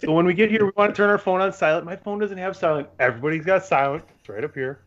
So 0.00 0.12
when 0.12 0.26
we 0.26 0.34
get 0.34 0.50
here, 0.50 0.64
we 0.64 0.72
want 0.76 0.94
to 0.94 0.96
turn 0.96 1.10
our 1.10 1.18
phone 1.18 1.40
on 1.40 1.52
silent. 1.52 1.86
My 1.86 1.96
phone 1.96 2.18
doesn't 2.18 2.38
have 2.38 2.56
silent. 2.56 2.88
Everybody's 2.98 3.44
got 3.44 3.64
silent. 3.64 4.04
It's 4.18 4.28
right 4.28 4.44
up 4.44 4.54
here. 4.54 4.80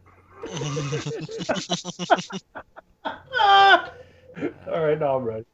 All 4.71 4.83
right, 4.83 4.99
now 4.99 5.17
I'm 5.17 5.23
ready. 5.23 5.45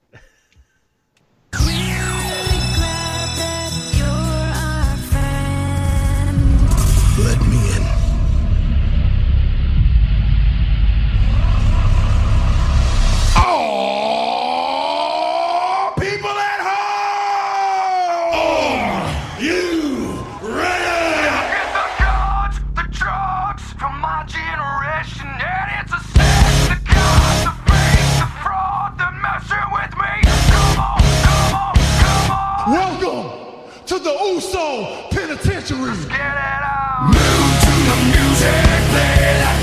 Uso 34.26 35.10
Penitentiary. 35.10 35.92
Get 36.08 36.16
it 36.16 36.64
out. 36.64 37.12
Move 37.12 37.52
to 37.66 37.74
the 37.90 37.98
music, 38.08 38.64
play 38.96 39.36
that 39.44 39.60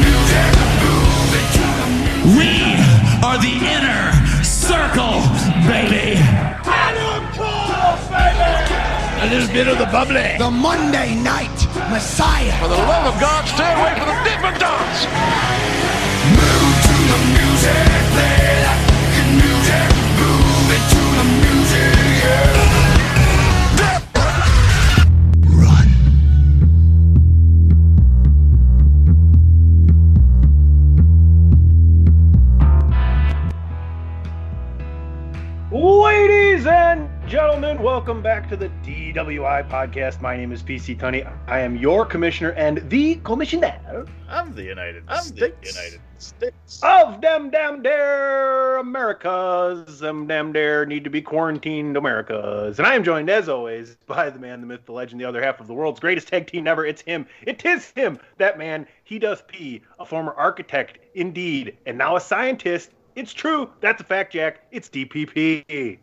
music, 0.00 0.48
move 0.80 1.32
it 1.36 1.46
to 1.56 1.66
the 1.76 1.88
music. 2.00 2.40
We 2.40 2.72
are 3.20 3.36
the 3.36 3.54
inner 3.76 4.16
circle, 4.42 5.20
baby. 5.68 6.16
A 9.20 9.26
little 9.28 9.52
bit 9.52 9.68
of 9.68 9.76
the 9.76 9.86
bubbly. 9.86 10.38
The 10.38 10.50
Monday 10.50 11.14
Night 11.14 11.58
Messiah. 11.90 12.52
For 12.62 12.68
the 12.68 12.80
love 12.88 13.12
of 13.12 13.20
God, 13.20 13.44
stay 13.46 13.72
away 13.76 13.92
from 13.98 14.08
the 14.08 14.16
different 14.24 14.58
dots. 14.58 15.04
Move 16.32 16.74
to 16.88 16.94
the 17.12 17.18
music, 17.36 17.86
play 18.16 18.27
gentlemen, 37.28 37.82
welcome 37.82 38.22
back 38.22 38.48
to 38.48 38.56
the 38.56 38.70
DWI 38.82 39.68
podcast. 39.68 40.22
My 40.22 40.34
name 40.36 40.50
is 40.50 40.62
PC 40.62 40.98
Tunney. 40.98 41.30
I 41.46 41.60
am 41.60 41.76
your 41.76 42.06
commissioner 42.06 42.52
and 42.52 42.88
the 42.88 43.16
commissioner 43.16 44.06
I'm 44.28 44.54
the 44.54 44.62
United 44.62 45.04
I'm 45.08 45.22
States. 45.22 45.54
the- 45.60 45.68
United 45.80 46.00
States. 46.16 46.80
of 46.82 47.20
them 47.20 47.50
damn 47.50 47.82
dare 47.82 48.78
Americas. 48.78 50.00
Them 50.00 50.26
damn 50.26 50.52
dare 50.52 50.86
need 50.86 51.04
to 51.04 51.10
be 51.10 51.20
quarantined 51.20 51.96
Americas. 51.98 52.78
And 52.78 52.86
I 52.88 52.94
am 52.94 53.04
joined, 53.04 53.28
as 53.28 53.48
always, 53.48 53.96
by 54.06 54.30
the 54.30 54.38
man, 54.38 54.60
the 54.62 54.66
myth, 54.66 54.86
the 54.86 54.92
legend, 54.92 55.20
the 55.20 55.26
other 55.26 55.42
half 55.42 55.60
of 55.60 55.66
the 55.66 55.74
world's 55.74 56.00
greatest 56.00 56.28
tag 56.28 56.46
team 56.46 56.66
ever. 56.66 56.86
It's 56.86 57.02
him. 57.02 57.26
It 57.42 57.62
is 57.64 57.90
him. 57.90 58.18
That 58.38 58.56
man. 58.58 58.86
He 59.04 59.18
does 59.18 59.42
pee. 59.48 59.82
A 60.00 60.04
former 60.06 60.32
architect, 60.32 60.98
indeed, 61.14 61.76
and 61.86 61.98
now 61.98 62.16
a 62.16 62.20
scientist. 62.20 62.90
It's 63.16 63.32
true. 63.34 63.70
That's 63.80 64.00
a 64.00 64.04
fact, 64.04 64.32
Jack. 64.32 64.60
It's 64.72 64.88
DPP. 64.88 65.98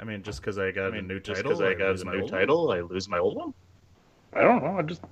I 0.00 0.04
mean, 0.04 0.22
just 0.22 0.40
because 0.40 0.58
I 0.58 0.70
got 0.70 0.88
I 0.88 0.90
mean, 0.90 1.04
a 1.04 1.08
new 1.08 1.20
just 1.20 1.42
title, 1.42 1.58
because 1.58 1.60
I 1.60 1.74
got 1.74 1.90
lose 1.90 2.02
a 2.02 2.04
my 2.04 2.12
new 2.14 2.22
old 2.22 2.30
title, 2.30 2.72
I 2.72 2.80
lose 2.80 3.08
my 3.08 3.18
old 3.18 3.36
one. 3.36 3.54
I 4.32 4.42
don't 4.42 4.62
know. 4.62 4.78
I 4.78 4.82
just, 4.82 5.02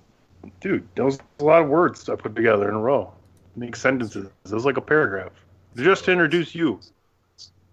dude, 0.60 0.86
that 0.94 1.04
was 1.04 1.18
a 1.40 1.44
lot 1.44 1.62
of 1.62 1.68
words 1.68 2.08
I 2.08 2.14
put 2.14 2.36
together 2.36 2.68
in 2.68 2.74
a 2.74 2.80
row. 2.80 3.12
Make 3.56 3.74
sentences. 3.74 4.28
It 4.44 4.52
was 4.52 4.64
like 4.64 4.76
a 4.76 4.82
paragraph. 4.82 5.32
Just 5.76 6.04
to 6.04 6.12
introduce 6.12 6.54
you. 6.54 6.80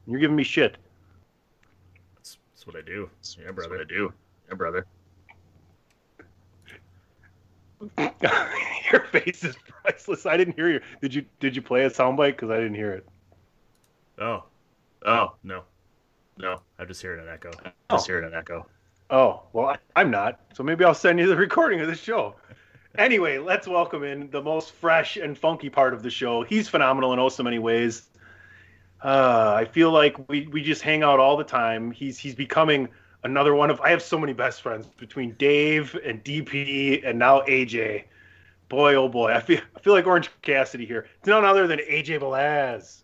You're 0.07 0.19
giving 0.19 0.35
me 0.35 0.43
shit. 0.43 0.77
That's, 2.15 2.37
that's 2.53 2.65
what 2.65 2.75
I 2.75 2.81
do. 2.81 3.09
Yeah, 3.37 3.51
That's 3.51 3.69
what 3.69 3.79
I 3.79 3.85
do. 3.85 4.11
Yeah, 4.49 4.55
brother. 4.55 4.85
Your 8.91 9.01
face 9.11 9.43
is 9.43 9.55
priceless. 9.67 10.25
I 10.25 10.37
didn't 10.37 10.55
hear 10.55 10.69
you. 10.69 10.79
Did 11.01 11.13
you 11.13 11.25
did 11.41 11.53
you 11.53 11.61
play 11.61 11.83
a 11.83 11.89
soundbite? 11.89 12.31
Because 12.31 12.49
I 12.49 12.55
didn't 12.55 12.75
hear 12.75 12.93
it. 12.93 13.05
Oh 14.17 14.45
Oh, 15.05 15.33
no, 15.43 15.63
no. 16.37 16.61
I'm 16.79 16.87
just 16.87 17.01
hearing 17.01 17.21
an 17.21 17.29
echo. 17.29 17.51
Oh. 17.65 17.71
Just 17.95 18.07
hearing 18.07 18.25
an 18.25 18.33
echo. 18.33 18.67
Oh 19.09 19.43
well, 19.53 19.67
I, 19.67 19.77
I'm 19.95 20.09
not. 20.09 20.39
So 20.53 20.63
maybe 20.63 20.83
I'll 20.83 20.93
send 20.93 21.19
you 21.19 21.27
the 21.27 21.35
recording 21.47 21.81
of 21.81 21.87
the 21.87 21.95
show. 21.95 22.35
Anyway, 22.97 23.39
let's 23.39 23.67
welcome 23.67 24.03
in 24.03 24.29
the 24.29 24.41
most 24.41 24.71
fresh 24.71 25.17
and 25.17 25.37
funky 25.37 25.69
part 25.69 25.93
of 25.93 26.03
the 26.03 26.09
show. 26.09 26.43
He's 26.43 26.69
phenomenal 26.69 27.11
in 27.13 27.19
oh 27.19 27.29
so 27.29 27.43
many 27.43 27.59
ways. 27.59 28.09
Uh, 29.03 29.53
I 29.57 29.65
feel 29.65 29.91
like 29.91 30.29
we, 30.29 30.47
we 30.47 30.63
just 30.63 30.81
hang 30.81 31.03
out 31.03 31.19
all 31.19 31.35
the 31.35 31.43
time. 31.43 31.91
He's 31.91 32.17
he's 32.17 32.35
becoming 32.35 32.87
another 33.23 33.53
one 33.53 33.69
of. 33.69 33.81
I 33.81 33.89
have 33.89 34.01
so 34.01 34.17
many 34.17 34.33
best 34.33 34.61
friends 34.61 34.87
between 34.97 35.33
Dave 35.33 35.97
and 36.05 36.23
DP 36.23 37.07
and 37.07 37.19
now 37.19 37.41
AJ. 37.41 38.05
Boy, 38.69 38.95
oh 38.95 39.09
boy, 39.09 39.33
I 39.33 39.41
feel 39.41 39.59
I 39.75 39.79
feel 39.79 39.93
like 39.93 40.07
Orange 40.07 40.29
Cassidy 40.41 40.85
here. 40.85 41.07
It's 41.19 41.27
none 41.27 41.43
other 41.43 41.67
than 41.67 41.79
AJ 41.79 42.21
Velaz. 42.21 43.02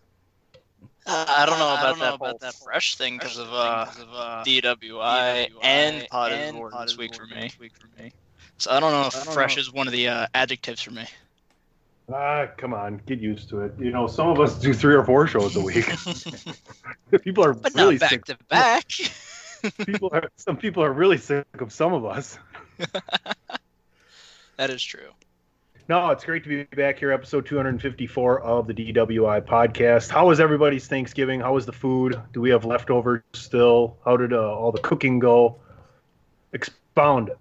Uh, 1.06 1.24
I 1.28 1.46
don't 1.46 1.58
know 1.58 1.72
about 1.74 1.88
don't 1.90 1.98
know 1.98 2.04
that 2.04 2.14
about 2.14 2.40
that 2.40 2.54
fresh 2.54 2.96
thing 2.96 3.14
because 3.16 3.38
of 3.38 3.46
thing 3.48 3.56
uh, 3.56 3.84
'cause 3.86 3.98
of, 4.00 4.08
uh, 4.14 4.42
DWI, 4.44 5.48
DWI 5.48 5.48
and 5.62 6.08
Pod 6.08 6.32
and 6.32 6.42
is 6.42 6.52
Warden 6.52 6.80
this 6.82 6.98
week 6.98 7.14
for 7.14 7.26
me. 7.26 7.50
week 7.58 7.72
for 7.78 8.02
me. 8.02 8.12
So 8.58 8.70
I 8.70 8.80
don't 8.80 8.92
know 8.92 9.06
if 9.06 9.14
don't 9.14 9.32
fresh 9.32 9.56
know. 9.56 9.60
is 9.60 9.72
one 9.72 9.86
of 9.86 9.92
the 9.92 10.08
uh, 10.08 10.26
adjectives 10.34 10.82
for 10.82 10.90
me. 10.90 11.06
Ah, 12.12 12.46
come 12.56 12.74
on, 12.74 13.00
get 13.06 13.20
used 13.20 13.48
to 13.50 13.62
it. 13.62 13.72
You 13.78 13.92
know, 13.92 14.06
some 14.06 14.28
of 14.28 14.40
us 14.40 14.58
do 14.58 14.74
three 14.74 14.94
or 14.94 15.04
four 15.04 15.26
shows 15.26 15.56
a 15.56 15.60
week. 15.60 15.86
people 17.22 17.44
are 17.44 17.54
But 17.54 17.74
really 17.74 17.94
not 17.94 18.00
back 18.00 18.10
sick. 18.10 18.24
to 18.26 18.36
back. 18.48 18.86
People 19.86 20.08
are 20.12 20.30
some 20.38 20.56
people 20.56 20.82
are 20.82 20.92
really 20.92 21.18
sick 21.18 21.44
of 21.58 21.70
some 21.70 21.92
of 21.92 22.06
us. 22.06 22.38
that 24.56 24.70
is 24.70 24.82
true. 24.82 25.10
No, 25.90 26.10
it's 26.10 26.24
great 26.24 26.44
to 26.44 26.48
be 26.48 26.62
back 26.76 27.00
here, 27.00 27.10
episode 27.10 27.46
254 27.46 28.42
of 28.42 28.68
the 28.68 28.74
DWI 28.74 29.40
podcast. 29.40 30.08
How 30.08 30.28
was 30.28 30.38
everybody's 30.38 30.86
Thanksgiving? 30.86 31.40
How 31.40 31.54
was 31.54 31.66
the 31.66 31.72
food? 31.72 32.22
Do 32.32 32.40
we 32.40 32.48
have 32.50 32.64
leftovers 32.64 33.24
still? 33.32 33.98
How 34.04 34.16
did 34.16 34.32
uh, 34.32 34.54
all 34.54 34.70
the 34.70 34.78
cooking 34.78 35.18
go? 35.18 35.58
Expound. 36.52 37.32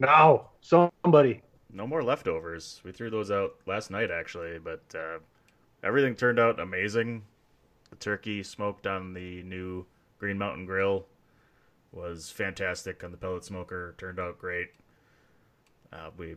Now, 0.00 0.48
somebody. 0.60 1.42
no 1.72 1.86
more 1.86 2.02
leftovers. 2.02 2.80
We 2.84 2.90
threw 2.90 3.10
those 3.10 3.30
out 3.30 3.52
last 3.64 3.92
night 3.92 4.10
actually, 4.10 4.58
but 4.58 4.82
uh, 4.92 5.20
everything 5.84 6.16
turned 6.16 6.40
out 6.40 6.58
amazing. 6.58 7.22
The 7.90 7.96
turkey 7.96 8.42
smoked 8.42 8.88
on 8.88 9.14
the 9.14 9.44
new 9.44 9.86
Green 10.18 10.36
Mountain 10.36 10.66
Grill 10.66 11.06
was 11.92 12.28
fantastic 12.28 13.04
on 13.04 13.12
the 13.12 13.18
pellet 13.18 13.44
smoker. 13.44 13.94
Turned 13.98 14.18
out 14.18 14.36
great. 14.36 14.70
Uh, 15.92 16.10
we 16.16 16.34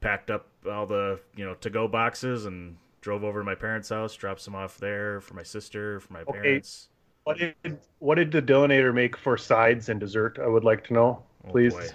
packed 0.00 0.30
up 0.30 0.48
all 0.70 0.86
the 0.86 1.20
you 1.36 1.44
know 1.44 1.54
to 1.54 1.70
go 1.70 1.88
boxes 1.88 2.46
and 2.46 2.76
drove 3.00 3.24
over 3.24 3.40
to 3.40 3.44
my 3.44 3.54
parents' 3.54 3.88
house, 3.90 4.14
dropped 4.14 4.40
some 4.40 4.54
off 4.54 4.78
there 4.78 5.20
for 5.20 5.34
my 5.34 5.42
sister, 5.42 6.00
for 6.00 6.12
my 6.12 6.24
Okay. 6.26 6.62
parents. 6.64 6.88
What 7.24 7.38
did 7.38 7.56
what 7.98 8.14
did 8.16 8.32
the 8.32 8.42
Dillinator 8.42 8.94
make 8.94 9.16
for 9.16 9.36
sides 9.36 9.88
and 9.88 10.00
dessert? 10.00 10.38
I 10.42 10.46
would 10.48 10.64
like 10.64 10.84
to 10.84 10.94
know, 10.94 11.24
Oh, 11.44 11.52
please. 11.52 11.74
boy. 11.74 11.94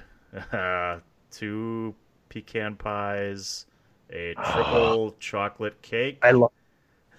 Uh, 0.51 0.99
two 1.31 1.95
pecan 2.29 2.75
pies, 2.75 3.65
a 4.11 4.35
triple 4.41 5.15
chocolate 5.19 5.81
cake. 5.81 6.21
I 6.21 6.31
love 6.31 6.51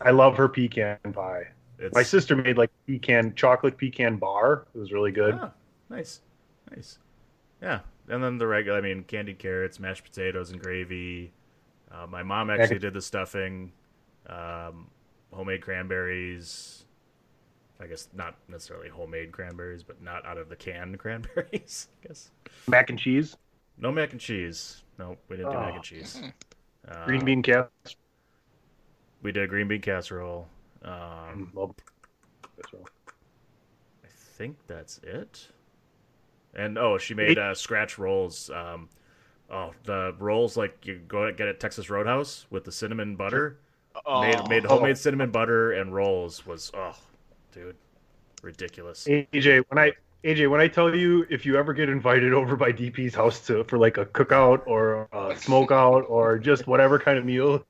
I 0.01 0.11
love 0.13 0.37
her 0.37 0.49
pecan 0.49 0.99
pie. 1.13 1.49
It's, 1.79 1.95
My 1.95 2.03
sister 2.03 2.37
made 2.37 2.59
like 2.59 2.71
pecan 2.87 3.35
chocolate 3.35 3.79
pecan 3.79 4.17
bar. 4.17 4.67
It 4.75 4.79
was 4.79 4.93
really 4.93 5.13
good. 5.13 5.41
Ah, 5.41 5.53
nice, 5.91 6.21
nice. 6.71 6.99
Yeah, 7.61 7.81
and 8.09 8.23
then 8.23 8.39
the 8.39 8.47
regular. 8.47 8.79
I 8.79 8.81
mean, 8.83 9.05
candied 9.05 9.39
carrots, 9.39 9.79
mashed 9.81 10.05
potatoes, 10.05 10.51
and 10.51 10.61
gravy. 10.61 11.33
Uh, 11.91 12.07
my 12.07 12.23
mom 12.23 12.51
actually 12.51 12.79
did 12.81 12.95
the 12.95 13.01
stuffing. 13.01 13.73
Um, 14.27 14.89
homemade 15.33 15.63
cranberries. 15.63 16.85
I 17.81 17.87
guess 17.87 18.09
not 18.15 18.37
necessarily 18.49 18.89
homemade 18.89 19.33
cranberries, 19.33 19.83
but 19.83 20.01
not 20.03 20.25
out 20.25 20.39
of 20.39 20.49
the 20.49 20.57
can 20.57 20.97
cranberries. 20.99 21.89
I 22.05 22.09
guess 22.09 22.31
Mac 22.69 22.89
and 22.91 22.99
cheese, 22.99 23.37
no 23.79 23.91
mac 23.91 24.13
and 24.13 24.21
cheese. 24.21 24.83
No, 24.99 25.17
we 25.29 25.37
didn't 25.37 25.51
do 25.53 25.59
mac 25.59 25.73
Oh. 25.73 25.75
and 25.77 25.85
cheese. 25.85 26.23
Uh, 26.89 27.05
green 27.05 27.25
bean 27.25 27.43
casserole. 27.43 27.69
We 29.23 29.33
did 29.33 29.49
green 29.49 29.67
bean 29.69 29.81
casserole. 29.81 30.47
Um, 30.85 31.51
Love 31.55 31.75
casserole. 32.63 32.89
I 34.05 34.09
think 34.37 34.57
that's 34.67 34.99
it. 35.03 35.49
And 36.57 36.79
oh, 36.79 36.99
she 36.99 37.15
made 37.15 37.39
uh, 37.39 37.55
scratch 37.55 37.99
rolls. 37.99 38.51
Um, 38.51 38.89
oh, 39.51 39.73
the 39.85 40.15
rolls 40.19 40.57
like 40.57 40.87
you 40.87 41.01
go 41.09 41.31
get 41.33 41.49
at 41.49 41.61
Texas 41.61 41.91
Roadhouse 41.91 42.47
with 42.51 42.65
the 42.65 42.73
cinnamon 42.73 43.17
butter. 43.17 43.59
Oh, 44.07 44.23
Made 44.23 44.49
made 44.49 44.65
homemade 44.65 44.99
cinnamon 44.99 45.31
butter 45.31 45.73
and 45.73 45.95
rolls 45.95 46.45
was 46.45 46.71
oh, 46.75 46.97
dude, 47.53 47.77
ridiculous. 48.43 49.07
AJ, 49.07 49.65
when 49.69 49.79
I 49.79 49.93
AJ, 50.25 50.51
when 50.51 50.61
I 50.61 50.69
tell 50.69 50.95
you 50.95 51.27
if 51.31 51.47
you 51.47 51.57
ever 51.57 51.73
get 51.73 51.89
invited 51.89 52.33
over 52.33 52.57
by 52.57 52.73
DP's 52.73 53.15
house 53.15 53.41
to 53.47 53.63
for 53.65 53.79
like 53.79 53.99
a 53.99 54.07
cookout 54.07 54.63
or 54.67 55.09
a 55.13 55.37
smoke 55.37 55.71
out 55.71 56.07
or 56.09 56.39
just 56.39 56.67
whatever 56.67 56.99
kind 56.99 57.19
of 57.19 57.25
meal, 57.25 57.65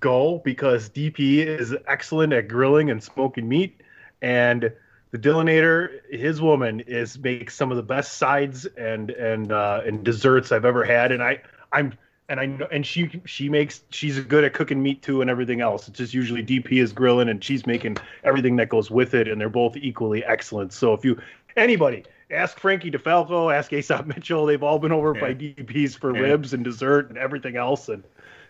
go 0.00 0.40
because 0.44 0.88
DP 0.88 1.44
is 1.44 1.74
excellent 1.86 2.32
at 2.32 2.48
grilling 2.48 2.90
and 2.90 3.02
smoking 3.02 3.48
meat, 3.48 3.82
and 4.22 4.72
the 5.10 5.18
Dillinator, 5.18 6.00
his 6.10 6.40
woman, 6.40 6.80
is 6.80 7.18
makes 7.18 7.54
some 7.54 7.70
of 7.70 7.76
the 7.76 7.82
best 7.82 8.18
sides 8.18 8.66
and 8.66 9.10
and 9.10 9.52
uh, 9.52 9.82
and 9.86 10.04
desserts 10.04 10.52
I've 10.52 10.64
ever 10.64 10.84
had, 10.84 11.12
and 11.12 11.22
I 11.22 11.40
I'm 11.72 11.94
and 12.28 12.38
I 12.40 12.46
know 12.46 12.68
and 12.70 12.86
she 12.86 13.20
she 13.24 13.48
makes 13.48 13.82
she's 13.90 14.20
good 14.20 14.44
at 14.44 14.52
cooking 14.52 14.82
meat 14.82 15.02
too 15.02 15.20
and 15.22 15.30
everything 15.30 15.60
else. 15.60 15.88
It's 15.88 15.98
just 15.98 16.12
usually 16.14 16.44
DP 16.44 16.72
is 16.82 16.92
grilling 16.92 17.28
and 17.28 17.42
she's 17.42 17.66
making 17.66 17.96
everything 18.22 18.56
that 18.56 18.68
goes 18.68 18.90
with 18.90 19.14
it, 19.14 19.28
and 19.28 19.40
they're 19.40 19.48
both 19.48 19.76
equally 19.76 20.24
excellent. 20.24 20.72
So 20.72 20.92
if 20.92 21.04
you 21.04 21.18
anybody 21.56 22.04
ask 22.30 22.58
Frankie 22.58 22.90
DeFalco, 22.90 23.54
ask 23.54 23.72
Aesop 23.72 24.06
Mitchell, 24.14 24.44
they've 24.44 24.62
all 24.62 24.78
been 24.78 24.92
over 24.92 25.14
by 25.14 25.32
DPs 25.32 25.98
for 25.98 26.14
Yeah. 26.14 26.20
ribs 26.20 26.52
and 26.52 26.62
dessert 26.62 27.08
and 27.08 27.16
everything 27.16 27.56
else, 27.56 27.88
and 27.88 28.04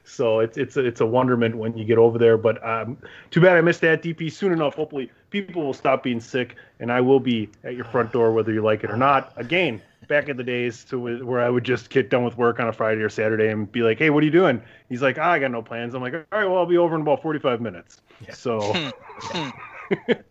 so 0.09 0.41
it's 0.41 0.57
it's 0.57 0.77
a, 0.77 0.85
it's 0.85 1.01
a 1.01 1.07
wonderment 1.07 1.57
when 1.57 1.77
you 1.77 1.85
get 1.85 1.99
over 1.99 2.19
there. 2.19 2.37
But 2.39 2.65
um, 2.67 2.97
too 3.31 3.41
bad 3.41 3.57
I 3.57 3.61
missed 3.61 3.81
that 3.83 4.03
DP 4.03 4.33
soon 4.33 4.53
enough. 4.53 4.75
Hopefully 4.75 5.11
people 5.31 5.63
will 5.65 5.75
stop 5.75 6.03
being 6.03 6.21
sick, 6.21 6.57
and 6.81 6.91
I 6.91 7.01
will 7.01 7.21
be 7.21 7.49
at 7.65 7.77
your 7.77 7.85
front 7.85 8.13
door 8.13 8.33
whether 8.33 8.53
you 8.53 8.63
like 8.63 8.85
it 8.85 8.91
or 8.91 8.97
not. 8.97 9.33
Again, 9.37 9.83
back 10.09 10.29
in 10.29 10.37
the 10.37 10.43
days 10.43 10.85
to 10.85 10.99
where 10.99 11.25
where 11.25 11.41
I 11.41 11.51
would 11.51 11.65
just 11.65 11.91
get 11.91 12.09
done 12.11 12.25
with 12.25 12.37
work 12.39 12.59
on 12.59 12.69
a 12.69 12.73
Friday 12.73 13.03
or 13.03 13.09
Saturday 13.11 13.49
and 13.49 13.71
be 13.71 13.83
like, 13.83 13.99
"Hey, 13.99 14.11
what 14.11 14.23
are 14.23 14.27
you 14.27 14.33
doing?" 14.33 14.63
He's 14.89 15.03
like, 15.03 15.19
ah, 15.19 15.31
"I 15.33 15.39
got 15.39 15.51
no 15.51 15.63
plans." 15.63 15.95
I'm 15.95 16.03
like, 16.03 16.15
"All 16.15 16.21
right, 16.33 16.47
well, 16.47 16.59
I'll 16.59 16.67
be 16.67 16.79
over 16.79 16.95
in 16.95 17.03
about 17.03 17.23
45 17.23 17.61
minutes." 17.61 18.01
So 18.33 18.61
Coming 19.31 20.23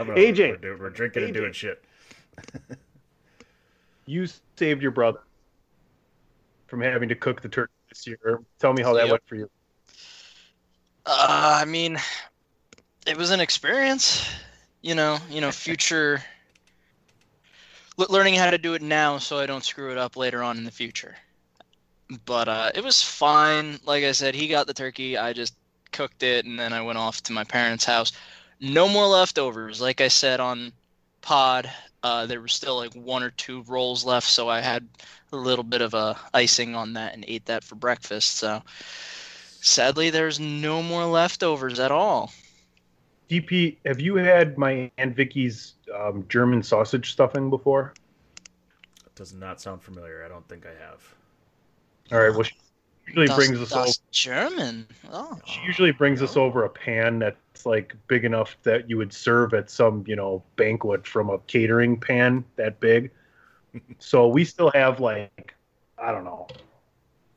over, 0.00 0.14
AJ. 0.14 0.38
we're, 0.50 0.56
doing- 0.56 0.78
we're 0.78 0.90
drinking 0.90 1.24
and 1.24 1.34
doing 1.34 1.52
shit. 1.52 1.82
you 4.06 4.26
saved 4.56 4.80
your 4.82 4.92
brother 4.92 5.20
from 6.68 6.80
having 6.80 7.08
to 7.08 7.14
cook 7.14 7.40
the 7.42 7.48
turkey 7.48 7.72
this 7.88 8.06
year. 8.06 8.40
Tell 8.58 8.72
me 8.72 8.82
how 8.82 8.94
that 8.94 9.04
Yep. 9.04 9.10
went 9.10 9.22
for 9.26 9.36
you. 9.36 9.50
Uh, 11.06 11.58
I 11.62 11.64
mean, 11.64 11.98
it 13.06 13.16
was 13.16 13.30
an 13.30 13.40
experience. 13.40 14.28
You 14.82 14.94
know, 14.94 15.18
you 15.28 15.40
know, 15.40 15.50
future 15.50 16.22
le- 17.96 18.10
learning 18.10 18.34
how 18.34 18.50
to 18.50 18.58
do 18.58 18.74
it 18.74 18.82
now 18.82 19.18
so 19.18 19.38
I 19.38 19.46
don't 19.46 19.64
screw 19.64 19.90
it 19.90 19.98
up 19.98 20.16
later 20.16 20.42
on 20.42 20.56
in 20.56 20.64
the 20.64 20.70
future. 20.70 21.16
But 22.24 22.48
uh, 22.48 22.70
it 22.74 22.82
was 22.82 23.02
fine. 23.02 23.78
Like 23.84 24.04
I 24.04 24.12
said, 24.12 24.34
he 24.34 24.48
got 24.48 24.66
the 24.66 24.74
turkey. 24.74 25.18
I 25.18 25.32
just 25.32 25.54
cooked 25.92 26.22
it, 26.22 26.46
and 26.46 26.58
then 26.58 26.72
I 26.72 26.80
went 26.80 26.98
off 26.98 27.22
to 27.24 27.32
my 27.32 27.44
parents' 27.44 27.84
house. 27.84 28.12
No 28.60 28.88
more 28.88 29.06
leftovers. 29.06 29.80
Like 29.80 30.00
I 30.00 30.08
said 30.08 30.40
on 30.40 30.72
pod, 31.20 31.70
uh, 32.02 32.26
there 32.26 32.40
was 32.40 32.52
still 32.52 32.76
like 32.76 32.94
one 32.94 33.22
or 33.22 33.30
two 33.30 33.62
rolls 33.62 34.04
left, 34.04 34.28
so 34.28 34.48
I 34.48 34.60
had 34.60 34.86
a 35.32 35.36
little 35.36 35.64
bit 35.64 35.82
of 35.82 35.94
a 35.94 36.16
icing 36.32 36.74
on 36.74 36.94
that 36.94 37.14
and 37.14 37.24
ate 37.26 37.46
that 37.46 37.64
for 37.64 37.74
breakfast. 37.74 38.36
So 38.36 38.62
sadly, 39.60 40.10
there's 40.10 40.38
no 40.38 40.82
more 40.82 41.04
leftovers 41.04 41.78
at 41.78 41.90
all. 41.90 42.32
DP, 43.28 43.76
have 43.84 44.00
you 44.00 44.16
had 44.16 44.56
my 44.56 44.90
Aunt 44.96 45.14
Vicky's 45.14 45.74
um, 45.94 46.24
German 46.28 46.62
sausage 46.62 47.12
stuffing 47.12 47.50
before? 47.50 47.92
That 49.04 49.14
does 49.14 49.34
not 49.34 49.60
sound 49.60 49.82
familiar. 49.82 50.24
I 50.24 50.28
don't 50.28 50.48
think 50.48 50.64
I 50.64 50.82
have. 50.82 51.14
All 52.10 52.20
right. 52.20 52.32
Well, 52.32 52.44
she 52.44 52.54
usually 53.08 53.26
Das- 53.26 53.36
brings 53.36 53.60
us 53.60 53.72
over. 53.72 53.90
German. 54.12 54.86
Oh, 55.12 55.38
She 55.46 55.60
usually 55.62 55.92
brings 55.92 56.22
us 56.22 56.36
over 56.36 56.64
a 56.64 56.68
pan 56.70 57.18
that's 57.18 57.66
like 57.66 57.94
big 58.06 58.24
enough 58.24 58.56
that 58.62 58.88
you 58.88 58.96
would 58.96 59.12
serve 59.12 59.54
at 59.54 59.70
some, 59.70 60.04
you 60.06 60.16
know, 60.16 60.42
banquet 60.56 61.06
from 61.06 61.30
a 61.30 61.38
catering 61.40 61.98
pan 61.98 62.44
that 62.56 62.80
big. 62.80 63.10
so 63.98 64.28
we 64.28 64.44
still 64.44 64.70
have 64.72 65.00
like, 65.00 65.54
I 65.98 66.12
don't 66.12 66.24
know, 66.24 66.46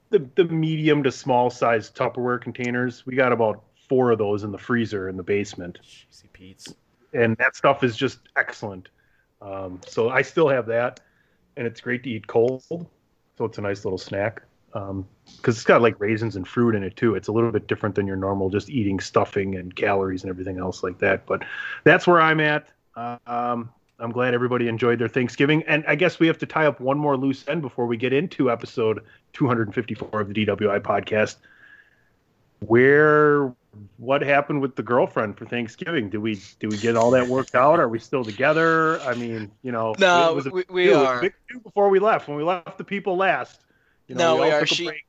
the 0.10 0.28
the 0.36 0.46
medium 0.46 1.04
to 1.04 1.12
small 1.12 1.50
size 1.50 1.90
Tupperware 1.90 2.42
containers. 2.42 3.06
We 3.06 3.16
got 3.16 3.32
about 3.32 3.64
four 3.90 4.12
of 4.12 4.18
those 4.20 4.44
in 4.44 4.52
the 4.52 4.58
freezer 4.58 5.10
in 5.10 5.18
the 5.18 5.24
basement, 5.24 5.80
Cheesy 5.84 6.28
Pete's. 6.34 6.74
and 7.14 7.36
that 7.38 7.56
stuff 7.56 7.84
is 7.84 7.96
just 7.96 8.20
excellent. 8.36 8.90
Um, 9.42 9.82
so 9.88 10.10
I 10.10 10.22
still 10.22 10.48
have 10.48 10.68
that, 10.68 11.00
and 11.58 11.66
it's 11.66 11.82
great 11.82 12.04
to 12.04 12.10
eat 12.10 12.28
cold. 12.28 12.64
So 12.70 13.46
it's 13.46 13.58
a 13.58 13.62
nice 13.62 13.84
little 13.86 13.98
snack 13.98 14.44
because 14.74 15.56
it's 15.56 15.64
got 15.64 15.82
like 15.82 16.00
raisins 16.00 16.36
and 16.36 16.48
fruit 16.48 16.76
in 16.76 16.84
it 16.84 16.96
too. 16.96 17.16
It's 17.16 17.28
a 17.28 17.32
little 17.32 17.52
bit 17.52 17.68
different 17.68 17.96
than 17.96 18.08
your 18.08 18.16
normal 18.16 18.50
just 18.50 18.70
eating 18.70 19.00
stuffing 19.00 19.56
and 19.56 19.76
calories 19.76 20.24
and 20.24 20.30
everything 20.30 20.60
else 20.60 20.84
like 20.84 21.00
that. 21.00 21.26
But 21.26 21.44
that's 21.84 22.08
where 22.08 22.22
I'm 22.22 22.40
at. 22.40 22.68
Uh, 22.96 23.18
um, 23.28 23.72
I'm 24.00 24.12
glad 24.12 24.34
everybody 24.34 24.68
enjoyed 24.68 24.98
their 25.00 25.08
Thanksgiving, 25.08 25.64
and 25.68 25.84
I 25.88 25.96
guess 25.96 26.20
we 26.20 26.26
have 26.28 26.40
to 26.40 26.46
tie 26.48 26.66
up 26.66 26.80
one 26.80 26.98
more 26.98 27.16
loose 27.16 27.48
end 27.48 27.62
before 27.62 27.86
we 27.86 27.98
get 27.98 28.14
into 28.14 28.50
episode 28.50 29.04
254 29.34 30.22
of 30.22 30.28
the 30.34 30.46
DWI 30.46 30.80
podcast. 30.82 31.36
Where 32.60 33.54
what 33.98 34.22
happened 34.22 34.62
with 34.62 34.76
the 34.76 34.84
girlfriend 34.84 35.38
for 35.38 35.46
Thanksgiving? 35.46 36.10
Do 36.10 36.22
we 36.22 36.40
do 36.60 36.68
we 36.70 36.78
get 36.78 36.96
all 36.96 37.12
that 37.12 37.28
worked 37.28 37.56
out? 37.56 37.80
Are 37.80 37.88
we 37.88 37.98
still 38.00 38.24
together? 38.24 39.00
I 39.02 39.16
mean, 39.16 39.52
you 39.64 39.72
know, 39.72 39.96
No, 39.98 40.38
a 40.40 40.50
we- 40.50 40.66
we. 40.70 40.90
It 40.90 40.96
was 40.96 41.02
a 41.04 41.08
are. 41.08 41.34
before 41.64 41.90
we 41.90 42.00
left. 42.00 42.28
When 42.28 42.38
we 42.38 42.44
left 42.44 42.78
the 42.78 42.84
people 42.84 43.18
last, 43.18 43.62
you 44.12 44.18
know, 44.18 44.36
No, 44.36 44.42
we 44.44 44.52
all 44.52 44.62
are. 44.62 44.66
She- 44.66 44.86
break, 44.88 45.06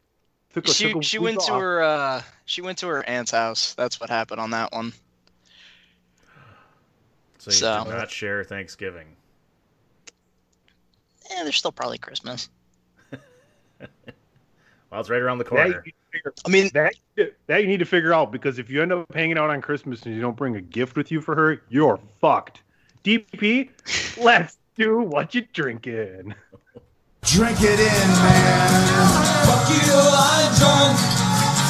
took 0.54 0.68
a- 0.68 0.72
she 0.72 0.92
took 0.92 1.02
she 1.02 1.18
week 1.18 1.24
went 1.24 1.40
to 1.46 1.52
off. 1.52 1.60
her 1.60 1.82
uh 1.82 2.22
she 2.44 2.62
went 2.62 2.78
to 2.78 2.86
her 2.86 3.04
aunt's 3.08 3.30
house. 3.32 3.74
That's 3.74 3.98
what 4.00 4.08
happened 4.10 4.40
on 4.40 4.50
that 4.50 4.70
one. 4.72 4.92
So 7.38 7.50
you 7.50 7.56
So- 7.56 7.84
did 7.84 7.90
not 7.90 8.10
share 8.10 8.44
Thanksgiving. 8.44 9.16
Eh, 11.30 11.42
there's 11.42 11.56
still 11.56 11.72
probably 11.72 11.98
Christmas. 11.98 12.48
Well, 14.90 15.00
it's 15.00 15.08
right 15.08 15.22
around 15.22 15.38
the 15.38 15.44
corner. 15.44 15.64
you, 15.68 15.74
need 15.86 15.94
to 15.94 16.12
figure, 16.12 16.34
I 16.44 16.48
mean, 16.50 16.70
that, 16.74 16.92
that 17.46 17.62
you 17.62 17.66
need 17.66 17.78
to 17.78 17.86
figure 17.86 18.12
out 18.12 18.30
because 18.30 18.58
if 18.58 18.68
you 18.68 18.82
end 18.82 18.92
up 18.92 19.10
hanging 19.14 19.38
out 19.38 19.48
on 19.48 19.62
Christmas 19.62 20.02
and 20.02 20.14
you 20.14 20.20
don't 20.20 20.36
bring 20.36 20.56
a 20.56 20.60
gift 20.60 20.96
with 20.98 21.10
you 21.10 21.22
for 21.22 21.34
her, 21.34 21.62
you're 21.70 21.98
fucked. 22.20 22.60
DP, 23.02 23.70
let's 24.22 24.58
do 24.76 24.98
what 25.00 25.34
you're 25.34 25.44
drinking. 25.54 26.34
Drink 27.24 27.62
it 27.62 27.78
in, 27.78 28.08
man. 28.18 28.70
Fuck 29.46 29.70
you, 29.70 29.94
I'm 29.94 30.50
drunk. 30.58 30.98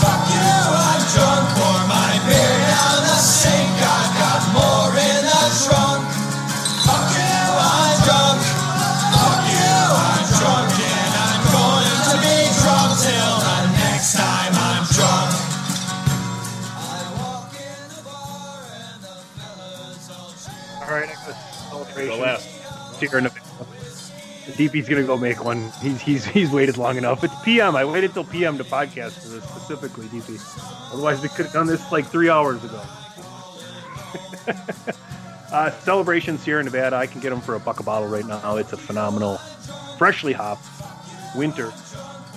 Fuck 0.01 0.25
you, 0.33 0.41
I'm 0.41 1.03
drunk. 1.13 1.45
Pour 1.55 1.81
my 1.93 2.13
beer 2.27 2.57
down 2.73 3.05
the 3.05 3.19
sink. 3.21 3.71
I 3.79 4.01
got 4.17 4.43
more 4.57 4.91
in 4.97 5.23
the 5.23 5.45
trunk. 5.63 6.09
Fuck 6.89 7.05
you, 7.15 7.37
I'm 7.53 7.97
drunk. 8.01 8.41
Fuck 9.13 9.45
you, 9.53 9.77
I'm 9.93 10.25
drunk. 10.41 10.73
And 10.73 11.13
I'm 11.21 11.45
going 11.53 12.01
to 12.11 12.17
be 12.25 12.37
drunk 12.59 12.91
till 13.05 13.37
the 13.45 13.59
next 13.77 14.17
time 14.17 14.57
I'm 14.57 14.85
drunk. 14.89 15.31
I 16.81 17.07
walk 17.21 17.53
in 17.61 17.83
the 17.93 18.01
bar 18.09 18.57
and 18.73 19.05
the 19.05 19.15
fellas 19.37 20.11
all 20.17 20.33
cheer. 20.33 20.81
All 20.81 20.97
right, 20.97 21.13
the 21.95 22.17
last 22.17 22.49
cheer 22.99 23.19
in 23.19 23.27
a 23.27 23.31
bit. 23.31 23.52
DP's 24.53 24.89
gonna 24.89 25.05
go 25.05 25.17
make 25.17 25.45
one. 25.45 25.71
He's 25.81 26.01
he's 26.01 26.25
he's 26.25 26.51
waited 26.51 26.77
long 26.77 26.97
enough. 26.97 27.25
It's 27.25 27.35
PM. 27.43 27.77
I 27.77 27.85
waited 27.85 28.13
till 28.13 28.25
PM 28.25 28.59
to 28.59 28.65
podcast 28.65 29.23
for 29.23 29.29
this 29.29 29.45
specifically, 29.45 30.07
DP. 30.07 30.93
Otherwise, 30.93 31.23
we 31.23 31.29
could 31.29 31.47
have 31.47 31.55
done 31.55 31.67
this 31.67 31.91
like 31.91 32.07
three 32.07 32.29
hours 32.31 32.63
ago. 32.65 32.83
uh, 35.53 35.71
here 36.45 36.59
in 36.59 36.65
Nevada. 36.65 36.97
I 36.97 37.07
can 37.07 37.21
get 37.21 37.31
them 37.31 37.41
for 37.41 37.55
a 37.55 37.61
buck 37.61 37.81
a 37.81 37.83
bottle 37.83 38.09
right 38.09 38.27
now. 38.27 38.57
It's 38.57 38.73
a 38.73 38.77
phenomenal, 38.77 39.39
freshly 39.99 40.33
hopped 40.33 40.67
winter 41.35 41.69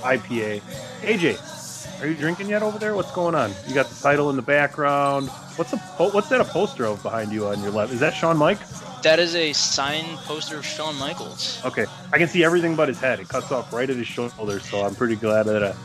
IPA. 0.02 0.62
AJ, 1.02 2.02
are 2.02 2.08
you 2.08 2.16
drinking 2.16 2.50
yet 2.50 2.62
over 2.62 2.78
there? 2.78 2.96
What's 2.96 3.12
going 3.12 3.36
on? 3.36 3.52
You 3.68 3.74
got 3.74 3.90
the 3.90 4.02
title 4.02 4.30
in 4.30 4.36
the 4.36 4.42
background. 4.42 5.30
What's 5.58 5.74
a 5.74 5.78
what's 5.78 6.30
that 6.30 6.42
a 6.42 6.46
poster 6.46 6.86
of 6.86 7.02
behind 7.02 7.32
you 7.32 7.48
on 7.48 7.62
your 7.62 7.72
left? 7.72 7.94
Is 7.94 8.00
that 8.00 8.14
Sean 8.14 8.38
Mike? 8.38 8.60
That 9.06 9.20
is 9.20 9.36
a 9.36 9.54
signed 9.54 10.18
poster 10.26 10.58
of 10.58 10.66
Shawn 10.66 10.98
Michaels. 10.98 11.62
Okay, 11.64 11.86
I 12.12 12.18
can 12.18 12.28
see 12.28 12.44
everything 12.44 12.76
but 12.76 12.88
his 12.88 13.00
head. 13.00 13.20
It 13.20 13.30
cuts 13.30 13.52
off 13.52 13.72
right 13.72 13.88
at 13.88 13.96
his 13.96 14.08
shoulder, 14.08 14.60
so 14.60 14.84
I'm 14.84 14.96
pretty 14.96 15.16
glad 15.16 15.46
that 15.46 15.62
I 15.62 15.76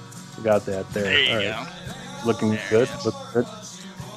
got 0.43 0.65
that 0.65 0.89
there. 0.95 1.05
There 1.05 1.21
you 1.43 1.51
All 1.51 1.63
right. 1.63 1.69
go. 2.23 2.27
Looking 2.27 2.59
good. 2.71 2.89
Looking 3.05 3.21
good. 3.35 3.45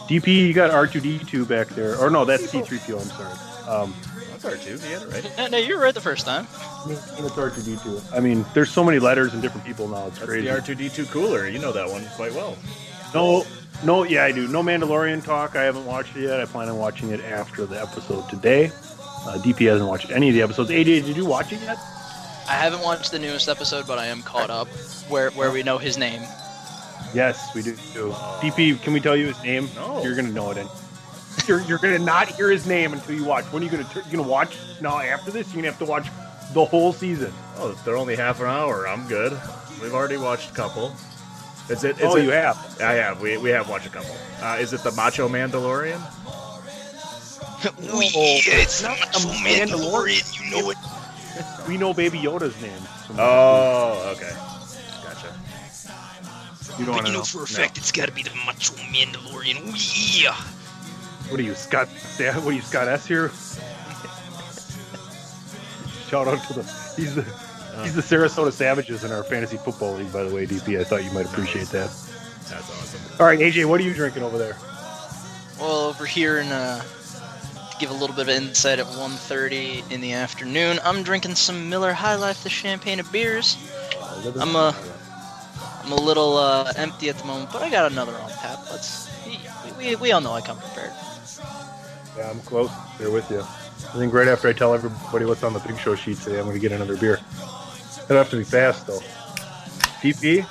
DP, 0.07 0.47
you 0.47 0.53
got 0.53 0.71
R2D2 0.71 1.45
back 1.45 1.67
there. 1.67 1.97
Or 1.97 2.09
no, 2.09 2.23
that's 2.23 2.43
C3PO. 2.43 3.01
I'm 3.01 3.07
sorry. 3.09 3.81
Um, 3.81 3.93
That's 4.31 4.45
R2. 4.45 4.67
You 4.67 4.77
had 4.77 5.01
it 5.01 5.11
right. 5.11 5.37
No, 5.37 5.47
no, 5.51 5.57
you 5.57 5.75
were 5.75 5.83
right 5.83 5.93
the 5.93 5.99
first 5.99 6.25
time. 6.25 6.47
it's 6.87 7.11
R2D2. 7.11 8.15
I 8.15 8.21
mean, 8.21 8.45
there's 8.53 8.71
so 8.71 8.85
many 8.85 8.99
letters 8.99 9.33
and 9.33 9.41
different 9.41 9.67
people 9.67 9.89
now. 9.89 10.07
It's 10.07 10.19
That's 10.19 10.29
crazy. 10.29 10.47
the 10.47 10.53
R2D2 10.53 11.11
cooler. 11.11 11.49
You 11.49 11.59
know 11.59 11.73
that 11.73 11.89
one 11.89 12.05
quite 12.15 12.33
well. 12.33 12.57
No, 13.13 13.45
no, 13.83 14.03
yeah, 14.03 14.23
I 14.23 14.31
do. 14.31 14.47
No 14.47 14.63
Mandalorian 14.63 15.21
talk. 15.21 15.57
I 15.57 15.63
haven't 15.63 15.85
watched 15.85 16.15
it 16.15 16.21
yet. 16.21 16.39
I 16.39 16.45
plan 16.45 16.69
on 16.69 16.77
watching 16.77 17.09
it 17.09 17.19
after 17.19 17.65
the 17.65 17.81
episode 17.81 18.29
today. 18.29 18.71
Uh, 19.25 19.37
DP 19.37 19.69
hasn't 19.69 19.89
watched 19.89 20.11
any 20.11 20.29
of 20.29 20.35
the 20.35 20.41
episodes. 20.41 20.69
AD, 20.71 20.85
did 20.85 21.15
you 21.15 21.25
watch 21.25 21.51
it 21.51 21.61
yet? 21.61 21.77
I 22.47 22.55
haven't 22.55 22.81
watched 22.81 23.11
the 23.11 23.19
newest 23.19 23.47
episode, 23.47 23.87
but 23.87 23.97
I 23.97 24.07
am 24.07 24.21
caught 24.21 24.49
up. 24.49 24.67
Where 25.07 25.31
where 25.31 25.51
we 25.51 25.63
know 25.63 25.77
his 25.77 25.97
name. 25.97 26.21
Yes, 27.13 27.53
we 27.55 27.61
do. 27.61 27.73
DP, 27.73 28.81
can 28.81 28.91
we 28.91 28.99
tell 28.99 29.15
you 29.15 29.27
his 29.27 29.41
name? 29.43 29.69
No. 29.75 30.03
You're 30.03 30.15
gonna 30.15 30.31
know 30.31 30.51
it. 30.51 30.57
And 30.57 30.69
you're 31.47 31.61
you're 31.61 31.77
gonna 31.77 31.99
not 31.99 32.27
hear 32.29 32.49
his 32.49 32.67
name 32.67 32.93
until 32.93 33.15
you 33.15 33.23
watch. 33.23 33.45
When 33.45 33.61
are 33.61 33.65
you 33.65 33.71
gonna 33.71 33.87
you 33.95 34.17
gonna 34.17 34.27
watch 34.27 34.57
now? 34.81 34.99
After 34.99 35.31
this, 35.31 35.47
you're 35.47 35.61
gonna 35.61 35.71
have 35.71 35.79
to 35.79 35.85
watch 35.85 36.07
the 36.53 36.65
whole 36.65 36.91
season. 36.91 37.33
Oh, 37.57 37.71
they're 37.85 37.97
only 37.97 38.15
half 38.15 38.39
an 38.39 38.47
hour. 38.47 38.87
I'm 38.87 39.07
good. 39.07 39.39
We've 39.81 39.93
already 39.93 40.17
watched 40.17 40.51
a 40.51 40.53
couple. 40.53 40.95
Is 41.69 41.83
it? 41.83 41.97
Is 41.97 42.03
oh, 42.03 42.17
it, 42.17 42.23
you 42.23 42.31
have. 42.31 42.81
I 42.81 42.93
have. 42.93 43.21
We, 43.21 43.37
we 43.37 43.49
have 43.51 43.69
watched 43.69 43.87
a 43.87 43.89
couple. 43.89 44.15
Uh, 44.41 44.57
is 44.59 44.73
it 44.73 44.83
the 44.83 44.91
Macho 44.91 45.29
Mandalorian? 45.29 46.01
We, 47.97 48.07
it's 48.13 48.81
not 48.83 48.97
a 48.99 49.19
Mandalorian. 49.43 50.23
you 50.43 50.51
know 50.51 50.69
it. 50.71 50.77
We 51.67 51.77
know 51.77 51.93
Baby 51.93 52.19
Yoda's 52.19 52.59
name. 52.61 52.71
from- 53.07 53.15
Oh, 53.19 54.13
okay. 54.15 54.29
Gotcha. 55.03 55.33
you 56.77 56.85
don't 56.85 56.93
want 56.95 57.07
to 57.07 57.13
know. 57.13 57.23
for 57.23 57.43
a 57.43 57.47
fact 57.47 57.77
it's 57.77 57.91
got 57.91 58.05
to 58.07 58.11
be 58.13 58.21
the 58.21 58.29
Macho 58.45 58.75
Mandalorian. 58.75 59.63
We, 59.71 59.79
yeah. 60.23 60.35
What 61.31 61.39
are 61.39 61.43
you, 61.43 61.55
Scott? 61.55 61.87
What 61.87 62.45
are 62.47 62.51
you, 62.51 62.61
Scott 62.61 62.87
S 62.87 63.05
here? 63.07 63.29
Shout 66.09 66.27
out 66.27 66.43
to 66.47 66.53
the 66.53 66.63
he's 66.95 67.15
the 67.15 67.23
he's 67.83 67.95
the 67.95 68.01
Sarasota 68.01 68.51
Savages 68.51 69.03
in 69.03 69.11
our 69.11 69.23
fantasy 69.23 69.57
football 69.57 69.95
league. 69.95 70.11
By 70.13 70.23
the 70.23 70.33
way, 70.35 70.45
DP, 70.45 70.79
I 70.79 70.83
thought 70.83 71.03
you 71.03 71.11
might 71.11 71.25
appreciate 71.25 71.67
that. 71.69 71.89
That's 72.49 72.69
awesome. 72.69 72.99
All 73.19 73.25
right, 73.25 73.39
AJ, 73.39 73.65
what 73.65 73.79
are 73.79 73.83
you 73.83 73.93
drinking 73.93 74.21
over 74.23 74.37
there? 74.37 74.55
Well, 75.59 75.85
over 75.87 76.05
here 76.05 76.39
in 76.39 76.47
uh, 76.51 76.81
to 76.81 76.87
give 77.83 77.91
a 77.91 77.93
little 77.93 78.15
bit 78.15 78.29
of 78.29 78.35
insight 78.35 78.79
at 78.79 78.85
1:30 78.85 79.91
in 79.91 79.99
the 79.99 80.13
afternoon, 80.13 80.79
I'm 80.85 81.03
drinking 81.03 81.35
some 81.35 81.69
Miller 81.69 81.91
High 81.91 82.15
Life, 82.15 82.41
the 82.41 82.49
champagne 82.49 82.97
of 83.01 83.11
beers. 83.11 83.57
I'm 84.39 84.55
a 84.55 84.73
I'm 85.83 85.91
a 85.91 85.95
little 85.99 86.37
uh, 86.37 86.71
empty 86.77 87.09
at 87.09 87.17
the 87.17 87.25
moment, 87.25 87.51
but 87.51 87.61
I 87.61 87.69
got 87.69 87.91
another 87.91 88.13
on 88.13 88.29
tap. 88.29 88.59
Let's 88.71 89.11
we, 89.27 89.37
we, 89.77 89.95
we 89.97 90.11
all 90.13 90.21
know 90.21 90.31
I 90.31 90.39
come 90.39 90.59
prepared. 90.59 90.93
Yeah, 92.17 92.29
I'm 92.29 92.39
close. 92.41 92.71
There 92.99 93.11
with 93.11 93.29
you. 93.29 93.41
I 93.41 93.97
think 93.97 94.13
right 94.13 94.29
after 94.29 94.47
I 94.47 94.53
tell 94.53 94.73
everybody 94.73 95.25
what's 95.25 95.43
on 95.43 95.51
the 95.51 95.59
Big 95.59 95.77
Show 95.77 95.95
sheet 95.95 96.19
today, 96.19 96.39
I'm 96.39 96.45
going 96.45 96.55
to 96.55 96.61
get 96.61 96.71
another 96.71 96.95
beer. 96.95 97.19
It'll 98.05 98.15
have 98.15 98.29
to 98.29 98.37
be 98.37 98.45
fast 98.45 98.87
though. 98.87 99.01
DP, 99.99 100.47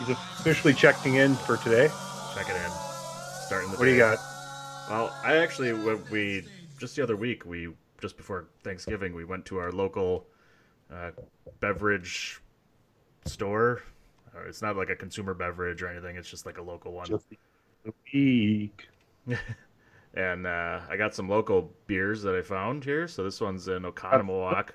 he's 0.00 0.10
officially 0.10 0.74
checking 0.74 1.14
in 1.14 1.34
for 1.34 1.56
today. 1.56 1.88
Check 2.34 2.50
it 2.50 2.56
in. 2.56 2.70
Starting 3.46 3.70
the 3.70 3.78
What 3.78 3.86
do 3.86 3.90
you 3.90 3.96
got? 3.96 4.18
Well, 4.90 5.16
I 5.24 5.36
actually 5.36 5.72
when 5.72 6.04
we 6.10 6.44
just 6.78 6.96
the 6.96 7.02
other 7.02 7.16
week 7.16 7.44
we 7.44 7.68
just 8.00 8.16
before 8.16 8.48
Thanksgiving 8.62 9.14
we 9.14 9.24
went 9.24 9.44
to 9.46 9.58
our 9.58 9.72
local 9.72 10.26
uh, 10.92 11.10
beverage 11.60 12.40
store. 13.24 13.82
Uh, 14.34 14.40
It's 14.48 14.62
not 14.62 14.76
like 14.76 14.90
a 14.90 14.96
consumer 14.96 15.34
beverage 15.34 15.82
or 15.82 15.88
anything. 15.88 16.16
It's 16.16 16.28
just 16.28 16.44
like 16.46 16.58
a 16.58 16.62
local 16.62 16.92
one. 16.92 17.06
Just 17.06 17.26
the 17.84 17.92
week. 18.12 18.88
and 20.14 20.46
uh, 20.46 20.80
I 20.88 20.96
got 20.96 21.14
some 21.14 21.28
local 21.28 21.72
beers 21.86 22.22
that 22.22 22.34
I 22.34 22.42
found 22.42 22.84
here. 22.84 23.08
So 23.08 23.24
this 23.24 23.40
one's 23.40 23.68
in 23.68 23.82
Oconomowoc 23.84 24.70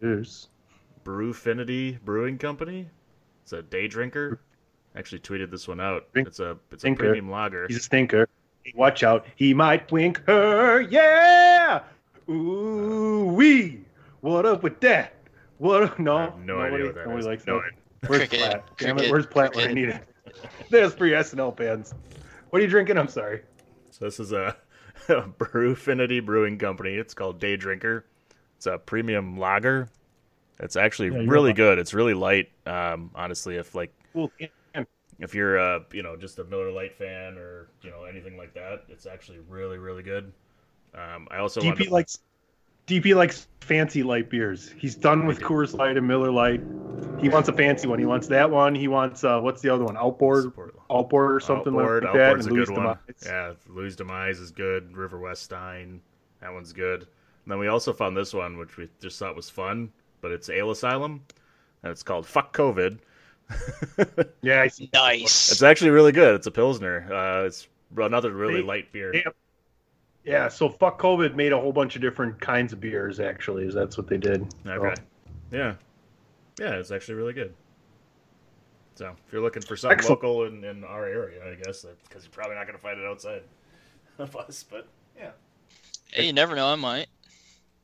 Cheers. 0.00 0.48
Brewfinity 1.04 2.00
Brewing 2.02 2.36
Company. 2.38 2.88
It's 3.42 3.52
a 3.52 3.62
day 3.62 3.88
drinker. 3.88 4.40
Actually 4.96 5.20
tweeted 5.20 5.50
this 5.50 5.66
one 5.68 5.80
out. 5.80 6.12
Drink- 6.12 6.28
It's 6.28 6.40
a 6.40 6.58
it's 6.70 6.82
a 6.84 6.86
drinker. 6.86 7.04
premium 7.04 7.30
lager. 7.30 7.66
He's 7.68 7.78
a 7.78 7.80
stinker. 7.82 8.28
Watch 8.74 9.02
out. 9.02 9.26
He 9.36 9.54
might 9.54 9.90
wink 9.90 10.22
her. 10.26 10.80
Yeah. 10.80 11.82
Ooh 12.28 13.24
wee. 13.34 13.80
What 14.20 14.44
up 14.46 14.62
with 14.62 14.80
that? 14.80 15.14
What? 15.58 15.98
No. 15.98 16.16
I 16.16 16.22
have 16.24 16.38
no 16.38 16.60
idea 16.60 16.70
nobody, 16.70 16.84
what 16.84 16.94
that 16.94 17.04
nobody 17.04 17.20
is. 17.20 17.26
likes 17.26 17.46
No 17.46 17.60
that. 17.60 18.08
Where's 18.08 18.28
Cricket, 18.28 18.40
Platt? 18.40 18.64
Damn 18.78 18.98
it. 18.98 19.10
Where's 19.10 19.26
Platt 19.26 19.54
when 19.54 19.68
I 19.68 19.72
need 19.72 19.88
it? 19.88 20.02
There's 20.70 20.94
three 20.94 21.12
SNL 21.12 21.56
fans. 21.56 21.94
What 22.50 22.60
are 22.60 22.62
you 22.62 22.68
drinking? 22.68 22.98
I'm 22.98 23.08
sorry. 23.08 23.42
So 23.90 24.04
this 24.04 24.20
is 24.20 24.32
a, 24.32 24.56
a 25.08 25.22
Brewfinity 25.22 26.24
Brewing 26.24 26.58
Company. 26.58 26.94
It's 26.94 27.14
called 27.14 27.40
Day 27.40 27.56
Drinker. 27.56 28.04
It's 28.56 28.66
a 28.66 28.78
premium 28.78 29.38
lager. 29.38 29.88
It's 30.60 30.76
actually 30.76 31.08
Yeah, 31.08 31.30
really 31.30 31.52
good. 31.52 31.78
It's 31.78 31.94
really 31.94 32.14
light. 32.14 32.50
Um, 32.66 33.10
honestly, 33.14 33.56
if 33.56 33.74
like 33.74 33.92
Cool. 34.12 34.30
If 35.18 35.34
you're 35.34 35.58
uh, 35.58 35.80
you 35.92 36.02
know 36.02 36.16
just 36.16 36.38
a 36.38 36.44
Miller 36.44 36.70
Lite 36.70 36.94
fan 36.94 37.36
or 37.38 37.68
you 37.82 37.90
know 37.90 38.04
anything 38.04 38.36
like 38.36 38.54
that, 38.54 38.84
it's 38.88 39.06
actually 39.06 39.38
really 39.48 39.78
really 39.78 40.02
good. 40.02 40.32
Um, 40.94 41.28
I 41.30 41.38
also 41.38 41.60
DP 41.60 41.84
to- 41.84 41.90
likes 41.92 42.18
DP 42.86 43.14
likes 43.14 43.48
fancy 43.60 44.02
light 44.02 44.30
beers. 44.30 44.72
He's 44.78 44.94
done 44.94 45.26
with 45.26 45.40
Coors 45.40 45.76
Light 45.76 45.96
and 45.96 46.06
Miller 46.08 46.30
Light. 46.30 46.62
He 47.20 47.28
wants 47.28 47.48
a 47.48 47.52
fancy 47.52 47.86
one. 47.86 47.98
He 47.98 48.06
wants 48.06 48.28
that 48.28 48.50
one. 48.50 48.74
He 48.74 48.88
wants 48.88 49.24
uh, 49.24 49.40
what's 49.40 49.60
the 49.60 49.68
other 49.68 49.84
one? 49.84 49.96
Outboard, 49.96 50.44
Support- 50.44 50.74
Outboard 50.90 51.32
or 51.32 51.40
something 51.40 51.74
Outboard. 51.74 52.04
like 52.04 52.12
that. 52.14 52.20
Outboard's 52.22 52.46
a 52.46 52.50
Louis 52.50 52.66
good 52.66 52.76
one. 52.78 52.98
Yeah, 53.26 53.52
Louie's 53.68 53.96
Demise 53.96 54.38
is 54.38 54.50
good. 54.50 54.96
River 54.96 55.18
West 55.18 55.42
Stein, 55.42 56.00
that 56.40 56.52
one's 56.52 56.72
good. 56.72 57.02
And 57.02 57.52
then 57.52 57.58
we 57.58 57.66
also 57.68 57.92
found 57.92 58.16
this 58.16 58.32
one, 58.32 58.56
which 58.56 58.76
we 58.76 58.88
just 59.00 59.18
thought 59.18 59.34
was 59.36 59.50
fun, 59.50 59.90
but 60.20 60.30
it's 60.30 60.48
Ale 60.48 60.70
Asylum, 60.70 61.22
and 61.82 61.90
it's 61.90 62.02
called 62.02 62.24
Fuck 62.26 62.56
COVID. 62.56 62.98
Yeah, 64.42 64.62
I 64.62 64.68
see. 64.68 64.90
Nice. 64.92 65.50
It's 65.52 65.62
actually 65.62 65.90
really 65.90 66.12
good. 66.12 66.34
It's 66.36 66.46
a 66.46 66.50
pilsner. 66.50 67.12
Uh, 67.12 67.46
it's 67.46 67.68
another 67.96 68.32
really 68.32 68.60
They- 68.60 68.66
light 68.66 68.92
beer. 68.92 69.12
they- 69.12 69.24
Yeah, 70.24 70.48
so 70.48 70.68
fuck 70.68 71.00
COVID 71.00 71.34
made 71.34 71.52
a 71.52 71.58
whole 71.60 71.72
bunch 71.72 71.96
of 71.96 72.02
different 72.02 72.40
kinds 72.40 72.72
of 72.72 72.80
beers. 72.80 73.18
Actually, 73.20 73.64
is 73.66 73.74
that's 73.74 73.96
what 73.96 74.06
they 74.06 74.18
did. 74.18 74.42
Okay. 74.66 74.94
So, 74.96 75.02
Yeah. 75.50 75.74
Yeah, 76.60 76.74
it's 76.74 76.90
actually 76.90 77.14
really 77.14 77.32
good. 77.32 77.54
So 78.96 79.14
if 79.26 79.32
you're 79.32 79.40
looking 79.40 79.62
for 79.62 79.76
something 79.76 79.96
Excellent. 79.98 80.22
local 80.24 80.44
in, 80.44 80.64
in 80.64 80.82
our 80.84 81.06
area, 81.06 81.40
I 81.48 81.54
guess, 81.54 81.86
because 82.08 82.24
you're 82.24 82.32
probably 82.32 82.56
not 82.56 82.66
going 82.66 82.76
to 82.76 82.82
find 82.82 82.98
it 82.98 83.06
outside 83.06 83.42
of 84.18 84.34
us, 84.36 84.64
but 84.68 84.88
yeah. 85.16 85.30
Hey, 86.12 86.26
you 86.26 86.32
never 86.32 86.56
know. 86.56 86.66
I 86.66 86.74
might. 86.74 87.06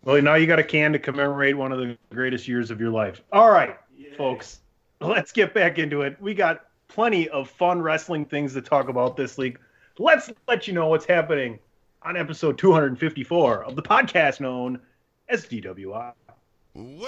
well, 0.02 0.20
now 0.20 0.34
you 0.34 0.46
got 0.46 0.58
a 0.58 0.64
can 0.64 0.92
to 0.92 0.98
commemorate 0.98 1.56
one 1.56 1.70
of 1.72 1.78
the 1.78 1.96
greatest 2.12 2.48
years 2.48 2.70
of 2.72 2.80
your 2.80 2.90
life. 2.90 3.22
All 3.32 3.50
right, 3.50 3.76
folks, 4.18 4.60
let's 5.08 5.32
get 5.32 5.52
back 5.54 5.78
into 5.78 6.02
it. 6.02 6.16
We 6.20 6.34
got 6.34 6.66
plenty 6.88 7.28
of 7.28 7.50
fun 7.50 7.82
wrestling 7.82 8.24
things 8.24 8.54
to 8.54 8.62
talk 8.62 8.88
about 8.88 9.16
this 9.16 9.36
week. 9.36 9.58
Let's 9.98 10.30
let 10.48 10.66
you 10.66 10.72
know 10.72 10.88
what's 10.88 11.04
happening 11.04 11.58
on 12.02 12.16
episode 12.16 12.56
254 12.58 13.64
of 13.64 13.76
the 13.76 13.82
podcast 13.82 14.40
known 14.40 14.80
as 15.28 15.46
DWI. 15.46 16.12
Well, 16.74 17.04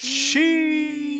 She 0.00 1.11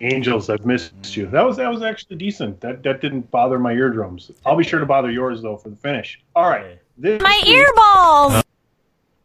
Angels, 0.00 0.50
I've 0.50 0.66
missed 0.66 1.16
you. 1.16 1.26
That 1.26 1.42
was 1.42 1.56
that 1.56 1.70
was 1.70 1.82
actually 1.82 2.16
decent. 2.16 2.60
That 2.60 2.82
that 2.82 3.00
didn't 3.00 3.30
bother 3.30 3.58
my 3.58 3.72
eardrums. 3.72 4.30
I'll 4.44 4.56
be 4.56 4.64
sure 4.64 4.80
to 4.80 4.86
bother 4.86 5.10
yours 5.10 5.40
though 5.42 5.56
for 5.56 5.70
the 5.70 5.76
finish. 5.76 6.20
All 6.34 6.48
right. 6.48 6.78
This 6.98 7.22
My 7.22 7.40
week- 7.44 7.56
earballs! 7.56 8.42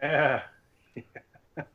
Yeah. 0.02 0.42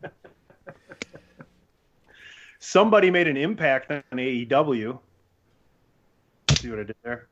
somebody 2.58 3.10
made 3.10 3.28
an 3.28 3.36
impact 3.36 3.90
on 3.90 4.02
AEW. 4.12 4.98
See 6.58 6.70
what 6.70 6.78
I 6.78 6.84
did 6.84 6.96
there? 7.02 7.28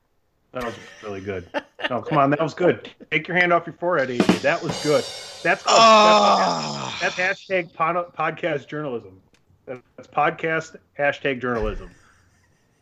That 0.51 0.65
was 0.65 0.75
really 1.03 1.21
good. 1.21 1.47
No, 1.89 2.01
come 2.01 2.17
on, 2.19 2.29
that 2.29 2.39
was 2.39 2.53
good. 2.53 2.89
Take 3.09 3.27
your 3.27 3.35
hand 3.35 3.51
off 3.51 3.65
your 3.65 3.73
forehead, 3.73 4.09
AJ. 4.09 4.41
That 4.41 4.61
was 4.61 4.71
good. 4.83 5.03
That's 5.41 5.63
called, 5.63 5.79
Oh. 5.79 6.37
that's, 6.37 6.55
ah. 6.55 6.97
that's 7.01 7.15
hashtag 7.15 7.73
pod, 7.73 7.95
podcast 8.15 8.67
journalism. 8.67 9.19
That's 9.65 10.07
podcast 10.07 10.75
hashtag 10.97 11.41
journalism. 11.41 11.89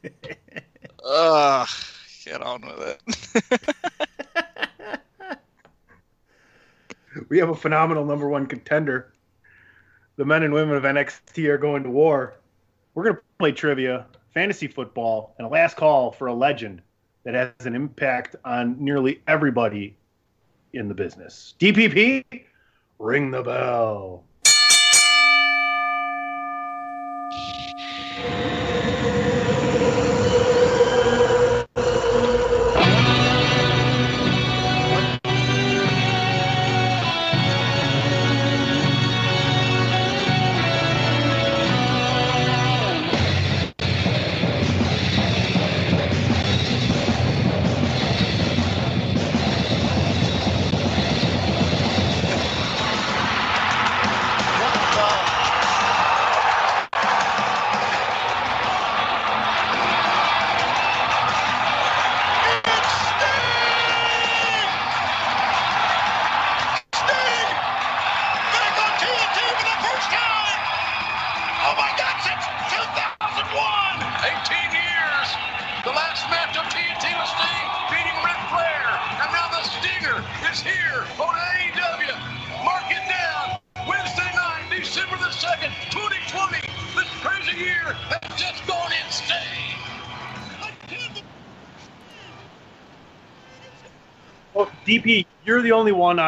Ugh, 1.06 1.70
get 2.26 2.42
on 2.42 2.62
with 2.62 3.00
it. 3.50 3.62
We 7.30 7.40
have 7.40 7.50
a 7.50 7.56
phenomenal 7.56 8.06
number 8.06 8.28
one 8.30 8.46
contender. 8.46 9.14
The 10.16 10.26
men 10.26 10.44
and 10.44 10.54
women 10.54 10.76
of 10.76 10.84
NXT 10.84 11.46
are 11.48 11.58
going 11.58 11.84
to 11.84 11.90
war. 11.90 12.36
We're 12.94 13.04
going 13.04 13.16
to 13.16 13.22
play 13.40 13.52
trivia, 13.52 14.06
fantasy 14.34 14.68
football, 14.68 15.34
and 15.38 15.48
a 15.48 15.50
last 15.50 15.78
call 15.78 16.12
for 16.12 16.28
a 16.28 16.34
legend 16.34 16.82
that 17.24 17.34
has 17.34 17.66
an 17.66 17.76
impact 17.76 18.36
on 18.46 18.84
nearly 18.84 19.22
everybody 19.28 19.96
in 20.74 20.88
the 20.88 20.94
business. 20.94 21.54
DPP, 21.60 22.24
ring 23.00 23.32
the 23.32 23.44
bell. 23.44 24.24
Back 28.22 28.61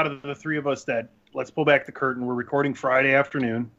out 0.04 0.12
of 0.12 0.22
the 0.22 0.36
three 0.36 0.58
of 0.58 0.68
us 0.68 0.84
that 0.84 1.12
let's 1.34 1.50
pull 1.50 1.64
back 1.64 1.86
the 1.86 1.92
curtain. 1.92 2.26
We're 2.26 2.34
recording 2.34 2.74
Friday 2.74 3.14
afternoon. 3.14 3.72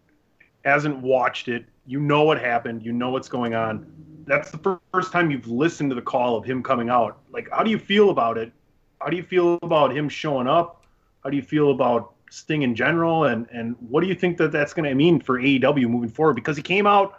Hasn't 0.64 0.96
watched 1.02 1.48
it. 1.48 1.66
You 1.86 2.00
know 2.00 2.22
what 2.22 2.40
happened. 2.40 2.82
You 2.82 2.92
know 2.92 3.10
what's 3.10 3.28
going 3.28 3.54
on. 3.54 3.86
That's 4.26 4.50
the 4.50 4.78
first 4.90 5.12
time 5.12 5.30
you've 5.30 5.46
listened 5.46 5.90
to 5.90 5.94
the 5.94 6.02
call 6.02 6.38
of 6.38 6.46
him 6.46 6.62
coming 6.62 6.88
out. 6.88 7.18
Like, 7.30 7.50
how 7.50 7.62
do 7.62 7.70
you 7.70 7.78
feel 7.78 8.08
about 8.08 8.38
it? 8.38 8.52
How 9.02 9.08
do 9.08 9.18
you 9.18 9.22
feel 9.22 9.58
about 9.60 9.94
him 9.94 10.08
showing 10.08 10.46
up? 10.46 10.86
How 11.22 11.28
do 11.28 11.36
you 11.36 11.42
feel 11.42 11.72
about 11.72 12.14
Sting 12.30 12.62
in 12.62 12.74
general? 12.74 13.24
And 13.24 13.46
and 13.52 13.76
what 13.90 14.00
do 14.00 14.06
you 14.06 14.14
think 14.14 14.38
that 14.38 14.50
that's 14.50 14.72
going 14.72 14.88
to 14.88 14.94
mean 14.94 15.20
for 15.20 15.38
AEW 15.38 15.90
moving 15.90 16.08
forward? 16.08 16.36
Because 16.36 16.56
he 16.56 16.62
came 16.62 16.86
out 16.86 17.18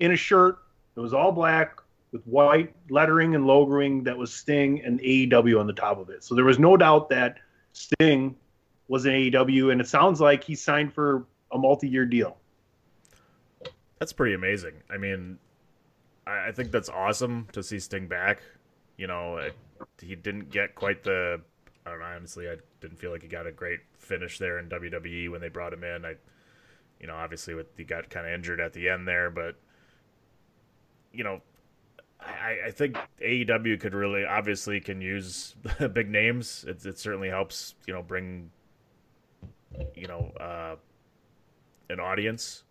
in 0.00 0.12
a 0.12 0.16
shirt 0.16 0.60
that 0.94 1.02
was 1.02 1.12
all 1.12 1.30
black 1.30 1.78
with 2.10 2.24
white 2.24 2.74
lettering 2.88 3.34
and 3.34 3.44
logoing 3.44 4.02
that 4.04 4.16
was 4.16 4.32
Sting 4.32 4.82
and 4.82 4.98
AEW 5.00 5.60
on 5.60 5.66
the 5.66 5.74
top 5.74 5.98
of 5.98 6.08
it. 6.08 6.24
So 6.24 6.34
there 6.34 6.46
was 6.46 6.58
no 6.58 6.78
doubt 6.78 7.10
that 7.10 7.36
Sting 7.74 8.34
was 8.88 9.06
in 9.06 9.12
AEW, 9.12 9.72
and 9.72 9.80
it 9.80 9.88
sounds 9.88 10.20
like 10.20 10.44
he 10.44 10.54
signed 10.54 10.92
for 10.92 11.26
a 11.52 11.58
multi-year 11.58 12.06
deal. 12.06 12.36
That's 13.98 14.12
pretty 14.12 14.34
amazing. 14.34 14.74
I 14.90 14.98
mean, 14.98 15.38
I, 16.26 16.52
think 16.52 16.70
that's 16.70 16.88
awesome 16.88 17.48
to 17.52 17.62
see 17.62 17.78
Sting 17.78 18.08
back. 18.08 18.42
You 18.96 19.06
know, 19.06 19.38
it, 19.38 19.54
he 20.00 20.14
didn't 20.14 20.50
get 20.50 20.74
quite 20.74 21.02
the. 21.02 21.40
I 21.84 21.90
don't 21.90 22.00
know. 22.00 22.06
Honestly, 22.06 22.48
I 22.48 22.56
didn't 22.80 22.98
feel 22.98 23.12
like 23.12 23.22
he 23.22 23.28
got 23.28 23.46
a 23.46 23.52
great 23.52 23.80
finish 23.98 24.38
there 24.38 24.58
in 24.58 24.68
WWE 24.68 25.30
when 25.30 25.40
they 25.40 25.48
brought 25.48 25.72
him 25.72 25.84
in. 25.84 26.04
I, 26.04 26.14
you 27.00 27.06
know, 27.06 27.14
obviously 27.14 27.54
with 27.54 27.66
he 27.76 27.84
got 27.84 28.10
kind 28.10 28.26
of 28.26 28.32
injured 28.32 28.60
at 28.60 28.72
the 28.72 28.88
end 28.88 29.06
there, 29.06 29.30
but 29.30 29.56
you 31.12 31.24
know, 31.24 31.40
I, 32.20 32.58
I 32.66 32.70
think 32.70 32.96
AEW 33.22 33.78
could 33.80 33.94
really 33.94 34.24
obviously 34.24 34.80
can 34.80 35.00
use 35.00 35.54
big 35.92 36.10
names. 36.10 36.64
It, 36.66 36.84
it 36.84 36.98
certainly 36.98 37.28
helps, 37.28 37.74
you 37.86 37.94
know, 37.94 38.02
bring 38.02 38.50
you 39.94 40.06
know 40.06 40.32
uh, 40.38 40.76
an 41.90 42.00
audience. 42.00 42.64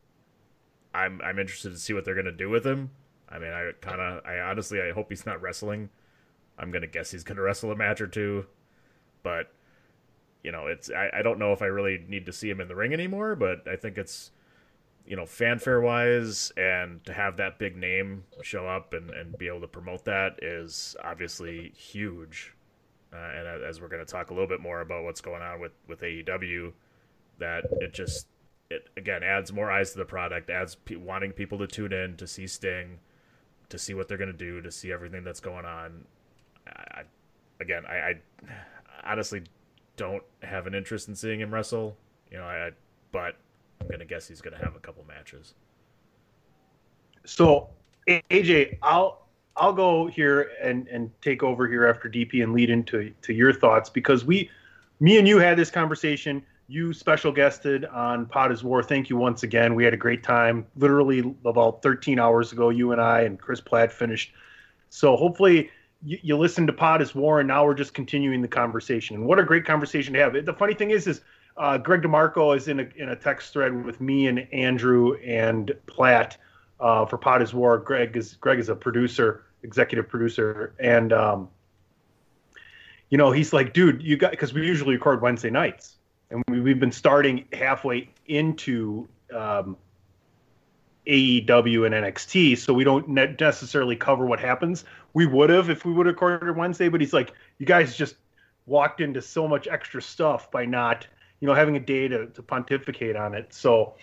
I'm 0.94 1.22
I'm 1.22 1.40
interested 1.40 1.72
to 1.72 1.80
see 1.80 1.94
what 1.94 2.06
they're 2.06 2.16
gonna 2.16 2.32
do 2.32 2.50
with 2.50 2.66
him. 2.66 2.92
I 3.28 3.40
mean, 3.40 3.52
I 3.52 3.72
kind 3.82 4.00
of, 4.00 4.24
I 4.26 4.40
honestly, 4.40 4.82
I 4.82 4.92
hope 4.92 5.10
he's 5.10 5.26
not 5.26 5.42
wrestling. 5.42 5.90
I'm 6.58 6.72
gonna 6.72 6.88
guess 6.88 7.12
he's 7.12 7.24
gonna 7.24 7.42
wrestle 7.42 7.72
a 7.72 7.76
match 7.76 8.02
or 8.02 8.08
two, 8.08 8.46
but 9.24 9.52
you 10.44 10.52
know, 10.52 10.68
it's 10.68 10.90
I, 10.90 11.10
I 11.14 11.22
don't 11.22 11.40
know 11.40 11.54
if 11.54 11.62
I 11.62 11.66
really 11.66 12.06
need 12.08 12.26
to 12.28 12.34
see 12.34 12.50
him 12.50 12.62
in 12.62 12.68
the 12.68 12.76
ring 12.76 12.94
anymore. 12.94 13.36
But 13.36 13.68
I 13.68 13.76
think 13.76 13.98
it's 13.98 14.32
you 15.06 15.16
know, 15.16 15.26
fanfare 15.26 15.82
wise, 15.82 16.52
and 16.58 17.04
to 17.06 17.14
have 17.14 17.38
that 17.38 17.60
big 17.60 17.78
name 17.78 18.24
show 18.42 18.68
up 18.68 18.94
and, 18.94 19.12
and 19.12 19.38
be 19.38 19.48
able 19.48 19.62
to 19.62 19.68
promote 19.68 20.06
that 20.06 20.40
is 20.42 20.96
obviously 21.04 21.72
huge. 21.76 22.54
Uh, 23.14 23.18
and 23.18 23.64
as 23.64 23.80
we're 23.80 23.88
going 23.88 24.04
to 24.04 24.12
talk 24.12 24.32
a 24.32 24.34
little 24.34 24.48
bit 24.48 24.60
more 24.60 24.82
about 24.82 25.04
what's 25.04 25.22
going 25.22 25.42
on 25.42 25.60
with, 25.60 25.72
with 25.88 26.02
AEW, 26.02 26.74
that 27.40 27.66
it 27.82 27.94
just, 27.94 28.28
it 28.70 28.90
again 28.98 29.24
adds 29.24 29.54
more 29.54 29.72
eyes 29.72 29.92
to 29.92 29.98
the 29.98 30.06
product, 30.06 30.50
adds 30.50 30.78
wanting 30.92 31.32
people 31.32 31.58
to 31.60 31.68
tune 31.68 31.94
in 31.94 32.18
to 32.18 32.28
see 32.28 32.48
Sting, 32.48 33.00
to 33.70 33.78
see 33.78 33.94
what 33.94 34.08
they're 34.08 34.18
going 34.18 34.32
to 34.32 34.38
do, 34.38 34.62
to 34.62 34.72
see 34.72 34.92
everything 34.92 35.24
that's 35.24 35.40
going 35.40 35.66
on. 35.66 36.06
I, 36.68 37.00
I, 37.00 37.04
again, 37.60 37.84
I, 37.88 37.96
I 37.96 38.14
honestly 39.04 39.44
don't 39.98 40.24
have 40.44 40.68
an 40.68 40.76
interest 40.76 41.08
in 41.08 41.16
seeing 41.16 41.40
him 41.40 41.54
wrestle, 41.54 41.98
you 42.32 42.38
know, 42.38 42.44
I, 42.44 42.68
I 42.68 42.72
but 43.12 43.36
I'm 43.80 43.88
gonna 43.88 44.06
guess 44.06 44.28
he's 44.28 44.42
gonna 44.42 44.58
have 44.58 44.76
a 44.76 44.80
couple 44.80 45.04
matches. 45.08 45.54
So 47.26 47.70
AJ, 48.08 48.78
I'll 48.82 49.28
I'll 49.56 49.74
go 49.74 50.08
here 50.08 50.52
and 50.62 50.88
and 50.88 51.10
take 51.22 51.44
over 51.44 51.68
here 51.68 51.88
after 51.88 52.10
DP 52.10 52.44
and 52.44 52.54
lead 52.54 52.70
into 52.70 53.14
to 53.22 53.34
your 53.34 53.54
thoughts 53.54 53.90
because 53.90 54.26
we, 54.26 54.50
me 55.00 55.18
and 55.18 55.28
you 55.28 55.38
had 55.38 55.58
this 55.58 55.72
conversation. 55.72 56.44
You 56.68 56.94
special 56.94 57.32
guested 57.32 57.86
on 57.86 58.26
Pot 58.26 58.52
is 58.52 58.64
War. 58.64 58.82
Thank 58.82 59.10
you 59.10 59.18
once 59.18 59.44
again. 59.44 59.76
We 59.76 59.84
had 59.84 59.94
a 59.94 59.98
great 59.98 60.24
time. 60.24 60.66
Literally 60.76 61.36
about 61.46 61.84
13 61.84 62.20
hours 62.20 62.52
ago, 62.52 62.70
you 62.70 62.92
and 62.92 63.00
I 63.00 63.22
and 63.22 63.40
Chris 63.40 63.62
Platt 63.62 63.92
finished. 63.92 64.34
So 64.90 65.16
hopefully 65.16 65.70
you, 66.04 66.18
you 66.22 66.38
listened 66.38 66.68
to 66.68 66.74
Pot 66.74 67.02
is 67.02 67.14
War, 67.14 67.40
and 67.40 67.48
now 67.48 67.66
we're 67.66 67.76
just 67.76 67.94
continuing 67.94 68.42
the 68.42 68.48
conversation. 68.48 69.16
And 69.16 69.26
what 69.26 69.38
a 69.38 69.44
great 69.44 69.66
conversation 69.66 70.14
to 70.14 70.20
have. 70.20 70.46
The 70.46 70.54
funny 70.54 70.74
thing 70.74 70.92
is, 70.92 71.06
is 71.06 71.22
uh, 71.58 71.78
Greg 71.78 72.02
DeMarco 72.02 72.56
is 72.56 72.68
in 72.68 72.80
a 72.80 72.88
in 72.96 73.10
a 73.10 73.16
text 73.16 73.54
thread 73.54 73.86
with 73.86 74.02
me 74.02 74.28
and 74.28 74.48
Andrew 74.52 75.16
and 75.24 75.72
Platt 75.88 76.38
uh, 76.80 77.06
for 77.06 77.18
Pot 77.18 77.42
is 77.42 77.54
War. 77.54 77.78
Greg 77.78 78.18
is 78.18 78.34
Greg 78.36 78.60
is 78.60 78.70
a 78.70 78.76
producer, 78.76 79.46
executive 79.64 80.10
producer, 80.10 80.74
and 80.80 81.14
um, 81.14 81.50
you 83.10 83.18
know 83.18 83.32
he's 83.32 83.54
like, 83.54 83.74
dude, 83.74 84.02
you 84.02 84.18
got 84.18 84.32
because 84.32 84.54
we 84.54 84.66
usually 84.66 84.96
record 84.96 85.22
Wednesday 85.22 85.50
nights, 85.50 85.96
and 86.30 86.44
we, 86.48 86.62
we've 86.62 86.80
been 86.80 86.92
starting 86.92 87.46
halfway 87.54 88.10
into 88.28 89.08
um, 89.34 89.78
AEW 91.08 91.86
and 91.86 91.96
NXT, 91.96 92.58
so 92.58 92.74
we 92.74 92.84
don't 92.84 93.08
ne- 93.10 93.36
necessarily 93.40 93.96
cover 93.96 94.26
what 94.26 94.40
happens. 94.40 94.86
We 95.14 95.26
would 95.26 95.50
have 95.50 95.70
if 95.70 95.86
we 95.86 95.94
would 95.94 96.06
have 96.06 96.16
recorded 96.16 96.56
Wednesday, 96.56 96.90
but 96.90 97.02
he's 97.02 97.14
like, 97.14 97.34
you 97.60 97.66
guys 97.66 97.96
just 97.96 98.16
walked 98.66 99.02
into 99.02 99.22
so 99.22 99.48
much 99.48 99.68
extra 99.68 100.02
stuff 100.02 100.50
by 100.50 100.66
not, 100.66 101.06
you 101.40 101.48
know, 101.48 101.54
having 101.54 101.76
a 101.76 101.80
day 101.80 102.08
to, 102.08 102.28
to 102.28 102.42
pontificate 102.42 103.16
on 103.16 103.36
it. 103.36 103.54
So 103.54 103.96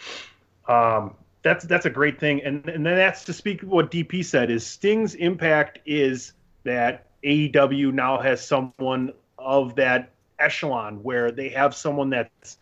um, 0.69 1.15
that's 1.43 1.65
that's 1.65 1.87
a 1.87 1.91
great 1.91 2.21
thing, 2.21 2.43
and 2.43 2.69
and 2.69 2.87
then 2.87 2.97
that's 2.97 3.25
to 3.25 3.33
speak 3.33 3.63
what 3.63 3.91
DP 3.91 4.25
said 4.25 4.51
is 4.51 4.65
Sting's 4.65 5.15
impact 5.17 5.81
is 5.85 6.33
that 6.65 7.07
AEW 7.25 7.93
now 7.93 8.21
has 8.21 8.47
someone 8.47 9.13
of 9.39 9.75
that 9.75 10.13
echelon 10.43 11.03
where 11.03 11.31
they 11.31 11.49
have 11.49 11.75
someone 11.75 12.11
that's 12.11 12.59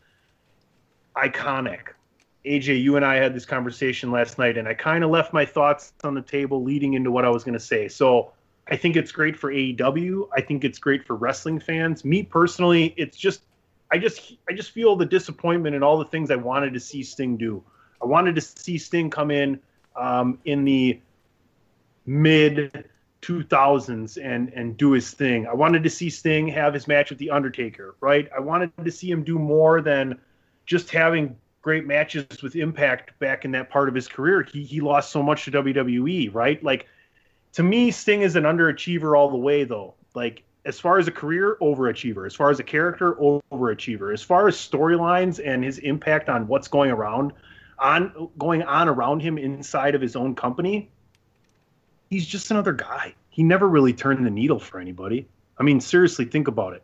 iconic 1.16 1.88
AJ, 2.44 2.82
you 2.82 2.96
and 2.96 3.04
I 3.04 3.16
had 3.16 3.34
this 3.34 3.44
conversation 3.44 4.10
last 4.10 4.38
night, 4.38 4.56
and 4.56 4.66
I 4.66 4.74
kind 4.74 5.04
of 5.04 5.10
left 5.10 5.32
my 5.32 5.44
thoughts 5.44 5.92
on 6.02 6.14
the 6.14 6.22
table 6.22 6.62
leading 6.62 6.94
into 6.94 7.10
what 7.10 7.24
I 7.24 7.28
was 7.28 7.44
going 7.44 7.54
to 7.54 7.60
say. 7.60 7.86
So 7.88 8.32
I 8.68 8.76
think 8.76 8.96
it's 8.96 9.12
great 9.12 9.36
for 9.36 9.52
AEW. 9.52 10.28
I 10.34 10.40
think 10.40 10.64
it's 10.64 10.78
great 10.78 11.04
for 11.04 11.16
wrestling 11.16 11.60
fans. 11.60 12.04
Me 12.04 12.22
personally, 12.22 12.94
it's 12.96 13.16
just 13.16 13.42
I 13.90 13.98
just 13.98 14.34
I 14.48 14.54
just 14.54 14.70
feel 14.70 14.96
the 14.96 15.04
disappointment 15.04 15.76
in 15.76 15.82
all 15.82 15.98
the 15.98 16.04
things 16.04 16.30
I 16.30 16.36
wanted 16.36 16.72
to 16.74 16.80
see 16.80 17.02
Sting 17.02 17.36
do. 17.36 17.62
I 18.02 18.06
wanted 18.06 18.34
to 18.36 18.40
see 18.40 18.78
Sting 18.78 19.10
come 19.10 19.30
in 19.30 19.60
um, 19.94 20.38
in 20.46 20.64
the 20.64 20.98
mid 22.06 22.88
2000s 23.22 24.18
and 24.22 24.52
and 24.54 24.76
do 24.76 24.92
his 24.92 25.10
thing. 25.12 25.46
I 25.46 25.54
wanted 25.54 25.82
to 25.82 25.90
see 25.90 26.10
Sting 26.10 26.48
have 26.48 26.74
his 26.74 26.88
match 26.88 27.10
with 27.10 27.18
the 27.18 27.30
Undertaker, 27.30 27.96
right? 28.00 28.28
I 28.34 28.40
wanted 28.40 28.72
to 28.82 28.90
see 28.90 29.10
him 29.10 29.24
do 29.24 29.38
more 29.38 29.80
than 29.80 30.18
just 30.66 30.90
having 30.90 31.36
great 31.62 31.86
matches 31.86 32.42
with 32.42 32.56
Impact 32.56 33.18
back 33.18 33.44
in 33.44 33.50
that 33.52 33.68
part 33.68 33.88
of 33.88 33.94
his 33.94 34.08
career. 34.08 34.42
He 34.42 34.64
he 34.64 34.80
lost 34.80 35.10
so 35.10 35.22
much 35.22 35.44
to 35.44 35.50
WWE, 35.50 36.34
right? 36.34 36.62
Like 36.64 36.86
to 37.52 37.62
me, 37.62 37.90
Sting 37.90 38.22
is 38.22 38.36
an 38.36 38.44
underachiever 38.44 39.16
all 39.16 39.30
the 39.30 39.36
way, 39.36 39.64
though. 39.64 39.94
Like 40.14 40.42
as 40.64 40.78
far 40.78 40.98
as 40.98 41.08
a 41.08 41.12
career, 41.12 41.56
overachiever. 41.60 42.26
As 42.26 42.34
far 42.34 42.50
as 42.50 42.60
a 42.60 42.64
character, 42.64 43.14
overachiever. 43.14 44.12
As 44.12 44.22
far 44.22 44.48
as 44.48 44.56
storylines 44.56 45.40
and 45.44 45.64
his 45.64 45.78
impact 45.78 46.28
on 46.28 46.46
what's 46.46 46.68
going 46.68 46.90
around 46.90 47.32
on 47.78 48.28
going 48.38 48.62
on 48.62 48.88
around 48.88 49.20
him 49.20 49.38
inside 49.38 49.94
of 49.94 50.00
his 50.00 50.16
own 50.16 50.34
company, 50.34 50.90
he's 52.10 52.26
just 52.26 52.50
another 52.50 52.72
guy. 52.72 53.14
He 53.30 53.42
never 53.42 53.68
really 53.68 53.92
turned 53.92 54.26
the 54.26 54.30
needle 54.30 54.58
for 54.58 54.80
anybody. 54.80 55.26
I 55.58 55.62
mean, 55.62 55.80
seriously, 55.80 56.24
think 56.24 56.48
about 56.48 56.74
it. 56.74 56.82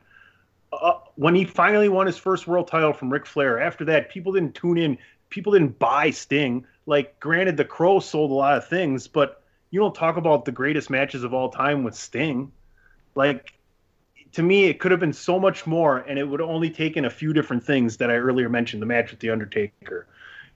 Uh, 0.73 0.99
when 1.17 1.35
he 1.35 1.45
finally 1.45 1.89
won 1.89 2.07
his 2.07 2.17
first 2.17 2.47
world 2.47 2.69
title 2.69 2.93
from 2.93 3.13
Ric 3.13 3.27
Flair, 3.27 3.61
after 3.61 3.85
that, 3.87 4.09
people 4.09 4.33
didn't 4.33 4.55
tune 4.55 4.79
in. 4.79 4.99
People 5.29 5.53
didn't 5.53 5.79
buy 5.79 6.11
Sting. 6.11 6.65
Like, 6.87 7.19
granted, 7.19 7.57
the 7.57 7.65
Crow 7.65 7.99
sold 7.99 8.31
a 8.31 8.35
lot 8.35 8.57
of 8.57 8.69
things, 8.69 9.09
but 9.09 9.43
you 9.71 9.81
don't 9.81 9.95
talk 9.95 10.17
about 10.17 10.45
the 10.45 10.53
greatest 10.53 10.89
matches 10.91 11.25
of 11.25 11.35
all 11.35 11.49
time 11.49 11.83
with 11.83 11.95
Sting. 11.95 12.53
Like, 13.15 13.55
to 14.33 14.43
me, 14.43 14.65
it 14.65 14.79
could 14.79 14.91
have 14.91 15.01
been 15.01 15.13
so 15.13 15.41
much 15.41 15.67
more, 15.67 15.99
and 15.99 16.19
it 16.19 16.25
would 16.25 16.41
have 16.41 16.49
only 16.49 16.71
taken 16.71 17.07
a 17.07 17.11
few 17.11 17.33
different 17.33 17.65
things 17.65 17.97
that 17.97 18.11
I 18.11 18.15
earlier 18.15 18.49
mentioned 18.49 18.83
the 18.83 18.87
match 18.87 19.11
with 19.11 19.21
The 19.21 19.31
Undertaker, 19.31 20.07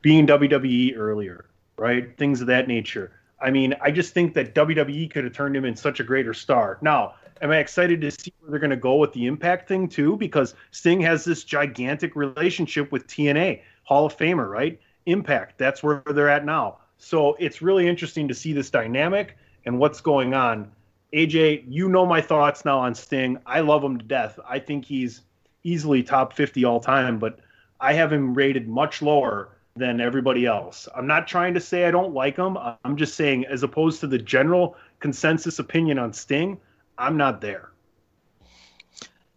being 0.02 0.26
WWE 0.26 0.96
earlier, 0.96 1.46
right? 1.76 2.16
Things 2.16 2.40
of 2.40 2.46
that 2.48 2.68
nature. 2.68 3.19
I 3.40 3.50
mean, 3.50 3.74
I 3.80 3.90
just 3.90 4.12
think 4.12 4.34
that 4.34 4.54
WWE 4.54 5.10
could 5.10 5.24
have 5.24 5.32
turned 5.32 5.56
him 5.56 5.64
in 5.64 5.74
such 5.74 6.00
a 6.00 6.04
greater 6.04 6.34
star. 6.34 6.78
Now, 6.82 7.14
am 7.40 7.50
I 7.50 7.58
excited 7.58 8.00
to 8.02 8.10
see 8.10 8.32
where 8.40 8.50
they're 8.50 8.60
going 8.60 8.70
to 8.70 8.76
go 8.76 8.96
with 8.96 9.12
the 9.12 9.26
Impact 9.26 9.66
thing 9.66 9.88
too? 9.88 10.16
Because 10.16 10.54
Sting 10.70 11.00
has 11.00 11.24
this 11.24 11.44
gigantic 11.44 12.16
relationship 12.16 12.92
with 12.92 13.06
TNA, 13.06 13.62
Hall 13.84 14.06
of 14.06 14.16
Famer, 14.16 14.48
right? 14.48 14.78
Impact, 15.06 15.56
that's 15.58 15.82
where 15.82 16.02
they're 16.06 16.28
at 16.28 16.44
now. 16.44 16.78
So 16.98 17.34
it's 17.38 17.62
really 17.62 17.88
interesting 17.88 18.28
to 18.28 18.34
see 18.34 18.52
this 18.52 18.68
dynamic 18.68 19.36
and 19.64 19.78
what's 19.78 20.00
going 20.00 20.34
on. 20.34 20.70
AJ, 21.14 21.64
you 21.66 21.88
know 21.88 22.06
my 22.06 22.20
thoughts 22.20 22.64
now 22.64 22.78
on 22.78 22.94
Sting. 22.94 23.38
I 23.46 23.60
love 23.60 23.82
him 23.82 23.98
to 23.98 24.04
death. 24.04 24.38
I 24.48 24.58
think 24.58 24.84
he's 24.84 25.22
easily 25.64 26.02
top 26.02 26.34
50 26.34 26.64
all 26.64 26.78
time, 26.78 27.18
but 27.18 27.40
I 27.80 27.94
have 27.94 28.12
him 28.12 28.34
rated 28.34 28.68
much 28.68 29.02
lower 29.02 29.48
than 29.76 30.00
everybody 30.00 30.46
else. 30.46 30.88
I'm 30.94 31.06
not 31.06 31.26
trying 31.26 31.54
to 31.54 31.60
say 31.60 31.86
I 31.86 31.90
don't 31.90 32.12
like 32.12 32.36
him. 32.36 32.58
I'm 32.84 32.96
just 32.96 33.14
saying, 33.14 33.46
as 33.46 33.62
opposed 33.62 34.00
to 34.00 34.06
the 34.06 34.18
general 34.18 34.76
consensus 34.98 35.58
opinion 35.58 35.98
on 35.98 36.12
Sting, 36.12 36.58
I'm 36.98 37.16
not 37.16 37.40
there. 37.40 37.70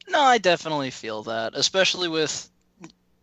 No, 0.09 0.19
I 0.19 0.37
definitely 0.37 0.91
feel 0.91 1.23
that, 1.23 1.53
especially 1.55 2.07
with 2.07 2.49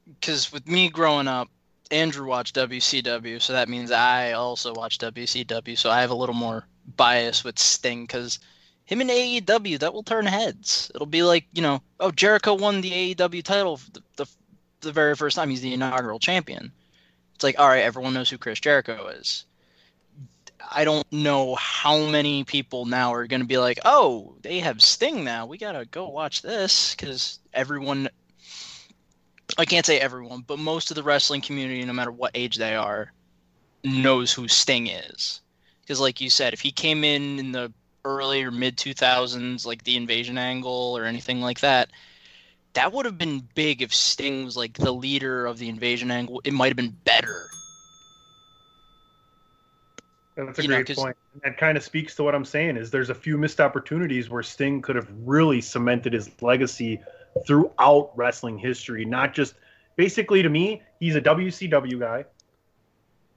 because 0.07 0.53
with 0.53 0.67
me 0.67 0.89
growing 0.89 1.29
up, 1.29 1.49
Andrew 1.91 2.27
watched 2.27 2.57
WCW, 2.57 3.41
so 3.41 3.53
that 3.53 3.69
means 3.69 3.91
I 3.91 4.33
also 4.33 4.73
watch 4.75 4.99
WCW. 4.99 5.77
So 5.77 5.91
I 5.91 6.01
have 6.01 6.11
a 6.11 6.15
little 6.15 6.35
more 6.35 6.67
bias 6.97 7.45
with 7.45 7.59
Sting 7.59 8.05
because 8.05 8.39
him 8.85 9.01
and 9.01 9.11
AEW 9.11 9.79
that 9.81 9.93
will 9.93 10.03
turn 10.03 10.27
heads. 10.27 10.91
It'll 10.95 11.07
be 11.07 11.23
like 11.23 11.47
you 11.53 11.63
know, 11.63 11.83
oh 11.99 12.11
Jericho 12.11 12.55
won 12.55 12.81
the 12.81 13.15
AEW 13.15 13.43
title 13.43 13.81
the, 13.93 14.03
the 14.17 14.27
the 14.81 14.93
very 14.93 15.15
first 15.15 15.37
time 15.37 15.51
he's 15.51 15.61
the 15.61 15.75
inaugural 15.75 16.19
champion. 16.19 16.73
It's 17.41 17.43
like 17.43 17.59
all 17.59 17.69
right, 17.69 17.83
everyone 17.83 18.13
knows 18.13 18.29
who 18.29 18.37
Chris 18.37 18.61
Jericho 18.61 19.09
is. 19.09 19.47
I 20.71 20.85
don't 20.85 21.11
know 21.11 21.55
how 21.55 21.97
many 21.97 22.45
people 22.45 22.85
now 22.85 23.15
are 23.15 23.27
going 23.27 23.41
to 23.41 23.47
be 23.47 23.57
like, 23.57 23.79
oh, 23.87 24.35
they 24.43 24.59
have 24.59 24.83
Sting 24.83 25.25
now. 25.25 25.47
We 25.47 25.57
got 25.57 25.73
to 25.73 25.87
go 25.87 26.07
watch 26.07 26.43
this 26.43 26.95
because 26.95 27.39
everyone 27.55 28.11
I 29.57 29.65
can't 29.65 29.87
say 29.87 29.99
everyone, 29.99 30.45
but 30.47 30.59
most 30.59 30.91
of 30.91 30.97
the 30.97 31.03
wrestling 31.03 31.41
community, 31.41 31.83
no 31.83 31.95
matter 31.95 32.13
what 32.13 32.33
age 32.35 32.57
they 32.57 32.77
are, 32.77 33.11
knows 33.83 34.35
who 34.35 34.47
Sting 34.47 34.89
is. 34.89 35.41
Because, 35.81 35.99
like 35.99 36.21
you 36.21 36.29
said, 36.29 36.53
if 36.53 36.61
he 36.61 36.71
came 36.71 37.05
in 37.05 37.39
in 37.39 37.53
the 37.53 37.73
early 38.05 38.43
or 38.43 38.51
mid 38.51 38.77
2000s, 38.77 39.65
like 39.65 39.85
the 39.85 39.97
invasion 39.97 40.37
angle 40.37 40.95
or 40.95 41.07
anything 41.07 41.41
like 41.41 41.61
that, 41.61 41.89
that 42.75 42.93
would 42.93 43.07
have 43.07 43.19
been 43.19 43.47
big 43.55 43.83
if 43.83 43.95
Sting 43.95 44.45
was 44.45 44.57
like 44.57 44.75
the 44.75 44.93
leader 44.93 45.47
of 45.47 45.59
the 45.59 45.69
invasion 45.69 46.11
angle. 46.11 46.41
It 46.45 46.53
might 46.53 46.69
have 46.69 46.77
been 46.77 46.97
better. 47.05 47.51
That's 50.37 50.59
a 50.59 50.63
You 50.63 50.69
know, 50.69 50.85
point. 50.85 51.17
And 51.35 51.43
that 51.43 51.59
kind 51.59 51.77
of 51.77 51.83
speaks 51.83 52.15
to 52.17 52.23
what 52.23 52.35
I'm 52.35 52.45
saying 52.45 52.77
is 52.77 52.91
there's 52.91 53.11
a 53.11 53.15
few 53.15 53.37
missed 53.37 53.61
opportunities 53.61 54.31
where 54.31 54.43
Sting 54.43 54.81
could 54.81 54.97
have 54.97 55.09
really 55.25 55.61
cemented 55.61 56.13
his 56.13 56.31
legacy 56.41 57.01
throughout 57.47 58.13
wrestling 58.17 58.59
history, 58.59 59.05
not 59.05 59.35
just 59.35 59.55
basically 59.97 60.43
to 60.43 60.49
me, 60.49 60.83
he's 60.99 61.17
a 61.17 61.21
WCW 61.21 61.99
guy 61.99 62.25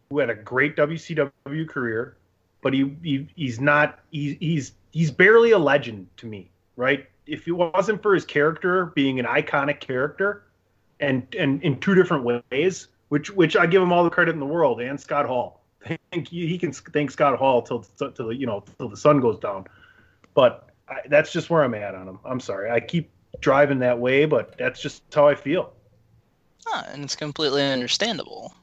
who 0.10 0.20
had 0.20 0.30
a 0.30 0.36
great 0.36 0.76
WCW 0.76 1.68
career, 1.68 2.18
but 2.62 2.74
he, 2.74 2.96
he 3.04 3.28
he's 3.36 3.60
not 3.60 4.00
he, 4.12 4.38
he's 4.40 4.74
he's 4.92 5.12
barely 5.12 5.52
a 5.52 5.58
legend 5.58 6.08
to 6.18 6.26
me, 6.26 6.50
right? 6.76 7.08
If 7.26 7.48
it 7.48 7.52
wasn't 7.52 8.02
for 8.02 8.14
his 8.14 8.26
character 8.26 8.88
being 8.88 9.20
an 9.20 9.26
iconic 9.26 9.80
character 9.80 10.44
and 11.00 11.34
and 11.38 11.62
in 11.64 11.80
two 11.80 11.96
different 11.96 12.24
ways, 12.24 12.88
which 13.10 13.32
which 13.32 13.56
I 13.56 13.66
give 13.66 13.82
him 13.82 13.92
all 13.92 14.04
the 14.04 14.10
credit 14.10 14.34
in 14.34 14.40
the 14.40 14.46
world 14.46 14.82
and 14.82 15.00
Scott 15.00 15.26
Hall. 15.26 15.62
Thank 16.12 16.32
you. 16.32 16.48
He 16.48 16.58
can 16.58 16.72
thank 16.72 17.12
Scott 17.12 17.38
Hall 17.38 17.62
till 17.62 17.86
till 18.12 18.32
you 18.32 18.46
know 18.46 18.64
till 18.78 18.90
the 18.90 18.98
sun 18.98 19.20
goes 19.20 19.40
down. 19.40 19.66
But 20.34 20.70
I, 20.88 21.02
that's 21.08 21.32
just 21.32 21.50
where 21.50 21.64
I'm 21.64 21.74
at 21.74 21.96
on 21.96 22.08
him. 22.08 22.20
I'm 22.26 22.40
sorry. 22.40 22.72
I 22.72 22.80
keep 22.80 23.10
driving 23.40 23.80
that 23.80 24.00
way, 24.00 24.26
but 24.26 24.58
that's 24.58 24.82
just 24.82 25.04
how 25.14 25.28
I 25.28 25.36
feel. 25.36 25.74
Ah, 26.68 26.86
and 26.90 27.04
it's 27.04 27.16
completely 27.16 27.62
understandable. 27.62 28.54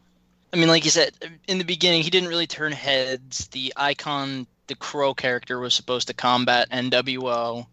I 0.52 0.56
mean, 0.56 0.68
like 0.68 0.84
you 0.84 0.90
said, 0.90 1.12
in 1.46 1.58
the 1.58 1.64
beginning, 1.64 2.02
he 2.02 2.10
didn't 2.10 2.28
really 2.28 2.46
turn 2.46 2.72
heads. 2.72 3.46
The 3.48 3.72
icon, 3.76 4.46
the 4.66 4.74
Crow 4.74 5.14
character, 5.14 5.60
was 5.60 5.74
supposed 5.74 6.08
to 6.08 6.14
combat 6.14 6.70
NWO, 6.70 7.66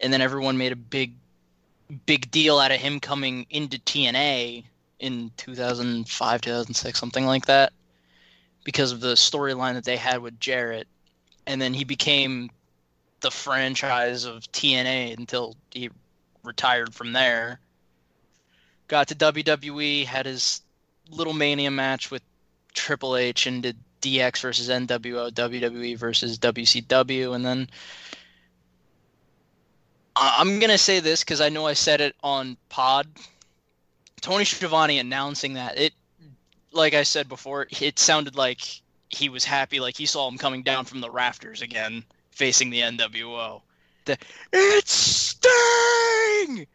and 0.00 0.12
then 0.12 0.20
everyone 0.20 0.58
made 0.58 0.72
a 0.72 0.76
big, 0.76 1.14
big 2.04 2.30
deal 2.30 2.58
out 2.58 2.72
of 2.72 2.80
him 2.80 3.00
coming 3.00 3.46
into 3.50 3.78
TNA 3.78 4.64
in 4.98 5.30
2005, 5.36 6.40
2006, 6.40 6.98
something 6.98 7.26
like 7.26 7.46
that, 7.46 7.72
because 8.64 8.92
of 8.92 9.00
the 9.00 9.14
storyline 9.14 9.74
that 9.74 9.84
they 9.84 9.96
had 9.96 10.20
with 10.20 10.40
Jarrett. 10.40 10.88
And 11.46 11.60
then 11.60 11.74
he 11.74 11.84
became 11.84 12.50
the 13.20 13.30
franchise 13.30 14.24
of 14.24 14.50
TNA 14.52 15.16
until 15.16 15.56
he 15.70 15.90
retired 16.42 16.94
from 16.94 17.12
there 17.12 17.60
got 18.88 19.08
to 19.08 19.14
WWE, 19.14 20.06
had 20.06 20.26
his 20.26 20.60
little 21.10 21.32
Mania 21.32 21.70
match 21.70 22.10
with 22.10 22.22
Triple 22.74 23.16
H, 23.16 23.46
and 23.46 23.62
did 23.62 23.76
DX 24.02 24.40
versus 24.40 24.68
NWO, 24.68 25.30
WWE 25.30 25.96
versus 25.96 26.38
WCW, 26.38 27.34
and 27.34 27.44
then 27.44 27.68
I'm 30.16 30.58
gonna 30.58 30.78
say 30.78 31.00
this 31.00 31.22
because 31.22 31.40
I 31.40 31.50
know 31.50 31.66
I 31.66 31.74
said 31.74 32.00
it 32.00 32.16
on 32.22 32.56
Pod. 32.68 33.06
Tony 34.20 34.44
Schiavone 34.44 34.98
announcing 34.98 35.54
that 35.54 35.78
it, 35.78 35.92
like 36.72 36.94
I 36.94 37.02
said 37.02 37.28
before, 37.28 37.66
it 37.80 37.98
sounded 37.98 38.34
like 38.34 38.60
he 39.10 39.28
was 39.28 39.44
happy, 39.44 39.78
like 39.78 39.96
he 39.96 40.06
saw 40.06 40.26
him 40.28 40.38
coming 40.38 40.62
down 40.62 40.86
from 40.86 41.00
the 41.00 41.10
rafters 41.10 41.62
again, 41.62 42.02
facing 42.30 42.70
the 42.70 42.80
NWO. 42.80 43.60
The 44.06 44.16
it's 44.52 44.92
Sting 44.92 46.66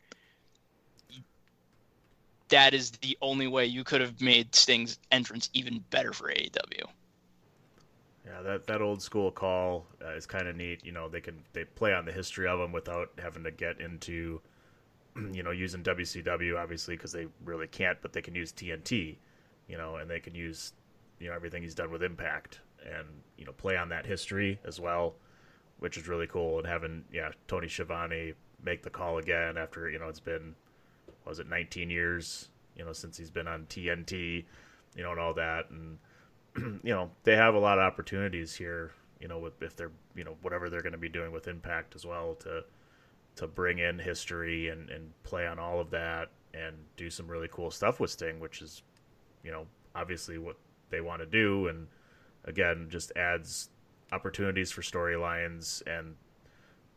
that 2.51 2.73
is 2.73 2.91
the 2.91 3.17
only 3.21 3.47
way 3.47 3.65
you 3.65 3.83
could 3.83 4.01
have 4.01 4.21
made 4.21 4.53
Sting's 4.53 4.99
entrance 5.11 5.49
even 5.53 5.83
better 5.89 6.13
for 6.13 6.29
AEW. 6.29 6.83
That 8.43 8.67
that 8.67 8.81
old 8.81 9.01
school 9.01 9.31
call 9.31 9.85
uh, 10.03 10.13
is 10.15 10.25
kind 10.25 10.47
of 10.47 10.55
neat. 10.55 10.85
You 10.85 10.91
know, 10.91 11.09
they 11.09 11.21
can 11.21 11.43
they 11.53 11.65
play 11.65 11.93
on 11.93 12.05
the 12.05 12.11
history 12.11 12.47
of 12.47 12.59
them 12.59 12.71
without 12.71 13.09
having 13.21 13.43
to 13.43 13.51
get 13.51 13.79
into, 13.79 14.41
you 15.33 15.43
know, 15.43 15.51
using 15.51 15.83
WCW 15.83 16.57
obviously 16.57 16.95
because 16.95 17.11
they 17.11 17.27
really 17.43 17.67
can't, 17.67 17.97
but 18.01 18.13
they 18.13 18.21
can 18.21 18.35
use 18.35 18.51
TNT, 18.51 19.17
you 19.67 19.77
know, 19.77 19.97
and 19.97 20.09
they 20.09 20.19
can 20.19 20.35
use, 20.35 20.73
you 21.19 21.29
know, 21.29 21.35
everything 21.35 21.63
he's 21.63 21.75
done 21.75 21.91
with 21.91 22.03
Impact 22.03 22.59
and 22.83 23.07
you 23.37 23.45
know 23.45 23.51
play 23.51 23.77
on 23.77 23.89
that 23.89 24.05
history 24.05 24.59
as 24.65 24.79
well, 24.79 25.15
which 25.79 25.97
is 25.97 26.07
really 26.07 26.27
cool. 26.27 26.59
And 26.59 26.67
having 26.67 27.03
yeah 27.11 27.31
Tony 27.47 27.67
Schiavone 27.67 28.33
make 28.63 28.83
the 28.83 28.89
call 28.89 29.17
again 29.17 29.57
after 29.57 29.89
you 29.89 29.99
know 29.99 30.07
it's 30.07 30.19
been 30.19 30.55
was 31.25 31.39
it 31.39 31.47
19 31.47 31.89
years 31.89 32.49
you 32.75 32.85
know 32.85 32.93
since 32.93 33.17
he's 33.17 33.31
been 33.31 33.47
on 33.47 33.65
TNT 33.65 34.45
you 34.95 35.03
know, 35.03 35.11
and 35.11 35.19
all 35.19 35.33
that, 35.33 35.69
and 35.69 35.97
you 36.57 36.79
know, 36.83 37.11
they 37.23 37.35
have 37.35 37.55
a 37.55 37.59
lot 37.59 37.77
of 37.77 37.83
opportunities 37.83 38.53
here. 38.53 38.91
You 39.19 39.27
know, 39.27 39.39
with 39.39 39.61
if 39.61 39.75
they're 39.75 39.91
you 40.15 40.23
know 40.23 40.35
whatever 40.41 40.69
they're 40.69 40.81
going 40.81 40.93
to 40.93 40.97
be 40.97 41.09
doing 41.09 41.31
with 41.31 41.47
Impact 41.47 41.95
as 41.95 42.05
well 42.05 42.35
to 42.41 42.63
to 43.35 43.47
bring 43.47 43.79
in 43.79 43.99
history 43.99 44.69
and 44.69 44.89
and 44.89 45.11
play 45.23 45.47
on 45.47 45.59
all 45.59 45.79
of 45.79 45.91
that 45.91 46.29
and 46.53 46.75
do 46.97 47.09
some 47.09 47.27
really 47.27 47.47
cool 47.51 47.71
stuff 47.71 47.99
with 47.99 48.09
Sting, 48.09 48.39
which 48.39 48.61
is 48.61 48.81
you 49.43 49.51
know 49.51 49.67
obviously 49.95 50.37
what 50.37 50.57
they 50.89 51.01
want 51.01 51.21
to 51.21 51.25
do, 51.25 51.67
and 51.67 51.87
again 52.45 52.87
just 52.89 53.11
adds 53.15 53.69
opportunities 54.11 54.71
for 54.71 54.81
storylines 54.81 55.81
and 55.87 56.15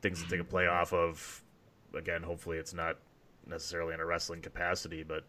things 0.02 0.20
that 0.20 0.28
they 0.28 0.36
can 0.36 0.46
play 0.46 0.66
off 0.66 0.92
of. 0.92 1.42
Again, 1.94 2.22
hopefully 2.22 2.58
it's 2.58 2.74
not 2.74 2.96
necessarily 3.46 3.94
in 3.94 4.00
a 4.00 4.06
wrestling 4.06 4.40
capacity, 4.42 5.02
but 5.02 5.24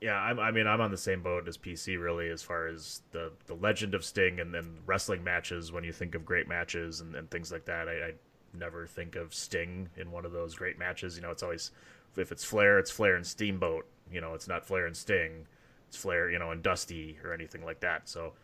yeah, 0.00 0.16
I'm, 0.16 0.38
I 0.38 0.50
mean, 0.50 0.66
I'm 0.66 0.80
on 0.80 0.90
the 0.90 0.96
same 0.96 1.22
boat 1.22 1.48
as 1.48 1.56
PC 1.56 2.00
really 2.00 2.28
as 2.28 2.42
far 2.42 2.66
as 2.66 3.02
the 3.12 3.32
the 3.46 3.54
legend 3.54 3.94
of 3.94 4.04
Sting 4.04 4.40
and 4.40 4.52
then 4.52 4.78
wrestling 4.84 5.24
matches. 5.24 5.72
When 5.72 5.84
you 5.84 5.92
think 5.92 6.14
of 6.14 6.24
great 6.24 6.48
matches 6.48 7.00
and, 7.00 7.14
and 7.14 7.30
things 7.30 7.50
like 7.50 7.64
that, 7.64 7.88
I, 7.88 7.92
I 7.92 8.12
never 8.52 8.86
think 8.86 9.16
of 9.16 9.34
Sting 9.34 9.88
in 9.96 10.10
one 10.10 10.26
of 10.26 10.32
those 10.32 10.54
great 10.54 10.78
matches. 10.78 11.16
You 11.16 11.22
know, 11.22 11.30
it's 11.30 11.42
always 11.42 11.70
if 12.16 12.30
it's 12.30 12.44
Flair, 12.44 12.78
it's 12.78 12.90
Flair 12.90 13.16
and 13.16 13.26
Steamboat. 13.26 13.86
You 14.10 14.20
know, 14.20 14.34
it's 14.34 14.48
not 14.48 14.66
Flair 14.66 14.86
and 14.86 14.96
Sting. 14.96 15.46
It's 15.88 15.96
Flair, 15.96 16.30
you 16.30 16.38
know, 16.38 16.50
and 16.50 16.62
Dusty 16.62 17.18
or 17.24 17.32
anything 17.32 17.64
like 17.64 17.80
that. 17.80 18.08
So 18.08 18.34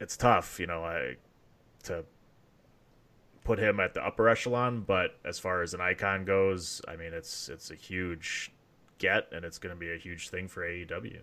it's 0.00 0.16
tough, 0.16 0.60
you 0.60 0.66
know, 0.66 0.84
I 0.84 1.16
to 1.84 2.04
put 3.44 3.58
him 3.58 3.80
at 3.80 3.94
the 3.94 4.04
upper 4.04 4.28
echelon. 4.28 4.82
But 4.82 5.16
as 5.24 5.38
far 5.38 5.62
as 5.62 5.72
an 5.72 5.80
icon 5.80 6.24
goes, 6.24 6.82
I 6.86 6.96
mean, 6.96 7.14
it's 7.14 7.48
it's 7.48 7.70
a 7.70 7.74
huge 7.74 8.52
get, 9.02 9.28
and 9.32 9.44
it's 9.44 9.58
going 9.58 9.74
to 9.74 9.78
be 9.78 9.92
a 9.92 9.98
huge 9.98 10.30
thing 10.30 10.48
for 10.48 10.62
AEW. 10.62 11.18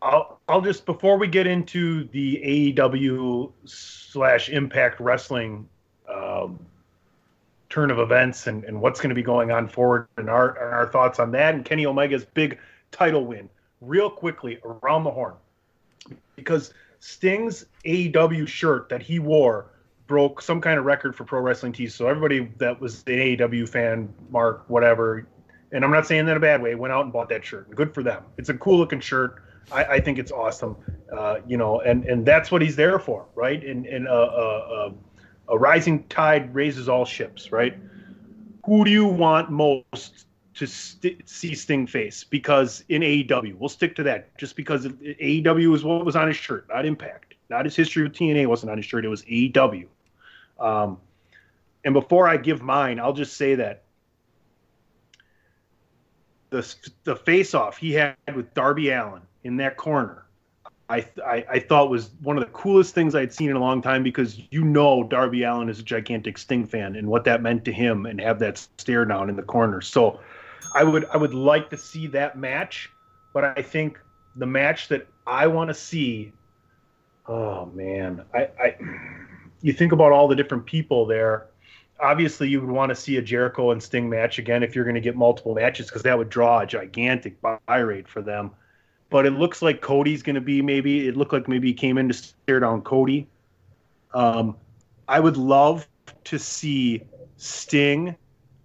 I'll 0.00 0.40
I'll 0.48 0.60
just 0.60 0.86
before 0.86 1.18
we 1.18 1.26
get 1.28 1.46
into 1.46 2.04
the 2.08 2.74
AEW 2.76 3.52
slash 3.64 4.48
Impact 4.50 5.00
Wrestling 5.00 5.68
um, 6.08 6.58
turn 7.70 7.90
of 7.90 7.98
events 7.98 8.46
and, 8.46 8.64
and 8.64 8.80
what's 8.80 9.00
going 9.00 9.08
to 9.08 9.14
be 9.14 9.22
going 9.22 9.50
on 9.50 9.66
forward 9.66 10.06
and 10.16 10.30
our 10.30 10.50
and 10.50 10.74
our 10.74 10.86
thoughts 10.86 11.18
on 11.18 11.32
that 11.32 11.54
and 11.54 11.64
Kenny 11.64 11.86
Omega's 11.86 12.24
big 12.24 12.58
title 12.92 13.24
win 13.24 13.48
real 13.80 14.10
quickly 14.10 14.60
around 14.64 15.04
the 15.04 15.10
horn 15.10 15.34
because 16.36 16.72
Sting's 17.00 17.64
AEW 17.84 18.46
shirt 18.46 18.90
that 18.90 19.02
he 19.02 19.18
wore 19.18 19.66
broke 20.06 20.42
some 20.42 20.60
kind 20.60 20.78
of 20.78 20.84
record 20.84 21.16
for 21.16 21.24
pro 21.24 21.40
wrestling 21.40 21.72
tees. 21.72 21.94
So 21.94 22.08
everybody 22.08 22.50
that 22.58 22.80
was 22.80 23.02
an 23.06 23.14
AEW 23.14 23.68
fan, 23.68 24.12
Mark, 24.30 24.64
whatever, 24.68 25.26
and 25.72 25.84
I'm 25.84 25.90
not 25.90 26.06
saying 26.06 26.26
that 26.26 26.32
in 26.32 26.36
a 26.36 26.40
bad 26.40 26.62
way, 26.62 26.74
went 26.74 26.92
out 26.92 27.04
and 27.04 27.12
bought 27.12 27.28
that 27.30 27.44
shirt. 27.44 27.74
Good 27.74 27.92
for 27.92 28.02
them. 28.02 28.22
It's 28.38 28.48
a 28.48 28.54
cool 28.54 28.78
looking 28.78 29.00
shirt. 29.00 29.42
I, 29.72 29.84
I 29.84 30.00
think 30.00 30.18
it's 30.18 30.30
awesome. 30.30 30.76
Uh, 31.12 31.40
you 31.46 31.56
know, 31.56 31.80
and 31.80 32.04
and 32.04 32.24
that's 32.24 32.50
what 32.50 32.62
he's 32.62 32.76
there 32.76 32.98
for, 32.98 33.26
right? 33.34 33.62
And 33.64 33.86
and 33.86 34.06
a, 34.06 34.12
a, 34.12 34.58
a, 34.88 34.94
a 35.48 35.58
rising 35.58 36.04
tide 36.04 36.54
raises 36.54 36.88
all 36.88 37.04
ships, 37.04 37.50
right? 37.50 37.76
Who 38.66 38.84
do 38.84 38.90
you 38.90 39.04
want 39.04 39.50
most 39.50 40.26
to 40.54 40.66
st- 40.66 41.28
see 41.28 41.54
Sting 41.54 41.86
face? 41.86 42.24
Because 42.24 42.84
in 42.88 43.02
AEW, 43.02 43.56
we'll 43.56 43.68
stick 43.68 43.96
to 43.96 44.02
that. 44.04 44.36
Just 44.38 44.56
because 44.56 44.86
AEW 44.86 45.74
is 45.74 45.82
what 45.84 46.04
was 46.04 46.16
on 46.16 46.28
his 46.28 46.36
shirt, 46.36 46.68
not 46.68 46.86
Impact, 46.86 47.34
not 47.50 47.64
his 47.64 47.74
history 47.74 48.04
with 48.04 48.12
TNA 48.12 48.46
wasn't 48.46 48.70
on 48.70 48.78
his 48.78 48.86
shirt. 48.86 49.04
It 49.04 49.08
was 49.08 49.22
AEW. 49.24 49.86
Um, 50.58 50.98
and 51.84 51.94
before 51.94 52.28
I 52.28 52.36
give 52.36 52.62
mine, 52.62 52.98
I'll 52.98 53.12
just 53.12 53.36
say 53.36 53.56
that 53.56 53.82
the 56.50 56.74
the 57.02 57.16
face 57.16 57.52
off 57.52 57.76
he 57.76 57.92
had 57.92 58.16
with 58.34 58.52
Darby 58.54 58.90
Allin 58.90 59.22
in 59.42 59.56
that 59.56 59.76
corner, 59.76 60.24
I, 60.88 61.06
I 61.24 61.44
I 61.50 61.58
thought 61.58 61.90
was 61.90 62.10
one 62.22 62.38
of 62.38 62.44
the 62.44 62.50
coolest 62.52 62.94
things 62.94 63.14
I'd 63.14 63.32
seen 63.32 63.50
in 63.50 63.56
a 63.56 63.60
long 63.60 63.82
time 63.82 64.02
because 64.02 64.40
you 64.50 64.64
know 64.64 65.02
Darby 65.02 65.42
Allin 65.42 65.68
is 65.68 65.80
a 65.80 65.82
gigantic 65.82 66.38
Sting 66.38 66.66
fan 66.66 66.96
and 66.96 67.08
what 67.08 67.24
that 67.24 67.42
meant 67.42 67.64
to 67.64 67.72
him 67.72 68.06
and 68.06 68.20
have 68.20 68.38
that 68.38 68.58
stare 68.78 69.04
down 69.04 69.28
in 69.28 69.36
the 69.36 69.42
corner. 69.42 69.80
So 69.80 70.20
I 70.74 70.84
would 70.84 71.06
I 71.06 71.16
would 71.16 71.34
like 71.34 71.70
to 71.70 71.76
see 71.76 72.06
that 72.08 72.38
match, 72.38 72.90
but 73.32 73.44
I 73.44 73.60
think 73.60 73.98
the 74.36 74.46
match 74.46 74.88
that 74.88 75.06
I 75.26 75.46
want 75.48 75.68
to 75.68 75.74
see. 75.74 76.32
Oh 77.26 77.66
man, 77.66 78.22
I, 78.34 78.48
I 78.62 78.76
you 79.64 79.72
think 79.72 79.92
about 79.92 80.12
all 80.12 80.28
the 80.28 80.36
different 80.36 80.66
people 80.66 81.06
there. 81.06 81.46
Obviously, 81.98 82.48
you 82.48 82.60
would 82.60 82.70
want 82.70 82.90
to 82.90 82.94
see 82.94 83.16
a 83.16 83.22
Jericho 83.22 83.70
and 83.70 83.82
Sting 83.82 84.10
match 84.10 84.38
again 84.38 84.62
if 84.62 84.74
you're 84.74 84.84
going 84.84 84.94
to 84.94 85.00
get 85.00 85.16
multiple 85.16 85.54
matches 85.54 85.86
because 85.86 86.02
that 86.02 86.18
would 86.18 86.28
draw 86.28 86.60
a 86.60 86.66
gigantic 86.66 87.40
buy 87.40 87.78
rate 87.78 88.06
for 88.06 88.20
them. 88.20 88.50
But 89.08 89.24
it 89.24 89.30
looks 89.30 89.62
like 89.62 89.80
Cody's 89.80 90.22
going 90.22 90.34
to 90.34 90.42
be 90.42 90.60
maybe. 90.60 91.08
It 91.08 91.16
looked 91.16 91.32
like 91.32 91.48
maybe 91.48 91.68
he 91.68 91.74
came 91.74 91.96
in 91.96 92.08
to 92.08 92.14
stare 92.14 92.60
down 92.60 92.82
Cody. 92.82 93.26
Um, 94.12 94.54
I 95.08 95.18
would 95.18 95.38
love 95.38 95.88
to 96.24 96.38
see 96.38 97.00
Sting 97.38 98.14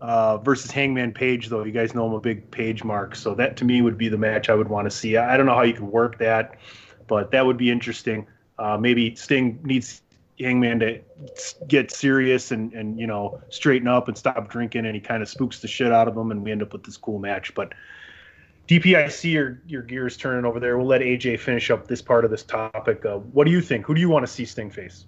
uh, 0.02 0.40
versus 0.40 0.70
Hangman 0.70 1.14
Page, 1.14 1.48
though. 1.48 1.64
You 1.64 1.72
guys 1.72 1.96
know 1.96 2.08
I'm 2.08 2.14
a 2.14 2.20
big 2.20 2.52
Page 2.52 2.84
mark, 2.84 3.16
so 3.16 3.34
that 3.36 3.56
to 3.58 3.64
me 3.64 3.82
would 3.82 3.98
be 3.98 4.10
the 4.10 4.18
match 4.18 4.50
I 4.50 4.54
would 4.54 4.68
want 4.68 4.86
to 4.86 4.92
see. 4.92 5.16
I 5.16 5.38
don't 5.38 5.46
know 5.46 5.56
how 5.56 5.62
you 5.62 5.74
could 5.74 5.84
work 5.84 6.18
that, 6.18 6.56
but 7.08 7.32
that 7.32 7.46
would 7.46 7.58
be 7.58 7.72
interesting. 7.72 8.28
Uh, 8.58 8.78
maybe 8.78 9.16
Sting 9.16 9.62
needs 9.64 10.02
Hangman 10.40 10.80
to 10.80 11.02
get 11.68 11.92
serious 11.92 12.52
and 12.52 12.74
and 12.74 13.00
you 13.00 13.08
know 13.08 13.42
straighten 13.50 13.88
up 13.88 14.08
and 14.08 14.18
stop 14.18 14.50
drinking, 14.50 14.86
and 14.86 14.96
he 14.96 15.02
kind 15.02 15.22
of 15.22 15.30
spooks 15.30 15.60
the 15.60 15.68
shit 15.68 15.92
out 15.92 16.08
of 16.08 16.16
him, 16.16 16.32
and 16.32 16.44
we 16.44 16.52
end 16.52 16.62
up 16.62 16.74
with 16.74 16.84
this 16.84 16.98
cool 16.98 17.20
match. 17.20 17.54
But 17.54 17.74
DP, 18.68 18.96
I 18.96 19.10
see 19.10 19.32
your 19.32 19.62
your 19.68 19.82
gears 19.82 20.16
turning 20.16 20.46
over 20.46 20.60
there. 20.60 20.78
We'll 20.78 20.88
let 20.88 21.02
AJ 21.02 21.40
finish 21.40 21.70
up 21.72 21.88
this 21.88 22.02
part 22.02 22.26
of 22.26 22.32
this 22.32 22.44
topic. 22.44 23.06
Uh, 23.06 23.18
what 23.18 23.46
do 23.46 23.52
you 23.52 23.62
think? 23.62 23.86
Who 23.86 23.94
do 23.94 24.02
you 24.02 24.10
want 24.10 24.26
to 24.26 24.32
see 24.32 24.46
Sting 24.46 24.70
face? 24.70 25.06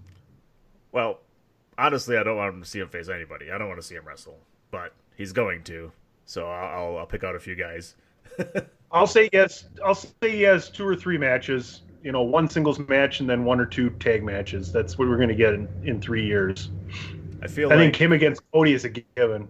Well, 0.92 1.20
honestly, 1.78 2.18
I 2.18 2.24
don't 2.24 2.38
want 2.38 2.56
him 2.56 2.62
to 2.62 2.68
see 2.68 2.80
him 2.80 2.90
face 2.90 3.08
anybody. 3.08 3.52
I 3.52 3.58
don't 3.58 3.68
want 3.68 3.80
to 3.80 3.86
see 3.86 3.96
him 3.96 4.06
wrestle, 4.06 4.38
but 4.72 4.94
he's 5.16 5.32
going 5.32 5.64
to. 5.66 5.92
So 6.26 6.48
I'll, 6.48 6.98
I'll 6.98 7.06
pick 7.06 7.24
out 7.24 7.36
a 7.36 7.40
few 7.40 7.56
guys. 7.56 7.96
I'll 8.92 9.08
say 9.08 9.30
yes. 9.32 9.66
I'll 9.86 9.96
say 9.96 10.12
he 10.22 10.42
has 10.42 10.70
two 10.70 10.86
or 10.86 10.96
three 10.96 11.18
matches. 11.18 11.82
You 12.04 12.12
know, 12.12 12.22
one 12.24 12.50
singles 12.50 12.80
match 12.80 13.20
and 13.20 13.30
then 13.30 13.46
one 13.46 13.60
or 13.60 13.66
two 13.66 13.90
tag 13.92 14.24
matches. 14.24 14.72
That's 14.72 14.98
what 14.98 15.08
we're 15.08 15.18
going 15.18 15.30
to 15.30 15.36
get 15.36 15.54
in, 15.54 15.68
in 15.84 16.02
three 16.02 16.26
years. 16.26 16.70
I 17.42 17.48
feel 17.48 17.72
I 17.72 17.76
like 17.76 17.84
think 17.84 17.96
him 17.96 18.12
against 18.12 18.42
Cody 18.52 18.74
is 18.74 18.86
a 18.86 18.90
given. 18.90 19.48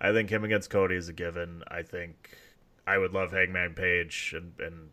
I 0.00 0.12
think 0.12 0.30
him 0.30 0.44
against 0.44 0.70
Cody 0.70 0.94
is 0.96 1.08
a 1.08 1.12
given. 1.12 1.62
I 1.68 1.82
think 1.82 2.36
I 2.86 2.98
would 2.98 3.12
love 3.12 3.32
Hangman 3.32 3.74
Page 3.74 4.34
and 4.36 4.52
and 4.60 4.90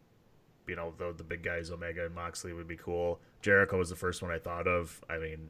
you 0.68 0.76
know 0.76 0.94
the 0.98 1.14
the 1.16 1.24
big 1.24 1.44
guys 1.44 1.72
Omega 1.72 2.06
and 2.06 2.16
Moxley 2.16 2.54
would 2.54 2.68
be 2.68 2.78
cool. 2.78 3.20
Jericho 3.42 3.78
was 3.78 3.90
the 3.90 3.96
first 3.96 4.22
one 4.22 4.32
I 4.32 4.40
thought 4.40 4.68
of. 4.68 5.02
I 5.10 5.18
mean, 5.18 5.50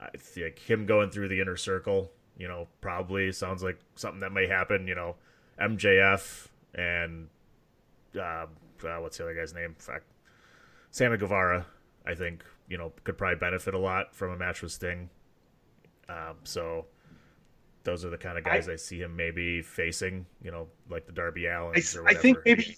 I 0.00 0.08
think 0.16 0.58
him 0.58 0.86
going 0.86 1.10
through 1.10 1.28
the 1.28 1.40
inner 1.40 1.56
circle, 1.56 2.10
you 2.36 2.48
know, 2.48 2.68
probably 2.80 3.32
sounds 3.32 3.62
like 3.62 3.78
something 3.94 4.20
that 4.20 4.32
may 4.32 4.46
happen. 4.46 4.86
You 4.86 4.94
know, 4.94 5.16
MJF 5.60 6.48
and 6.74 7.28
uh, 8.16 8.46
uh, 8.84 8.96
what's 9.00 9.18
the 9.18 9.24
other 9.24 9.34
guy's 9.34 9.54
name? 9.54 9.74
Fuck. 9.78 10.02
Sammy 10.98 11.16
Guevara, 11.16 11.64
I 12.04 12.16
think 12.16 12.44
you 12.68 12.76
know 12.76 12.92
could 13.04 13.16
probably 13.16 13.36
benefit 13.36 13.72
a 13.72 13.78
lot 13.78 14.16
from 14.16 14.32
a 14.32 14.36
match 14.36 14.62
with 14.62 14.72
Sting. 14.72 15.08
Um, 16.08 16.38
so 16.42 16.86
those 17.84 18.04
are 18.04 18.10
the 18.10 18.18
kind 18.18 18.36
of 18.36 18.42
guys 18.42 18.68
I, 18.68 18.74
see 18.74 19.00
him 19.00 19.14
maybe 19.14 19.62
facing. 19.62 20.26
You 20.42 20.50
know, 20.50 20.66
like 20.90 21.06
the 21.06 21.12
Darby 21.12 21.46
Allin. 21.46 21.76
I, 21.76 22.10
I 22.10 22.14
think 22.14 22.38
maybe, 22.44 22.76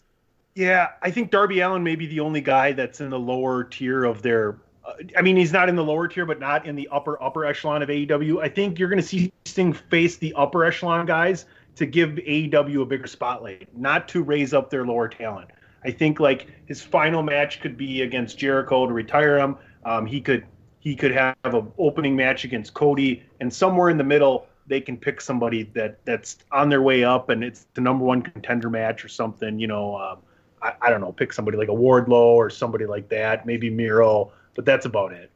yeah, 0.54 0.88
I 1.00 1.10
think 1.10 1.30
Darby 1.30 1.60
Allin 1.60 1.82
may 1.82 1.96
be 1.96 2.06
the 2.06 2.20
only 2.20 2.42
guy 2.42 2.72
that's 2.72 3.00
in 3.00 3.08
the 3.08 3.18
lower 3.18 3.64
tier 3.64 4.04
of 4.04 4.20
their. 4.20 4.58
Uh, 4.84 4.92
I 5.16 5.22
mean, 5.22 5.36
he's 5.36 5.52
not 5.52 5.70
in 5.70 5.74
the 5.74 5.84
lower 5.84 6.06
tier, 6.06 6.26
but 6.26 6.38
not 6.38 6.66
in 6.66 6.76
the 6.76 6.88
upper 6.92 7.20
upper 7.22 7.46
echelon 7.46 7.82
of 7.82 7.88
AEW. 7.88 8.42
I 8.42 8.50
think 8.50 8.78
you're 8.78 8.90
going 8.90 9.00
to 9.00 9.08
see 9.08 9.32
Sting 9.46 9.72
face 9.72 10.18
the 10.18 10.34
upper 10.34 10.66
echelon 10.66 11.06
guys 11.06 11.46
to 11.76 11.86
give 11.86 12.10
AEW 12.10 12.82
a 12.82 12.84
bigger 12.84 13.06
spotlight, 13.06 13.66
not 13.74 14.08
to 14.08 14.22
raise 14.22 14.52
up 14.52 14.68
their 14.68 14.84
lower 14.84 15.08
talent. 15.08 15.48
I 15.84 15.90
think 15.90 16.20
like 16.20 16.48
his 16.66 16.82
final 16.82 17.22
match 17.22 17.60
could 17.60 17.76
be 17.76 18.02
against 18.02 18.38
Jericho 18.38 18.86
to 18.86 18.92
retire 18.92 19.38
him. 19.38 19.56
Um, 19.84 20.06
he 20.06 20.20
could 20.20 20.44
he 20.78 20.96
could 20.96 21.12
have 21.12 21.36
an 21.44 21.72
opening 21.78 22.16
match 22.16 22.44
against 22.44 22.74
Cody, 22.74 23.22
and 23.40 23.52
somewhere 23.52 23.90
in 23.90 23.98
the 23.98 24.04
middle 24.04 24.46
they 24.66 24.80
can 24.80 24.96
pick 24.96 25.20
somebody 25.20 25.64
that 25.74 26.04
that's 26.04 26.38
on 26.52 26.68
their 26.68 26.82
way 26.82 27.04
up, 27.04 27.28
and 27.28 27.42
it's 27.42 27.66
the 27.74 27.80
number 27.80 28.04
one 28.04 28.22
contender 28.22 28.70
match 28.70 29.04
or 29.04 29.08
something. 29.08 29.58
You 29.58 29.66
know, 29.66 29.96
um, 29.96 30.18
I, 30.62 30.74
I 30.82 30.90
don't 30.90 31.00
know, 31.00 31.12
pick 31.12 31.32
somebody 31.32 31.56
like 31.56 31.68
a 31.68 31.72
Wardlow 31.72 32.34
or 32.34 32.50
somebody 32.50 32.86
like 32.86 33.08
that, 33.08 33.46
maybe 33.46 33.70
Miro, 33.70 34.32
but 34.54 34.64
that's 34.64 34.86
about 34.86 35.12
it. 35.12 35.30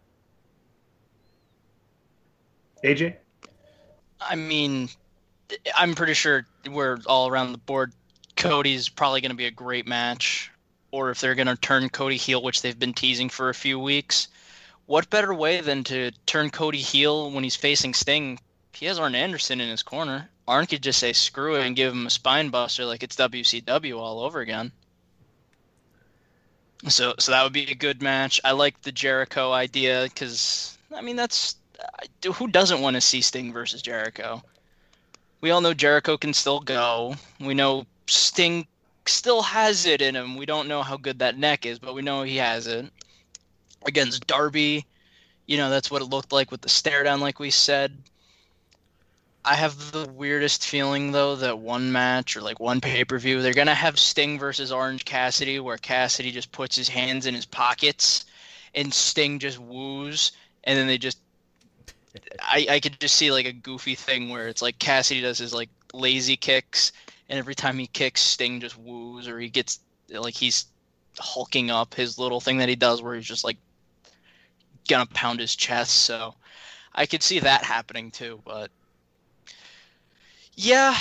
AJ, 2.85 3.17
I 4.21 4.37
mean, 4.37 4.89
I'm 5.77 5.95
pretty 5.95 6.15
sure 6.15 6.47
we're 6.71 7.01
all 7.07 7.29
around 7.29 7.53
the 7.53 7.59
board. 7.59 7.93
Cody's 8.37 8.89
probably 8.89 9.21
going 9.21 9.31
to 9.31 9.37
be 9.37 9.47
a 9.47 9.51
great 9.51 9.87
match. 9.87 10.51
Or 10.91 11.11
if 11.11 11.21
they're 11.21 11.35
going 11.35 11.49
to 11.49 11.57
turn 11.57 11.89
Cody 11.89 12.17
heel, 12.17 12.43
which 12.43 12.63
they've 12.63 12.79
been 12.79 12.95
teasing 12.95 13.29
for 13.29 13.49
a 13.49 13.55
few 13.55 13.79
weeks, 13.79 14.29
what 14.87 15.11
better 15.11 15.35
way 15.35 15.61
than 15.61 15.83
to 15.85 16.13
turn 16.27 16.51
Cody 16.51 16.79
heel 16.79 17.31
when 17.31 17.43
he's 17.43 17.57
facing 17.57 17.95
Sting? 17.95 18.39
He 18.73 18.87
has 18.87 18.99
Arn 18.99 19.15
Anderson 19.15 19.61
in 19.61 19.69
his 19.69 19.83
corner. 19.83 20.31
Arn 20.47 20.67
could 20.67 20.83
just 20.83 20.99
say 20.99 21.13
screw 21.13 21.57
it 21.57 21.67
and 21.67 21.77
give 21.77 21.93
him 21.93 22.07
a 22.07 22.11
spine 22.11 22.51
buster 22.51 22.85
like 22.85 23.03
it's 23.03 23.17
WCW 23.17 23.99
all 23.99 24.21
over 24.21 24.41
again. 24.41 24.73
So, 26.89 27.15
so 27.19 27.33
that 27.33 27.43
would 27.43 27.53
be 27.53 27.71
a 27.71 27.75
good 27.75 28.03
match. 28.03 28.41
I 28.45 28.53
like 28.53 28.83
the 28.83 28.93
Jericho 28.93 29.53
idea 29.53 30.05
because 30.05 30.77
I 30.95 31.01
mean 31.01 31.17
that's 31.17 31.57
who 32.35 32.49
doesn't 32.49 32.81
want 32.81 32.95
to 32.95 33.01
see 33.01 33.23
Sting 33.23 33.53
versus 33.53 33.81
Jericho. 33.81 34.43
We 35.41 35.51
all 35.51 35.61
know 35.61 35.75
Jericho 35.75 36.17
can 36.17 36.35
still 36.35 36.61
go. 36.61 37.17
We 37.41 37.55
know 37.55 37.87
Sting 38.07 38.67
still 39.07 39.43
has 39.43 39.87
it 39.87 40.01
in 40.01 40.17
him. 40.17 40.37
We 40.37 40.47
don't 40.47 40.69
know 40.69 40.83
how 40.83 40.97
good 40.97 41.19
that 41.19 41.39
neck 41.39 41.67
is, 41.67 41.79
but 41.79 41.95
we 41.95 42.03
know 42.03 42.23
he 42.23 42.37
has 42.37 42.67
it. 42.67 42.87
Against 43.87 44.27
Darby, 44.27 44.87
you 45.47 45.57
know 45.59 45.69
that's 45.69 45.91
what 45.91 46.03
it 46.03 46.07
looked 46.07 46.33
like 46.33 46.51
with 46.51 46.63
the 46.63 46.69
stare 46.69 47.03
down, 47.03 47.21
like 47.21 47.39
we 47.39 47.51
said. 47.51 47.97
I 49.45 49.55
have 49.57 49.93
the 49.93 50.09
weirdest 50.09 50.65
feeling 50.65 51.13
though 51.13 51.37
that 51.37 51.59
one 51.59 51.93
match 51.93 52.35
or 52.35 52.41
like 52.41 52.61
one 52.61 52.81
pay 52.81 53.05
per 53.05 53.19
view 53.19 53.43
they're 53.43 53.53
gonna 53.53 53.75
have 53.75 53.99
Sting 53.99 54.39
versus 54.39 54.73
Orange 54.73 55.05
Cassidy, 55.05 55.61
where 55.61 55.77
Cassidy 55.77 56.31
just 56.31 56.51
puts 56.51 56.77
his 56.77 56.89
hands 56.89 57.27
in 57.27 57.35
his 57.35 57.45
pockets, 57.45 58.25
and 58.75 58.93
Sting 58.93 59.39
just 59.39 59.59
woos, 59.59 60.33
and 60.65 60.79
then 60.79 60.87
they 60.87 60.99
just. 60.99 61.19
I 62.41 62.67
I 62.71 62.81
could 62.81 62.99
just 63.01 63.17
see 63.17 63.31
like 63.31 63.47
a 63.47 63.53
goofy 63.53 63.95
thing 63.95 64.31
where 64.31 64.49
it's 64.49 64.63
like 64.63 64.79
Cassidy 64.79 65.21
does 65.21 65.39
his 65.39 65.53
like 65.53 65.69
lazy 65.93 66.37
kicks, 66.37 66.93
and 67.29 67.39
every 67.39 67.55
time 67.55 67.79
he 67.79 67.87
kicks, 67.87 68.21
Sting 68.21 68.61
just 68.61 68.79
woos, 68.79 69.29
or 69.29 69.39
he 69.39 69.49
gets 69.49 69.81
like 70.11 70.35
he's 70.35 70.67
hulking 71.19 71.71
up 71.71 71.95
his 71.95 72.19
little 72.19 72.41
thing 72.41 72.59
that 72.59 72.69
he 72.69 72.77
does 72.77 73.01
where 73.03 73.15
he's 73.15 73.27
just 73.27 73.45
like 73.45 73.57
gonna 74.89 75.07
pound 75.07 75.41
his 75.41 75.55
chest. 75.57 75.93
So 76.03 76.35
I 76.95 77.07
could 77.07 77.23
see 77.23 77.39
that 77.41 77.63
happening 77.65 78.11
too, 78.11 78.41
but 78.45 78.71
yeah, 80.57 80.97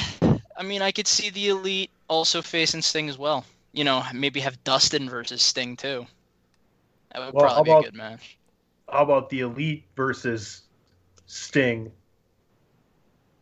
I 0.57 0.63
mean, 0.63 0.81
I 0.81 0.91
could 0.91 1.07
see 1.07 1.29
the 1.29 1.49
elite 1.49 1.91
also 2.07 2.41
facing 2.41 2.81
Sting 2.81 3.09
as 3.09 3.17
well. 3.17 3.45
You 3.71 3.83
know, 3.83 4.03
maybe 4.13 4.39
have 4.39 4.63
Dustin 4.63 5.09
versus 5.09 5.41
Sting 5.41 5.75
too. 5.75 6.05
That 7.11 7.25
would 7.25 7.33
Well, 7.33 7.45
probably 7.45 7.63
be 7.63 7.69
a 7.69 7.73
about- 7.73 7.79
about- 7.79 7.91
good 7.91 7.97
match. 7.97 8.37
How 8.89 9.03
about 9.03 9.29
the 9.29 9.39
Elite 9.39 9.85
versus 9.95 10.63
Sting? 11.25 11.91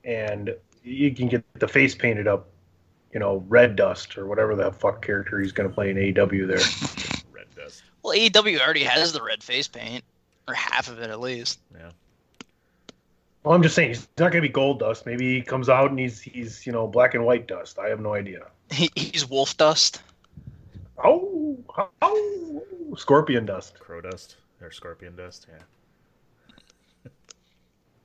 And 0.04 0.56
you 0.84 1.14
can 1.14 1.28
get 1.28 1.44
the 1.56 1.68
face 1.68 1.96
painted 1.96 2.28
up, 2.28 2.50
you 3.14 3.20
know, 3.20 3.44
Red 3.48 3.76
Dust 3.76 4.18
or 4.18 4.28
whatever 4.28 4.56
the 4.56 4.72
fuck 4.72 5.04
character 5.04 5.40
he's 5.40 5.52
going 5.52 5.70
to 5.70 5.74
play 5.74 5.90
in 5.90 5.98
AEW 5.98 6.48
there. 6.48 7.22
Red 7.32 7.48
Dust. 7.56 7.84
Well, 8.04 8.18
AEW 8.18 8.60
already 8.60 8.84
has 8.84 9.14
the 9.14 9.22
red 9.22 9.44
face 9.44 9.68
paint, 9.68 10.04
or 10.48 10.54
half 10.54 10.88
of 10.88 11.00
it 11.00 11.10
at 11.10 11.20
least. 11.20 11.60
Yeah. 11.74 11.92
Well, 13.44 13.56
I'm 13.56 13.64
just 13.64 13.76
saying 13.76 13.90
he's 13.90 14.08
not 14.20 14.32
going 14.32 14.44
to 14.44 14.48
be 14.48 14.54
Goldust. 14.54 15.06
Maybe 15.06 15.36
he 15.36 15.42
comes 15.42 15.68
out 15.68 15.90
and 15.90 16.00
he's 16.00 16.22
he's 16.22 16.66
you 16.66 16.72
know 16.72 16.88
black 16.88 17.16
and 17.16 17.26
white 17.26 17.48
dust. 17.48 17.80
I 17.80 17.90
have 17.90 18.00
no 18.00 18.14
idea. 18.14 18.48
He, 18.70 18.90
he's 18.96 19.28
Wolf 19.28 19.58
Dust. 19.58 20.02
Oh, 21.04 21.58
oh, 22.02 22.64
Scorpion 22.96 23.46
Dust. 23.46 23.80
Crow 23.80 24.02
Dust 24.02 24.38
or 24.62 24.72
Scorpion 24.72 25.16
Dust. 25.16 25.48
Yeah. 25.50 27.10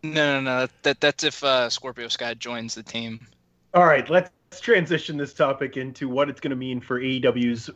No, 0.03 0.41
no, 0.41 0.41
no. 0.41 0.69
That 0.83 1.01
that's 1.01 1.25
if 1.25 1.45
uh, 1.45 1.69
Scorpio 1.69 2.09
Sky 2.09 2.35
joins 2.35 2.75
the 2.75 2.83
team. 2.83 3.27
All 3.75 3.85
right, 3.85 4.09
let's 4.09 4.31
transition 4.61 5.17
this 5.17 5.35
topic 5.35 5.77
into 5.77 6.09
what 6.09 6.29
it's 6.29 6.41
going 6.41 6.51
to 6.51 6.57
mean 6.57 6.81
for 6.81 7.01
AEW's, 7.01 7.71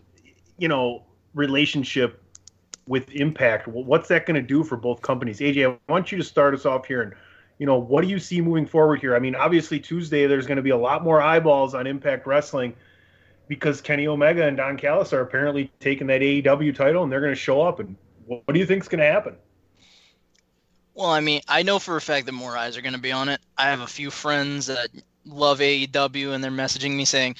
you 0.58 0.68
know, 0.68 1.04
relationship 1.34 2.22
with 2.86 3.10
Impact. 3.12 3.68
What's 3.68 4.08
that 4.08 4.26
going 4.26 4.34
to 4.34 4.46
do 4.46 4.64
for 4.64 4.76
both 4.76 5.00
companies? 5.02 5.40
AJ, 5.40 5.72
I 5.72 5.92
want 5.92 6.10
you 6.10 6.18
to 6.18 6.24
start 6.24 6.54
us 6.54 6.66
off 6.66 6.86
here, 6.86 7.02
and 7.02 7.14
you 7.58 7.66
know, 7.66 7.78
what 7.78 8.02
do 8.02 8.08
you 8.08 8.18
see 8.18 8.40
moving 8.40 8.66
forward 8.66 9.00
here? 9.00 9.14
I 9.14 9.18
mean, 9.18 9.34
obviously 9.34 9.78
Tuesday 9.78 10.26
there's 10.26 10.46
going 10.46 10.56
to 10.56 10.62
be 10.62 10.70
a 10.70 10.76
lot 10.76 11.04
more 11.04 11.20
eyeballs 11.20 11.74
on 11.74 11.86
Impact 11.86 12.26
Wrestling 12.26 12.74
because 13.48 13.80
Kenny 13.80 14.06
Omega 14.06 14.46
and 14.46 14.56
Don 14.56 14.76
Callis 14.76 15.12
are 15.12 15.20
apparently 15.20 15.70
taking 15.80 16.06
that 16.06 16.20
AEW 16.20 16.74
title, 16.74 17.02
and 17.02 17.12
they're 17.12 17.20
going 17.20 17.32
to 17.32 17.40
show 17.40 17.60
up. 17.60 17.78
And 17.78 17.96
what, 18.26 18.42
what 18.44 18.54
do 18.54 18.60
you 18.60 18.66
think's 18.66 18.88
going 18.88 19.00
to 19.00 19.06
happen? 19.06 19.36
Well, 20.94 21.10
I 21.10 21.20
mean, 21.20 21.42
I 21.48 21.62
know 21.62 21.78
for 21.78 21.96
a 21.96 22.00
fact 22.00 22.26
that 22.26 22.32
more 22.32 22.56
eyes 22.56 22.76
are 22.76 22.82
going 22.82 22.94
to 22.94 23.00
be 23.00 23.12
on 23.12 23.28
it. 23.28 23.40
I 23.56 23.64
have 23.70 23.80
a 23.80 23.86
few 23.86 24.10
friends 24.10 24.66
that 24.66 24.88
love 25.26 25.60
AEW, 25.60 26.32
and 26.32 26.42
they're 26.42 26.50
messaging 26.50 26.92
me 26.92 27.04
saying, 27.04 27.36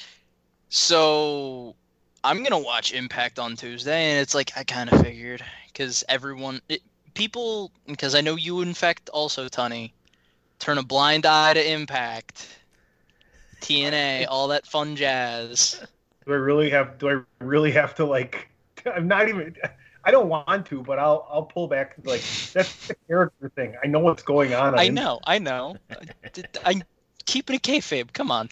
"So, 0.69 1.75
I'm 2.23 2.43
to 2.43 2.57
watch 2.57 2.93
Impact 2.93 3.39
on 3.39 3.55
Tuesday," 3.55 4.11
and 4.11 4.19
it's 4.19 4.35
like 4.35 4.51
I 4.55 4.63
kind 4.63 4.91
of 4.91 5.01
figured 5.01 5.43
because 5.67 6.03
everyone, 6.09 6.61
it, 6.69 6.81
people, 7.13 7.71
because 7.87 8.15
I 8.15 8.21
know 8.21 8.35
you, 8.35 8.61
in 8.61 8.73
fact, 8.73 9.09
also, 9.09 9.47
Tony, 9.47 9.93
turn 10.59 10.77
a 10.77 10.83
blind 10.83 11.25
eye 11.25 11.53
to 11.53 11.71
Impact, 11.71 12.47
TNA, 13.61 14.27
all 14.29 14.47
that 14.49 14.65
fun 14.65 14.95
jazz. 14.95 15.81
Do 16.25 16.33
I 16.33 16.37
really 16.37 16.69
have? 16.69 16.97
Do 16.97 17.09
I 17.09 17.43
really 17.43 17.71
have 17.71 17.95
to 17.95 18.05
like? 18.05 18.49
I'm 18.85 19.07
not 19.07 19.29
even. 19.29 19.55
I 20.03 20.09
don't 20.09 20.29
want 20.29 20.65
to, 20.67 20.81
but 20.81 20.97
I'll 20.99 21.27
I'll 21.29 21.43
pull 21.43 21.67
back. 21.67 21.95
Like 22.03 22.21
that's 22.53 22.87
the 22.87 22.95
character 23.07 23.49
thing. 23.55 23.75
I 23.83 23.87
know 23.87 23.99
what's 23.99 24.23
going 24.23 24.53
on. 24.53 24.73
on 24.73 24.79
I 24.79 24.87
know, 24.87 25.19
I 25.25 25.37
know. 25.39 25.77
I'm 26.65 26.83
keeping 27.31 27.55
a 27.55 27.59
kayfabe. 27.59 28.11
Come 28.11 28.29
on. 28.29 28.49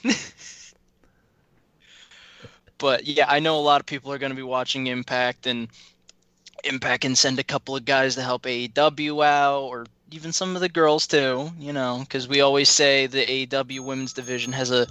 but 2.78 3.06
yeah, 3.06 3.26
I 3.28 3.40
know 3.40 3.58
a 3.58 3.62
lot 3.62 3.82
of 3.82 3.86
people 3.86 4.14
are 4.14 4.18
going 4.18 4.32
to 4.32 4.36
be 4.36 4.42
watching 4.42 4.88
Impact, 4.88 5.48
and 5.48 5.68
Impact 6.64 7.02
can 7.02 7.16
send 7.16 7.40
a 7.40 7.44
couple 7.44 7.76
of 7.76 7.84
guys 7.84 8.16
to 8.16 8.22
help 8.22 8.44
AEW 8.44 9.26
out, 9.26 9.64
or 9.64 9.86
even 10.12 10.32
some 10.32 10.56
of 10.56 10.62
the 10.62 10.70
girls 10.70 11.08
too. 11.08 11.52
You 11.60 11.74
know, 11.74 12.00
because 12.00 12.28
we 12.28 12.40
always 12.40 12.70
say 12.70 13.06
the 13.06 13.26
AEW 13.26 13.82
women's 13.82 14.14
division 14.14 14.54
has 14.54 14.72
a 14.72 14.88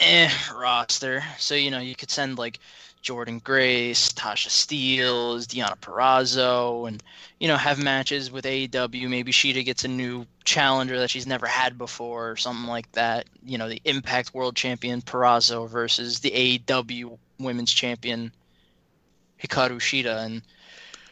eh 0.00 0.30
roster, 0.52 1.22
so 1.38 1.54
you 1.54 1.70
know 1.70 1.78
you 1.78 1.94
could 1.94 2.10
send 2.10 2.38
like 2.38 2.58
Jordynne 3.02 3.42
Grace, 3.42 4.08
Tasha 4.10 4.48
Steelz, 4.48 5.46
Deonna 5.46 5.76
Purrazzo, 5.78 6.86
and 6.86 7.02
you 7.40 7.48
know, 7.48 7.56
have 7.56 7.82
matches 7.82 8.30
with 8.30 8.44
AEW. 8.44 9.08
Maybe 9.08 9.32
Shida 9.32 9.64
gets 9.64 9.84
a 9.84 9.88
new 9.88 10.24
challenger 10.44 10.98
that 10.98 11.10
she's 11.10 11.26
never 11.26 11.46
had 11.46 11.76
before, 11.76 12.30
or 12.30 12.36
something 12.36 12.66
like 12.66 12.90
that. 12.92 13.26
You 13.44 13.58
know, 13.58 13.68
the 13.68 13.82
Impact 13.84 14.34
World 14.34 14.54
Champion 14.54 15.02
Purrazzo 15.02 15.68
versus 15.68 16.20
the 16.20 16.30
AEW 16.30 17.18
Women's 17.38 17.72
Champion 17.72 18.32
Hikaru 19.42 19.78
Shida, 19.78 20.24
and 20.24 20.42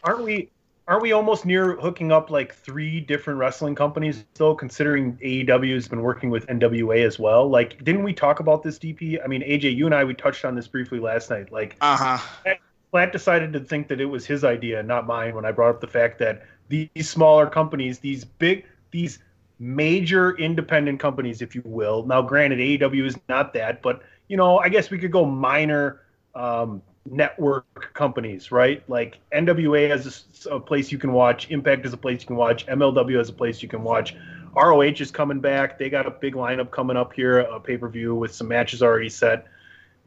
Aren't 0.03 0.23
we? 0.23 0.49
Aren't 0.91 1.03
we 1.03 1.13
almost 1.13 1.45
near 1.45 1.77
hooking 1.77 2.11
up 2.11 2.29
like 2.29 2.53
three 2.53 2.99
different 2.99 3.39
wrestling 3.39 3.75
companies? 3.75 4.25
Though, 4.33 4.53
considering 4.53 5.15
AEW 5.23 5.73
has 5.75 5.87
been 5.87 6.01
working 6.01 6.29
with 6.29 6.45
NWA 6.47 7.05
as 7.07 7.17
well. 7.17 7.47
Like, 7.47 7.81
didn't 7.81 8.03
we 8.03 8.11
talk 8.11 8.41
about 8.41 8.61
this, 8.61 8.77
DP? 8.77 9.17
I 9.23 9.27
mean, 9.27 9.41
AJ, 9.41 9.73
you 9.73 9.85
and 9.85 9.95
I 9.95 10.03
we 10.03 10.13
touched 10.13 10.43
on 10.43 10.53
this 10.53 10.67
briefly 10.67 10.99
last 10.99 11.29
night. 11.29 11.49
Like, 11.49 11.77
uh 11.79 12.17
huh, 12.17 12.55
Platt 12.91 13.13
decided 13.13 13.53
to 13.53 13.61
think 13.61 13.87
that 13.87 14.01
it 14.01 14.05
was 14.05 14.25
his 14.25 14.43
idea, 14.43 14.83
not 14.83 15.07
mine, 15.07 15.33
when 15.33 15.45
I 15.45 15.53
brought 15.53 15.69
up 15.69 15.79
the 15.79 15.87
fact 15.87 16.19
that 16.19 16.43
these 16.67 17.09
smaller 17.09 17.47
companies, 17.47 17.99
these 17.99 18.25
big, 18.25 18.65
these 18.91 19.19
major 19.59 20.35
independent 20.35 20.99
companies, 20.99 21.41
if 21.41 21.55
you 21.55 21.61
will. 21.63 22.05
Now, 22.05 22.21
granted, 22.21 22.59
AEW 22.59 23.05
is 23.05 23.17
not 23.29 23.53
that, 23.53 23.81
but 23.81 24.03
you 24.27 24.35
know, 24.35 24.57
I 24.57 24.67
guess 24.67 24.89
we 24.89 24.97
could 24.97 25.13
go 25.13 25.23
minor 25.23 26.01
um, 26.35 26.81
network 27.09 27.93
companies, 27.93 28.51
right? 28.51 28.87
Like 28.89 29.19
NWA 29.33 29.89
has 29.89 30.25
a, 30.49 30.59
place 30.59 30.91
you 30.91 30.97
can 30.97 31.13
watch, 31.13 31.49
Impact 31.49 31.85
is 31.85 31.93
a 31.93 31.97
place 31.97 32.21
you 32.21 32.27
can 32.27 32.35
watch, 32.35 32.65
MLW 32.67 33.17
has 33.17 33.29
a 33.29 33.33
place 33.33 33.61
you 33.61 33.69
can 33.69 33.83
watch. 33.83 34.15
ROH 34.55 34.99
is 34.99 35.11
coming 35.11 35.39
back. 35.39 35.79
They 35.79 35.89
got 35.89 36.05
a 36.05 36.11
big 36.11 36.35
lineup 36.35 36.71
coming 36.71 36.97
up 36.97 37.13
here, 37.13 37.39
a 37.39 37.59
pay 37.59 37.77
per 37.77 37.87
view 37.87 38.15
with 38.15 38.33
some 38.33 38.49
matches 38.49 38.83
already 38.83 39.09
set. 39.09 39.47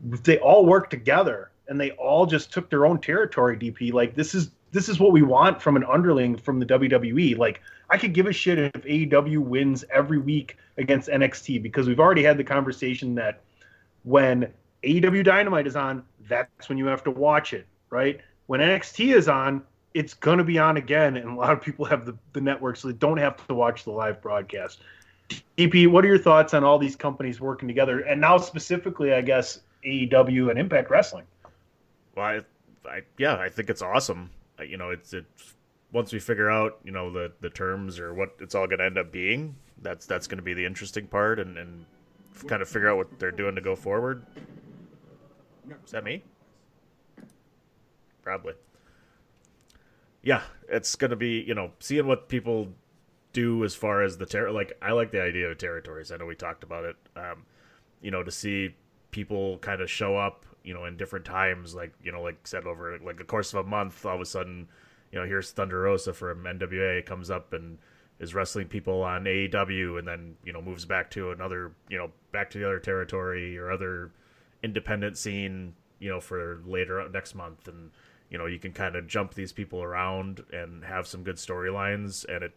They 0.03 0.39
all 0.39 0.67
work 0.67 0.91
together 0.91 1.51
and 1.69 1.81
they 1.81 1.93
all 1.93 2.27
just 2.27 2.53
took 2.53 2.69
their 2.69 2.85
own 2.85 3.01
territory. 3.01 3.57
DP, 3.57 3.93
like 3.93 4.15
this 4.15 4.35
is 4.35 4.51
this 4.71 4.89
is 4.89 4.99
what 4.99 5.13
we 5.13 5.23
want 5.23 5.63
from 5.63 5.77
an 5.77 5.85
underling 5.85 6.37
from 6.37 6.59
the 6.59 6.67
WWE. 6.67 7.39
Like 7.39 7.63
I 7.91 7.97
could 7.97 8.13
give 8.13 8.27
a 8.27 8.33
shit 8.33 8.59
if 8.59 8.73
AEW 8.73 9.39
wins 9.39 9.85
every 9.91 10.19
week 10.19 10.59
against 10.79 11.09
NXT 11.09 11.63
because 11.63 11.87
we've 11.87 12.01
already 12.01 12.23
had 12.23 12.37
the 12.37 12.45
conversation 12.45 13.15
that 13.15 13.41
when 14.03 14.53
AEW 14.85 15.25
Dynamite 15.25 15.67
is 15.67 15.77
on, 15.77 16.05
that's 16.29 16.69
when 16.69 16.79
you 16.79 16.87
have 16.87 17.05
to 17.05 17.11
watch 17.11 17.53
it, 17.53 17.67
right? 17.91 18.21
When 18.47 18.61
NXT 18.61 19.15
is 19.15 19.29
on, 19.29 19.63
it's 19.95 20.15
going 20.15 20.39
to 20.39 20.45
be 20.45 20.59
on 20.59 20.77
again, 20.77 21.17
and 21.17 21.31
a 21.31 21.35
lot 21.35 21.53
of 21.53 21.63
people 21.63 21.85
have 21.87 22.05
the, 22.05 22.17
the 22.33 22.41
network, 22.41 22.77
so 22.77 22.89
they 22.89 22.95
don't 22.95 23.19
have 23.19 23.47
to 23.47 23.55
watch 23.55 23.85
the 23.85 23.93
live 23.93 24.21
broadcast. 24.21 24.81
DP, 25.57 25.89
what 25.89 26.05
are 26.05 26.09
your 26.09 26.19
thoughts 26.19 26.53
on 26.53 26.65
all 26.65 26.79
these 26.79 26.97
companies 26.97 27.41
working 27.41 27.69
together, 27.69 28.01
and 28.01 28.21
now 28.21 28.37
specifically, 28.37 29.15
I 29.15 29.23
guess 29.23 29.61
AEW 29.85 30.51
and 30.51 30.59
Impact 30.59 30.91
Wrestling? 30.91 31.25
Well, 32.15 32.27
I, 32.27 32.41
I 32.89 33.03
yeah, 33.19 33.37
I 33.37 33.49
think 33.49 33.71
it's 33.71 33.83
awesome. 33.83 34.31
You 34.67 34.77
know, 34.77 34.91
it's 34.91 35.15
it's 35.15 35.55
once 35.93 36.13
we 36.13 36.19
figure 36.19 36.51
out 36.51 36.79
you 36.85 36.93
know 36.93 37.11
the 37.11 37.33
the 37.41 37.51
terms 37.51 37.99
or 37.99 38.13
what 38.13 38.35
it's 38.41 38.55
all 38.55 38.67
going 38.67 38.81
to 38.81 38.85
end 38.85 38.99
up 38.99 39.11
being. 39.11 39.55
That's 39.81 40.07
that's 40.07 40.27
going 40.27 40.39
to 40.39 40.43
be 40.43 40.55
the 40.55 40.67
interesting 40.67 41.07
part, 41.07 41.39
and 41.39 41.57
and 41.57 41.87
kind 42.47 42.61
of 42.61 42.69
figure 42.69 42.91
out 42.91 42.97
what 42.97 43.19
they're 43.19 43.31
doing 43.31 43.55
to 43.55 43.61
go 43.61 43.75
forward. 43.75 44.25
Is 45.85 45.93
that 45.93 46.05
me? 46.05 46.23
Probably. 48.23 48.55
Yeah, 50.23 50.43
it's 50.69 50.97
to 50.97 51.17
be 51.17 51.45
you 51.47 51.55
know 51.55 51.73
seeing 51.79 52.07
what 52.07 52.29
people 52.29 52.69
do 53.35 53.65
as 53.65 53.75
far 53.75 54.03
as 54.03 54.17
the 54.17 54.25
ter- 54.25 54.51
like 54.51 54.73
I 54.81 54.93
like 54.93 55.11
the 55.11 55.21
idea 55.21 55.51
of 55.51 55.59
territories. 55.59 56.11
I 56.11 56.17
know 56.17 56.25
we 56.25 56.35
talked 56.35 56.65
about 56.65 56.85
it. 56.85 56.97
Um, 57.15 57.45
you 58.01 58.11
know, 58.11 58.23
to 58.23 58.31
see 58.31 58.75
people 59.11 59.59
kind 59.59 59.83
of 59.83 59.91
show 59.91 60.17
up, 60.17 60.47
you 60.63 60.73
know, 60.73 60.87
in 60.87 60.97
different 60.97 61.27
times, 61.27 61.75
like 61.75 61.93
you 62.03 62.11
know, 62.11 62.23
like 62.23 62.47
said 62.47 62.65
over 62.65 62.99
like 63.05 63.19
the 63.19 63.25
course 63.25 63.53
of 63.53 63.67
a 63.67 63.69
month, 63.69 64.07
all 64.07 64.15
of 64.15 64.21
a 64.21 64.27
sudden, 64.27 64.69
you 65.13 65.19
know, 65.19 65.27
here's 65.27 65.51
Thunder 65.51 65.83
Rosa 65.83 66.15
from 66.15 66.45
NWA 66.45 67.05
comes 67.05 67.31
up 67.31 67.53
and 67.53 67.79
is 68.21 68.35
wrestling 68.35 68.69
people 68.69 69.03
on 69.03 69.25
AEW, 69.25 69.99
and 69.99 70.09
then 70.09 70.37
you 70.45 70.53
know 70.53 70.63
moves 70.63 70.87
back 70.87 71.11
to 71.11 71.33
another, 71.33 71.73
you 71.91 71.99
know, 71.99 72.11
back 72.33 72.51
to 72.51 72.59
the 72.59 72.65
other 72.65 72.79
territory 72.79 73.59
or 73.59 73.71
other 73.71 74.13
independent 74.65 75.19
scene, 75.19 75.75
you 75.99 76.09
know, 76.09 76.21
for 76.21 76.63
later 76.67 77.01
uh, 77.01 77.09
next 77.09 77.35
month, 77.35 77.69
and 77.69 77.91
you 78.31 78.39
know, 78.39 78.47
you 78.47 78.59
can 78.59 78.73
kind 78.73 78.97
of 78.97 79.07
jump 79.07 79.35
these 79.35 79.53
people 79.53 79.83
around 79.83 80.43
and 80.53 80.85
have 80.85 81.07
some 81.07 81.23
good 81.23 81.37
storylines, 81.37 82.25
and 82.29 82.43
it 82.43 82.55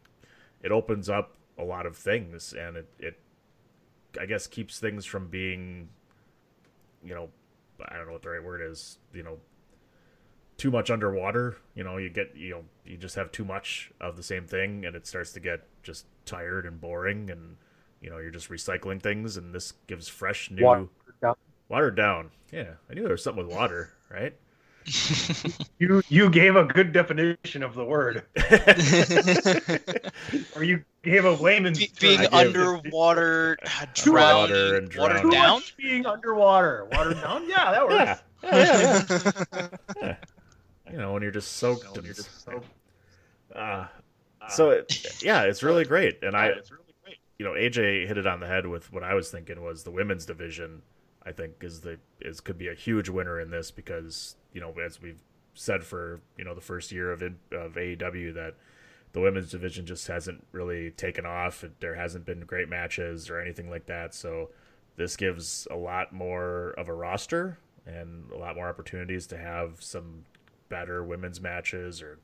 it 0.64 0.72
opens 0.72 1.10
up 1.10 1.36
a 1.58 1.64
lot 1.64 1.86
of 1.86 1.98
things, 1.98 2.54
and 2.54 2.78
it 2.78 2.88
it 2.98 3.20
I 4.20 4.26
guess 4.26 4.48
keeps 4.48 4.80
things 4.80 5.06
from 5.06 5.28
being, 5.28 5.90
you 7.04 7.14
know, 7.14 7.30
I 7.86 7.98
don't 7.98 8.08
know 8.08 8.14
what 8.14 8.24
the 8.24 8.30
right 8.30 8.44
word 8.44 8.62
is, 8.62 8.98
you 9.14 9.22
know, 9.22 9.38
too 10.58 10.72
much 10.72 10.90
underwater. 10.90 11.58
You 11.76 11.84
know, 11.84 11.98
you 11.98 12.10
get 12.10 12.36
you 12.36 12.52
know 12.52 12.64
you 12.86 12.98
just 12.98 13.16
have 13.16 13.32
too 13.32 13.46
much 13.46 13.92
of 14.00 14.16
the 14.18 14.24
same 14.24 14.48
thing, 14.48 14.86
and 14.86 14.96
it 14.96 15.06
starts 15.06 15.32
to 15.34 15.40
get 15.40 15.68
just 15.84 16.06
tired 16.26 16.66
and 16.66 16.80
boring, 16.80 17.30
and 17.30 17.58
you 18.02 18.10
know 18.10 18.18
you're 18.18 18.32
just 18.32 18.50
recycling 18.50 19.02
things, 19.02 19.38
and 19.38 19.54
this 19.54 19.74
gives 19.88 20.08
fresh 20.08 20.50
new 20.50 20.62
down. 20.78 20.90
Watered 21.70 21.96
down. 21.96 22.32
Yeah, 22.52 22.72
I 22.90 22.94
knew 22.94 23.04
there 23.04 23.12
was 23.12 23.24
something 23.24 23.46
with 23.46 23.56
water, 23.56 23.92
right? 24.10 24.34
You 25.80 26.02
you 26.10 26.30
gave 26.30 26.56
a 26.56 26.64
good 26.64 26.92
definition 26.92 27.62
of 27.62 27.76
the 27.76 27.86
word, 27.86 28.24
or 30.56 30.64
you 30.64 30.84
gave 31.04 31.26
a 31.26 31.32
layman's 31.32 31.80
Be- 31.80 31.92
being 32.00 32.20
I 32.20 32.24
give- 32.24 32.34
underwater, 32.34 33.58
drowned, 33.94 34.52
Underwater 34.52 34.78
and 34.78 34.96
watered 34.96 35.22
Too 35.22 35.32
down. 35.32 35.54
much 35.56 35.78
being 35.78 36.06
underwater, 36.06 36.88
watered 36.92 37.22
down. 37.22 37.48
Yeah, 37.50 37.72
that 37.72 37.88
works. 37.88 38.22
Yeah, 38.44 39.04
yeah, 39.54 39.68
yeah. 40.02 40.16
You 40.92 40.98
know, 40.98 41.14
when 41.14 41.22
you're 41.22 41.32
just 41.32 41.54
soaked. 41.58 41.98
and, 41.98 42.64
uh, 43.56 43.88
so 44.50 44.70
it, 44.72 45.22
yeah, 45.24 45.44
it's 45.44 45.62
really 45.64 45.84
great, 45.86 46.24
and 46.24 46.36
I, 46.36 46.48
it's 46.48 46.72
really 46.72 46.84
great. 47.04 47.18
you 47.38 47.46
know, 47.46 47.52
AJ 47.52 48.08
hit 48.08 48.18
it 48.18 48.26
on 48.26 48.40
the 48.40 48.48
head 48.48 48.66
with 48.66 48.92
what 48.94 49.04
I 49.04 49.14
was 49.14 49.30
thinking 49.30 49.62
was 49.62 49.84
the 49.84 49.92
women's 49.92 50.26
division. 50.26 50.82
I 51.28 51.32
think 51.34 51.56
is 51.62 51.82
the 51.82 52.00
is 52.22 52.40
could 52.40 52.58
be 52.58 52.70
a 52.70 52.74
huge 52.74 53.10
winner 53.10 53.40
in 53.40 53.52
this 53.52 53.70
because 53.70 54.36
you 54.54 54.62
know 54.62 54.74
as 54.84 55.02
we've 55.02 55.22
said 55.54 55.84
for 55.84 56.22
you 56.38 56.46
know 56.46 56.56
the 56.56 56.62
first 56.62 56.92
year 56.92 57.12
of 57.12 57.22
of 57.22 57.74
AEW 57.74 58.34
that 58.36 58.56
the 59.14 59.20
women's 59.20 59.50
division 59.50 59.86
just 59.86 60.08
hasn't 60.08 60.46
really 60.52 60.92
taken 60.92 61.26
off. 61.26 61.64
There 61.80 61.96
hasn't 61.96 62.26
been 62.26 62.42
great 62.42 62.70
matches 62.70 63.30
or 63.30 63.40
anything 63.40 63.70
like 63.70 63.88
that. 63.88 64.14
So 64.14 64.50
this 64.96 65.16
gives 65.16 65.68
a 65.72 65.76
lot 65.76 66.14
more 66.14 66.70
of 66.78 66.88
a 66.88 66.94
roster 66.94 67.58
and 67.86 68.30
a 68.32 68.38
lot 68.38 68.56
more 68.56 68.68
opportunities 68.68 69.28
to 69.28 69.38
have 69.38 69.82
some 69.82 70.26
better 70.70 71.04
women's 71.04 71.42
matches 71.42 72.02
or 72.02 72.20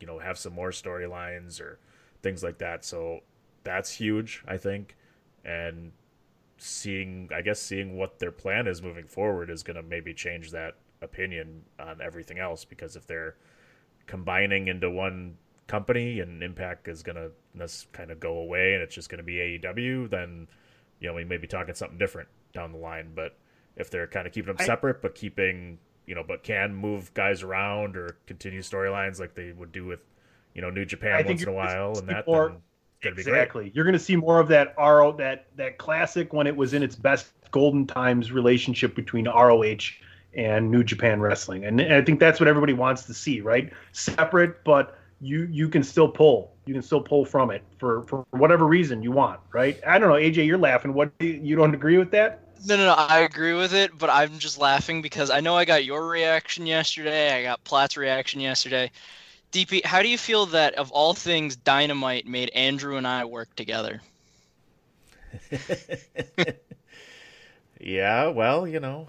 you 0.00 0.06
know 0.06 0.18
have 0.18 0.38
some 0.38 0.52
more 0.52 0.70
storylines 0.70 1.60
or 1.60 1.78
things 2.22 2.42
like 2.42 2.58
that. 2.58 2.84
So 2.84 3.20
that's 3.64 3.90
huge, 3.90 4.44
I 4.46 4.58
think, 4.58 4.96
and 5.44 5.92
seeing 6.64 7.28
I 7.34 7.42
guess 7.42 7.60
seeing 7.60 7.98
what 7.98 8.18
their 8.18 8.32
plan 8.32 8.66
is 8.66 8.80
moving 8.80 9.06
forward 9.06 9.50
is 9.50 9.62
going 9.62 9.76
to 9.76 9.82
maybe 9.82 10.14
change 10.14 10.50
that 10.52 10.76
opinion 11.02 11.62
on 11.78 12.00
everything 12.00 12.38
else 12.38 12.64
because 12.64 12.96
if 12.96 13.06
they're 13.06 13.36
combining 14.06 14.68
into 14.68 14.90
one 14.90 15.36
company 15.66 16.20
and 16.20 16.42
Impact 16.42 16.88
is 16.88 17.02
going 17.02 17.16
to 17.16 17.68
kind 17.92 18.10
of 18.10 18.18
go 18.18 18.38
away 18.38 18.72
and 18.72 18.82
it's 18.82 18.94
just 18.94 19.10
going 19.10 19.18
to 19.18 19.24
be 19.24 19.34
AEW, 19.34 20.08
then 20.08 20.48
you 21.00 21.08
know 21.08 21.14
we 21.14 21.24
may 21.24 21.36
be 21.36 21.46
talking 21.46 21.74
something 21.74 21.98
different 21.98 22.28
down 22.54 22.72
the 22.72 22.78
line. 22.78 23.12
But 23.14 23.36
if 23.76 23.90
they're 23.90 24.06
kind 24.06 24.26
of 24.26 24.32
keeping 24.32 24.54
them 24.54 24.56
I- 24.58 24.64
separate 24.64 25.02
but 25.02 25.14
keeping 25.14 25.78
you 26.06 26.14
know 26.14 26.24
but 26.26 26.42
can 26.42 26.74
move 26.74 27.12
guys 27.12 27.42
around 27.42 27.94
or 27.94 28.16
continue 28.26 28.60
storylines 28.60 29.20
like 29.20 29.34
they 29.34 29.52
would 29.52 29.72
do 29.72 29.84
with 29.84 30.00
you 30.54 30.62
know 30.62 30.70
New 30.70 30.86
Japan 30.86 31.26
once 31.26 31.42
in 31.42 31.48
a 31.48 31.52
while 31.52 31.98
and 31.98 32.08
that 32.08 32.24
then 32.26 32.62
going 33.04 33.14
to 33.14 33.16
be 33.16 33.22
great. 33.22 33.40
Exactly. 33.40 33.72
You're 33.74 33.84
going 33.84 33.92
to 33.92 33.98
see 33.98 34.16
more 34.16 34.40
of 34.40 34.48
that 34.48 34.74
RO 34.76 35.12
that 35.12 35.46
that 35.56 35.78
classic 35.78 36.32
when 36.32 36.46
it 36.46 36.56
was 36.56 36.74
in 36.74 36.82
its 36.82 36.96
best 36.96 37.28
golden 37.52 37.86
times 37.86 38.32
relationship 38.32 38.96
between 38.96 39.26
ROH 39.26 39.92
and 40.36 40.70
New 40.70 40.82
Japan 40.82 41.20
Wrestling, 41.20 41.64
and 41.64 41.80
I 41.80 42.02
think 42.02 42.18
that's 42.18 42.40
what 42.40 42.48
everybody 42.48 42.72
wants 42.72 43.04
to 43.04 43.14
see, 43.14 43.40
right? 43.40 43.72
Separate, 43.92 44.64
but 44.64 44.98
you 45.20 45.48
you 45.50 45.68
can 45.68 45.84
still 45.84 46.08
pull. 46.08 46.52
You 46.66 46.74
can 46.74 46.82
still 46.82 47.00
pull 47.00 47.24
from 47.24 47.50
it 47.50 47.62
for 47.78 48.02
for 48.08 48.26
whatever 48.30 48.66
reason 48.66 49.02
you 49.02 49.12
want, 49.12 49.38
right? 49.52 49.78
I 49.86 49.98
don't 49.98 50.08
know, 50.08 50.16
AJ, 50.16 50.46
you're 50.46 50.58
laughing. 50.58 50.94
What 50.94 51.12
you 51.20 51.54
don't 51.54 51.74
agree 51.74 51.98
with 51.98 52.10
that? 52.10 52.40
No, 52.66 52.76
no, 52.76 52.86
no. 52.86 52.94
I 52.94 53.20
agree 53.20 53.54
with 53.54 53.74
it, 53.74 53.96
but 53.96 54.10
I'm 54.10 54.38
just 54.38 54.58
laughing 54.58 55.02
because 55.02 55.30
I 55.30 55.40
know 55.40 55.54
I 55.54 55.64
got 55.64 55.84
your 55.84 56.06
reaction 56.06 56.66
yesterday. 56.66 57.38
I 57.38 57.42
got 57.42 57.62
Platt's 57.62 57.96
reaction 57.96 58.40
yesterday. 58.40 58.90
DP, 59.54 59.84
how 59.84 60.02
do 60.02 60.08
you 60.08 60.18
feel 60.18 60.46
that 60.46 60.74
of 60.74 60.90
all 60.90 61.14
things, 61.14 61.54
Dynamite 61.54 62.26
made 62.26 62.50
Andrew 62.50 62.96
and 62.96 63.06
I 63.06 63.24
work 63.24 63.54
together? 63.54 64.02
yeah, 67.80 68.26
well, 68.28 68.66
you 68.66 68.80
know, 68.80 69.06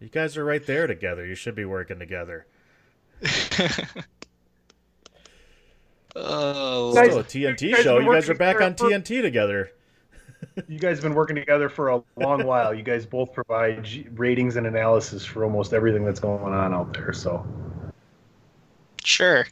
you 0.00 0.08
guys 0.08 0.36
are 0.36 0.44
right 0.44 0.66
there 0.66 0.88
together. 0.88 1.24
You 1.24 1.36
should 1.36 1.54
be 1.54 1.64
working 1.64 2.00
together. 2.00 2.46
Oh, 6.16 6.92
Guys- 6.94 7.10
Still 7.10 7.20
a 7.20 7.24
TNT 7.54 7.68
you 7.70 7.76
show. 7.76 7.98
You 8.00 8.12
guys 8.12 8.28
are 8.28 8.34
back 8.34 8.60
on 8.60 8.74
together 8.74 8.98
TNT 8.98 9.22
together. 9.22 9.70
You 10.66 10.78
guys 10.80 10.96
have 10.96 11.02
been 11.04 11.14
working 11.14 11.36
together 11.36 11.68
for 11.68 11.88
a 11.90 12.02
long 12.16 12.44
while. 12.44 12.74
You 12.74 12.82
guys 12.82 13.06
both 13.06 13.32
provide 13.32 13.86
ratings 14.18 14.56
and 14.56 14.66
analysis 14.66 15.24
for 15.24 15.44
almost 15.44 15.72
everything 15.72 16.04
that's 16.04 16.18
going 16.20 16.52
on 16.52 16.74
out 16.74 16.92
there. 16.94 17.12
So. 17.12 17.46
Sure. 19.08 19.46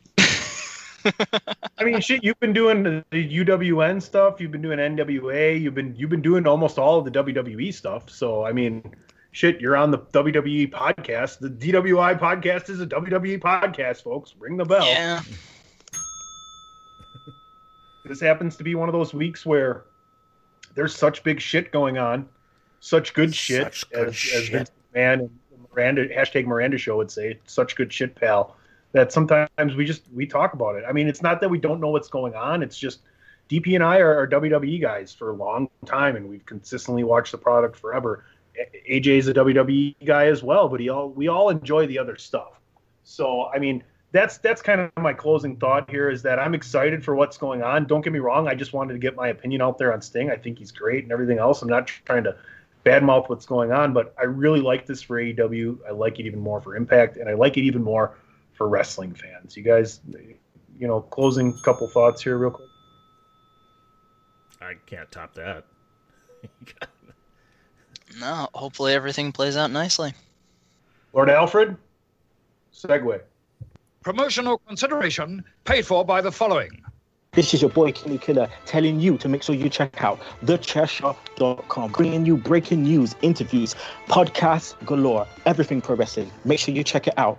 I 1.79 1.85
mean, 1.85 2.01
shit. 2.01 2.25
You've 2.25 2.39
been 2.41 2.53
doing 2.53 2.83
the 2.83 3.05
the 3.11 3.45
UWN 3.45 4.03
stuff. 4.03 4.41
You've 4.41 4.51
been 4.51 4.63
doing 4.63 4.79
NWA. 4.79 5.61
You've 5.61 5.75
been 5.75 5.95
you've 5.97 6.11
been 6.11 6.23
doing 6.23 6.47
almost 6.47 6.79
all 6.79 6.99
of 6.99 7.05
the 7.05 7.11
WWE 7.11 7.73
stuff. 7.73 8.11
So 8.11 8.45
I 8.45 8.53
mean, 8.53 8.95
shit. 9.33 9.61
You're 9.61 9.77
on 9.77 9.91
the 9.91 9.99
WWE 9.99 10.71
podcast. 10.71 11.39
The 11.39 11.51
DWI 11.51 12.19
podcast 12.19 12.71
is 12.71 12.81
a 12.81 12.87
WWE 12.87 13.41
podcast, 13.41 14.03
folks. 14.03 14.35
Ring 14.39 14.57
the 14.57 14.65
bell. 14.65 14.87
Yeah. 14.87 15.23
This 18.05 18.21
happens 18.21 18.57
to 18.57 18.65
be 18.65 18.75
one 18.75 18.89
of 18.89 18.93
those 18.93 19.13
weeks 19.13 19.45
where 19.45 19.85
there's 20.75 20.95
such 20.95 21.25
big 21.25 21.41
shit 21.41 21.73
going 21.73 21.99
on, 21.99 22.29
such 22.81 23.15
good 23.15 23.35
shit, 23.35 23.75
Such 23.75 23.91
good 23.91 24.09
as, 24.09 24.31
as. 24.35 24.49
Vince 24.49 24.71
McMahon 24.95 25.21
and 25.21 25.31
Miranda 25.73 26.09
hashtag 26.09 26.47
Miranda 26.47 26.79
show 26.79 26.97
would 26.99 27.11
say, 27.11 27.39
such 27.47 27.75
good 27.75 27.93
shit, 27.93 28.15
pal. 28.15 28.56
That 28.97 29.13
sometimes 29.13 29.75
we 29.77 29.85
just 29.85 30.05
we 30.15 30.27
talk 30.27 30.55
about 30.55 30.77
it. 30.77 30.85
I 30.89 30.93
mean, 30.93 31.07
it's 31.07 31.21
not 31.21 31.43
that 31.43 31.51
we 31.51 31.59
don't 31.59 31.81
know 31.83 31.91
what's 31.91 32.09
going 32.09 32.35
on. 32.35 32.63
It's 32.63 32.79
just 32.79 33.01
DP 33.51 33.75
and 33.75 33.85
I 33.85 33.99
are, 33.99 34.21
are 34.21 34.27
WWE 34.27 34.81
guys 34.81 35.13
for 35.13 35.33
a 35.33 35.35
long 35.35 35.69
time, 35.85 36.17
and 36.17 36.31
we've 36.31 36.47
consistently 36.47 37.05
watched 37.05 37.33
the 37.33 37.37
product 37.37 37.77
forever. 37.77 38.25
AJ 38.91 39.07
is 39.19 39.29
a 39.29 39.35
WWE 39.35 39.97
guy 40.03 40.29
as 40.29 40.43
well, 40.43 40.71
but 40.71 40.81
he 40.81 40.89
all 40.89 41.11
we 41.11 41.29
all 41.29 41.51
enjoy 41.51 41.87
the 41.87 41.99
other 41.99 42.17
stuff. 42.17 42.59
So 43.05 43.51
I 43.55 43.59
mean, 43.59 43.85
that's 44.13 44.39
that's 44.39 44.63
kind 44.63 44.81
of 44.81 44.91
my 44.97 45.13
closing 45.13 45.57
thought 45.57 45.91
here 45.91 46.09
is 46.09 46.23
that 46.23 46.39
I'm 46.39 46.55
excited 46.55 47.05
for 47.05 47.15
what's 47.15 47.37
going 47.37 47.63
on. 47.63 47.85
Don't 47.85 48.01
get 48.01 48.15
me 48.15 48.19
wrong, 48.19 48.49
I 48.49 48.55
just 48.55 48.73
wanted 48.73 48.95
to 48.95 48.99
get 48.99 49.15
my 49.15 49.29
opinion 49.29 49.61
out 49.61 49.77
there 49.77 49.93
on 49.93 50.01
Sting. 50.01 50.31
I 50.31 50.37
think 50.37 50.59
he's 50.59 50.73
great 50.73 51.03
and 51.03 51.13
everything 51.13 51.39
else. 51.39 51.61
I'm 51.61 51.69
not 51.69 51.87
trying 51.87 52.25
to 52.25 52.35
badmouth 52.83 53.29
what's 53.29 53.45
going 53.45 53.73
on, 53.73 53.93
but 53.93 54.15
I 54.19 54.25
really 54.25 54.61
like 54.61 54.87
this 54.87 55.03
for 55.03 55.21
AEW. 55.21 55.81
I 55.87 55.91
like 55.91 56.19
it 56.19 56.25
even 56.25 56.41
more 56.41 56.63
for 56.63 56.77
Impact, 56.77 57.19
and 57.19 57.29
I 57.29 57.35
like 57.35 57.59
it 57.59 57.65
even 57.65 57.83
more 57.83 58.17
for 58.57 58.69
wrestling 58.69 59.15
fans. 59.15 59.57
You 59.57 59.63
guys, 59.63 60.01
you 60.79 60.87
know, 60.87 61.01
closing 61.01 61.53
couple 61.65 61.89
thoughts 61.89 62.23
here, 62.23 62.37
real 62.37 62.51
quick. 62.51 62.69
I 64.61 64.75
can't 64.87 65.11
top 65.13 65.35
that. 65.35 65.65
No, 68.19 68.49
hopefully 68.55 68.95
everything 68.95 69.31
plays 69.33 69.57
out 69.57 69.71
nicely. 69.71 70.15
Lord 71.13 71.29
Alfred, 71.29 71.77
segue. 72.73 73.21
Promotional 74.03 74.59
consideration 74.59 75.45
paid 75.65 75.87
for 75.87 76.05
by 76.05 76.21
the 76.21 76.33
following. 76.33 76.83
This 77.33 77.53
is 77.53 77.61
your 77.61 77.71
boy 77.71 77.93
Kenny 77.93 78.17
Killer 78.17 78.49
telling 78.65 78.99
you 79.01 79.19
to 79.19 79.29
make 79.29 79.43
sure 79.43 79.55
you 79.55 79.69
check 79.69 80.03
out 80.03 80.19
thechairshot.com, 80.43 81.93
bringing 81.93 82.25
you 82.25 82.39
breaking 82.39 82.85
news, 82.85 83.15
interviews, 83.21 83.75
podcasts 84.09 84.75
galore, 84.87 85.27
everything 85.45 85.83
pro 85.83 85.97
wrestling. 85.97 86.31
Make 86.47 86.61
sure 86.61 86.75
you 86.75 86.83
check 86.83 87.07
it 87.07 87.15
out. 87.19 87.39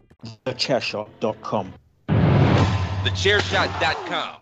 TheChairShot.com. 0.45 1.73
TheChairShot.com. 2.07 4.35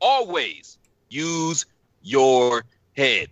Always 0.00 0.78
use 1.08 1.66
your 2.02 2.64
head. 2.96 3.28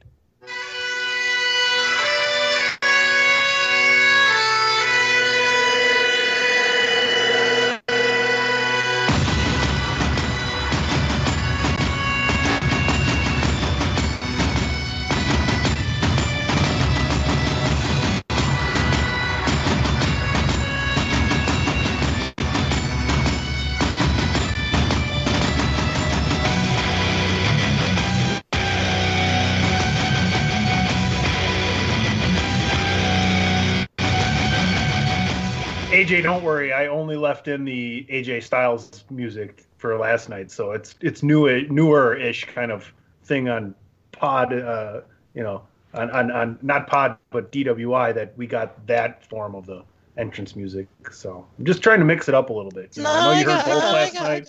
AJ, 36.13 36.23
don't 36.23 36.43
worry. 36.45 36.73
I 36.73 36.87
only 36.89 37.17
left 37.17 37.49
in 37.49 37.65
the 37.65 38.07
AJ 38.11 38.43
Styles 38.43 39.05
music 39.11 39.65
for 39.79 39.99
last 39.99 40.29
night, 40.29 40.51
so 40.51 40.73
it's 40.73 40.95
it's 41.01 41.23
new 41.23 41.67
newer 41.69 42.15
ish 42.15 42.45
kind 42.45 42.71
of 42.71 42.93
thing 43.25 43.49
on 43.49 43.75
Pod. 44.13 44.53
Uh, 44.53 45.01
you 45.35 45.43
know, 45.43 45.63
on, 45.95 46.11
on 46.11 46.31
on 46.31 46.59
not 46.63 46.87
Pod 46.87 47.17
but 47.31 47.51
DWI 47.51 48.15
that 48.15 48.37
we 48.37 48.47
got 48.47 48.87
that 48.87 49.25
form 49.29 49.55
of 49.55 49.67
the 49.67 49.83
entrance 50.19 50.55
music. 50.55 50.87
So 51.11 51.47
I'm 51.59 51.65
just 51.65 51.83
trying 51.83 51.99
to 52.01 52.05
mix 52.05 52.29
it 52.29 52.35
up 52.35 52.51
a 52.51 52.53
little 52.53 52.71
bit. 52.71 52.97
You 52.97 53.03
know, 53.03 53.13
No, 53.13 53.19
I 53.19 53.23
know 53.25 53.31
I 53.31 53.39
you 53.41 53.45
heard 53.47 53.57
got- 53.57 53.65
both 53.67 53.83
I 53.83 53.93
last 53.93 54.13
got- 54.15 54.23
night. 54.23 54.49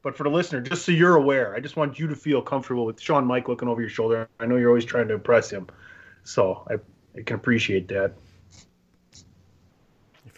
But 0.00 0.16
for 0.16 0.22
the 0.22 0.30
listener, 0.30 0.60
just 0.60 0.84
so 0.84 0.92
you're 0.92 1.16
aware, 1.16 1.56
I 1.56 1.60
just 1.60 1.76
want 1.76 1.98
you 1.98 2.06
to 2.06 2.14
feel 2.14 2.40
comfortable 2.40 2.86
with 2.86 3.00
Sean 3.00 3.26
Mike 3.26 3.48
looking 3.48 3.66
over 3.68 3.80
your 3.80 3.90
shoulder. 3.90 4.28
I 4.38 4.46
know 4.46 4.54
you're 4.54 4.68
always 4.68 4.84
trying 4.84 5.08
to 5.08 5.14
impress 5.14 5.50
him, 5.50 5.66
so 6.22 6.62
I, 6.70 6.74
I 7.18 7.22
can 7.24 7.34
appreciate 7.34 7.88
that. 7.88 8.12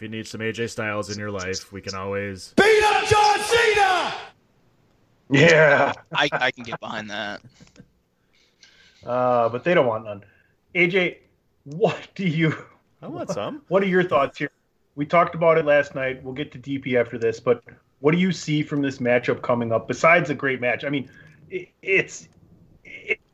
If 0.01 0.05
you 0.05 0.09
need 0.09 0.25
some 0.25 0.41
AJ 0.41 0.71
Styles 0.71 1.11
in 1.11 1.19
your 1.19 1.29
life, 1.29 1.71
we 1.71 1.79
can 1.79 1.93
always. 1.93 2.55
Beat 2.57 2.83
up 2.85 3.05
John 3.05 3.39
Cena! 3.39 4.13
Yeah. 5.29 5.93
I, 6.11 6.27
I 6.31 6.49
can 6.49 6.63
get 6.63 6.79
behind 6.79 7.11
that. 7.11 7.39
Uh, 9.05 9.47
but 9.49 9.63
they 9.63 9.75
don't 9.75 9.85
want 9.85 10.05
none. 10.05 10.23
AJ, 10.73 11.17
what 11.65 11.99
do 12.15 12.27
you? 12.27 12.51
I 13.03 13.09
want 13.09 13.29
some. 13.29 13.61
What 13.67 13.83
are 13.83 13.85
your 13.85 14.01
thoughts 14.01 14.39
here? 14.39 14.49
We 14.95 15.05
talked 15.05 15.35
about 15.35 15.59
it 15.59 15.65
last 15.65 15.93
night. 15.93 16.23
We'll 16.23 16.33
get 16.33 16.51
to 16.53 16.57
DP 16.57 16.99
after 16.99 17.19
this, 17.19 17.39
but 17.39 17.63
what 17.99 18.11
do 18.11 18.17
you 18.17 18.31
see 18.31 18.63
from 18.63 18.81
this 18.81 18.97
matchup 18.97 19.43
coming 19.43 19.71
up? 19.71 19.87
Besides 19.87 20.31
a 20.31 20.33
great 20.33 20.59
match, 20.59 20.83
I 20.83 20.89
mean, 20.89 21.11
it, 21.51 21.69
it's 21.83 22.23
it, 22.23 22.30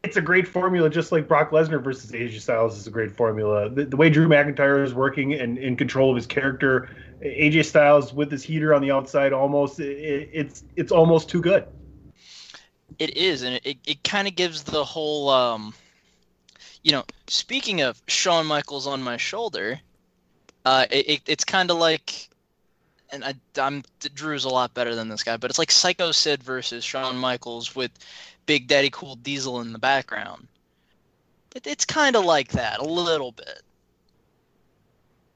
it's 0.07 0.15
a 0.15 0.21
great 0.21 0.47
formula, 0.47 0.89
just 0.89 1.11
like 1.11 1.27
Brock 1.27 1.51
Lesnar 1.51 1.83
versus 1.83 2.11
AJ 2.11 2.39
Styles 2.39 2.77
is 2.77 2.87
a 2.87 2.89
great 2.89 3.11
formula. 3.11 3.69
The, 3.69 3.83
the 3.83 3.97
way 3.97 4.09
Drew 4.09 4.29
McIntyre 4.29 4.81
is 4.81 4.93
working 4.93 5.33
and 5.33 5.57
in 5.57 5.75
control 5.75 6.11
of 6.11 6.15
his 6.15 6.25
character, 6.25 6.89
AJ 7.21 7.65
Styles 7.65 8.13
with 8.13 8.31
his 8.31 8.41
heater 8.41 8.73
on 8.73 8.81
the 8.81 8.89
outside, 8.89 9.33
almost 9.33 9.81
it, 9.81 10.29
it's 10.31 10.63
it's 10.77 10.93
almost 10.93 11.27
too 11.27 11.41
good. 11.41 11.67
It 12.99 13.17
is, 13.17 13.41
and 13.41 13.59
it, 13.65 13.77
it, 13.85 14.03
kind 14.05 14.29
of 14.29 14.35
gives 14.35 14.63
the 14.63 14.85
whole, 14.85 15.29
um, 15.29 15.73
you 16.83 16.93
know, 16.93 17.03
speaking 17.27 17.81
of 17.81 18.01
Shawn 18.07 18.45
Michaels 18.45 18.87
on 18.87 19.03
my 19.03 19.17
shoulder, 19.17 19.77
uh, 20.63 20.85
it, 20.89 21.09
it, 21.09 21.21
it's 21.27 21.43
kind 21.43 21.69
of 21.69 21.77
like, 21.77 22.29
and 23.11 23.25
I, 23.25 23.35
I'm 23.59 23.83
Drew's 24.15 24.45
a 24.45 24.49
lot 24.49 24.73
better 24.73 24.95
than 24.95 25.09
this 25.09 25.21
guy, 25.21 25.35
but 25.35 25.49
it's 25.49 25.59
like 25.59 25.69
Psycho 25.69 26.11
Sid 26.13 26.41
versus 26.41 26.85
Shawn 26.85 27.17
Michaels 27.17 27.75
with 27.75 27.91
Big 28.47 28.67
Daddy 28.67 28.89
Cool 28.89 29.15
Diesel 29.17 29.61
in 29.61 29.73
the 29.73 29.79
background. 29.79 30.47
It, 31.55 31.67
it's 31.67 31.85
kind 31.85 32.15
of 32.15 32.25
like 32.25 32.49
that 32.53 32.79
a 32.79 32.83
little 32.83 33.31
bit. 33.33 33.61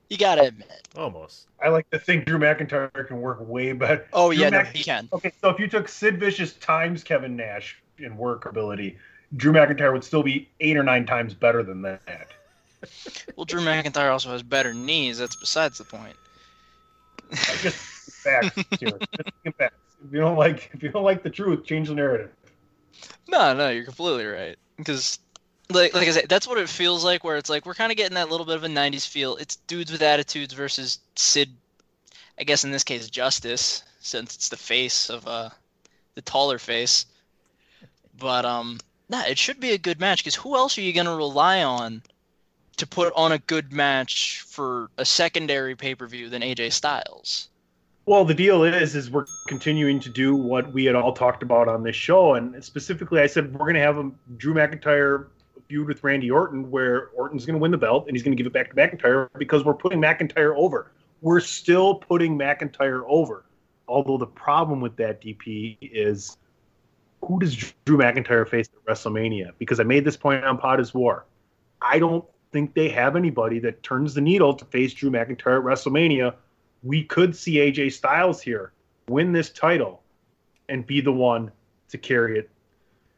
You 0.09 0.17
gotta 0.17 0.43
admit. 0.43 0.87
Almost. 0.95 1.47
I 1.63 1.69
like 1.69 1.89
to 1.91 1.99
think 1.99 2.25
Drew 2.25 2.39
McIntyre 2.39 3.07
can 3.07 3.21
work 3.21 3.37
way 3.47 3.71
better. 3.73 4.07
Oh 4.11 4.33
Drew 4.33 4.41
yeah, 4.41 4.49
no, 4.49 4.63
he 4.63 4.83
can. 4.83 5.07
Okay, 5.13 5.31
so 5.39 5.49
if 5.49 5.59
you 5.59 5.67
took 5.67 5.87
Sid 5.87 6.19
Vicious 6.19 6.53
times 6.53 7.03
Kevin 7.03 7.35
Nash 7.35 7.81
in 7.99 8.17
work 8.17 8.45
ability, 8.45 8.97
Drew 9.37 9.53
McIntyre 9.53 9.93
would 9.93 10.03
still 10.03 10.23
be 10.23 10.49
eight 10.59 10.75
or 10.75 10.83
nine 10.83 11.05
times 11.05 11.33
better 11.33 11.63
than 11.63 11.81
that. 11.83 12.27
Well, 13.35 13.45
Drew 13.45 13.61
McIntyre 13.61 14.11
also 14.11 14.31
has 14.31 14.43
better 14.43 14.73
knees. 14.73 15.19
That's 15.19 15.35
besides 15.35 15.77
the 15.77 15.83
point. 15.85 16.15
Just 17.61 17.77
facts 17.77 18.55
here. 18.79 18.97
Just 19.45 19.57
facts. 19.57 19.75
If 20.05 20.11
you 20.11 20.19
don't 20.19 20.35
like, 20.35 20.71
if 20.73 20.81
you 20.81 20.89
don't 20.89 21.03
like 21.03 21.23
the 21.23 21.29
truth, 21.29 21.63
change 21.63 21.87
the 21.87 21.95
narrative. 21.95 22.31
No, 23.27 23.53
no, 23.53 23.69
you're 23.69 23.85
completely 23.85 24.25
right. 24.25 24.57
Because, 24.77 25.19
like, 25.69 25.93
like 25.93 26.07
I 26.07 26.11
said, 26.11 26.29
that's 26.29 26.47
what 26.47 26.57
it 26.57 26.69
feels 26.69 27.03
like. 27.03 27.23
Where 27.23 27.37
it's 27.37 27.49
like 27.49 27.65
we're 27.65 27.73
kind 27.73 27.91
of 27.91 27.97
getting 27.97 28.15
that 28.15 28.29
little 28.29 28.45
bit 28.45 28.55
of 28.55 28.63
a 28.63 28.67
'90s 28.67 29.07
feel. 29.07 29.35
It's 29.37 29.55
dudes 29.55 29.91
with 29.91 30.01
attitudes 30.01 30.53
versus 30.53 30.99
Sid. 31.15 31.49
I 32.39 32.43
guess 32.43 32.63
in 32.63 32.71
this 32.71 32.83
case, 32.83 33.09
Justice, 33.09 33.83
since 33.99 34.35
it's 34.35 34.49
the 34.49 34.57
face 34.57 35.09
of 35.09 35.27
uh, 35.27 35.49
the 36.15 36.21
taller 36.21 36.57
face. 36.57 37.05
But 38.17 38.45
um, 38.45 38.79
nah, 39.09 39.23
it 39.23 39.37
should 39.37 39.59
be 39.59 39.71
a 39.71 39.77
good 39.77 39.99
match. 39.99 40.19
Because 40.19 40.35
who 40.35 40.55
else 40.55 40.77
are 40.77 40.81
you 40.81 40.93
gonna 40.93 41.15
rely 41.15 41.63
on 41.63 42.03
to 42.77 42.87
put 42.87 43.13
on 43.15 43.31
a 43.31 43.37
good 43.37 43.71
match 43.71 44.41
for 44.41 44.89
a 44.97 45.05
secondary 45.05 45.75
pay 45.75 45.95
per 45.95 46.07
view 46.07 46.29
than 46.29 46.41
AJ 46.41 46.73
Styles? 46.73 47.49
Well, 48.05 48.25
the 48.25 48.33
deal 48.33 48.63
is, 48.63 48.95
is 48.95 49.11
we're 49.11 49.27
continuing 49.47 49.99
to 49.99 50.09
do 50.09 50.35
what 50.35 50.73
we 50.73 50.85
had 50.85 50.95
all 50.95 51.13
talked 51.13 51.43
about 51.43 51.67
on 51.67 51.83
this 51.83 51.95
show, 51.95 52.33
and 52.33 52.63
specifically, 52.63 53.21
I 53.21 53.27
said 53.27 53.53
we're 53.53 53.59
going 53.59 53.75
to 53.75 53.81
have 53.81 53.97
a 53.97 54.11
Drew 54.37 54.53
McIntyre 54.53 55.27
feud 55.71 55.87
with 55.87 56.03
Randy 56.03 56.29
Orton, 56.29 56.69
where 56.69 57.09
Orton's 57.09 57.45
going 57.45 57.53
to 57.53 57.61
win 57.61 57.71
the 57.71 57.77
belt 57.77 58.05
and 58.07 58.15
he's 58.15 58.23
going 58.23 58.35
to 58.35 58.43
give 58.43 58.45
it 58.45 58.53
back 58.53 58.69
to 58.69 58.75
McIntyre 58.75 59.29
because 59.37 59.63
we're 59.63 59.73
putting 59.73 60.01
McIntyre 60.01 60.53
over. 60.57 60.91
We're 61.21 61.39
still 61.39 61.95
putting 61.95 62.37
McIntyre 62.37 63.03
over. 63.07 63.45
Although 63.87 64.17
the 64.17 64.27
problem 64.27 64.81
with 64.81 64.97
that 64.97 65.21
DP 65.21 65.77
is, 65.81 66.37
who 67.23 67.39
does 67.39 67.55
Drew 67.85 67.97
McIntyre 67.97 68.47
face 68.47 68.67
at 68.67 68.91
WrestleMania? 68.91 69.51
Because 69.59 69.79
I 69.79 69.83
made 69.83 70.03
this 70.03 70.17
point 70.17 70.43
on 70.43 70.57
Pod 70.57 70.79
is 70.81 70.93
War. 70.93 71.25
I 71.81 71.99
don't 71.99 72.25
think 72.51 72.73
they 72.73 72.89
have 72.89 73.15
anybody 73.15 73.59
that 73.59 73.81
turns 73.81 74.13
the 74.13 74.21
needle 74.21 74.53
to 74.55 74.65
face 74.65 74.93
Drew 74.93 75.09
McIntyre 75.09 75.59
at 75.59 75.63
WrestleMania 75.63 76.33
we 76.83 77.03
could 77.03 77.35
see 77.35 77.55
AJ 77.55 77.93
Styles 77.93 78.41
here 78.41 78.73
win 79.07 79.31
this 79.31 79.49
title 79.49 80.01
and 80.69 80.85
be 80.85 81.01
the 81.01 81.11
one 81.11 81.51
to 81.89 81.97
carry 81.97 82.39
it 82.39 82.49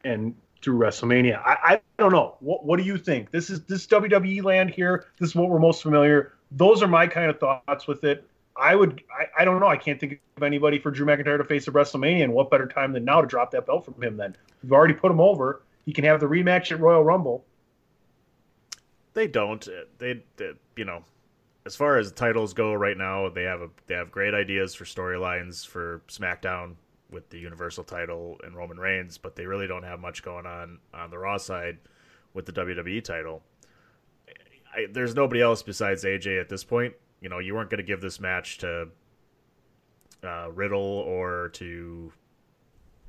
and 0.04 0.34
through 0.60 0.78
WrestleMania. 0.78 1.40
I, 1.44 1.74
I 1.74 1.80
don't 1.98 2.12
know. 2.12 2.36
What 2.40 2.64
what 2.64 2.78
do 2.78 2.84
you 2.84 2.96
think? 2.96 3.30
This 3.30 3.50
is 3.50 3.62
this 3.64 3.86
WWE 3.86 4.42
land 4.42 4.70
here. 4.70 5.06
This 5.18 5.30
is 5.30 5.34
what 5.34 5.50
we're 5.50 5.58
most 5.58 5.82
familiar. 5.82 6.32
Those 6.50 6.82
are 6.82 6.88
my 6.88 7.06
kind 7.06 7.30
of 7.30 7.38
thoughts 7.38 7.86
with 7.86 8.04
it. 8.04 8.28
I 8.56 8.74
would 8.74 9.02
I, 9.12 9.42
I 9.42 9.44
don't 9.44 9.60
know. 9.60 9.66
I 9.66 9.76
can't 9.76 10.00
think 10.00 10.20
of 10.36 10.42
anybody 10.42 10.78
for 10.78 10.90
Drew 10.90 11.06
McIntyre 11.06 11.38
to 11.38 11.44
face 11.44 11.68
at 11.68 11.74
WrestleMania, 11.74 12.24
and 12.24 12.32
what 12.32 12.50
better 12.50 12.66
time 12.66 12.92
than 12.92 13.04
now 13.04 13.20
to 13.20 13.26
drop 13.26 13.50
that 13.52 13.66
belt 13.66 13.84
from 13.84 14.02
him? 14.02 14.16
Then 14.16 14.36
we've 14.62 14.72
already 14.72 14.94
put 14.94 15.10
him 15.10 15.20
over. 15.20 15.62
He 15.84 15.92
can 15.92 16.04
have 16.04 16.20
the 16.20 16.26
rematch 16.26 16.72
at 16.72 16.80
Royal 16.80 17.04
Rumble. 17.04 17.44
They 19.12 19.28
don't. 19.28 19.66
They, 19.98 20.22
they 20.36 20.52
you 20.76 20.84
know, 20.84 21.04
as 21.66 21.74
far 21.74 21.98
as 21.98 22.12
titles 22.12 22.52
go 22.52 22.74
right 22.74 22.96
now, 22.96 23.28
they 23.28 23.44
have 23.44 23.62
a 23.62 23.70
they 23.86 23.94
have 23.94 24.10
great 24.10 24.34
ideas 24.34 24.74
for 24.74 24.84
storylines 24.84 25.66
for 25.66 26.02
SmackDown 26.08 26.74
with 27.10 27.30
the 27.30 27.38
Universal 27.38 27.84
title 27.84 28.38
and 28.44 28.56
Roman 28.56 28.78
Reigns, 28.78 29.16
but 29.16 29.36
they 29.36 29.46
really 29.46 29.66
don't 29.66 29.84
have 29.84 30.00
much 30.00 30.22
going 30.22 30.46
on 30.46 30.78
on 30.92 31.10
the 31.10 31.18
Raw 31.18 31.38
side 31.38 31.78
with 32.34 32.44
the 32.46 32.52
WWE 32.52 33.02
title. 33.02 33.42
I, 34.74 34.86
there's 34.92 35.14
nobody 35.14 35.40
else 35.40 35.62
besides 35.62 36.04
AJ 36.04 36.40
at 36.40 36.48
this 36.48 36.64
point. 36.64 36.94
You 37.20 37.28
know, 37.28 37.38
you 37.38 37.54
weren't 37.54 37.70
going 37.70 37.78
to 37.78 37.84
give 37.84 38.00
this 38.00 38.20
match 38.20 38.58
to 38.58 38.88
uh, 40.22 40.50
Riddle 40.50 40.80
or 40.80 41.50
to 41.54 42.12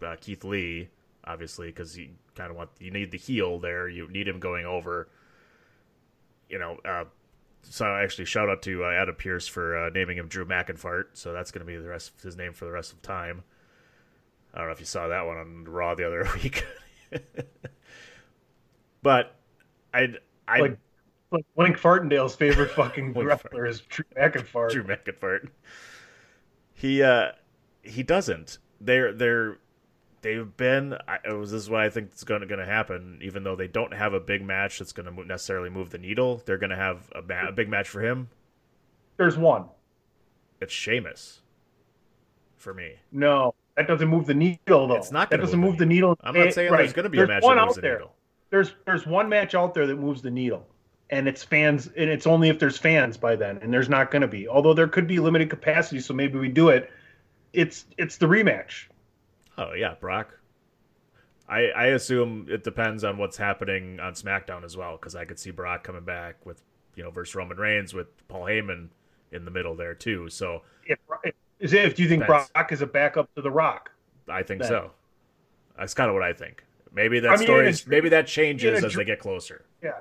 uh, 0.06 0.16
Keith 0.22 0.44
Lee, 0.44 0.90
obviously, 1.26 1.68
because 1.68 1.98
you 1.98 2.10
kind 2.36 2.52
of 2.52 2.56
want 2.56 2.70
you 2.80 2.92
need 2.92 3.12
the 3.12 3.18
heel 3.18 3.60
there. 3.60 3.90
You 3.90 4.08
need 4.10 4.28
him 4.28 4.40
going 4.40 4.66
over. 4.66 5.10
You 6.50 6.60
know, 6.60 6.78
uh, 6.86 7.06
so 7.70 7.86
actually, 7.86 8.26
shout 8.26 8.50
out 8.50 8.62
to 8.64 8.84
uh, 8.84 8.90
Adam 8.90 9.16
Pearce 9.16 9.48
for 9.48 9.78
uh, 9.78 9.90
naming 9.90 10.18
him 10.18 10.28
Drew 10.28 10.46
McInfart. 10.46 11.06
So 11.14 11.34
that's 11.34 11.52
going 11.52 11.66
to 11.66 11.72
be 11.72 11.78
the 11.78 11.88
rest 11.88 12.14
of 12.16 12.22
his 12.22 12.38
name 12.38 12.54
for 12.54 12.66
the 12.66 12.72
rest 12.72 12.94
of 12.94 13.02
time. 13.02 13.44
I 14.54 14.60
don't 14.60 14.68
know 14.68 14.74
if 14.74 14.80
you 14.80 14.86
saw 14.86 15.08
that 15.10 15.26
one 15.26 15.38
on 15.38 15.66
Raw 15.66 15.96
the 15.96 16.08
other 16.08 16.28
week, 16.44 16.66
but 19.02 19.36
I 19.94 20.16
I 20.48 20.60
Like, 20.62 20.78
like 21.32 21.46
Link 21.58 21.78
Fartendale's 21.78 22.36
favorite 22.36 22.72
fucking 22.76 23.14
wrestler 23.14 23.66
is 23.66 23.82
Drew 23.82 24.06
McIntyre. 24.16 24.70
Drew 24.72 24.84
McIntyre. 24.84 25.50
He 26.74 27.04
uh 27.04 27.32
he 27.82 28.04
doesn't. 28.04 28.60
They're 28.80 29.12
they're 29.12 29.58
they've 30.26 30.58
been. 30.58 30.98
I, 31.08 31.20
it 31.24 31.34
was 31.34 31.52
this 31.52 31.62
is 31.62 31.70
what 31.70 31.82
I 31.82 31.90
think 31.90 32.12
is 32.14 32.24
going 32.24 32.46
to 32.48 32.66
happen. 32.66 33.20
Even 33.22 33.44
though 33.44 33.56
they 33.56 33.68
don't 33.68 33.94
have 33.94 34.14
a 34.14 34.20
big 34.20 34.44
match 34.44 34.80
that's 34.80 34.92
going 34.92 35.06
to 35.14 35.26
necessarily 35.26 35.70
move 35.70 35.92
the 35.92 36.00
needle, 36.00 36.42
they're 36.46 36.58
going 36.58 36.72
to 36.72 36.76
have 36.76 37.12
a, 37.14 37.22
ma- 37.22 37.50
a 37.50 37.52
big 37.52 37.70
match 37.70 37.88
for 37.88 38.02
him. 38.02 38.30
There's 39.18 39.38
one. 39.38 39.66
It's 40.60 40.74
Sheamus. 40.74 41.42
For 42.58 42.74
me, 42.74 42.96
No, 43.12 43.54
that 43.76 43.88
doesn't 43.88 44.08
move 44.08 44.26
the 44.26 44.34
needle 44.34 44.88
though. 44.88 44.96
It's 44.96 45.12
not 45.12 45.30
that 45.30 45.40
doesn't 45.40 45.60
move 45.60 45.78
the 45.78 45.86
needle. 45.86 46.18
I'm 46.24 46.34
not 46.34 46.52
saying 46.52 46.72
right. 46.72 46.80
there's 46.80 46.94
going 46.94 47.04
to 47.04 47.12
be 47.12 47.20
a 47.20 47.28
There's 47.28 47.30
match 47.30 47.44
one 47.44 47.58
that 47.58 47.66
moves 47.66 47.74
out 47.74 47.76
the 47.76 47.82
there. 47.82 47.94
needle. 48.00 48.12
There's 48.50 48.74
there's 48.86 49.06
one 49.06 49.30
match 49.30 49.54
out 49.54 49.76
there 49.76 49.86
that 49.86 49.98
moves 49.98 50.24
the 50.24 50.32
needle, 50.32 50.66
and 51.12 51.28
it's 51.28 51.44
fans, 51.44 51.86
and 51.96 52.10
it's 52.10 52.26
only 52.26 52.50
if 52.50 52.58
there's 52.58 52.80
fans 52.80 53.18
by 53.18 53.36
then, 53.36 53.60
and 53.62 53.72
there's 53.72 53.88
not 53.90 54.10
going 54.10 54.24
to 54.24 54.28
be. 54.28 54.48
Although 54.48 54.74
there 54.74 54.88
could 54.88 55.06
be 55.06 55.20
limited 55.20 55.52
capacity, 55.52 56.00
so 56.00 56.16
maybe 56.16 56.40
we 56.40 56.48
do 56.50 56.70
it. 56.70 56.90
It's 57.54 57.86
it's 58.00 58.18
the 58.18 58.26
rematch. 58.26 58.86
Oh 59.58 59.74
yeah, 59.74 59.96
Brock. 60.00 60.38
I 61.48 61.68
I 61.68 61.86
assume 61.88 62.48
it 62.50 62.64
depends 62.64 63.04
on 63.04 63.18
what's 63.18 63.38
happening 63.38 64.00
on 64.00 64.14
SmackDown 64.14 64.64
as 64.64 64.76
well, 64.76 64.98
because 64.98 65.16
I 65.16 65.26
could 65.26 65.40
see 65.40 65.52
Brock 65.52 65.84
coming 65.84 66.04
back 66.04 66.46
with 66.46 66.62
you 66.96 67.04
know 67.04 67.12
versus 67.12 67.36
Roman 67.36 67.58
Reigns 67.58 67.94
with 67.94 68.08
Paul 68.28 68.46
Heyman 68.46 68.90
in 69.32 69.46
the 69.46 69.52
middle 69.52 69.76
there 69.76 69.94
too. 69.94 70.30
So 70.30 70.62
If, 70.86 71.00
is 71.60 71.74
it, 71.74 71.86
if 71.86 71.96
do 71.96 72.04
you 72.04 72.10
think. 72.10 72.26
Brock 72.26 72.72
is 72.72 72.82
a 72.82 72.88
backup 72.88 73.34
to 73.36 73.42
The 73.42 73.52
Rock? 73.52 73.92
I 74.28 74.44
think 74.44 74.62
Then. 74.62 74.70
so. 74.70 74.92
That's 75.78 75.94
kind 75.94 76.10
of 76.10 76.14
what 76.14 76.24
I 76.24 76.34
think. 76.34 76.64
Maybe 76.94 77.20
that 77.20 77.30
I 77.30 77.36
mean, 77.36 77.46
story, 77.46 77.68
is, 77.68 77.86
maybe 77.86 78.10
that 78.10 78.28
changes 78.28 78.84
as 78.84 78.94
they 78.94 79.04
get 79.04 79.20
closer. 79.20 79.66
Yeah. 79.84 80.00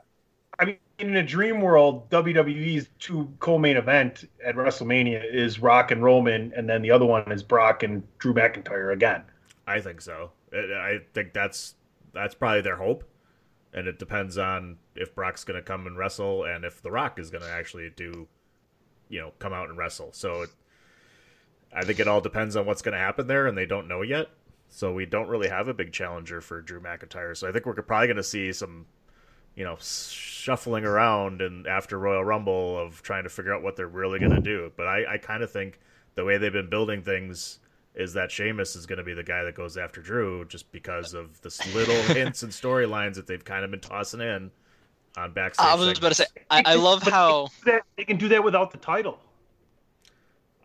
I 0.60 0.64
mean, 0.64 0.76
in 1.00 1.16
a 1.16 1.22
dream 1.22 1.60
world, 1.60 2.08
WWE's 2.10 2.88
two 3.00 3.28
co-main 3.40 3.76
event 3.76 4.28
at 4.44 4.54
WrestleMania 4.54 5.24
is 5.28 5.58
Rock 5.58 5.90
and 5.90 6.02
Roman, 6.02 6.52
and 6.56 6.68
then 6.68 6.80
the 6.80 6.92
other 6.92 7.04
one 7.04 7.30
is 7.32 7.42
Brock 7.42 7.82
and 7.82 8.04
Drew 8.18 8.32
McIntyre 8.32 8.92
again. 8.92 9.24
I 9.66 9.80
think 9.80 10.00
so. 10.00 10.32
I 10.52 11.00
think 11.14 11.32
that's 11.32 11.74
that's 12.12 12.34
probably 12.34 12.60
their 12.60 12.76
hope, 12.76 13.04
and 13.72 13.86
it 13.86 13.98
depends 13.98 14.38
on 14.38 14.78
if 14.94 15.14
Brock's 15.14 15.44
going 15.44 15.58
to 15.58 15.62
come 15.62 15.86
and 15.86 15.96
wrestle, 15.96 16.44
and 16.44 16.64
if 16.64 16.82
The 16.82 16.90
Rock 16.90 17.18
is 17.18 17.30
going 17.30 17.42
to 17.44 17.50
actually 17.50 17.90
do, 17.90 18.28
you 19.08 19.20
know, 19.20 19.32
come 19.38 19.52
out 19.52 19.68
and 19.68 19.78
wrestle. 19.78 20.10
So 20.12 20.42
it, 20.42 20.50
I 21.74 21.84
think 21.84 21.98
it 21.98 22.08
all 22.08 22.20
depends 22.20 22.56
on 22.56 22.66
what's 22.66 22.82
going 22.82 22.92
to 22.92 22.98
happen 22.98 23.26
there, 23.26 23.46
and 23.46 23.56
they 23.56 23.66
don't 23.66 23.88
know 23.88 24.02
yet. 24.02 24.28
So 24.68 24.92
we 24.92 25.06
don't 25.06 25.28
really 25.28 25.48
have 25.48 25.68
a 25.68 25.74
big 25.74 25.92
challenger 25.92 26.40
for 26.40 26.60
Drew 26.60 26.80
McIntyre. 26.80 27.36
So 27.36 27.48
I 27.48 27.52
think 27.52 27.64
we're 27.66 27.74
probably 27.74 28.08
going 28.08 28.16
to 28.16 28.22
see 28.22 28.52
some, 28.52 28.86
you 29.54 29.64
know, 29.64 29.76
shuffling 29.80 30.84
around 30.84 31.40
and 31.42 31.66
after 31.66 31.98
Royal 31.98 32.24
Rumble 32.24 32.78
of 32.78 33.02
trying 33.02 33.22
to 33.22 33.30
figure 33.30 33.54
out 33.54 33.62
what 33.62 33.76
they're 33.76 33.86
really 33.86 34.18
going 34.18 34.34
to 34.34 34.40
do. 34.40 34.72
But 34.76 34.86
I, 34.88 35.14
I 35.14 35.18
kind 35.18 35.42
of 35.42 35.50
think 35.50 35.78
the 36.16 36.24
way 36.24 36.38
they've 36.38 36.52
been 36.52 36.70
building 36.70 37.02
things 37.02 37.60
is 37.94 38.12
that 38.14 38.30
Sheamus 38.30 38.74
is 38.76 38.86
going 38.86 38.98
to 38.98 39.04
be 39.04 39.14
the 39.14 39.22
guy 39.22 39.44
that 39.44 39.54
goes 39.54 39.76
after 39.76 40.00
Drew 40.00 40.44
just 40.46 40.70
because 40.72 41.14
of 41.14 41.40
the 41.42 41.70
little 41.74 41.94
hints 42.14 42.42
and 42.42 42.50
storylines 42.52 43.14
that 43.14 43.26
they've 43.26 43.44
kind 43.44 43.64
of 43.64 43.70
been 43.70 43.80
tossing 43.80 44.20
in 44.20 44.50
on 45.16 45.32
backstage. 45.32 45.66
I 45.66 45.74
was 45.74 45.98
about 45.98 46.08
to 46.08 46.14
say. 46.14 46.26
I, 46.50 46.62
I 46.66 46.74
love 46.74 47.02
But 47.04 47.12
how 47.12 47.48
They 47.64 47.64
can, 47.64 47.64
do 47.64 47.70
that, 47.72 47.82
they 47.96 48.04
can 48.04 48.16
do 48.16 48.28
that 48.28 48.44
without 48.44 48.70
the 48.72 48.78
title. 48.78 49.18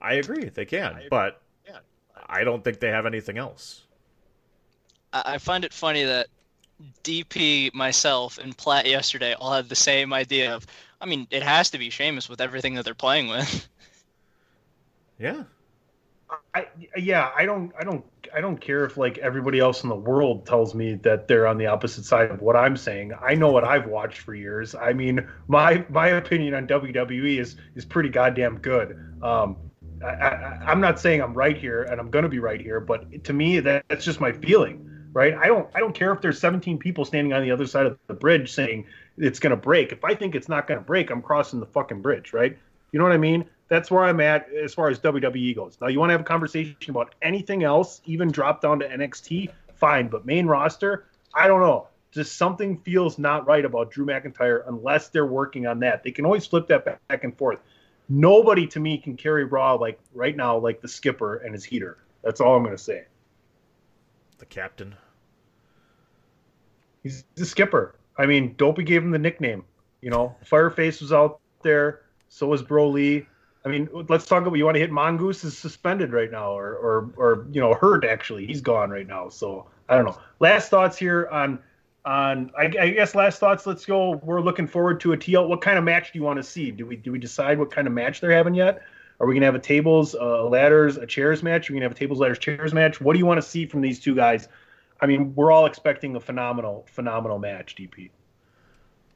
I 0.02 0.16
agree, 0.16 0.50
they 0.50 0.66
can, 0.66 1.02
but 1.10 1.42
I 2.28 2.44
don't 2.44 2.64
think 2.64 2.80
they 2.80 2.90
have 2.90 3.06
anything 3.06 3.38
else. 3.38 3.84
I 5.12 5.24
I 5.26 5.38
find 5.40 5.66
it 5.66 5.74
funny 5.74 6.04
that 6.04 6.28
DP, 7.04 7.74
myself, 7.74 8.38
and 8.38 8.56
Platt 8.56 8.86
yesterday 8.86 9.34
all 9.34 9.52
had 9.54 9.68
the 9.68 9.76
same 9.76 10.14
idea 10.14 10.56
of. 10.56 10.66
I 11.02 11.06
mean, 11.06 11.28
it 11.32 11.44
has 11.44 11.70
to 11.72 11.78
be 11.78 11.90
Sheamus 11.90 12.30
with 12.30 12.42
everything 12.42 12.76
that 12.76 12.86
they're 12.86 12.94
playing 12.94 13.28
with. 13.30 13.68
Yeah. 15.18 15.44
I 16.54 16.68
yeah, 16.98 17.32
I 17.36 17.46
don't 17.46 17.72
I 17.80 17.84
don't 17.84 18.06
I 18.36 18.42
don't 18.42 18.60
care 18.60 18.86
if 18.86 18.98
like 18.98 19.18
everybody 19.18 19.60
else 19.60 19.84
in 19.84 19.90
the 19.90 19.96
world 19.96 20.46
tells 20.46 20.76
me 20.76 20.96
that 20.96 21.28
they're 21.28 21.48
on 21.48 21.58
the 21.58 21.68
opposite 21.68 22.06
side 22.06 22.30
of 22.32 22.42
what 22.42 22.56
I'm 22.56 22.78
saying. 22.78 23.14
I 23.22 23.36
know 23.36 23.52
what 23.52 23.64
I've 23.64 23.88
watched 23.88 24.20
for 24.20 24.36
years. 24.36 24.76
I 24.76 24.94
mean, 24.94 25.28
my 25.48 25.86
my 25.90 26.10
opinion 26.10 26.54
on 26.54 26.68
WWE 26.68 27.40
is 27.40 27.56
is 27.76 27.86
pretty 27.86 28.10
goddamn 28.10 28.60
good. 28.60 28.98
Um, 29.24 29.58
I, 30.04 30.60
I'm 30.66 30.80
not 30.80 31.00
saying 31.00 31.22
I'm 31.22 31.34
right 31.34 31.58
here, 31.58 31.84
and 31.84 32.00
I'm 32.00 32.10
going 32.10 32.24
to 32.24 32.30
be 32.30 32.40
right 32.40 32.62
here, 32.62 32.80
but 32.80 33.24
to 33.26 33.34
me, 33.34 33.60
that, 33.60 33.86
that's 33.90 34.06
just 34.06 34.22
my 34.22 34.32
feeling, 34.32 34.88
right? 35.12 35.34
I 35.34 35.48
don't 35.48 35.68
I 35.74 35.80
don't 35.80 35.94
care 35.94 36.14
if 36.14 36.22
there's 36.22 36.40
17 36.40 36.78
people 36.78 37.06
standing 37.06 37.34
on 37.34 37.44
the 37.44 37.52
other 37.52 37.68
side 37.68 37.86
of 37.86 37.98
the 38.08 38.14
bridge 38.14 38.52
saying 38.52 38.86
it's 39.18 39.40
going 39.40 39.52
to 39.52 39.58
break. 39.58 39.92
If 39.92 40.04
I 40.04 40.16
think 40.16 40.36
it's 40.36 40.50
not 40.50 40.68
going 40.68 40.80
to 40.80 40.86
break, 40.86 41.10
I'm 41.10 41.22
crossing 41.22 41.60
the 41.60 41.66
fucking 41.66 42.02
bridge, 42.02 42.34
right? 42.34 42.58
You 42.92 43.00
know 43.00 43.06
what 43.06 43.14
I 43.14 43.18
mean? 43.18 43.46
That's 43.70 43.91
where 43.91 44.03
I'm 44.03 44.20
at 44.20 44.51
as 44.51 44.74
far 44.74 44.89
as 44.89 44.99
WWE 44.99 45.55
goes. 45.55 45.78
Now, 45.80 45.88
you 45.88 45.99
want 45.99 46.09
to 46.09 46.13
have 46.13 46.22
a 46.22 46.26
conversation 46.26 46.76
about 46.89 47.13
anything 47.22 47.63
else, 47.63 48.01
even 48.05 48.32
drop 48.32 48.61
down 48.61 48.80
to 48.80 48.89
NXT, 48.89 49.51
fine. 49.76 50.07
But 50.07 50.26
main 50.26 50.47
roster, 50.47 51.05
I 51.34 51.47
don't 51.47 51.61
know. 51.61 51.88
Just 52.11 52.38
something 52.38 52.80
feels 52.80 53.20
not 53.20 53.47
right 53.47 53.63
about 53.63 53.91
Drew 53.91 54.05
McIntyre 54.05 54.67
unless 54.67 55.09
they're 55.09 55.28
working 55.28 55.67
on 55.67 55.80
that. 55.82 56.03
They 56.03 56.11
can 56.11 56.26
always 56.26 56.47
flip 56.47 56.67
that 56.67 56.84
back, 56.84 57.07
back 57.07 57.24
and 57.24 57.38
forth. 57.38 57.59
Nobody 58.09 58.65
to 58.67 58.80
me 58.80 58.97
can 58.97 59.15
carry 59.15 59.45
Raw 59.45 59.76
like 59.76 59.99
right 60.15 60.36
now, 60.36 60.57
like 60.57 60.82
the 60.82 60.88
skipper 60.88 61.38
and 61.38 61.53
his 61.53 61.63
heater. 61.63 61.99
That's 62.24 62.41
all 62.41 62.55
I'm 62.55 62.63
going 62.63 62.76
to 62.76 62.82
say. 62.82 63.05
The 64.39 64.47
captain. 64.47 64.95
He's 67.03 67.24
the 67.36 67.45
skipper. 67.45 67.95
I 68.17 68.26
mean, 68.26 68.55
Dopey 68.57 68.84
gave 68.84 69.03
him 69.03 69.11
the 69.11 69.20
nickname. 69.20 69.63
You 70.01 70.09
know, 70.09 70.36
Fireface 70.43 71.01
was 71.01 71.13
out 71.13 71.39
there. 71.61 72.01
So 72.30 72.47
was 72.47 72.63
Broly. 72.63 73.28
I 73.66 73.70
mean, 73.70 73.89
let's 74.07 74.26
talk 74.26 74.45
about. 74.45 74.57
You 74.57 74.66
want 74.66 74.76
to 74.76 74.80
hit 74.80 74.91
Mongoose 74.91 75.43
is 75.43 75.57
suspended 75.57 76.14
right 76.14 76.32
now, 76.32 76.57
or 76.57 76.76
or 76.76 77.14
or 77.18 77.47
you 77.51 77.60
know, 77.60 77.74
hurt 77.74 78.05
actually. 78.05 78.45
He's 78.45 78.62
gone 78.62 78.89
right 78.89 79.07
now. 79.07 79.30
So 79.30 79.68
I 79.89 79.95
don't 79.95 80.05
know. 80.05 80.18
Last 80.39 80.70
thoughts 80.70 80.97
here 80.97 81.28
on 81.30 81.60
on. 82.05 82.51
I, 82.57 82.66
I 82.66 82.89
guess 82.91 83.16
last 83.16 83.39
thoughts. 83.39 83.68
Let's 83.68 83.86
go. 83.86 84.12
We're 84.24 84.41
looking 84.41 84.68
forward 84.68 85.01
to 85.01 85.12
a 85.14 85.18
TL. 85.18 85.47
What 85.47 85.62
kind 85.62 85.78
of 85.78 85.84
match 85.84 86.14
do 86.14 86.20
you 86.20 86.24
want 86.24 86.38
to 86.38 86.43
see? 86.43 86.72
Do 86.72 86.86
we 86.86 86.95
do 86.95 87.12
we 87.12 87.20
decide 87.20 87.60
what 87.60 87.70
kind 87.70 87.86
of 87.86 87.93
match 87.93 88.22
they're 88.22 88.32
having 88.32 88.53
yet? 88.53 88.82
Are 89.20 89.28
we 89.28 89.34
gonna 89.34 89.47
have 89.47 89.55
a 89.55 89.60
tables, 89.60 90.16
uh, 90.16 90.45
ladders, 90.45 90.95
a 90.95 91.05
chairs 91.05 91.43
match? 91.43 91.70
Are 91.70 91.74
we 91.74 91.80
gonna 91.80 91.86
have 91.86 91.91
a 91.91 91.99
tables, 91.99 92.20
ladders, 92.20 92.39
chairs 92.39 92.74
match? 92.74 93.01
What 93.01 93.14
do 93.14 93.20
you 93.20 93.26
want 93.26 93.41
to 93.41 93.47
see 93.47 93.66
from 93.66 93.82
these 93.82 93.99
two 93.99 94.16
guys? 94.16 94.47
I 95.01 95.05
mean, 95.05 95.36
we're 95.36 95.51
all 95.51 95.66
expecting 95.66 96.16
a 96.16 96.20
phenomenal, 96.22 96.86
phenomenal 96.89 97.39
match. 97.39 97.76
DP. 97.76 98.12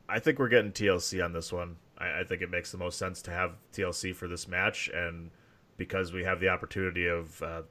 I 0.10 0.20
think 0.20 0.40
we're 0.40 0.50
getting 0.50 0.72
TLC 0.72 1.24
on 1.24 1.32
this 1.32 1.54
one. 1.54 1.78
I, 2.04 2.22
I 2.22 2.24
think 2.24 2.42
it 2.42 2.50
makes 2.50 2.72
the 2.72 2.78
most 2.78 2.98
sense 2.98 3.22
to 3.24 3.32
have 3.32 3.54
TLC 3.74 4.16
for 4.16 4.28
this 4.28 4.48
match, 4.48 4.90
and 4.94 5.32
because 5.78 6.14
we 6.14 6.24
have 6.24 6.40
the 6.40 6.50
opportunity 6.50 7.08
of 7.08 7.42
uh, 7.42 7.62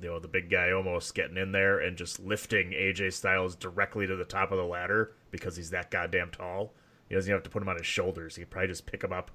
you 0.00 0.08
know 0.08 0.18
the 0.18 0.28
big 0.28 0.50
guy 0.50 0.72
almost 0.72 1.14
getting 1.14 1.36
in 1.36 1.52
there 1.52 1.78
and 1.78 1.96
just 1.96 2.20
lifting 2.20 2.70
AJ 2.70 3.12
Styles 3.12 3.54
directly 3.54 4.06
to 4.06 4.16
the 4.16 4.24
top 4.24 4.52
of 4.52 4.58
the 4.58 4.64
ladder 4.64 5.12
because 5.30 5.56
he's 5.56 5.70
that 5.70 5.90
goddamn 5.90 6.30
tall. 6.30 6.72
He 7.08 7.14
doesn't 7.14 7.28
even 7.28 7.36
have 7.36 7.44
to 7.44 7.50
put 7.50 7.62
him 7.62 7.68
on 7.68 7.76
his 7.76 7.86
shoulders. 7.86 8.36
He 8.36 8.44
probably 8.44 8.68
just 8.68 8.86
pick 8.86 9.04
him 9.04 9.12
up 9.12 9.30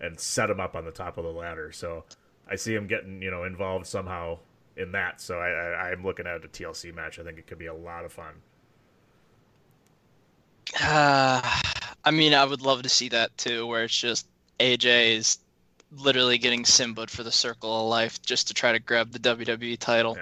and 0.00 0.18
set 0.18 0.50
him 0.50 0.60
up 0.60 0.76
on 0.76 0.84
the 0.84 0.90
top 0.90 1.16
of 1.16 1.24
the 1.24 1.30
ladder. 1.32 1.72
So 1.72 2.04
I 2.48 2.56
see 2.56 2.74
him 2.74 2.86
getting 2.86 3.22
you 3.22 3.30
know 3.30 3.44
involved 3.44 3.86
somehow 3.86 4.38
in 4.76 4.92
that. 4.92 5.20
So 5.20 5.38
I, 5.38 5.48
I, 5.48 5.90
I'm 5.90 6.04
looking 6.04 6.26
at 6.26 6.44
a 6.44 6.48
TLC 6.48 6.94
match. 6.94 7.18
I 7.18 7.22
think 7.22 7.38
it 7.38 7.46
could 7.46 7.58
be 7.58 7.66
a 7.66 7.74
lot 7.74 8.04
of 8.04 8.12
fun. 8.12 8.34
Uh, 10.82 11.60
I 12.04 12.10
mean, 12.10 12.34
I 12.34 12.44
would 12.44 12.62
love 12.62 12.82
to 12.82 12.88
see 12.88 13.08
that 13.10 13.36
too, 13.38 13.66
where 13.66 13.84
it's 13.84 13.98
just 13.98 14.26
AJ 14.60 15.16
is 15.16 15.38
literally 15.96 16.38
getting 16.38 16.64
Simba 16.64 17.06
for 17.06 17.22
the 17.22 17.32
Circle 17.32 17.82
of 17.82 17.88
Life 17.88 18.20
just 18.22 18.48
to 18.48 18.54
try 18.54 18.72
to 18.72 18.78
grab 18.78 19.12
the 19.12 19.18
WWE 19.18 19.78
title. 19.78 20.18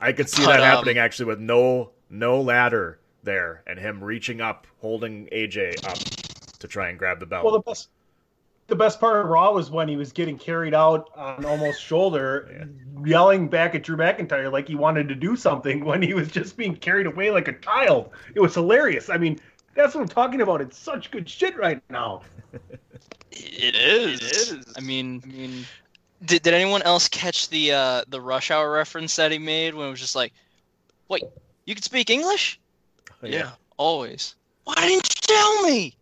I 0.00 0.12
could 0.12 0.28
see 0.28 0.44
But, 0.44 0.52
that 0.52 0.60
um, 0.60 0.66
happening 0.66 0.98
actually 0.98 1.26
with 1.26 1.40
no 1.40 1.90
no 2.08 2.40
ladder 2.40 2.98
there 3.22 3.62
and 3.66 3.78
him 3.78 4.02
reaching 4.02 4.40
up, 4.40 4.66
holding 4.80 5.26
AJ 5.26 5.86
up 5.86 5.98
to 6.58 6.68
try 6.68 6.88
and 6.88 6.98
grab 6.98 7.20
the 7.20 7.26
belt. 7.26 7.44
Well, 7.44 7.52
the 7.52 7.60
best 7.60 7.88
the 8.68 8.76
best 8.76 8.98
part 8.98 9.20
of 9.20 9.26
Raw 9.26 9.52
was 9.52 9.70
when 9.70 9.86
he 9.88 9.96
was 9.96 10.12
getting 10.12 10.36
carried 10.38 10.74
out 10.74 11.10
on 11.14 11.44
almost 11.44 11.80
shoulder, 11.80 12.68
yelling 13.04 13.48
back 13.48 13.76
at 13.76 13.84
Drew 13.84 13.96
McIntyre 13.96 14.50
like 14.50 14.66
he 14.66 14.74
wanted 14.74 15.08
to 15.08 15.14
do 15.14 15.36
something 15.36 15.84
when 15.84 16.02
he 16.02 16.14
was 16.14 16.28
just 16.28 16.56
being 16.56 16.74
carried 16.74 17.06
away 17.06 17.30
like 17.30 17.46
a 17.46 17.52
child. 17.52 18.10
It 18.34 18.40
was 18.40 18.54
hilarious. 18.54 19.08
I 19.08 19.18
mean, 19.18 19.38
that's 19.76 19.94
what 19.94 20.02
I'm 20.02 20.08
talking 20.08 20.40
about. 20.40 20.60
It's 20.60 20.78
such 20.78 21.10
good 21.10 21.28
shit 21.28 21.56
right 21.56 21.80
now. 21.90 22.22
It 23.30 23.76
is. 23.76 24.20
It 24.20 24.58
is. 24.58 24.64
I 24.76 24.80
mean, 24.80 25.22
I 25.24 25.28
mean, 25.28 25.66
did, 26.24 26.42
did 26.42 26.54
anyone 26.54 26.82
else 26.82 27.08
catch 27.08 27.48
the 27.48 27.72
uh, 27.72 28.02
the 28.08 28.20
rush 28.20 28.50
hour 28.50 28.70
reference 28.70 29.16
that 29.16 29.30
he 29.30 29.38
made 29.38 29.74
when 29.74 29.88
it 29.88 29.90
was 29.90 30.00
just 30.00 30.16
like, 30.16 30.32
"Wait, 31.08 31.22
you 31.66 31.74
can 31.74 31.82
speak 31.82 32.10
English?" 32.10 32.58
yeah. 33.22 33.52
always. 33.76 34.34
Why 34.64 34.74
didn't 34.74 35.08
you 35.08 35.34
tell 35.34 35.62
me? 35.62 35.94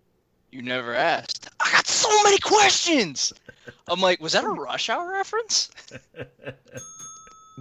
You 0.50 0.62
never 0.62 0.94
asked. 0.94 1.48
I 1.60 1.70
got 1.72 1.86
so 1.86 2.08
many 2.22 2.38
questions. 2.38 3.32
I'm 3.88 4.00
like, 4.00 4.20
was 4.20 4.32
that 4.32 4.44
a 4.44 4.48
rush 4.48 4.88
hour 4.88 5.10
reference? 5.10 5.70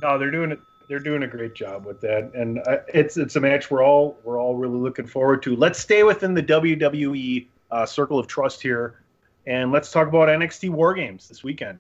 No, 0.02 0.18
they're 0.18 0.32
doing 0.32 0.52
it. 0.52 0.60
They're 0.88 1.00
doing 1.00 1.24
a 1.24 1.28
great 1.28 1.56
job 1.56 1.86
with 1.86 2.02
that, 2.02 2.32
and 2.34 2.60
uh, 2.60 2.80
it's 2.94 3.18
it's 3.18 3.36
a 3.36 3.40
match 3.40 3.72
we're 3.72 3.84
all 3.84 4.18
we're 4.24 4.40
all 4.40 4.56
really 4.56 4.78
looking 4.78 5.08
forward 5.08 5.42
to. 5.44 5.56
Let's 5.56 5.80
stay 5.80 6.04
within 6.04 6.34
the 6.34 6.44
WWE 6.44 7.48
uh, 7.72 7.86
circle 7.86 8.20
of 8.20 8.28
trust 8.28 8.62
here, 8.62 9.02
and 9.48 9.72
let's 9.72 9.92
talk 9.92 10.08
about 10.08 10.30
NXT 10.30 10.70
War 10.70 10.94
Games 10.94 11.28
this 11.28 11.44
weekend. 11.44 11.80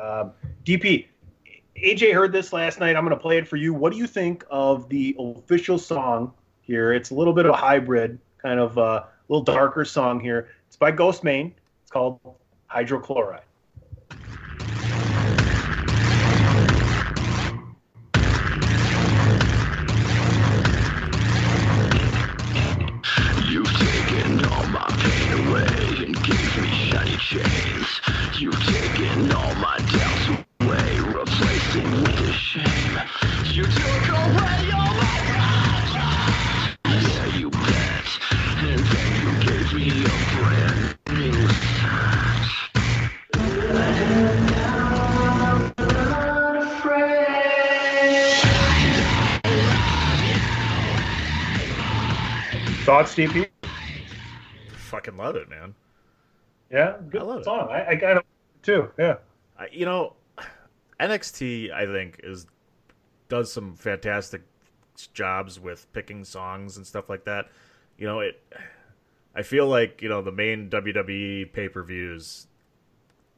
Um, 0.00 0.32
DP, 0.64 1.06
AJ 1.76 2.14
heard 2.14 2.32
this 2.32 2.52
last 2.52 2.80
night. 2.80 2.96
I'm 2.96 3.04
going 3.04 3.16
to 3.16 3.20
play 3.20 3.38
it 3.38 3.48
for 3.48 3.56
you. 3.56 3.74
What 3.74 3.92
do 3.92 3.98
you 3.98 4.06
think 4.06 4.44
of 4.50 4.88
the 4.88 5.16
official 5.18 5.78
song 5.78 6.32
here? 6.62 6.92
It's 6.92 7.10
a 7.10 7.14
little 7.14 7.32
bit 7.32 7.46
of 7.46 7.52
a 7.52 7.56
hybrid, 7.56 8.18
kind 8.38 8.60
of 8.60 8.78
a 8.78 9.08
little 9.28 9.44
darker 9.44 9.84
song 9.84 10.20
here. 10.20 10.48
It's 10.68 10.76
by 10.76 10.92
Ghostemane. 10.92 11.52
It's 11.82 11.90
called 11.90 12.20
Hydrochloride. 12.70 13.40
Fucking 54.76 55.16
love 55.16 55.36
it, 55.36 55.48
man. 55.48 55.74
Yeah, 56.70 56.96
good 57.08 57.20
I 57.20 57.24
love 57.24 57.40
it. 57.40 57.44
song. 57.44 57.68
I, 57.70 57.90
I 57.90 57.94
got 57.94 58.16
it 58.16 58.26
too. 58.62 58.90
Yeah. 58.98 59.16
I, 59.58 59.68
you 59.70 59.84
know, 59.86 60.14
NXT 60.98 61.72
I 61.72 61.86
think 61.86 62.20
is 62.24 62.46
does 63.28 63.52
some 63.52 63.76
fantastic 63.76 64.42
jobs 65.12 65.60
with 65.60 65.92
picking 65.92 66.24
songs 66.24 66.76
and 66.76 66.86
stuff 66.86 67.08
like 67.08 67.24
that. 67.24 67.46
You 67.98 68.06
know, 68.06 68.20
it. 68.20 68.42
I 69.36 69.42
feel 69.42 69.66
like 69.66 70.02
you 70.02 70.08
know 70.08 70.22
the 70.22 70.32
main 70.32 70.68
WWE 70.70 71.52
pay 71.52 71.68
per 71.68 71.82
views 71.82 72.46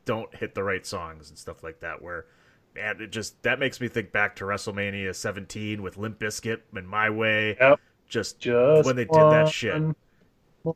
don't 0.05 0.35
hit 0.35 0.55
the 0.55 0.63
right 0.63 0.87
songs 0.87 1.29
and 1.29 1.39
stuff 1.39 1.63
like 1.63 1.81
that. 1.81 2.01
Where 2.01 2.27
man, 2.75 3.01
it 3.01 3.13
just 3.13 3.43
that 3.43 3.59
makes 3.59 3.81
me 3.81 3.89
think 3.89 4.13
back 4.13 4.37
to 4.37 4.45
WrestleMania 4.45 5.15
17 5.15 5.83
with 5.83 5.97
Limp 5.99 6.19
Bizkit 6.19 6.61
and 6.75 6.89
My 6.89 7.11
Way. 7.11 7.57
Yep. 7.61 7.81
Just, 8.09 8.39
Just 8.39 8.87
when 8.87 8.97
they 8.97 9.05
did 9.05 9.15
that 9.15 9.49
shit. 9.49 9.83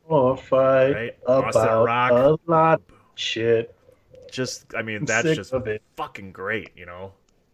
More 0.07 0.37
fight 0.37 0.93
Right? 0.93 1.17
About 1.25 1.85
Rock. 1.85 2.11
a 2.11 2.37
lot 2.49 2.81
of 2.89 2.95
shit. 3.15 3.75
just 4.31 4.73
I 4.75 4.81
mean 4.81 5.05
that's 5.05 5.35
just 5.35 5.53
fucking 5.97 6.31
great, 6.31 6.71
you 6.75 6.85
know. 6.85 7.11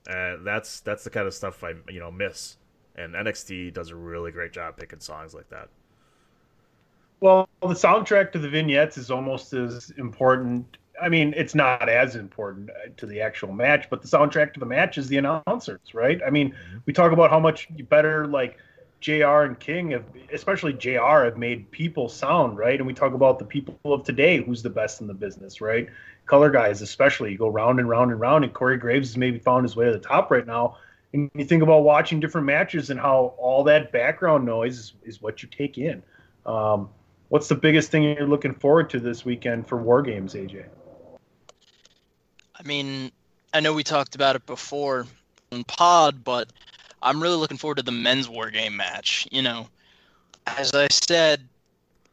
And 0.08 0.46
that's 0.46 0.82
that's 0.82 1.04
the 1.04 1.10
kind 1.10 1.28
of 1.28 1.34
stuff 1.34 1.64
I 1.64 1.74
you 1.90 2.00
know 2.00 2.12
miss. 2.12 2.58
And 2.96 3.14
NXT 3.14 3.74
does 3.74 3.90
a 3.90 3.96
really 3.96 4.32
great 4.32 4.52
job 4.52 4.78
picking 4.78 5.00
songs 5.00 5.34
like 5.34 5.50
that. 5.50 5.70
Well, 7.20 7.50
the 7.62 7.70
soundtrack 7.70 8.32
to 8.34 8.40
the 8.40 8.50
vignettes 8.50 8.98
is 8.98 9.10
almost 9.10 9.54
as 9.54 9.92
important. 9.98 10.78
I 11.02 11.10
mean, 11.10 11.34
it's 11.38 11.56
not 11.56 11.90
as 11.90 12.16
important 12.16 12.70
uh, 12.70 12.90
to 12.98 13.06
the 13.06 13.22
actual 13.22 13.52
match, 13.52 13.88
but 13.90 14.02
the 14.02 14.08
soundtrack 14.08 14.54
to 14.54 14.60
the 14.60 14.66
match 14.66 14.98
is 14.98 15.08
the 15.08 15.18
announcers, 15.18 15.94
right? 15.94 16.20
I 16.26 16.30
mean, 16.30 16.56
we 16.86 16.94
talk 16.94 17.12
about 17.12 17.30
how 17.30 17.40
much 17.40 17.68
better 17.90 18.28
like 18.28 18.58
JR 19.08 19.44
and 19.44 19.58
King 19.58 19.92
have, 19.92 20.04
especially 20.34 20.74
JR, 20.74 21.24
have 21.24 21.38
made 21.38 21.72
people 21.72 22.10
sound 22.10 22.58
right, 22.58 22.78
and 22.78 22.86
we 22.86 22.94
talk 22.94 23.14
about 23.14 23.40
the 23.40 23.46
people 23.46 23.80
of 23.86 24.04
today, 24.04 24.44
who's 24.44 24.62
the 24.62 24.70
best 24.70 25.00
in 25.00 25.08
the 25.08 25.14
business, 25.14 25.62
right? 25.62 25.88
Color 26.26 26.50
guys, 26.50 26.82
especially, 26.82 27.32
you 27.32 27.38
go 27.38 27.48
round 27.48 27.80
and 27.80 27.88
round 27.88 28.12
and 28.12 28.20
round, 28.20 28.44
and 28.44 28.54
Corey 28.54 28.76
Graves 28.76 29.08
has 29.08 29.18
maybe 29.18 29.40
found 29.40 29.64
his 29.64 29.78
way 29.78 29.86
to 29.86 29.94
the 29.94 30.00
top 30.00 30.30
right 30.30 30.46
now. 30.46 30.76
And 31.14 31.32
you 31.34 31.46
think 31.46 31.64
about 31.64 31.84
watching 31.84 32.20
different 32.20 32.48
matches 32.48 32.90
and 32.90 33.00
how 33.00 33.34
all 33.38 33.64
that 33.64 33.94
background 33.94 34.46
noise 34.46 34.78
is, 34.78 34.94
is 35.06 35.22
what 35.22 35.42
you 35.42 35.48
take 35.48 35.78
in. 35.78 36.04
Um, 36.46 36.90
what's 37.30 37.48
the 37.48 37.56
biggest 37.56 37.90
thing 37.90 38.04
you're 38.04 38.28
looking 38.28 38.56
forward 38.56 38.90
to 38.90 39.00
this 39.00 39.24
weekend 39.24 39.70
for 39.70 39.82
War 39.82 40.02
Games, 40.02 40.34
AJ? 40.34 40.66
I 42.54 42.64
mean, 42.66 43.14
I 43.54 43.62
know 43.62 43.72
we 43.72 43.86
talked 43.86 44.16
about 44.16 44.36
it 44.36 44.46
before 44.46 45.08
in 45.50 45.64
pod, 45.64 46.26
but 46.26 46.52
I'm 47.08 47.24
really 47.24 47.38
looking 47.38 47.58
forward 47.58 47.78
to 47.78 47.84
the 47.84 47.92
men's 47.92 48.28
war 48.28 48.52
game 48.52 48.76
match. 48.76 49.28
You 49.32 49.42
know, 49.42 49.70
as 50.46 50.74
I 50.74 50.90
said 50.90 51.42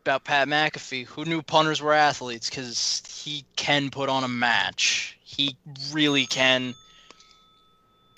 about 0.05 0.23
Pat 0.23 0.47
McAfee, 0.47 1.05
who 1.07 1.25
knew 1.25 1.43
punters 1.43 1.83
were 1.83 1.93
athletes? 1.93 2.49
Because 2.49 3.03
he 3.25 3.45
can 3.57 3.91
put 3.91 4.09
on 4.09 4.23
a 4.23 4.29
match. 4.29 5.19
He 5.25 5.57
really 5.93 6.27
can. 6.27 6.75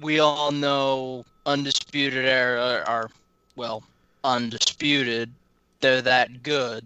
We 0.00 0.20
all 0.20 0.52
know 0.52 1.24
Undisputed 1.46 2.26
Era 2.26 2.84
are, 2.86 3.08
well, 3.56 3.82
undisputed. 4.22 5.32
They're 5.80 6.02
that 6.02 6.42
good. 6.42 6.84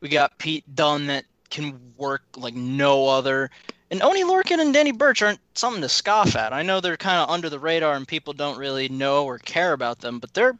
We 0.00 0.08
got 0.08 0.38
Pete 0.38 0.64
Dunne 0.74 1.06
that 1.06 1.24
can 1.50 1.78
work 1.96 2.22
like 2.36 2.54
no 2.54 3.06
other. 3.06 3.50
And 3.90 4.02
Oni 4.02 4.22
Lorcan 4.22 4.60
and 4.60 4.74
Danny 4.74 4.92
Burch 4.92 5.22
aren't 5.22 5.40
something 5.54 5.80
to 5.82 5.88
scoff 5.88 6.36
at. 6.36 6.52
I 6.52 6.62
know 6.62 6.80
they're 6.80 6.96
kind 6.96 7.20
of 7.20 7.30
under 7.30 7.48
the 7.48 7.58
radar 7.58 7.94
and 7.94 8.06
people 8.06 8.34
don't 8.34 8.58
really 8.58 8.88
know 8.88 9.24
or 9.24 9.38
care 9.38 9.72
about 9.72 10.00
them, 10.00 10.18
but 10.18 10.34
they're 10.34 10.58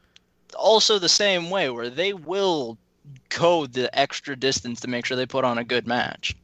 also 0.57 0.99
the 0.99 1.11
same 1.11 1.51
way 1.51 1.69
where 1.69 1.91
they 1.91 2.15
will 2.15 2.79
go 3.29 3.67
the 3.67 3.97
extra 3.99 4.35
distance 4.35 4.81
to 4.81 4.89
make 4.89 5.05
sure 5.05 5.17
they 5.17 5.27
put 5.27 5.45
on 5.45 5.59
a 5.59 5.65
good 5.65 5.87
match. 5.87 6.35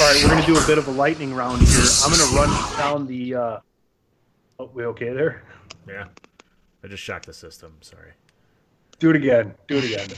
All 0.00 0.06
right, 0.06 0.22
we're 0.22 0.30
going 0.30 0.40
to 0.40 0.46
do 0.46 0.58
a 0.58 0.66
bit 0.66 0.78
of 0.78 0.86
a 0.88 0.92
lightning 0.92 1.34
round 1.34 1.62
here. 1.62 1.80
I'm 2.04 2.12
going 2.12 2.28
to 2.28 2.36
run 2.36 2.76
down 2.76 3.06
the. 3.06 3.34
Uh... 3.34 3.60
Oh, 4.58 4.70
we 4.72 4.84
okay 4.86 5.12
there? 5.12 5.42
Yeah. 5.88 6.06
I 6.84 6.88
just 6.88 7.02
shocked 7.02 7.26
the 7.26 7.32
system, 7.32 7.76
sorry. 7.80 8.12
Do 8.98 9.10
it 9.10 9.16
again. 9.16 9.54
Do 9.68 9.78
it 9.78 9.84
again. 9.84 10.08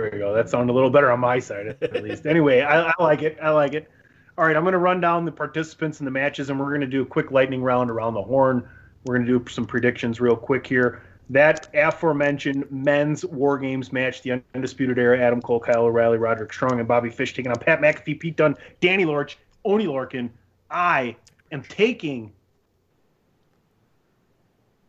There 0.00 0.10
we 0.12 0.18
go. 0.18 0.32
That 0.32 0.48
sounded 0.48 0.72
a 0.72 0.74
little 0.74 0.90
better 0.90 1.10
on 1.10 1.18
my 1.18 1.40
side, 1.40 1.76
at 1.82 2.02
least. 2.02 2.24
Anyway, 2.26 2.60
I, 2.60 2.88
I 2.88 3.02
like 3.02 3.22
it. 3.22 3.36
I 3.42 3.50
like 3.50 3.72
it. 3.72 3.90
All 4.36 4.44
right, 4.44 4.54
I'm 4.54 4.62
going 4.62 4.72
to 4.72 4.78
run 4.78 5.00
down 5.00 5.24
the 5.24 5.32
participants 5.32 5.98
in 5.98 6.04
the 6.04 6.10
matches, 6.10 6.50
and 6.50 6.60
we're 6.60 6.68
going 6.68 6.82
to 6.82 6.86
do 6.86 7.02
a 7.02 7.06
quick 7.06 7.32
lightning 7.32 7.62
round 7.62 7.90
around 7.90 8.14
the 8.14 8.22
horn. 8.22 8.68
We're 9.04 9.16
going 9.16 9.26
to 9.26 9.38
do 9.38 9.50
some 9.50 9.66
predictions 9.66 10.20
real 10.20 10.36
quick 10.36 10.64
here. 10.66 11.02
That 11.30 11.68
aforementioned 11.74 12.70
men's 12.70 13.24
War 13.24 13.58
Games 13.58 13.92
match, 13.92 14.22
the 14.22 14.40
Undisputed 14.54 14.98
Era, 14.98 15.18
Adam 15.18 15.42
Cole, 15.42 15.58
Kyle 15.58 15.82
O'Reilly, 15.82 16.18
Roderick 16.18 16.52
Strong, 16.52 16.78
and 16.78 16.86
Bobby 16.86 17.10
Fish 17.10 17.34
taking 17.34 17.50
on 17.50 17.58
Pat 17.58 17.80
McAfee, 17.80 18.20
Pete 18.20 18.36
Dunne, 18.36 18.54
Danny 18.80 19.04
Lorch, 19.04 19.36
Oni 19.64 19.86
Lorcan. 19.86 20.30
I 20.70 21.16
am 21.50 21.62
taking 21.62 22.32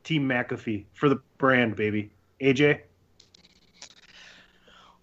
Team 0.04 0.30
McAfee 0.30 0.86
for 0.94 1.10
the 1.10 1.20
brand, 1.38 1.76
baby. 1.76 2.12
AJ? 2.42 2.82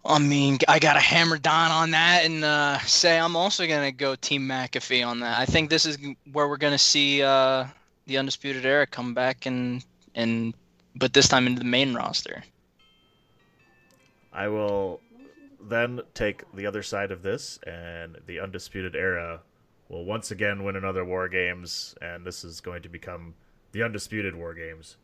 I 0.08 0.18
mean, 0.18 0.58
I 0.68 0.78
got 0.78 0.94
to 0.94 1.00
hammer 1.00 1.38
Don 1.38 1.70
on 1.70 1.90
that 1.90 2.24
and 2.24 2.44
uh, 2.44 2.78
say 2.80 3.18
I'm 3.18 3.36
also 3.36 3.66
going 3.66 3.90
to 3.90 3.92
go 3.92 4.14
Team 4.14 4.46
McAfee 4.48 5.06
on 5.06 5.20
that. 5.20 5.38
I 5.38 5.46
think 5.46 5.70
this 5.70 5.84
is 5.84 5.98
where 6.32 6.48
we're 6.48 6.56
going 6.56 6.72
to 6.72 6.78
see 6.78 7.22
uh, 7.22 7.66
the 8.06 8.18
Undisputed 8.18 8.64
Era 8.64 8.86
come 8.86 9.14
back 9.14 9.46
and 9.46 9.84
and 10.14 10.54
but 10.94 11.12
this 11.12 11.28
time 11.28 11.46
into 11.46 11.58
the 11.58 11.66
main 11.66 11.94
roster. 11.94 12.42
I 14.32 14.48
will 14.48 15.00
then 15.60 16.00
take 16.14 16.42
the 16.54 16.66
other 16.66 16.82
side 16.82 17.10
of 17.10 17.22
this, 17.22 17.58
and 17.66 18.18
the 18.26 18.40
Undisputed 18.40 18.94
Era 18.94 19.40
will 19.88 20.04
once 20.04 20.30
again 20.30 20.64
win 20.64 20.76
another 20.76 21.04
War 21.04 21.28
Games, 21.28 21.94
and 22.00 22.24
this 22.24 22.44
is 22.44 22.60
going 22.60 22.82
to 22.82 22.88
become 22.88 23.34
the 23.72 23.82
Undisputed 23.82 24.34
War 24.34 24.54
Games. 24.54 24.96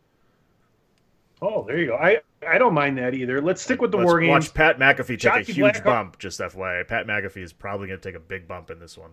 Oh, 1.44 1.64
there 1.66 1.76
you 1.78 1.88
go. 1.88 1.96
I 1.96 2.20
I 2.48 2.56
don't 2.58 2.72
mind 2.74 2.96
that 2.98 3.14
either. 3.14 3.40
Let's 3.42 3.60
stick 3.60 3.80
with 3.82 3.90
the 3.90 3.96
Let's 3.98 4.06
war 4.06 4.20
games. 4.20 4.30
watch 4.30 4.54
Pat 4.54 4.78
McAfee 4.78 5.18
take 5.18 5.48
a 5.48 5.52
huge 5.52 5.58
Blackheart- 5.76 5.84
bump. 5.84 6.18
Just 6.18 6.40
FYI, 6.40 6.86
Pat 6.86 7.06
McAfee 7.06 7.42
is 7.42 7.52
probably 7.52 7.88
going 7.88 8.00
to 8.00 8.08
take 8.08 8.16
a 8.16 8.20
big 8.20 8.46
bump 8.48 8.70
in 8.70 8.78
this 8.78 8.96
one. 8.96 9.10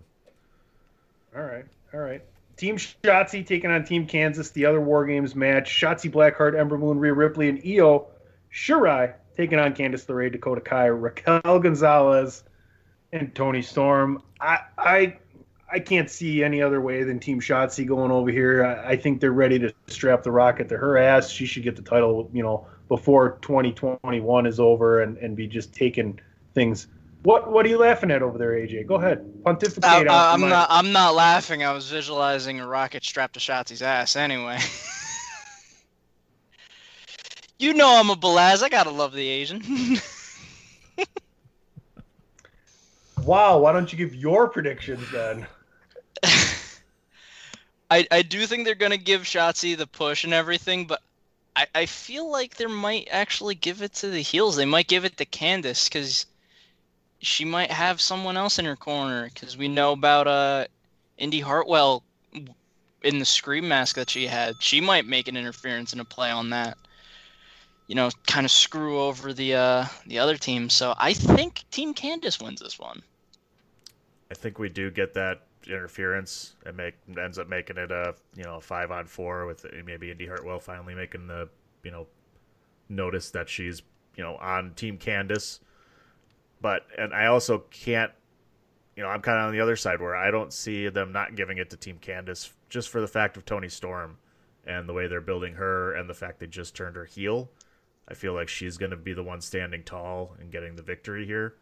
All 1.35 1.43
right, 1.43 1.65
all 1.93 1.99
right. 1.99 2.23
Team 2.57 2.77
Shotzi 2.77 3.45
taking 3.45 3.71
on 3.71 3.83
Team 3.85 4.05
Candice, 4.07 4.51
the 4.53 4.65
other 4.65 4.81
War 4.81 5.05
Games 5.05 5.35
match. 5.35 5.69
Shotzi 5.69 6.11
Blackheart, 6.11 6.57
Ember 6.59 6.77
Moon, 6.77 6.99
Rhea 6.99 7.13
Ripley, 7.13 7.49
and 7.49 7.61
Io 7.65 8.07
Shirai 8.53 9.13
taking 9.37 9.59
on 9.59 9.73
Candice 9.73 10.05
LeRae, 10.07 10.31
Dakota 10.31 10.61
Kai, 10.61 10.87
Raquel 10.87 11.59
Gonzalez, 11.59 12.43
and 13.13 13.33
Toni 13.33 13.61
Storm. 13.61 14.21
I 14.41 14.59
I 14.77 15.17
I 15.71 15.79
can't 15.79 16.09
see 16.09 16.43
any 16.43 16.61
other 16.61 16.81
way 16.81 17.03
than 17.03 17.19
Team 17.19 17.39
Shotzi 17.39 17.85
going 17.85 18.11
over 18.11 18.29
here. 18.31 18.65
I, 18.65 18.91
I 18.91 18.95
think 18.97 19.21
they're 19.21 19.31
ready 19.31 19.59
to 19.59 19.73
strap 19.87 20.23
the 20.23 20.31
rocket 20.31 20.69
to 20.69 20.77
her 20.77 20.97
ass. 20.97 21.29
She 21.29 21.45
should 21.45 21.63
get 21.63 21.75
the 21.75 21.81
title, 21.81 22.29
you 22.33 22.43
know, 22.43 22.67
before 22.87 23.37
2021 23.41 24.45
is 24.45 24.59
over 24.59 25.01
and, 25.01 25.17
and 25.17 25.35
be 25.35 25.47
just 25.47 25.73
taking 25.73 26.19
things. 26.53 26.87
What 27.23 27.51
what 27.51 27.65
are 27.65 27.69
you 27.69 27.77
laughing 27.77 28.11
at 28.11 28.21
over 28.21 28.37
there, 28.37 28.51
AJ? 28.51 28.87
Go 28.87 28.95
ahead, 28.95 29.43
pontificate. 29.43 30.07
Uh, 30.07 30.13
on 30.13 30.41
I'm 30.41 30.49
not. 30.49 30.67
I'm 30.69 30.91
not 30.93 31.15
laughing. 31.15 31.65
I 31.65 31.73
was 31.73 31.89
visualizing 31.89 32.61
a 32.61 32.65
rocket 32.67 33.03
strapped 33.03 33.33
to 33.33 33.41
Shotzi's 33.41 33.81
ass. 33.81 34.15
Anyway, 34.15 34.57
you 37.59 37.73
know 37.73 37.99
I'm 37.99 38.09
a 38.09 38.15
Belaz. 38.15 38.63
I 38.63 38.69
gotta 38.69 38.89
love 38.89 39.11
the 39.11 39.27
Asian. 39.27 39.97
Wow, 43.29 43.59
why 43.59 43.73
don't 43.73 43.91
you 43.91 43.97
give 43.97 44.15
your 44.15 44.47
predictions 44.47 45.03
then? 45.11 45.45
I 47.91 48.07
I 48.11 48.21
do 48.21 48.45
think 48.45 48.65
they're 48.65 48.75
gonna 48.75 48.97
give 48.97 49.23
Shotzi 49.23 49.77
the 49.77 49.87
push 49.87 50.23
and 50.23 50.33
everything, 50.33 50.85
but 50.85 51.01
I 51.55 51.67
I 51.75 51.85
feel 51.85 52.29
like 52.29 52.55
they 52.55 52.65
might 52.65 53.07
actually 53.11 53.55
give 53.55 53.81
it 53.81 53.93
to 53.95 54.09
the 54.09 54.21
heels. 54.21 54.55
They 54.55 54.65
might 54.65 54.87
give 54.87 55.05
it 55.05 55.17
to 55.17 55.25
Candice 55.25 55.87
because 55.87 56.25
she 57.21 57.45
might 57.45 57.71
have 57.71 58.01
someone 58.01 58.37
else 58.37 58.59
in 58.59 58.65
her 58.65 58.75
corner. 58.75 59.29
Because 59.33 59.57
we 59.57 59.67
know 59.67 59.91
about 59.93 60.27
uh 60.27 60.65
Indi 61.17 61.41
Hartwell 61.41 62.03
in 63.03 63.19
the 63.19 63.25
scream 63.25 63.67
mask 63.67 63.95
that 63.95 64.09
she 64.09 64.27
had. 64.27 64.61
She 64.61 64.81
might 64.81 65.05
make 65.05 65.27
an 65.27 65.37
interference 65.37 65.91
and 65.91 66.01
a 66.01 66.05
play 66.05 66.31
on 66.31 66.49
that. 66.51 66.77
You 67.87 67.95
know, 67.95 68.09
kind 68.27 68.45
of 68.45 68.51
screw 68.51 68.99
over 68.99 69.33
the 69.33 69.55
uh 69.55 69.85
the 70.05 70.19
other 70.19 70.37
team. 70.37 70.69
So 70.69 70.93
I 70.97 71.13
think 71.13 71.65
Team 71.71 71.93
Candice 71.93 72.41
wins 72.41 72.61
this 72.61 72.79
one. 72.79 73.03
I 74.31 74.35
think 74.35 74.59
we 74.59 74.69
do 74.69 74.91
get 74.91 75.13
that 75.15 75.48
interference 75.69 76.55
and 76.65 76.75
make 76.75 76.95
ends 77.21 77.37
up 77.37 77.47
making 77.47 77.77
it 77.77 77.91
a 77.91 78.15
you 78.35 78.43
know 78.43 78.55
a 78.55 78.61
five 78.61 78.91
on 78.91 79.05
four 79.05 79.45
with 79.45 79.65
maybe 79.85 80.11
Indi 80.11 80.27
Hartwell 80.27 80.59
finally 80.59 80.95
making 80.95 81.27
the 81.27 81.49
you 81.83 81.91
know 81.91 82.07
notice 82.87 83.31
that 83.31 83.49
she's 83.49 83.81
you 84.15 84.23
know 84.23 84.35
on 84.37 84.73
Team 84.75 84.97
Candice. 84.97 85.59
But 86.61 86.83
and 86.97 87.13
I 87.13 87.27
also 87.27 87.59
can't 87.71 88.11
you 88.95 89.03
know 89.03 89.09
I'm 89.09 89.21
kind 89.21 89.37
of 89.37 89.45
on 89.45 89.53
the 89.53 89.61
other 89.61 89.75
side 89.75 90.01
where 90.01 90.15
I 90.15 90.31
don't 90.31 90.53
see 90.53 90.89
them 90.89 91.11
not 91.11 91.35
giving 91.35 91.57
it 91.57 91.69
to 91.71 91.77
Team 91.77 91.97
Candice 92.01 92.51
just 92.69 92.89
for 92.89 93.01
the 93.01 93.07
fact 93.07 93.37
of 93.37 93.45
Toni 93.45 93.69
Storm 93.69 94.17
and 94.65 94.87
the 94.87 94.93
way 94.93 95.07
they're 95.07 95.21
building 95.21 95.53
her 95.55 95.93
and 95.93 96.09
the 96.09 96.13
fact 96.13 96.39
they 96.39 96.47
just 96.47 96.75
turned 96.75 96.95
her 96.95 97.05
heel. 97.05 97.49
I 98.07 98.13
feel 98.13 98.33
like 98.33 98.49
she's 98.49 98.77
going 98.77 98.91
to 98.91 98.97
be 98.97 99.13
the 99.13 99.23
one 99.23 99.39
standing 99.39 99.83
tall 99.83 100.35
and 100.39 100.51
getting 100.51 100.75
the 100.75 100.81
victory 100.81 101.25
here 101.25 101.55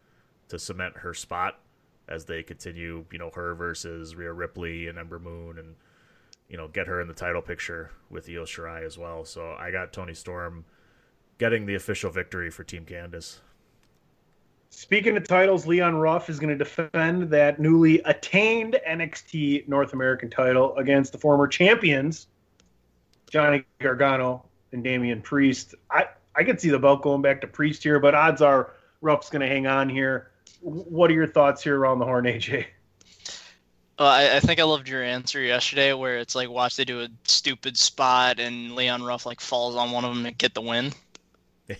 to 0.48 0.58
cement 0.58 0.96
her 0.96 1.12
spot 1.12 1.60
as 2.08 2.24
they 2.24 2.42
continue, 2.42 3.04
you 3.12 3.18
know, 3.18 3.30
her 3.34 3.54
versus 3.54 4.14
Rhea 4.14 4.32
Ripley 4.32 4.88
and 4.88 4.98
Ember 4.98 5.18
Moon 5.18 5.58
and, 5.58 5.74
you 6.48 6.56
know, 6.56 6.68
get 6.68 6.86
her 6.86 7.00
in 7.00 7.08
the 7.08 7.14
title 7.14 7.42
picture 7.42 7.90
with 8.10 8.28
Io 8.28 8.44
Shirai 8.44 8.84
as 8.84 8.96
well. 8.96 9.24
So 9.24 9.54
I 9.58 9.70
got 9.70 9.92
Toni 9.92 10.14
Storm 10.14 10.64
getting 11.38 11.66
the 11.66 11.74
official 11.74 12.10
victory 12.10 12.50
for 12.50 12.64
Team 12.64 12.84
Candice. 12.84 13.38
Speaking 14.70 15.16
of 15.16 15.26
titles, 15.26 15.66
Leon 15.66 15.96
Ruff 15.96 16.28
is 16.28 16.38
going 16.38 16.56
to 16.56 16.64
defend 16.64 17.30
that 17.30 17.58
newly 17.58 18.00
attained 18.00 18.78
NXT 18.86 19.66
North 19.66 19.92
American 19.92 20.28
title 20.28 20.76
against 20.76 21.12
the 21.12 21.18
former 21.18 21.46
champions, 21.46 22.26
Johnny 23.30 23.64
Gargano 23.80 24.44
and 24.72 24.84
Damian 24.84 25.22
Priest. 25.22 25.74
I, 25.90 26.06
I 26.34 26.44
could 26.44 26.60
see 26.60 26.68
the 26.68 26.78
belt 26.78 27.02
going 27.02 27.22
back 27.22 27.40
to 27.40 27.46
Priest 27.46 27.82
here, 27.82 27.98
but 27.98 28.14
odds 28.14 28.42
are 28.42 28.72
Ruff's 29.00 29.30
going 29.30 29.40
to 29.40 29.48
hang 29.48 29.66
on 29.66 29.88
here. 29.88 30.30
What 30.60 31.10
are 31.10 31.14
your 31.14 31.28
thoughts 31.28 31.62
here 31.62 31.78
around 31.78 31.98
the 31.98 32.04
horn, 32.04 32.24
AJ? 32.24 32.66
Well, 33.98 34.08
uh, 34.08 34.12
I, 34.12 34.36
I 34.36 34.40
think 34.40 34.60
I 34.60 34.64
loved 34.64 34.88
your 34.88 35.02
answer 35.02 35.40
yesterday, 35.40 35.92
where 35.92 36.18
it's 36.18 36.34
like, 36.34 36.48
watch 36.48 36.76
they 36.76 36.84
do 36.84 37.00
a 37.00 37.08
stupid 37.24 37.76
spot, 37.76 38.38
and 38.38 38.74
Leon 38.74 39.02
Ruff 39.02 39.26
like 39.26 39.40
falls 39.40 39.74
on 39.74 39.90
one 39.90 40.04
of 40.04 40.14
them 40.14 40.24
and 40.24 40.38
get 40.38 40.54
the 40.54 40.62
win. 40.62 40.92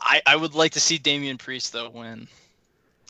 I, 0.00 0.22
I 0.26 0.36
would 0.36 0.54
like 0.54 0.72
to 0.72 0.80
see 0.80 0.98
Damian 0.98 1.38
Priest 1.38 1.72
though 1.72 1.90
win. 1.90 2.28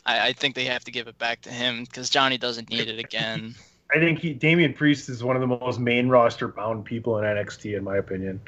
I, 0.05 0.29
I 0.29 0.33
think 0.33 0.55
they 0.55 0.65
have 0.65 0.83
to 0.85 0.91
give 0.91 1.07
it 1.07 1.17
back 1.19 1.41
to 1.41 1.49
him 1.49 1.83
because 1.83 2.09
Johnny 2.09 2.37
doesn't 2.37 2.69
need 2.69 2.87
it 2.87 2.99
again. 2.99 3.55
I 3.93 3.99
think 3.99 4.19
he, 4.19 4.33
Damian 4.33 4.73
Priest 4.73 5.09
is 5.09 5.23
one 5.23 5.35
of 5.35 5.41
the 5.41 5.47
most 5.47 5.79
main 5.79 6.07
roster 6.07 6.47
bound 6.47 6.85
people 6.85 7.17
in 7.19 7.25
NXT, 7.25 7.77
in 7.77 7.83
my 7.83 7.97
opinion. 7.97 8.39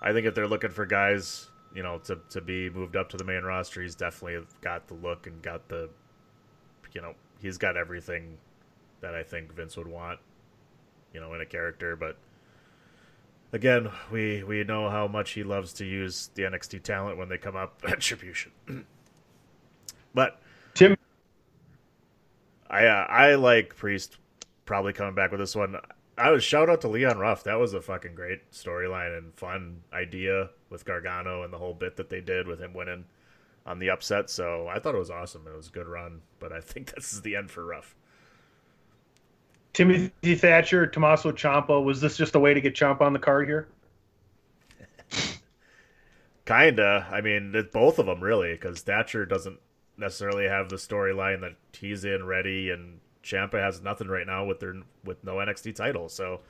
I 0.00 0.12
think 0.12 0.26
if 0.26 0.34
they're 0.34 0.46
looking 0.46 0.70
for 0.70 0.86
guys, 0.86 1.47
you 1.78 1.84
know, 1.84 1.96
to, 1.96 2.18
to 2.30 2.40
be 2.40 2.68
moved 2.68 2.96
up 2.96 3.08
to 3.08 3.16
the 3.16 3.22
main 3.22 3.44
roster, 3.44 3.80
he's 3.80 3.94
definitely 3.94 4.44
got 4.62 4.88
the 4.88 4.94
look 4.94 5.28
and 5.28 5.40
got 5.40 5.68
the, 5.68 5.88
you 6.92 7.00
know, 7.00 7.14
he's 7.40 7.56
got 7.56 7.76
everything 7.76 8.36
that 9.00 9.14
I 9.14 9.22
think 9.22 9.54
Vince 9.54 9.76
would 9.76 9.86
want, 9.86 10.18
you 11.14 11.20
know, 11.20 11.34
in 11.34 11.40
a 11.40 11.46
character. 11.46 11.94
But 11.94 12.18
again, 13.52 13.92
we 14.10 14.42
we 14.42 14.64
know 14.64 14.90
how 14.90 15.06
much 15.06 15.30
he 15.30 15.44
loves 15.44 15.72
to 15.74 15.84
use 15.84 16.30
the 16.34 16.42
NXT 16.42 16.82
talent 16.82 17.16
when 17.16 17.28
they 17.28 17.38
come 17.38 17.54
up 17.54 17.80
at 17.88 18.00
Tribution. 18.00 18.50
but 20.14 20.42
Tim, 20.74 20.96
I 22.68 22.86
uh, 22.86 23.06
I 23.08 23.34
like 23.36 23.76
Priest 23.76 24.16
probably 24.64 24.92
coming 24.92 25.14
back 25.14 25.30
with 25.30 25.38
this 25.38 25.54
one. 25.54 25.76
I 26.18 26.30
was 26.30 26.42
shout 26.42 26.68
out 26.68 26.80
to 26.82 26.88
Leon 26.88 27.18
Ruff. 27.18 27.44
That 27.44 27.58
was 27.58 27.74
a 27.74 27.80
fucking 27.80 28.14
great 28.14 28.50
storyline 28.50 29.16
and 29.16 29.34
fun 29.34 29.82
idea 29.92 30.50
with 30.70 30.84
Gargano 30.84 31.42
and 31.42 31.52
the 31.52 31.58
whole 31.58 31.74
bit 31.74 31.96
that 31.96 32.10
they 32.10 32.20
did 32.20 32.46
with 32.46 32.60
him 32.60 32.74
winning 32.74 33.04
on 33.64 33.78
the 33.78 33.90
upset. 33.90 34.28
So 34.30 34.66
I 34.66 34.78
thought 34.78 34.94
it 34.94 34.98
was 34.98 35.10
awesome. 35.10 35.46
It 35.46 35.56
was 35.56 35.68
a 35.68 35.72
good 35.72 35.86
run, 35.86 36.22
but 36.40 36.52
I 36.52 36.60
think 36.60 36.94
this 36.96 37.12
is 37.12 37.22
the 37.22 37.36
end 37.36 37.50
for 37.50 37.64
Ruff. 37.64 37.94
Timothy 39.72 40.34
Thatcher, 40.34 40.86
Tommaso 40.86 41.30
Ciampa. 41.30 41.82
Was 41.82 42.00
this 42.00 42.16
just 42.16 42.34
a 42.34 42.40
way 42.40 42.52
to 42.52 42.60
get 42.60 42.74
Ciampa 42.74 43.02
on 43.02 43.12
the 43.12 43.18
card 43.18 43.46
here? 43.46 43.68
Kinda. 46.46 47.06
I 47.12 47.20
mean, 47.20 47.52
it's 47.54 47.72
both 47.72 47.98
of 47.98 48.06
them 48.06 48.20
really, 48.20 48.52
because 48.54 48.80
Thatcher 48.80 49.24
doesn't 49.24 49.60
necessarily 49.96 50.48
have 50.48 50.68
the 50.68 50.76
storyline 50.76 51.42
that 51.42 51.54
he's 51.78 52.04
in 52.04 52.24
ready, 52.24 52.70
and 52.70 52.98
Ciampa 53.22 53.60
has 53.60 53.80
nothing 53.80 54.08
right 54.08 54.26
now 54.26 54.44
with 54.44 54.60
their 54.60 54.74
with 55.04 55.22
no 55.24 55.36
NXT 55.36 55.74
title. 55.74 56.08
So 56.08 56.40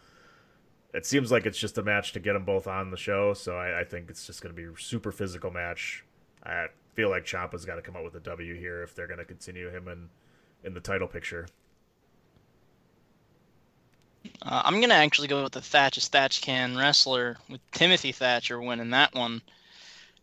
it 0.94 1.06
seems 1.06 1.30
like 1.30 1.46
it's 1.46 1.58
just 1.58 1.78
a 1.78 1.82
match 1.82 2.12
to 2.12 2.20
get 2.20 2.32
them 2.32 2.44
both 2.44 2.66
on 2.66 2.90
the 2.90 2.96
show. 2.96 3.34
So 3.34 3.56
I, 3.56 3.80
I 3.80 3.84
think 3.84 4.10
it's 4.10 4.26
just 4.26 4.42
going 4.42 4.54
to 4.54 4.60
be 4.60 4.68
a 4.68 4.78
super 4.78 5.12
physical 5.12 5.50
match. 5.50 6.04
I 6.44 6.66
feel 6.94 7.10
like 7.10 7.24
Ciampa's 7.24 7.64
got 7.64 7.76
to 7.76 7.82
come 7.82 7.96
out 7.96 8.04
with 8.04 8.14
a 8.14 8.20
W 8.20 8.54
here 8.54 8.82
if 8.82 8.94
they're 8.94 9.06
going 9.06 9.18
to 9.18 9.24
continue 9.24 9.70
him 9.70 9.88
in 9.88 10.08
in 10.64 10.74
the 10.74 10.80
title 10.80 11.08
picture. 11.08 11.46
Uh, 14.42 14.62
I'm 14.64 14.80
gonna 14.80 14.94
actually 14.94 15.28
go 15.28 15.42
with 15.44 15.52
the 15.52 15.60
Thatch 15.60 15.96
as 15.96 16.08
Thatch 16.08 16.40
Can 16.40 16.76
wrestler 16.76 17.36
with 17.48 17.60
Timothy 17.72 18.12
Thatcher 18.12 18.60
winning 18.60 18.90
that 18.90 19.14
one. 19.14 19.42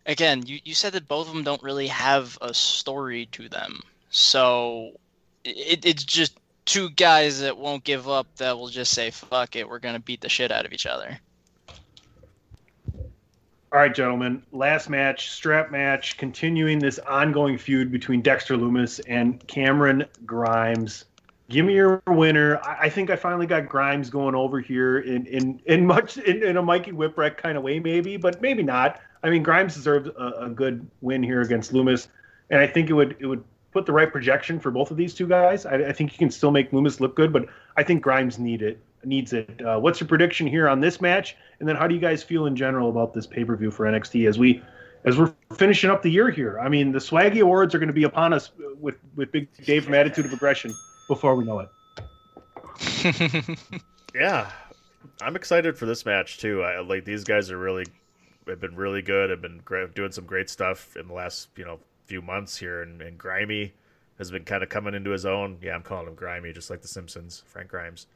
Again, 0.06 0.46
you, 0.46 0.60
you 0.64 0.76
said 0.76 0.94
that 0.94 1.08
both 1.08 1.28
of 1.28 1.34
them 1.34 1.44
don't 1.44 1.64
really 1.64 1.88
have 1.88 2.38
a 2.42 2.54
story 2.54 3.26
to 3.28 3.50
them, 3.50 3.82
so 4.10 4.92
it, 5.46 5.86
it's 5.86 6.04
just 6.04 6.38
two 6.66 6.90
guys 6.90 7.42
that 7.42 7.58
won't 7.58 7.84
give 7.84 8.10
up 8.10 8.28
that 8.38 8.58
will 8.58 8.68
just 8.68 8.92
say 8.94 9.12
fuck 9.12 9.56
it, 9.56 9.70
we're 9.70 9.80
gonna 9.80 10.00
beat 10.00 10.22
the 10.22 10.30
shit 10.30 10.52
out 10.52 10.66
of 10.66 10.74
each 10.74 10.86
other. 10.86 11.20
All 13.76 13.82
right, 13.82 13.94
gentlemen. 13.94 14.42
Last 14.54 14.90
match, 14.90 15.32
strap 15.32 15.70
match, 15.70 16.18
continuing 16.18 16.80
this 16.80 16.98
ongoing 17.00 17.58
feud 17.58 17.92
between 17.92 18.22
Dexter 18.22 18.56
Loomis 18.56 19.00
and 19.00 19.46
Cameron 19.48 20.06
Grimes. 20.26 21.04
Give 21.50 21.66
me 21.66 21.74
your 21.76 22.02
winner. 22.08 22.58
I, 22.60 22.84
I 22.84 22.90
think 22.90 23.10
I 23.10 23.18
finally 23.18 23.46
got 23.46 23.68
Grimes 23.68 24.10
going 24.10 24.34
over 24.34 24.62
here 24.62 25.00
in 25.00 25.26
in 25.26 25.62
in 25.66 25.86
much 25.86 26.18
in, 26.18 26.42
in 26.42 26.58
a 26.58 26.62
Mikey 26.62 26.94
Whipwreck 26.94 27.38
kind 27.38 27.58
of 27.58 27.64
way, 27.64 27.80
maybe, 27.80 28.18
but 28.18 28.42
maybe 28.42 28.64
not. 28.64 29.02
I 29.24 29.30
mean, 29.30 29.44
Grimes 29.44 29.76
deserved 29.76 30.08
a, 30.08 30.46
a 30.46 30.50
good 30.50 30.90
win 31.02 31.22
here 31.22 31.42
against 31.42 31.74
Loomis, 31.74 32.08
and 32.50 32.62
I 32.62 32.68
think 32.68 32.90
it 32.90 32.94
would 32.94 33.18
it 33.20 33.26
would 33.26 33.44
put 33.76 33.86
the 33.86 33.92
right 33.92 34.10
projection 34.10 34.58
for 34.58 34.72
both 34.72 34.90
of 34.90 34.96
these 34.96 35.14
two 35.14 35.28
guys. 35.28 35.66
I, 35.66 35.90
I 35.90 35.92
think 35.92 36.14
you 36.14 36.18
can 36.18 36.32
still 36.32 36.50
make 36.50 36.72
Loomis 36.72 37.02
look 37.02 37.14
good, 37.14 37.34
but 37.34 37.46
I 37.76 37.84
think 37.84 38.02
Grimes 38.02 38.40
need 38.40 38.62
it 38.62 38.80
needs 39.04 39.34
it. 39.34 39.62
Uh, 39.62 39.78
what's 39.78 40.00
your 40.00 40.08
prediction 40.08 40.48
here 40.48 40.70
on 40.70 40.80
this 40.80 41.02
match, 41.02 41.36
and 41.60 41.68
then 41.68 41.76
how 41.76 41.86
do 41.86 41.94
you 41.94 42.00
guys 42.00 42.24
feel 42.24 42.46
in 42.46 42.56
general 42.56 42.90
about 42.90 43.14
this 43.14 43.28
pay 43.28 43.44
per 43.44 43.54
view 43.58 43.70
for 43.70 43.86
NXT 43.86 44.30
as 44.30 44.40
we 44.40 44.64
as 45.04 45.18
we're 45.18 45.34
finishing 45.58 45.90
up 45.90 46.02
the 46.02 46.10
year 46.10 46.32
here? 46.32 46.58
I 46.58 46.70
mean, 46.70 46.94
the 46.94 47.00
Swaggy 47.00 47.42
Awards 47.42 47.76
are 47.76 47.80
going 47.80 47.88
to 47.88 47.94
be 47.94 48.04
upon 48.04 48.32
us 48.32 48.52
with 48.80 48.96
with 49.18 49.34
Big 49.34 49.50
Dave 49.66 49.84
from 49.84 49.94
Attitude 49.94 50.26
of 50.26 50.32
Aggression 50.32 50.74
before 51.10 51.36
we 51.36 51.44
know 51.44 51.60
it. 51.60 51.70
yeah, 54.16 54.50
I'm 55.22 55.36
excited 55.36 55.78
for 55.78 55.86
this 55.86 56.06
match 56.06 56.40
too. 56.40 56.64
I 56.64 56.80
like 56.80 57.04
these 57.04 57.26
guys 57.26 57.52
are 57.52 57.58
really 57.58 57.88
have 58.48 58.62
been 58.62 58.78
really 58.78 59.02
good. 59.02 59.32
Have 59.32 59.42
been 59.42 59.60
great, 59.66 59.94
doing 59.94 60.14
some 60.14 60.26
great 60.26 60.50
stuff 60.50 60.96
in 60.96 61.10
the 61.10 61.14
last 61.14 61.50
you 61.58 61.66
know 61.66 61.80
few 62.06 62.22
months 62.22 62.58
here, 62.58 62.82
and, 62.82 63.02
and 63.02 63.18
Grimy 63.18 63.74
has 64.18 64.32
been 64.32 64.44
kind 64.44 64.64
of 64.64 64.70
coming 64.70 64.94
into 64.94 65.12
his 65.12 65.26
own. 65.26 65.58
Yeah, 65.62 65.76
I'm 65.76 65.84
calling 65.84 66.08
him 66.08 66.16
Grimy, 66.16 66.54
just 66.54 66.70
like 66.70 66.82
The 66.82 66.88
Simpsons, 66.88 67.44
Frank 67.48 67.70
Grimes. 67.70 68.08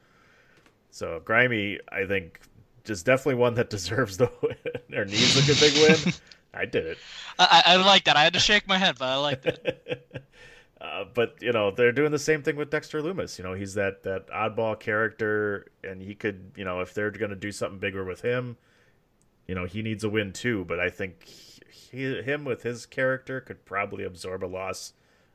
So 0.90 1.20
Grimy, 1.24 1.78
I 1.90 2.06
think, 2.06 2.40
is 2.86 3.02
definitely 3.02 3.36
one 3.36 3.54
that 3.54 3.70
deserves 3.70 4.16
the 4.16 4.30
win 4.42 4.98
or 4.98 5.04
needs 5.04 5.36
a 5.36 5.60
big 5.60 5.74
win. 5.74 6.14
I 6.54 6.64
did 6.64 6.84
it. 6.84 6.98
I, 7.38 7.62
I 7.64 7.76
like 7.76 8.04
that. 8.04 8.16
I 8.16 8.24
had 8.24 8.32
to 8.32 8.40
shake 8.40 8.66
my 8.66 8.76
head, 8.76 8.96
but 8.98 9.06
I 9.06 9.16
liked 9.16 9.46
it. 9.46 10.06
Uh, 10.80 11.04
but 11.12 11.36
you 11.42 11.52
know 11.52 11.70
they're 11.70 11.92
doing 11.92 12.10
the 12.10 12.18
same 12.18 12.42
thing 12.42 12.56
with 12.56 12.70
Dexter 12.70 13.02
Loomis. 13.02 13.38
You 13.38 13.44
know 13.44 13.52
he's 13.52 13.74
that 13.74 14.02
that 14.04 14.28
oddball 14.28 14.80
character, 14.80 15.70
and 15.84 16.00
he 16.00 16.14
could 16.14 16.52
you 16.56 16.64
know 16.64 16.80
if 16.80 16.94
they're 16.94 17.10
going 17.10 17.28
to 17.28 17.36
do 17.36 17.52
something 17.52 17.78
bigger 17.78 18.02
with 18.02 18.22
him, 18.22 18.56
you 19.46 19.54
know 19.54 19.66
he 19.66 19.82
needs 19.82 20.04
a 20.04 20.08
win 20.08 20.32
too. 20.32 20.64
But 20.64 20.80
I 20.80 20.88
think 20.88 21.28
he, 21.70 22.22
him 22.22 22.44
with 22.44 22.62
his 22.62 22.86
character 22.86 23.40
could 23.40 23.64
probably 23.64 24.04
absorb 24.04 24.44
a 24.44 24.46
loss 24.46 24.92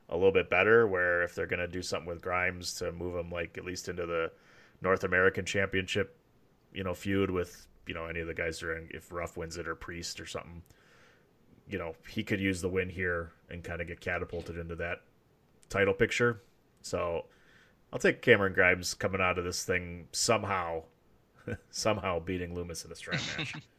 a 0.09 0.15
little 0.15 0.31
bit 0.31 0.49
better. 0.49 0.87
Where 0.87 1.23
if 1.23 1.35
they're 1.35 1.47
going 1.47 1.59
to 1.59 1.67
do 1.67 1.81
something 1.81 2.07
with 2.07 2.21
Grimes 2.21 2.73
to 2.75 2.91
move 2.91 3.15
him 3.15 3.29
like 3.29 3.57
at 3.57 3.65
least 3.65 3.89
into 3.89 4.05
the 4.05 4.31
North 4.81 5.03
American 5.03 5.45
Championship, 5.45 6.17
you 6.73 6.83
know 6.83 6.93
feud 6.93 7.31
with 7.31 7.67
you 7.87 7.93
know 7.93 8.05
any 8.05 8.19
of 8.19 8.27
the 8.27 8.33
guys 8.33 8.61
are 8.63 8.77
in, 8.77 8.89
if 8.91 9.11
Ruff 9.11 9.37
wins 9.37 9.57
it 9.57 9.67
or 9.67 9.75
Priest 9.75 10.19
or 10.19 10.25
something. 10.25 10.61
You 11.67 11.79
know 11.79 11.95
he 12.09 12.23
could 12.23 12.39
use 12.39 12.61
the 12.61 12.69
win 12.69 12.89
here 12.89 13.31
and 13.49 13.63
kind 13.63 13.81
of 13.81 13.87
get 13.87 14.01
catapulted 14.01 14.57
into 14.57 14.75
that 14.75 15.01
title 15.69 15.93
picture. 15.93 16.41
So 16.81 17.25
I'll 17.91 17.99
take 17.99 18.21
Cameron 18.21 18.53
Grimes 18.53 18.93
coming 18.93 19.21
out 19.21 19.37
of 19.37 19.45
this 19.45 19.63
thing 19.63 20.07
somehow, 20.11 20.83
somehow 21.71 22.19
beating 22.19 22.53
Loomis 22.53 22.85
in 22.85 22.91
a 22.91 22.95
strap 22.95 23.21
match. 23.37 23.53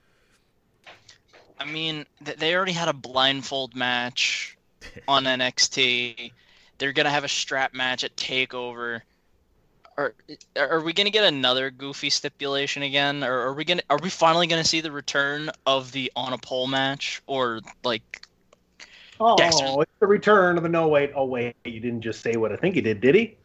I 1.59 1.65
mean, 1.65 2.07
they 2.21 2.55
already 2.55 2.73
had 2.73 2.89
a 2.89 2.93
blindfold 2.93 3.75
match 3.75 4.57
on 5.09 5.25
NXT. 5.25 6.33
They're 6.79 6.93
gonna 6.93 7.11
have 7.11 7.25
a 7.25 7.29
strap 7.29 7.75
match 7.75 8.05
at 8.05 8.17
Takeover. 8.17 9.01
Are 9.97 10.15
are 10.57 10.83
we 10.83 10.93
gonna 10.93 11.11
get 11.11 11.25
another 11.25 11.71
goofy 11.71 12.11
stipulation 12.11 12.83
again, 12.83 13.25
or 13.25 13.33
are 13.33 13.55
we 13.55 13.65
gonna 13.65 13.83
are 13.89 13.99
we 14.03 14.11
finally 14.11 14.47
gonna 14.47 14.65
see 14.65 14.83
the 14.83 14.93
return 14.93 15.51
of 15.65 15.91
the 15.93 16.13
on 16.15 16.35
a 16.35 16.39
pole 16.39 16.67
match, 16.67 17.23
or 17.27 17.61
like 17.83 18.23
Oh, 19.19 19.37
Dexter- 19.37 19.81
it's 19.81 19.93
the 19.99 20.07
return 20.07 20.59
of 20.59 20.63
the 20.63 20.69
no 20.69 20.89
wait. 20.89 21.13
Oh 21.15 21.25
wait, 21.25 21.57
you 21.65 21.81
didn't 21.81 22.03
just 22.03 22.21
say 22.21 22.37
what 22.37 22.53
I 22.53 22.57
think 22.57 22.75
he 22.75 22.83
did, 22.83 23.01
did 23.01 23.15
he? 23.15 23.37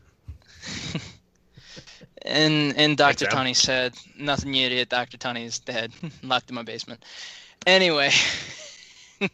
And 2.23 2.77
and 2.77 2.97
Dr. 2.97 3.25
Tony 3.25 3.53
said, 3.53 3.95
"Nothing, 4.17 4.53
you 4.53 4.67
idiot. 4.67 4.89
Dr. 4.89 5.17
Tony 5.17 5.45
is 5.45 5.59
dead, 5.59 5.91
locked 6.23 6.49
in 6.49 6.55
my 6.55 6.61
basement." 6.63 7.03
Anyway, 7.67 8.11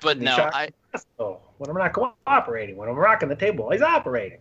but 0.00 0.18
no, 0.18 0.50
I 0.52 0.70
Oh, 1.18 1.38
when 1.58 1.70
I'm 1.70 1.76
not 1.76 1.92
cooperating, 1.92 2.76
when 2.76 2.88
I'm 2.88 2.96
rocking 2.96 3.28
the 3.28 3.36
table, 3.36 3.70
he's 3.70 3.82
operating. 3.82 4.38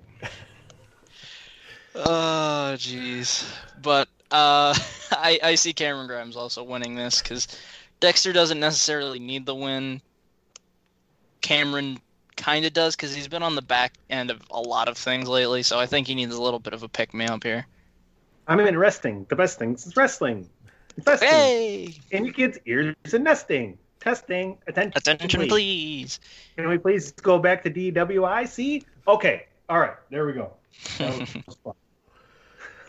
Oh, 1.95 2.75
jeez. 2.75 3.45
But 3.81 4.07
uh, 4.31 4.73
I 5.11 5.39
I 5.43 5.55
see 5.55 5.73
Cameron 5.73 6.07
Grimes 6.07 6.35
also 6.35 6.63
winning 6.63 6.95
this 6.95 7.21
because 7.21 7.47
Dexter 7.99 8.33
doesn't 8.33 8.59
necessarily 8.59 9.19
need 9.19 9.45
the 9.45 9.55
win. 9.55 10.01
Cameron 11.41 11.99
kind 12.35 12.65
of 12.65 12.73
does 12.73 12.95
because 12.95 13.13
he's 13.13 13.27
been 13.27 13.43
on 13.43 13.55
the 13.55 13.61
back 13.61 13.93
end 14.09 14.31
of 14.31 14.41
a 14.49 14.59
lot 14.59 14.87
of 14.87 14.97
things 14.97 15.27
lately, 15.27 15.63
so 15.63 15.79
I 15.79 15.85
think 15.85 16.07
he 16.07 16.15
needs 16.15 16.35
a 16.35 16.41
little 16.41 16.59
bit 16.59 16.73
of 16.73 16.83
a 16.83 16.89
pick 16.89 17.13
me 17.13 17.25
up 17.25 17.43
here. 17.43 17.65
I'm 18.47 18.59
in 18.59 18.77
wrestling. 18.77 19.25
The 19.29 19.35
best 19.35 19.59
thing 19.59 19.73
is 19.73 19.95
wrestling. 19.95 20.49
Investing. 20.99 21.29
Hey! 21.29 21.95
In 22.11 22.25
your 22.25 22.33
kids' 22.33 22.59
ears 22.65 22.95
and 23.13 23.23
nesting. 23.23 23.77
Testing. 23.99 24.57
Attention. 24.67 24.93
Attention, 24.95 25.47
please. 25.47 26.19
Can 26.57 26.67
we 26.67 26.77
please 26.77 27.11
go 27.13 27.39
back 27.39 27.63
to 27.63 27.71
DWIC? 27.71 28.83
Okay. 29.07 29.45
All 29.69 29.79
right. 29.79 29.95
There 30.09 30.25
we 30.25 30.33
go. 30.33 30.53
That 30.97 31.19
was 31.19 31.29
fun. 31.63 31.73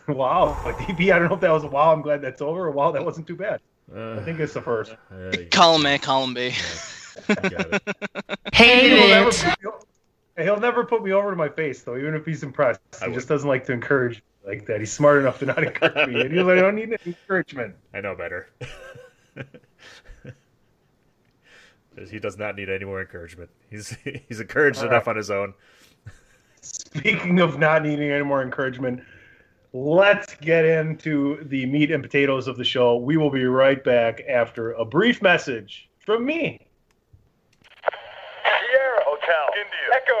wow. 0.15 0.57
DP, 0.63 1.13
I 1.13 1.19
don't 1.19 1.29
know 1.29 1.35
if 1.35 1.41
that 1.41 1.51
was 1.51 1.63
a 1.63 1.67
wow. 1.67 1.93
I'm 1.93 2.01
glad 2.01 2.21
that's 2.21 2.41
over. 2.41 2.67
Or 2.67 2.71
wow, 2.71 2.91
that 2.91 3.03
wasn't 3.03 3.27
too 3.27 3.35
bad. 3.35 3.59
I 3.95 4.21
think 4.23 4.39
it's 4.39 4.53
the 4.53 4.61
first. 4.61 4.95
Column 5.51 5.85
A, 5.85 5.97
column 5.97 6.33
B. 6.33 6.53
He'll 8.53 9.07
never, 9.09 9.31
put 9.31 9.45
me, 9.45 9.67
o- 9.67 9.81
he'll 10.37 10.59
never 10.59 10.85
put 10.85 11.03
me 11.03 11.11
over 11.11 11.29
to 11.29 11.35
my 11.35 11.49
face, 11.49 11.81
though, 11.81 11.97
even 11.97 12.15
if 12.15 12.25
he's 12.25 12.43
impressed. 12.43 12.79
He 13.05 13.13
just 13.13 13.27
doesn't 13.27 13.47
like 13.47 13.65
to 13.65 13.73
encourage 13.73 14.17
me 14.17 14.21
like 14.45 14.65
that. 14.67 14.79
He's 14.79 14.91
smart 14.91 15.19
enough 15.19 15.39
to 15.39 15.45
not 15.45 15.63
encourage 15.63 16.09
me. 16.09 16.21
And 16.21 16.31
he's 16.31 16.43
like, 16.43 16.57
I 16.57 16.61
don't 16.61 16.75
need 16.75 16.89
any 16.89 16.97
encouragement. 17.05 17.75
I 17.93 18.01
know 18.01 18.15
better. 18.15 18.49
he 22.09 22.19
does 22.19 22.37
not 22.37 22.55
need 22.55 22.69
any 22.69 22.85
more 22.85 23.01
encouragement. 23.01 23.49
He's 23.69 23.95
he's 24.27 24.39
encouraged 24.39 24.79
All 24.79 24.87
enough 24.87 25.07
right. 25.07 25.11
on 25.11 25.17
his 25.17 25.31
own. 25.31 25.53
Speaking 26.61 27.39
of 27.39 27.57
not 27.57 27.83
needing 27.83 28.11
any 28.11 28.23
more 28.23 28.43
encouragement, 28.43 29.01
let's 29.73 30.35
get 30.35 30.65
into 30.65 31.43
the 31.45 31.65
meat 31.65 31.91
and 31.91 32.03
potatoes 32.03 32.47
of 32.47 32.57
the 32.57 32.63
show. 32.63 32.97
We 32.97 33.17
will 33.17 33.31
be 33.31 33.45
right 33.45 33.83
back 33.83 34.21
after 34.29 34.73
a 34.73 34.85
brief 34.85 35.21
message 35.21 35.89
from 36.05 36.25
me. 36.25 36.59
Sierra 38.43 39.01
Hotel, 39.03 39.47
India, 39.55 39.95
Echo, 39.95 40.20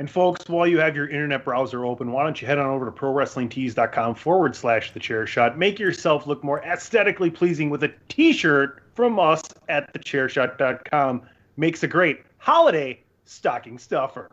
And 0.00 0.10
folks, 0.10 0.48
while 0.48 0.66
you 0.66 0.78
have 0.78 0.96
your 0.96 1.10
internet 1.10 1.44
browser 1.44 1.84
open, 1.84 2.10
why 2.10 2.24
don't 2.24 2.40
you 2.40 2.46
head 2.46 2.56
on 2.56 2.70
over 2.70 2.86
to 2.86 2.90
prowrestlingtees.com 2.90 4.14
forward 4.14 4.56
slash 4.56 4.92
the 4.92 4.98
chair 4.98 5.26
shot. 5.26 5.58
Make 5.58 5.78
yourself 5.78 6.26
look 6.26 6.42
more 6.42 6.64
aesthetically 6.64 7.28
pleasing 7.28 7.68
with 7.68 7.84
a 7.84 7.92
t-shirt 8.08 8.82
from 8.94 9.18
us 9.18 9.42
at 9.68 9.92
thechairshot.com. 9.92 11.20
Makes 11.58 11.82
a 11.82 11.86
great 11.86 12.22
holiday 12.38 12.98
stocking 13.26 13.76
stuffer. 13.76 14.30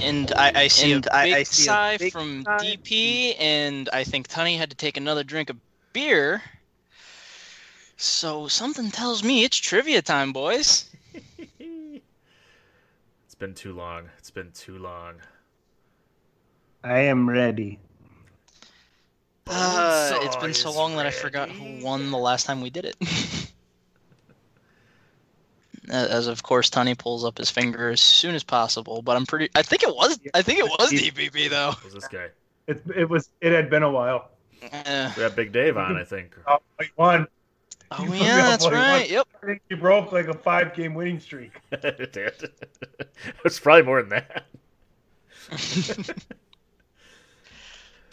And 0.05 0.31
I, 0.35 0.51
I 0.55 0.67
see 0.67 0.93
And 0.93 1.05
a 1.07 1.15
I- 1.15 1.23
big 1.25 1.33
I 1.35 1.43
see 1.43 1.63
a 1.63 1.65
sigh 1.65 1.97
big 1.97 2.11
from 2.13 2.43
sigh. 2.43 2.59
DP, 2.59 3.35
and 3.39 3.89
I 3.91 4.03
think 4.03 4.27
Tunny 4.27 4.57
had 4.57 4.69
to 4.69 4.75
take 4.75 4.97
another 4.97 5.23
drink 5.23 5.49
of 5.49 5.57
beer. 5.93 6.41
So 7.97 8.47
something 8.47 8.91
tells 8.91 9.23
me 9.23 9.43
it's 9.43 9.57
trivia 9.57 10.01
time, 10.01 10.33
boys. 10.33 10.85
It's 13.25 13.35
been 13.39 13.53
too 13.53 13.73
long. 13.73 14.05
It's 14.17 14.31
been 14.31 14.51
too 14.53 14.77
long. 14.77 15.15
I 16.85 16.99
am 16.99 17.27
ready. 17.29 17.79
Uh, 19.47 20.17
it's 20.21 20.37
been 20.37 20.53
so 20.53 20.69
is 20.69 20.75
long 20.75 20.95
that 20.95 21.05
I 21.05 21.11
forgot 21.11 21.51
who 21.51 21.83
won 21.83 22.11
the 22.11 22.17
last 22.17 22.45
time 22.45 22.61
we 22.61 22.69
did 22.69 22.85
it. 22.85 22.95
As 25.89 26.27
of 26.27 26.43
course, 26.43 26.69
Tony 26.69 26.95
pulls 26.95 27.23
up 27.25 27.37
his 27.37 27.49
finger 27.49 27.89
as 27.89 28.01
soon 28.01 28.35
as 28.35 28.43
possible, 28.43 29.01
but 29.01 29.15
I'm 29.15 29.25
pretty. 29.25 29.49
I 29.55 29.61
think 29.61 29.83
it 29.83 29.89
was. 29.95 30.19
I 30.33 30.41
think 30.41 30.59
it 30.59 30.65
was 30.65 30.91
DPP 30.91 31.49
though. 31.49 31.73
Was 31.83 31.93
this 31.93 32.07
guy? 32.07 32.29
It, 32.67 32.81
it 32.95 33.09
was. 33.09 33.29
It 33.41 33.51
had 33.51 33.69
been 33.69 33.83
a 33.83 33.91
while. 33.91 34.29
Eh. 34.71 35.11
We 35.15 35.21
got 35.23 35.35
Big 35.35 35.51
Dave 35.51 35.77
on, 35.77 35.95
I 35.97 36.03
think. 36.03 36.35
Oh, 36.47 36.57
he 36.81 36.87
won. 36.97 37.27
Oh 37.91 38.03
He 38.03 38.23
yeah, 38.23 38.37
that's 38.37 38.63
won. 38.63 38.73
He 38.73 38.79
won. 38.79 38.89
right. 38.89 39.09
Yep. 39.09 39.27
I 39.43 39.45
think 39.45 39.61
he 39.69 39.75
broke 39.75 40.11
like 40.11 40.27
a 40.27 40.33
five-game 40.33 40.95
winning 40.95 41.19
streak. 41.19 41.51
it 41.71 42.13
did. 42.13 42.33
it's 43.45 43.59
probably 43.59 43.83
more 43.83 44.01
than 44.01 44.09
that. 44.09 44.45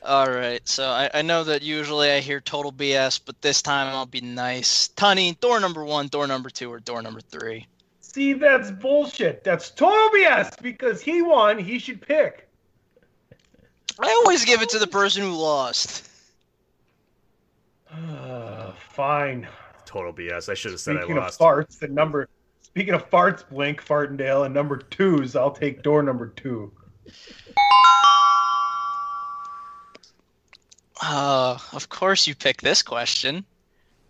All 0.04 0.28
right, 0.28 0.66
so 0.66 0.84
I, 0.84 1.08
I 1.14 1.22
know 1.22 1.44
that 1.44 1.62
usually 1.62 2.10
I 2.10 2.18
hear 2.18 2.40
total 2.40 2.72
BS, 2.72 3.20
but 3.24 3.40
this 3.40 3.62
time 3.62 3.86
I'll 3.86 4.04
be 4.04 4.20
nice. 4.20 4.88
Tony, 4.88 5.34
door 5.40 5.60
number 5.60 5.84
one, 5.84 6.08
door 6.08 6.26
number 6.26 6.50
two, 6.50 6.72
or 6.72 6.80
door 6.80 7.02
number 7.02 7.20
three. 7.20 7.68
See, 8.00 8.32
that's 8.32 8.72
bullshit. 8.72 9.44
That's 9.44 9.70
total 9.70 10.08
BS 10.10 10.60
because 10.60 11.00
he 11.00 11.22
won. 11.22 11.56
He 11.56 11.78
should 11.78 12.02
pick. 12.02 12.48
I 14.00 14.08
always 14.24 14.44
give 14.44 14.60
it 14.60 14.70
to 14.70 14.80
the 14.80 14.88
person 14.88 15.22
who 15.22 15.32
lost. 15.32 16.08
Uh, 17.90 18.72
fine. 18.72 19.46
Total 19.86 20.12
BS. 20.12 20.48
I 20.48 20.54
should 20.54 20.72
have 20.72 20.80
said 20.80 20.96
Speaking 20.96 21.18
I 21.18 21.28
of 21.28 21.36
farts, 21.36 21.78
the 21.78 21.88
number. 21.88 22.28
Speaking 22.62 22.94
of 22.94 23.08
farts, 23.08 23.48
Blink 23.48 23.84
Fartendale, 23.84 24.46
and 24.46 24.54
number 24.54 24.78
twos, 24.78 25.36
I'll 25.36 25.50
take 25.50 25.82
door 25.82 26.02
number 26.02 26.28
two. 26.28 26.72
Uh, 31.02 31.58
of 31.72 31.88
course 31.88 32.28
you 32.28 32.34
pick 32.34 32.62
this 32.62 32.80
question 32.80 33.44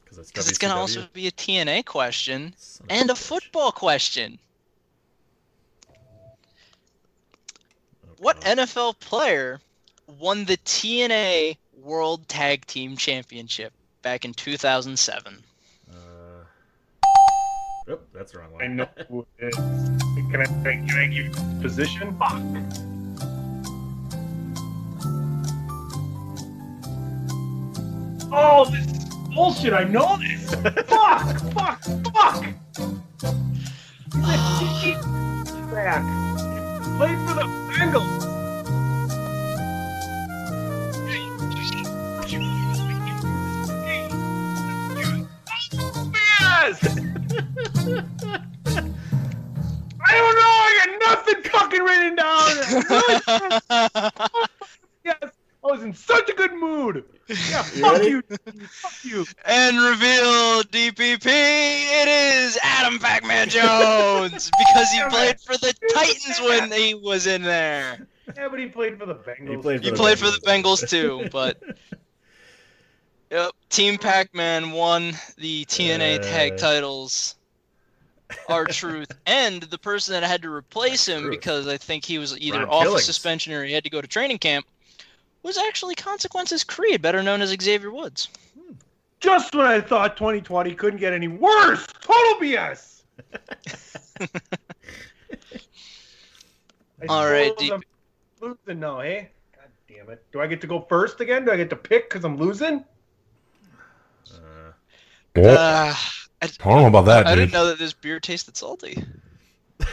Because 0.05 0.19
it's, 0.19 0.49
it's 0.51 0.59
gonna 0.59 0.79
also 0.79 1.09
be 1.15 1.27
a 1.27 1.31
TNA 1.31 1.87
question 1.87 2.55
and 2.91 3.11
a 3.11 3.15
football 3.15 3.73
question. 3.73 4.39
What 8.19 8.41
NFL 8.43 9.01
player 9.01 9.59
won 10.07 10.45
the 10.45 10.59
TNA 10.59 11.57
World 11.83 12.29
Tag 12.29 12.67
Team 12.67 12.97
Championship 12.97 13.73
back 14.03 14.25
in 14.25 14.35
2007? 14.35 15.43
Uh, 15.91 15.95
Oop, 17.91 18.07
that's 18.13 18.33
the 18.33 18.39
wrong 18.39 18.53
one. 18.53 18.63
I 18.63 18.67
know 18.69 18.89
who 19.09 19.27
it 19.39 19.49
is. 19.49 19.57
Can 20.31 20.41
I, 20.41 20.47
can 20.47 20.91
I 20.97 21.07
give 21.07 21.27
you 21.27 21.61
position? 21.61 22.17
Fuck. 22.19 22.92
Oh, 28.35 28.65
this 28.65 28.87
is 28.87 29.15
bullshit. 29.35 29.75
I 29.75 29.85
know 29.85 30.17
this. 30.17 30.55
fuck, 30.87 31.39
fuck, 31.53 31.83
fuck. 32.15 32.45
He's 34.15 34.25
a 34.25 34.27
cheap 34.81 34.97
back. 35.71 36.03
He 36.83 36.89
played 36.97 37.19
for 37.29 37.35
the 37.35 37.43
Bengals. 37.73 38.23
I 50.05 50.17
don't 50.17 50.37
know. 50.37 50.41
I 50.41 50.79
got 50.79 50.89
nothing 51.01 51.43
fucking 51.51 51.83
written 51.83 52.17
down. 52.17 52.49
yes, 55.73 55.81
I 55.81 55.81
was 55.81 55.83
in 55.83 55.95
such 55.95 56.29
a 56.29 56.35
good 56.35 56.53
mood. 56.55 57.05
Yeah, 57.29 57.35
fuck 57.63 57.93
ready? 57.99 58.11
you. 58.11 58.23
Fuck 58.23 59.05
you. 59.05 59.27
And 59.45 59.77
reveal 59.79 60.63
DPP, 60.65 61.27
it 61.27 62.09
is 62.09 62.59
Adam 62.63 62.99
Pac-Man 62.99 63.49
Jones 63.49 64.51
because 64.59 64.91
he 64.91 65.03
played 65.09 65.41
for 65.41 65.57
the 65.57 65.73
Titans 65.95 66.41
when 66.43 66.71
he 66.73 66.95
was 66.95 67.27
in 67.27 67.43
there. 67.43 68.07
Yeah, 68.37 68.49
but 68.49 68.59
he 68.61 68.67
played 68.67 68.99
for 68.99 69.07
the 69.07 69.15
Bengals. 69.15 69.49
He 69.51 69.57
played 69.57 69.79
for 69.81 69.85
He 69.85 69.91
the 69.91 69.97
played 69.97 70.19
for 70.19 70.27
the 70.27 70.41
Bengals 70.47 70.89
too, 70.89 71.29
but 71.33 71.61
yep, 73.31 73.53
Team 73.69 73.99
Pac-Man 73.99 74.73
won 74.73 75.13
the 75.39 75.65
TNA 75.67 76.23
tag 76.23 76.53
Uh. 76.53 76.57
titles. 76.57 77.37
R-Truth, 78.49 79.11
and 79.27 79.63
the 79.65 79.77
person 79.77 80.15
that 80.15 80.27
had 80.27 80.41
to 80.41 80.51
replace 80.51 81.07
him 81.07 81.29
because 81.29 81.69
I 81.69 81.77
think 81.77 82.03
he 82.03 82.17
was 82.17 82.39
either 82.41 82.61
Ron 82.61 82.69
off 82.71 82.83
a 82.83 82.85
Killings. 82.87 83.05
suspension 83.05 83.53
or 83.53 83.63
he 83.63 83.75
had 83.75 83.85
to 83.85 83.91
go 83.91 84.01
to 84.01 84.09
training 84.09 84.39
camp 84.39 84.65
was 85.43 85.59
actually 85.59 85.95
Consequences 85.95 86.65
Creed, 86.65 87.03
better 87.03 87.23
known 87.23 87.43
as 87.43 87.51
Xavier 87.61 87.91
Woods. 87.91 88.29
Just 89.21 89.55
when 89.55 89.67
I 89.67 89.81
thought 89.81 90.17
2020 90.17 90.75
couldn't 90.75 90.99
get 90.99 91.13
any 91.13 91.29
worse. 91.29 91.87
Total 92.01 92.41
BS. 92.41 93.03
All 97.09 97.29
right, 97.31 97.49
suppose 97.49 97.59
deep- 97.59 97.73
I'm 97.73 97.83
losing 98.41 98.81
now, 98.81 99.01
eh? 99.01 99.27
God 99.55 99.71
damn 99.89 100.11
it. 100.11 100.25
Do 100.33 100.41
I 100.41 100.47
get 100.47 100.61
to 100.63 100.67
go 100.67 100.81
first 100.89 101.21
again? 101.21 101.45
Do 101.45 101.53
I 101.53 101.57
get 101.57 101.71
to 101.71 101.77
pick 101.77 102.09
because 102.09 102.25
I'm 102.25 102.37
losing? 102.37 102.85
Uh, 105.35 105.45
I, 105.45 105.97
I 106.43 106.47
don't 106.47 106.83
know 106.83 106.87
about 106.87 107.07
that, 107.07 107.27
I 107.27 107.31
dude. 107.35 107.43
didn't 107.43 107.53
know 107.53 107.67
that 107.67 107.79
this 107.79 107.93
beer 107.93 108.21
tasted 108.21 108.57
salty. 108.57 109.03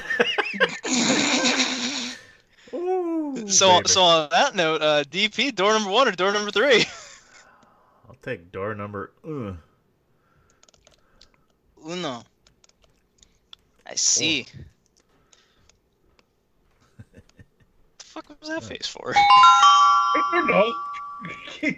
so, 2.71 3.77
baby. 3.77 3.87
so 3.89 4.01
on 4.01 4.29
that 4.31 4.55
note, 4.55 4.81
uh, 4.81 5.03
DP 5.03 5.55
door 5.55 5.73
number 5.73 5.89
one 5.89 6.07
or 6.07 6.11
door 6.11 6.31
number 6.31 6.51
three? 6.51 6.85
I'll 8.07 8.15
take 8.21 8.51
door 8.51 8.75
number. 8.75 9.11
Uh, 9.25 9.53
Uno. 11.87 12.23
I 13.85 13.95
see. 13.95 14.45
What 16.95 17.07
the 17.97 18.05
fuck 18.05 18.29
was 18.29 18.49
that 18.49 18.63
face 18.63 18.87
for? 18.87 19.13
I 19.15 20.29
don't 20.31 20.47
know. 20.47 20.73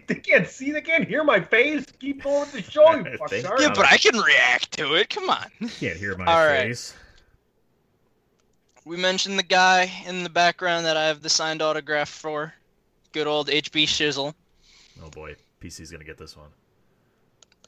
they 0.07 0.15
can't 0.15 0.47
see, 0.47 0.71
they 0.71 0.81
can't 0.81 1.07
hear 1.07 1.23
my 1.23 1.39
face. 1.39 1.85
Keep 1.99 2.23
going 2.23 2.41
with 2.41 2.51
the 2.51 2.61
show, 2.61 2.93
you 2.93 3.03
Thank 3.29 3.45
yeah, 3.59 3.73
but 3.73 3.85
I 3.85 3.97
can 3.97 4.17
react 4.17 4.71
to 4.73 4.93
it. 4.95 5.09
Come 5.09 5.29
on. 5.29 5.45
can't 5.79 5.97
hear 5.97 6.15
my 6.17 6.25
face. 6.25 6.27
All 6.27 6.45
right. 6.45 6.93
Face. 8.83 8.89
We 8.89 8.97
mentioned 8.97 9.37
the 9.37 9.43
guy 9.43 9.91
in 10.05 10.23
the 10.23 10.29
background 10.29 10.85
that 10.85 10.97
I 10.97 11.07
have 11.07 11.21
the 11.21 11.29
signed 11.29 11.61
autograph 11.61 12.09
for. 12.09 12.53
Good 13.11 13.27
old 13.27 13.47
HB 13.47 13.83
Shizzle. 13.83 14.33
Oh 15.03 15.09
boy, 15.09 15.35
PC's 15.61 15.91
gonna 15.91 16.03
get 16.03 16.17
this 16.17 16.35
one. 16.37 16.49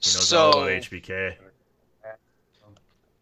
He 0.02 0.10
knows 0.10 0.28
So- 0.28 0.52
all 0.52 0.64
about 0.64 0.72
HBK. 0.72 1.38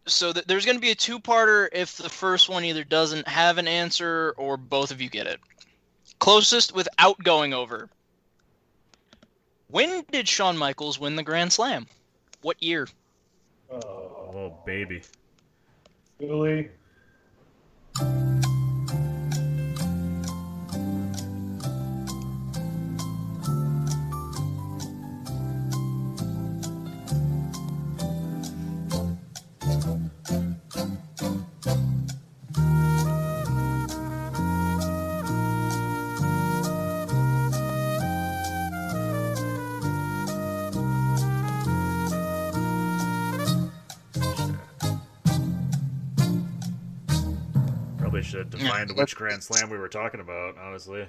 So 0.06 0.32
th- 0.32 0.46
there's 0.46 0.64
going 0.64 0.76
to 0.76 0.80
be 0.80 0.90
a 0.90 0.96
two-parter 0.96 1.68
if 1.72 1.96
the 1.96 2.08
first 2.08 2.48
one 2.48 2.64
either 2.64 2.82
doesn't 2.82 3.28
have 3.28 3.56
an 3.58 3.68
answer 3.68 4.34
or 4.36 4.56
both 4.56 4.90
of 4.90 5.00
you 5.00 5.08
get 5.08 5.28
it. 5.28 5.38
Closest 6.18 6.74
without 6.74 7.22
going 7.22 7.54
over. 7.54 7.88
When 9.68 10.04
did 10.10 10.26
Shawn 10.26 10.58
Michaels 10.58 10.98
win 10.98 11.14
the 11.14 11.22
Grand 11.22 11.52
Slam? 11.52 11.86
What 12.40 12.60
year? 12.60 12.88
Oh, 13.70 13.78
oh 13.78 14.58
baby. 14.66 15.02
Really? 18.00 18.42
Probably 18.42 18.51
should 48.88 48.88
have 48.88 48.96
defined 48.96 48.98
which 48.98 49.16
Grand 49.16 49.42
Slam 49.42 49.70
we 49.70 49.78
were 49.78 49.88
talking 49.88 50.20
about. 50.20 50.56
Honestly. 50.58 51.06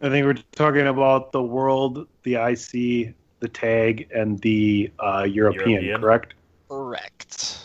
I 0.00 0.08
think 0.08 0.26
we're 0.26 0.42
talking 0.52 0.86
about 0.88 1.32
the 1.32 1.42
world, 1.42 2.08
the 2.24 2.34
IC, 2.34 3.14
the 3.40 3.48
tag, 3.48 4.08
and 4.12 4.38
the 4.40 4.90
uh, 4.98 5.22
European, 5.22 5.70
European. 5.70 6.00
correct? 6.00 6.34
Correct. 6.68 7.58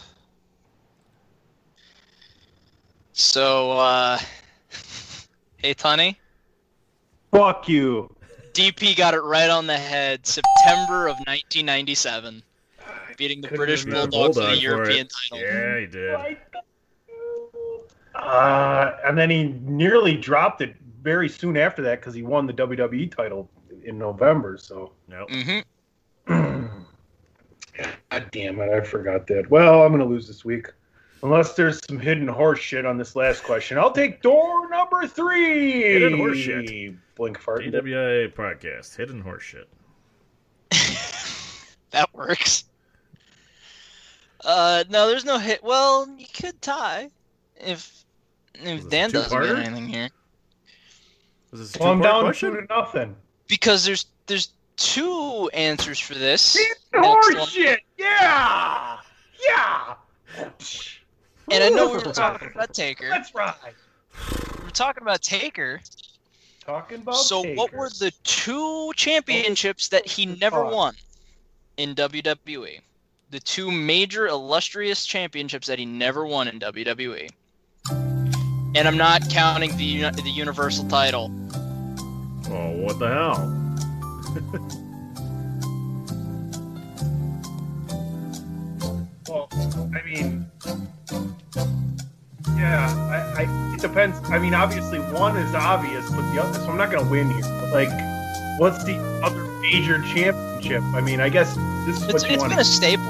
So, 3.14 3.72
uh, 3.72 4.20
hey, 5.58 5.74
Tony, 5.74 6.20
Fuck 7.32 7.68
you. 7.68 8.16
DP 8.54 8.96
got 8.96 9.14
it 9.14 9.20
right 9.20 9.50
on 9.50 9.68
the 9.68 9.78
head. 9.78 10.26
September 10.26 11.08
of 11.08 11.18
1997. 11.26 12.42
beating 13.18 13.42
the 13.42 13.48
Could've 13.48 13.58
British 13.58 13.86
been 13.86 13.94
the 13.94 14.08
Bulldog 14.08 14.36
for 14.36 14.56
the 14.56 14.58
European 14.58 15.08
title. 15.08 15.46
Yeah, 15.46 15.80
he 15.80 15.86
did. 15.86 16.38
Uh, 18.28 18.98
and 19.06 19.18
then 19.18 19.30
he 19.30 19.44
nearly 19.62 20.18
dropped 20.18 20.60
it 20.62 20.76
very 21.02 21.30
soon 21.30 21.56
after 21.56 21.82
that 21.82 22.02
because 22.02 22.14
he 22.14 22.24
won 22.24 22.46
the 22.46 22.52
WWE 22.52 23.10
title 23.10 23.50
in 23.86 23.98
November. 23.98 24.58
So, 24.58 24.92
Nope. 25.08 25.30
hmm 25.32 25.60
God 28.10 28.30
damn 28.32 28.60
it, 28.60 28.70
I 28.70 28.82
forgot 28.82 29.28
that. 29.28 29.50
Well, 29.50 29.84
I'm 29.84 29.94
gonna 29.94 30.04
lose 30.04 30.28
this 30.28 30.44
week. 30.44 30.68
Unless 31.24 31.54
there's 31.54 31.80
some 31.88 32.00
hidden 32.00 32.28
horse 32.28 32.60
shit 32.60 32.86
on 32.86 32.98
this 32.98 33.16
last 33.16 33.44
question. 33.46 33.78
I'll 33.78 33.92
take 33.92 34.22
door 34.22 34.70
number 34.70 35.08
three. 35.08 35.84
Hidden 35.94 36.18
horse 36.18 36.38
shit. 36.38 36.96
Blink 37.16 37.40
fart. 37.40 37.64
TWIA 37.64 38.34
podcast, 38.34 38.98
hidden 38.98 39.24
horseshit. 39.24 39.68
That 41.92 42.14
works. 42.14 42.66
Uh, 44.44 44.84
no, 44.90 45.08
there's 45.08 45.24
no 45.24 45.40
hit. 45.40 45.64
Well, 45.64 46.14
you 46.18 46.26
could 46.32 46.62
tie 46.62 47.10
if 47.56 48.04
if 48.64 48.90
Dan 48.90 49.12
doesn't 49.12 49.42
get 49.42 49.58
anything 49.66 49.88
here, 49.88 50.10
Was 51.52 51.60
this 51.62 51.76
a 51.76 51.84
Well, 51.84 51.94
I'm 51.94 52.02
down 52.02 52.24
question? 52.24 52.52
two 52.54 52.62
to 52.62 52.68
nothing. 52.74 53.16
because 53.48 53.86
there's 53.86 54.06
there's 54.28 54.50
two 54.78 55.50
answers 55.54 56.00
for 56.00 56.14
this. 56.16 56.58
Horse 56.94 57.36
one. 57.36 57.78
Yeah. 57.98 58.98
Yeah. 59.48 59.94
And 61.50 61.64
I 61.64 61.70
know 61.70 61.88
we 61.92 61.98
were 61.98 62.14
talking 62.14 62.50
about 62.54 62.74
Taker. 62.74 63.08
That's 63.10 63.34
right. 63.34 63.54
We 64.60 64.66
were 64.66 64.70
talking 64.72 65.02
about 65.04 65.22
Taker. 65.22 65.82
Talking 66.66 66.98
about 67.02 67.16
So 67.16 67.42
what 67.56 67.72
were 67.72 67.90
the 67.90 68.12
two 68.24 68.92
championships 68.98 69.88
that 69.90 70.06
he 70.06 70.26
never 70.26 70.66
won 70.66 70.96
in 71.78 71.96
WWE? 71.96 72.82
The 73.30 73.40
two 73.40 73.72
major 73.72 74.28
illustrious 74.28 75.06
championships 75.06 75.68
that 75.68 75.80
he 75.80 75.86
never 75.86 76.26
won 76.26 76.48
in 76.50 76.60
WWE. 76.60 77.30
And 78.78 78.88
I'm 78.88 78.96
not 78.96 79.28
counting 79.32 79.76
the 79.76 80.12
the 80.12 80.30
Universal 80.30 80.88
title. 80.88 81.32
Oh, 82.48 82.78
what 82.78 83.00
the 83.00 83.08
hell? 83.08 83.54
Well, 89.28 89.50
I 89.94 90.02
mean, 90.06 90.50
yeah, 92.56 92.88
I, 93.36 93.44
I, 93.44 93.74
it 93.74 93.82
depends. 93.82 94.18
I 94.30 94.40
mean, 94.40 94.54
obviously, 94.54 95.00
one 95.00 95.36
is 95.36 95.54
obvious, 95.54 96.10
but 96.10 96.32
the 96.34 96.42
other, 96.42 96.54
so 96.60 96.70
I'm 96.70 96.78
not 96.78 96.92
going 96.92 97.04
to 97.04 97.12
win 97.12 97.30
here. 97.30 97.42
But, 97.42 97.74
like, 97.74 98.60
what's 98.60 98.86
the 98.86 98.96
other 99.22 99.44
major 99.60 100.02
championship? 100.04 100.82
I 100.96 101.02
mean, 101.02 101.20
I 101.20 101.28
guess 101.28 101.56
this 101.86 101.98
is 101.98 102.04
It's, 102.04 102.14
what 102.14 102.24
you 102.24 102.34
it's 102.36 102.42
want 102.42 102.52
been 102.54 102.60
a 102.60 102.64
staple. 102.64 103.04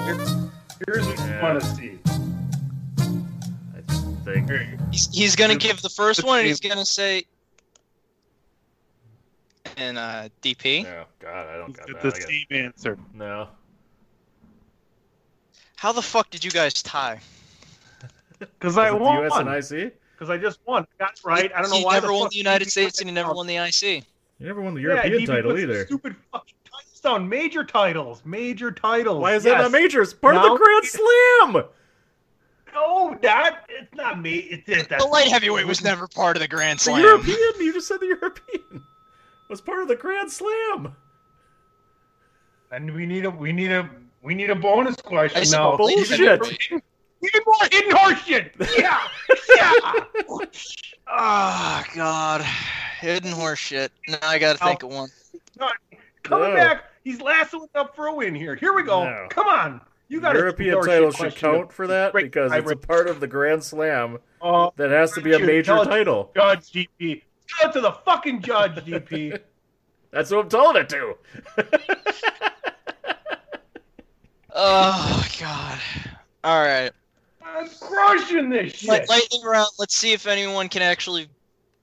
Here's 0.87 1.05
what 1.05 1.19
you 1.19 1.39
want 1.39 1.61
to 1.61 1.67
see. 1.67 1.99
I 4.37 4.41
think. 4.45 4.79
He's, 4.91 5.09
he's 5.13 5.35
gonna 5.35 5.55
give 5.55 5.81
the 5.81 5.89
first 5.89 6.23
one, 6.23 6.39
and 6.39 6.47
he's 6.47 6.59
gonna 6.59 6.85
say, 6.85 7.25
and 9.77 9.97
uh, 9.97 10.29
DP. 10.41 10.83
No, 10.83 11.05
God, 11.19 11.47
I 11.47 11.57
don't 11.57 11.75
got 11.75 11.89
It's 11.89 12.01
that. 12.03 12.13
the 12.13 12.15
I 12.15 12.19
got- 12.19 12.29
same 12.29 12.45
answer. 12.65 12.97
No. 13.13 13.47
How 15.75 15.91
the 15.91 16.01
fuck 16.01 16.29
did 16.31 16.43
you 16.43 16.49
guys 16.49 16.73
tie? 16.81 17.19
Because 18.39 18.77
I 18.77 18.87
Is 18.89 18.95
it 18.95 18.97
the 18.97 19.03
won. 19.03 19.25
US 19.25 19.71
and 19.71 19.81
IC? 19.83 19.93
Because 20.13 20.29
I 20.31 20.37
just 20.37 20.59
won. 20.65 20.87
That's 20.97 21.23
right. 21.23 21.51
I 21.55 21.61
don't 21.61 21.69
know 21.69 21.77
he 21.77 21.85
why. 21.85 21.93
never 21.93 22.07
the 22.07 22.13
won 22.13 22.29
the 22.31 22.37
United 22.37 22.67
DP 22.67 22.71
States, 22.71 22.99
and 22.99 23.09
he 23.09 23.13
never 23.13 23.33
won 23.33 23.45
the 23.45 23.57
IC. 23.57 24.03
You 24.39 24.45
never 24.47 24.61
won 24.61 24.73
the 24.73 24.81
European 24.81 25.13
DP 25.21 25.25
title 25.27 25.57
either. 25.57 25.85
Stupid 25.85 26.15
fucking 26.31 26.53
titles 26.63 26.99
down. 27.01 27.29
Major 27.29 27.63
titles. 27.63 28.21
Major 28.25 28.71
titles. 28.71 29.21
Why 29.21 29.33
is 29.35 29.43
that 29.43 29.57
not 29.59 29.71
major? 29.71 30.01
It's 30.01 30.13
part 30.13 30.35
of 30.35 30.43
the 30.43 30.55
Grand 30.57 30.85
Slam. 30.85 31.65
No, 32.77 33.17
that 33.23 33.65
it's 33.69 33.93
not 33.95 34.21
me. 34.21 34.37
It's 34.37 34.67
it. 34.69 34.89
The 34.89 35.05
light 35.05 35.27
heavyweight 35.29 35.65
was 35.65 35.83
never 35.83 36.07
part 36.07 36.35
of 36.37 36.41
the 36.41 36.47
Grand 36.47 36.79
The 36.79 36.83
Slam. 36.83 37.01
European. 37.01 37.37
You 37.59 37.73
just 37.73 37.87
said 37.87 37.99
the 37.99 38.07
European 38.07 38.83
was 39.49 39.61
part 39.61 39.81
of 39.81 39.87
the 39.87 39.95
Grand 39.95 40.31
Slam. 40.31 40.95
And 42.71 42.93
we 42.93 43.05
need 43.05 43.25
a 43.25 43.29
we 43.31 43.51
need 43.51 43.71
a 43.71 43.89
we 44.21 44.35
need 44.35 44.49
a 44.49 44.55
bonus 44.55 44.95
question 44.97 45.41
I 45.41 45.57
now. 45.57 45.77
bullshit. 45.77 46.19
Even 47.19 47.41
more 47.47 47.55
hidden 47.71 47.95
horse 47.95 48.21
shit. 48.25 48.53
Yeah, 48.77 48.99
yeah. 49.55 49.81
Oh 51.07 51.83
God, 51.95 52.41
hidden 52.99 53.31
horse 53.31 53.57
shit. 53.59 53.91
Now 54.07 54.17
I 54.23 54.37
gotta 54.37 54.59
think 54.59 54.83
of 54.83 54.89
one. 54.89 55.09
No, 55.59 55.69
coming 56.23 56.49
No. 56.49 56.55
back, 56.55 56.83
he's 57.03 57.19
lassoing 57.21 57.69
up 57.73 57.95
for 57.95 58.05
a 58.07 58.13
win 58.13 58.35
here. 58.35 58.53
Here 58.55 58.73
we 58.73 58.83
go. 58.83 59.05
No. 59.05 59.27
Come 59.31 59.47
on, 59.47 59.81
you 60.09 60.21
got 60.21 60.35
European 60.35 60.83
title 60.83 61.11
should 61.11 61.35
count 61.35 61.71
for 61.71 61.87
that 61.87 62.13
because 62.13 62.51
it's 62.53 62.71
a 62.71 62.75
part 62.75 63.07
of 63.07 63.19
the 63.19 63.27
Grand 63.27 63.63
Slam 63.63 64.19
Oh, 64.41 64.71
that 64.77 64.91
has 64.91 65.11
to 65.13 65.21
be 65.21 65.33
a 65.33 65.39
major 65.39 65.73
tell 65.73 65.81
it 65.81 65.85
to 65.85 65.91
title. 65.91 66.31
Judge 66.35 66.71
DP. 66.71 67.23
Tell 67.59 67.69
it 67.69 67.73
to 67.73 67.81
the 67.81 67.91
fucking 67.91 68.41
judge 68.41 68.75
DP. 68.85 69.39
That's 70.11 70.31
what 70.31 70.45
I'm 70.45 70.49
telling 70.49 70.77
it 70.77 70.89
to. 70.89 71.15
Oh 74.59 75.23
God. 75.39 75.79
All 76.43 76.59
right. 76.65 76.91
I'm 77.45 77.69
crushing 77.79 78.49
this 78.49 78.73
shit. 78.73 78.89
Like 78.89 79.07
lightning 79.07 79.43
round. 79.43 79.69
Let's 79.77 79.95
see 79.95 80.13
if 80.13 80.25
anyone 80.25 80.67
can 80.67 80.81
actually 80.81 81.27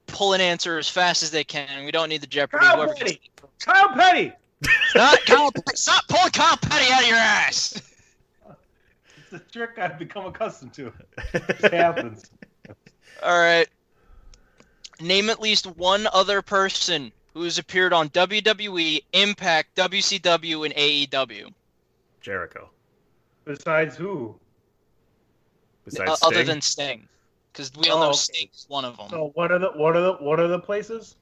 pull 0.07 0.33
an 0.33 0.41
answer 0.41 0.77
as 0.77 0.89
fast 0.89 1.23
as 1.23 1.31
they 1.31 1.45
can. 1.45 1.85
We 1.85 1.91
don't 1.91 2.09
need 2.09 2.19
the 2.19 2.27
Jeopardy. 2.27 2.65
Kyle 2.65 2.75
Whoever 2.75 2.93
Petty. 2.93 3.21
Kyle 3.61 3.89
Petty. 3.93 4.33
Not 4.93 5.25
Kyle, 5.25 5.51
stop 5.73 6.05
pulling 6.09 6.31
Kyle 6.31 6.57
Petty 6.57 6.91
out 6.91 7.03
of 7.03 7.07
your 7.07 7.17
ass. 7.17 7.81
It's 9.35 9.43
a 9.45 9.51
trick 9.51 9.71
I've 9.77 9.99
become 9.99 10.25
accustomed 10.25 10.73
to. 10.75 10.93
It 11.33 11.73
happens. 11.73 12.31
All 13.23 13.37
right. 13.37 13.67
Name 15.01 15.29
at 15.29 15.41
least 15.41 15.65
one 15.65 16.07
other 16.13 16.41
person 16.41 17.11
who 17.33 17.43
has 17.43 17.57
appeared 17.57 17.91
on 17.91 18.09
WWE, 18.09 19.03
Impact, 19.13 19.75
WCW, 19.75 20.65
and 20.65 20.73
AEW. 20.73 21.51
Jericho. 22.21 22.69
Besides 23.43 23.95
who? 23.97 24.35
Besides 25.83 26.23
Uh, 26.23 26.27
other 26.27 26.43
than 26.43 26.61
Sting, 26.61 27.07
because 27.51 27.71
we 27.75 27.89
all 27.89 27.97
Oh, 27.97 28.01
know 28.01 28.07
okay. 28.09 28.17
Sting 28.17 28.49
is 28.53 28.65
one 28.69 28.85
of 28.85 28.97
them. 28.97 29.09
So 29.09 29.31
what 29.35 29.51
are 29.51 29.59
the 29.59 29.67
what 29.75 29.95
are 29.95 30.01
the 30.01 30.13
what 30.13 30.39
are 30.39 30.47
the 30.47 30.59
places? 30.59 31.15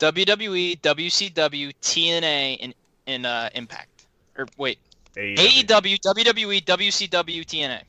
WWE, 0.00 0.80
WCW, 0.80 1.72
TNA, 1.80 2.58
and, 2.60 2.74
and 3.06 3.26
uh, 3.26 3.48
Impact. 3.54 4.06
Or 4.36 4.46
wait, 4.56 4.78
AEW. 5.16 5.36
AEW, 5.66 5.98
WWE, 6.00 6.64
WCW, 6.64 7.44
TNA. 7.44 7.82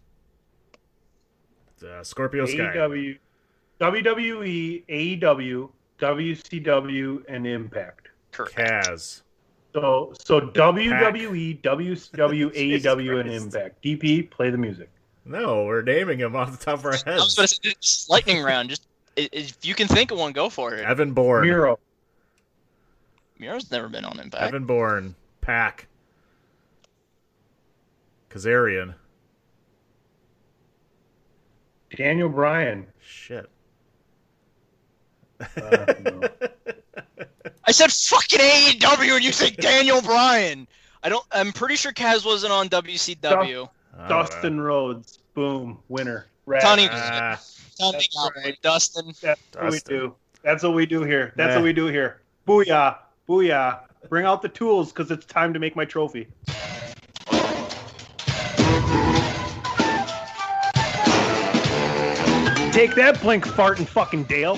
Uh, 1.84 2.04
Scorpio 2.04 2.46
Sky. 2.46 2.58
AEW, 2.76 3.18
WWE, 3.80 4.86
AEW, 4.88 5.70
WCW, 6.00 7.24
and 7.28 7.48
Impact. 7.48 8.10
Correct. 8.32 8.56
Kaz. 8.56 9.22
So 9.74 10.14
so 10.20 10.38
E, 10.40 10.42
WWE, 10.52 11.62
WCW, 11.62 12.54
AEW, 12.54 13.20
and 13.22 13.32
Impact. 13.32 13.84
DP, 13.84 14.30
play 14.30 14.50
the 14.50 14.58
music. 14.58 14.90
No, 15.26 15.64
we're 15.66 15.82
naming 15.82 16.20
him 16.20 16.36
off 16.36 16.58
the 16.58 16.64
top 16.64 16.80
of 16.80 16.86
our 16.86 16.92
I 16.92 16.96
was 16.96 17.04
heads. 17.04 17.36
going 17.36 17.48
to 17.48 17.56
say, 17.56 17.60
it's 17.64 18.10
lightning 18.10 18.44
round. 18.44 18.70
Just 18.70 18.88
if 19.16 19.66
you 19.66 19.76
can 19.76 19.88
think 19.88 20.12
of 20.12 20.18
one, 20.18 20.34
go 20.34 20.50
for 20.50 20.74
it. 20.76 20.84
Evan 20.86 21.14
Bourne. 21.14 21.44
Miro, 21.44 21.80
Miro's 23.40 23.72
never 23.72 23.88
been 23.88 24.04
on 24.06 24.20
Impact. 24.20 24.44
Evan 24.44 24.66
Bourne. 24.66 25.16
Pack. 25.42 25.88
Kazarian. 28.34 28.94
Daniel 31.96 32.30
Bryan. 32.30 32.88
Shit. 33.02 33.50
Uh, 35.40 35.94
no. 36.04 36.22
I 37.66 37.72
said 37.72 37.92
fucking 37.92 38.40
AEW, 38.40 39.16
and 39.16 39.24
you 39.24 39.32
say 39.32 39.50
Daniel 39.50 40.02
Bryan. 40.02 40.68
I 41.04 41.10
don't. 41.10 41.26
I'm 41.32 41.52
pretty 41.52 41.76
sure 41.76 41.92
Kaz 41.92 42.26
wasn't 42.26 42.54
on 42.54 42.70
WCW. 42.70 43.68
I 43.98 44.08
Dustin 44.08 44.58
know. 44.58 44.64
Rhodes, 44.64 45.20
boom, 45.34 45.80
winner. 45.90 46.28
Rat. 46.46 46.62
Tony, 46.62 46.88
Ah, 46.92 47.40
Tony 47.80 47.98
That's 47.98 48.32
right. 48.36 48.58
Dustin. 48.62 49.14
That's 49.22 49.42
what 49.56 49.72
we 49.72 49.80
do. 49.80 50.16
That's 50.44 50.64
what 50.64 50.74
we 50.74 50.86
do 50.86 51.04
here. 51.04 51.34
That's 51.36 51.52
Meh. 51.52 51.56
what 51.58 51.64
we 51.64 51.74
do 51.74 51.88
here. 51.88 52.22
Booyah, 52.48 52.98
booyah. 53.28 53.80
Bring 54.10 54.26
out 54.26 54.42
the 54.42 54.50
tools 54.50 54.92
because 54.92 55.12
it's 55.12 55.26
time 55.26 55.54
to 55.54 55.60
make 55.60 55.76
my 55.76 55.86
trophy. 55.86 56.28
Take 62.72 62.96
that, 62.96 63.20
blink, 63.22 63.46
fart, 63.46 63.80
and 63.80 63.90
fucking 63.90 64.24
Dale. 64.24 64.58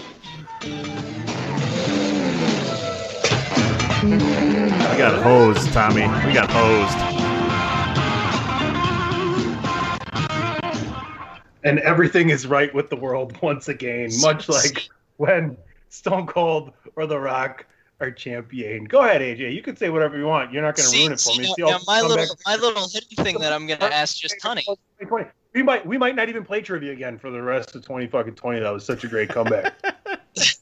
we 4.03 4.17
got 4.99 5.23
hosed, 5.23 5.73
Tommy. 5.73 6.01
We 6.25 6.31
got 6.31 6.51
hosed. 6.51 6.95
And 11.63 11.79
everything 11.79 12.29
is 12.29 12.45
right 12.45 12.71
with 12.73 12.91
the 12.91 12.95
world 12.95 13.35
once 13.41 13.67
again, 13.67 14.11
much 14.21 14.47
like 14.47 14.89
when 15.17 15.57
Stone 15.89 16.27
Cold 16.27 16.71
or 16.95 17.07
The 17.07 17.19
Rock 17.19 17.65
are 17.99 18.11
champion. 18.11 18.83
Go 18.85 18.99
ahead, 18.99 19.21
AJ. 19.21 19.55
You 19.55 19.63
can 19.63 19.75
say 19.75 19.89
whatever 19.89 20.17
you 20.17 20.25
want. 20.25 20.51
You're 20.51 20.61
not 20.61 20.75
going 20.75 20.87
to 20.87 20.97
ruin 20.97 21.13
it 21.13 21.19
for 21.19 21.31
see, 21.31 21.39
me. 21.39 21.45
See, 21.45 21.53
now 21.57 21.69
I'll 21.69 21.83
my 21.87 22.01
little 22.01 22.35
my 22.45 22.57
little 22.57 22.87
hidden 22.89 23.23
thing 23.23 23.39
that 23.39 23.51
I'm 23.53 23.65
gonna 23.65 23.85
ask 23.85 24.17
just 24.17 24.39
honey. 24.39 24.65
2020. 25.53 25.59
We 25.59 25.63
might 25.63 25.85
we 25.85 25.97
might 25.97 26.15
not 26.15 26.29
even 26.29 26.43
play 26.43 26.61
trivia 26.61 26.91
again 26.91 27.17
for 27.17 27.29
the 27.31 27.41
rest 27.41 27.75
of 27.75 27.83
20 27.85 28.07
fucking 28.07 28.35
20. 28.35 28.59
That 28.61 28.69
was 28.71 28.85
such 28.85 29.03
a 29.03 29.07
great 29.07 29.29
comeback. 29.29 29.73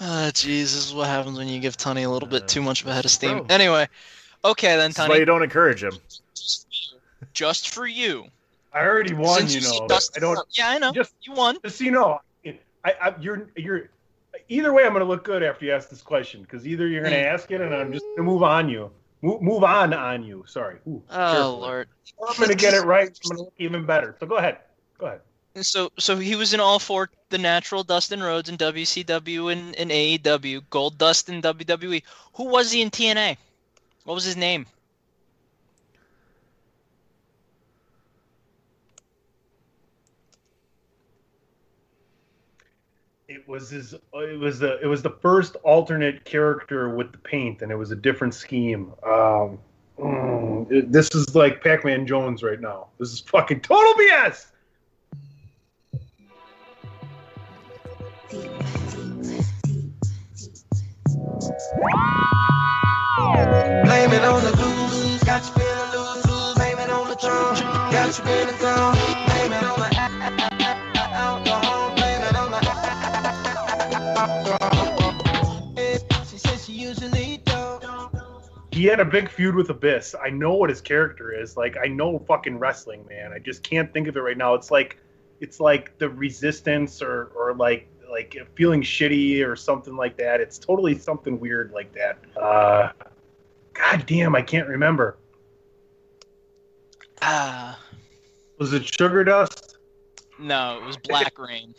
Ah, 0.00 0.30
jeez, 0.32 0.60
this 0.62 0.76
is 0.76 0.94
what 0.94 1.08
happens 1.08 1.36
when 1.36 1.48
you 1.48 1.58
give 1.58 1.76
Tony 1.76 2.04
a 2.04 2.08
little 2.10 2.28
bit 2.28 2.46
too 2.46 2.62
much 2.62 2.82
of 2.82 2.86
a 2.86 2.94
head 2.94 3.04
of 3.04 3.10
steam. 3.10 3.38
bro. 3.38 3.46
Anyway, 3.48 3.88
okay 4.44 4.76
then, 4.76 4.92
That's 4.92 5.08
why 5.08 5.16
you 5.16 5.24
don't 5.24 5.42
encourage 5.42 5.82
him. 5.82 5.92
just 7.34 7.70
for 7.74 7.84
you. 7.84 8.26
I 8.72 8.82
already 8.86 9.12
won, 9.14 9.48
Since 9.48 9.54
you 9.56 9.60
know. 9.62 9.88
Dustin 9.88 10.22
I 10.22 10.26
don't 10.34 10.46
Yeah, 10.56 10.68
I 10.68 10.78
know. 10.78 10.92
just 10.92 11.12
you 11.22 11.32
won. 11.32 11.56
just 11.64 11.78
so 11.78 11.84
you 11.84 11.90
know, 11.90 12.20
I, 12.46 12.54
I 12.84 13.14
you're 13.20 13.50
you're 13.56 13.90
either 14.48 14.72
way. 14.72 14.84
I'm 14.84 14.90
going 14.92 15.00
to 15.00 15.04
look 15.08 15.24
good 15.24 15.42
after 15.42 15.64
you 15.64 15.72
ask 15.72 15.88
this 15.88 16.00
question 16.00 16.42
because 16.42 16.64
either 16.64 16.86
you're 16.86 17.00
going 17.02 17.12
to 17.14 17.18
Hmm. 17.28 17.34
ask 17.34 17.50
it 17.50 17.60
and 17.60 17.74
I'm 17.74 17.92
just 17.92 18.04
going 18.04 18.18
to 18.18 18.22
move 18.22 18.44
on 18.44 18.68
you. 18.68 18.92
Move, 19.22 19.42
move 19.42 19.64
on 19.64 19.92
on 19.92 20.22
you. 20.22 20.44
Sorry. 20.46 20.76
Ooh, 20.86 21.02
Oh 21.10 21.32
careful. 21.32 21.60
lord. 21.60 21.88
I'm 22.28 22.36
going 22.36 22.48
to 22.50 22.54
get 22.54 22.74
it 22.74 22.82
right. 22.84 23.08
I'm 23.24 23.28
going 23.30 23.36
to 23.36 23.42
look 23.44 23.54
even 23.58 23.84
better. 23.84 24.16
So 24.20 24.26
go 24.26 24.36
ahead. 24.36 24.58
Go 24.98 25.06
ahead. 25.06 25.20
So 25.60 25.90
so 25.98 26.16
he 26.18 26.36
was 26.36 26.54
in 26.54 26.60
all 26.60 26.78
four 26.78 27.10
the 27.30 27.38
natural 27.38 27.82
Dustin 27.82 28.22
Rhodes 28.22 28.48
in 28.48 28.56
WCW 28.56 29.52
and, 29.52 29.74
and 29.76 29.90
AEW, 29.90 30.62
Gold 30.70 30.98
Dust 30.98 31.28
in 31.28 31.42
WWE. 31.42 32.02
Who 32.34 32.44
was 32.48 32.70
he 32.70 32.80
in 32.80 32.90
TNA? 32.90 33.36
What 34.04 34.14
was 34.14 34.24
his 34.24 34.36
name? 34.36 34.66
Was 43.48 43.70
his. 43.70 43.94
It 43.94 44.38
was 44.38 44.58
the. 44.58 44.78
It 44.80 44.86
was 44.86 45.02
the 45.02 45.10
first 45.10 45.56
alternate 45.64 46.24
character 46.24 46.94
with 46.94 47.10
the 47.12 47.18
paint, 47.18 47.62
and 47.62 47.72
it 47.72 47.76
was 47.76 47.90
a 47.90 47.96
different 47.96 48.34
scheme. 48.34 48.92
Um, 49.04 49.58
mm, 49.98 50.70
it- 50.70 50.92
this 50.92 51.08
is 51.14 51.34
like 51.34 51.64
Pac-Man 51.64 52.06
Jones 52.06 52.42
right 52.42 52.60
now. 52.60 52.88
This 52.98 53.10
is 53.12 53.20
fucking 53.20 53.60
total 53.62 53.92
BS. 53.94 54.46
Blame 63.84 64.12
it 64.12 64.24
on 64.24 64.44
the 64.44 64.52
blues, 64.56 65.22
got 65.24 65.42
you 65.44 65.52
feeling 65.54 65.90
loose. 65.92 66.54
Blame 66.54 66.78
it 66.78 66.90
on 66.90 67.08
the 67.08 67.16
got 67.16 68.06
you 68.06 68.24
feeling 68.24 68.60
gone. 68.60 68.97
He 78.78 78.84
had 78.84 79.00
a 79.00 79.04
big 79.04 79.28
feud 79.28 79.56
with 79.56 79.70
Abyss. 79.70 80.14
I 80.22 80.30
know 80.30 80.54
what 80.54 80.70
his 80.70 80.80
character 80.80 81.32
is. 81.32 81.56
Like 81.56 81.76
I 81.82 81.88
know 81.88 82.16
fucking 82.28 82.60
wrestling, 82.60 83.04
man. 83.10 83.32
I 83.32 83.40
just 83.40 83.64
can't 83.64 83.92
think 83.92 84.06
of 84.06 84.16
it 84.16 84.20
right 84.20 84.38
now. 84.38 84.54
It's 84.54 84.70
like, 84.70 84.98
it's 85.40 85.58
like 85.58 85.98
the 85.98 86.08
Resistance 86.08 87.02
or 87.02 87.32
or 87.34 87.56
like 87.56 87.88
like 88.08 88.36
feeling 88.54 88.80
shitty 88.80 89.44
or 89.44 89.56
something 89.56 89.96
like 89.96 90.16
that. 90.18 90.40
It's 90.40 90.58
totally 90.58 90.96
something 90.96 91.40
weird 91.40 91.72
like 91.72 91.92
that. 91.94 92.18
Uh, 92.40 92.92
God 93.74 94.06
damn, 94.06 94.36
I 94.36 94.42
can't 94.42 94.68
remember. 94.68 95.18
Ah, 97.20 97.80
Was 98.60 98.72
it 98.74 98.86
Sugar 98.86 99.24
Dust? 99.24 99.76
no, 100.38 100.78
it 100.80 100.86
was 100.86 100.96
Black 100.98 101.36
Reign. 101.36 101.74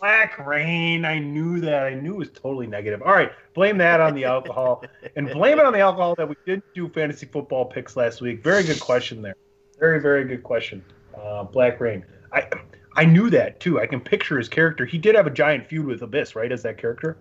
Black 0.00 0.38
Reign. 0.46 1.04
I 1.04 1.18
knew 1.18 1.60
that. 1.60 1.84
I 1.84 1.94
knew 1.94 2.14
it 2.14 2.18
was 2.18 2.30
totally 2.30 2.66
negative. 2.66 3.02
All 3.02 3.12
right, 3.12 3.32
blame 3.54 3.78
that 3.78 4.00
on 4.00 4.14
the 4.14 4.24
alcohol, 4.24 4.84
and 5.16 5.30
blame 5.30 5.58
it 5.58 5.64
on 5.64 5.72
the 5.72 5.80
alcohol 5.80 6.14
that 6.16 6.28
we 6.28 6.36
didn't 6.44 6.64
do 6.74 6.88
fantasy 6.88 7.26
football 7.26 7.64
picks 7.64 7.96
last 7.96 8.20
week. 8.20 8.42
Very 8.42 8.62
good 8.62 8.80
question 8.80 9.22
there. 9.22 9.36
Very 9.78 10.00
very 10.00 10.24
good 10.24 10.42
question. 10.42 10.84
Uh, 11.16 11.44
Black 11.44 11.80
Reign. 11.80 12.04
I 12.32 12.48
I 12.96 13.04
knew 13.04 13.30
that 13.30 13.60
too. 13.60 13.80
I 13.80 13.86
can 13.86 14.00
picture 14.00 14.38
his 14.38 14.48
character. 14.48 14.86
He 14.86 14.98
did 14.98 15.14
have 15.14 15.26
a 15.26 15.30
giant 15.30 15.66
feud 15.66 15.86
with 15.86 16.02
Abyss, 16.02 16.34
right? 16.36 16.50
As 16.50 16.62
that 16.62 16.78
character. 16.78 17.18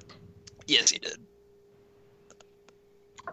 Yes, 0.67 0.89
he 0.89 0.99
did. 0.99 1.17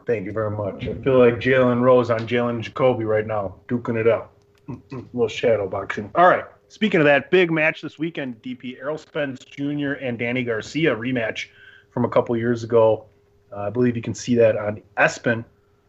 Thank 0.07 0.27
you 0.27 0.33
very 0.33 0.51
much. 0.51 0.89
I 0.89 0.95
feel 0.95 1.19
like 1.19 1.35
Jalen 1.35 1.81
Rose 1.81 2.11
on 2.11 2.21
Jalen 2.27 2.61
Jacoby 2.61 3.05
right 3.05 3.27
now, 3.27 3.55
duking 3.69 3.97
it 3.97 4.09
out. 4.09 4.33
Mm-mm, 4.69 5.07
little 5.13 5.29
shadow 5.29 5.69
boxing. 5.69 6.11
All 6.15 6.27
right. 6.27 6.45
Speaking 6.73 7.01
of 7.01 7.05
that, 7.05 7.31
big 7.31 7.51
match 7.51 7.83
this 7.83 7.99
weekend, 7.99 8.41
DP 8.41 8.79
Errol 8.81 8.97
Spence 8.97 9.45
Jr. 9.45 9.93
and 10.01 10.19
Danny 10.19 10.43
Garcia 10.43 10.97
rematch 10.97 11.49
from 11.91 12.07
a 12.07 12.09
couple 12.09 12.35
years 12.35 12.65
ago. 12.65 13.05
Uh, 13.53 13.65
I 13.65 13.69
believe 13.69 13.95
you 13.95 14.01
can 14.01 14.15
see 14.15 14.35
that 14.37 14.57
on 14.57 14.81
ESPN 14.97 15.45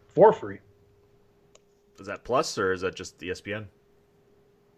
for 0.09 0.33
free. 0.33 0.57
Is 2.01 2.07
that 2.07 2.25
plus 2.25 2.57
or 2.57 2.73
is 2.73 2.81
that 2.81 2.95
just 2.95 3.17
ESPN? 3.19 3.65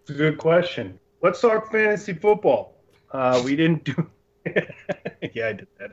It's 0.02 0.12
a 0.12 0.14
good 0.14 0.38
question. 0.38 1.00
Let's 1.24 1.42
talk 1.42 1.72
fantasy 1.72 2.14
football. 2.14 2.76
Uh, 3.10 3.42
we 3.44 3.56
didn't 3.56 3.84
do. 3.84 4.08
yeah, 4.46 5.48
I 5.48 5.54
did 5.54 5.68
that. 5.80 5.92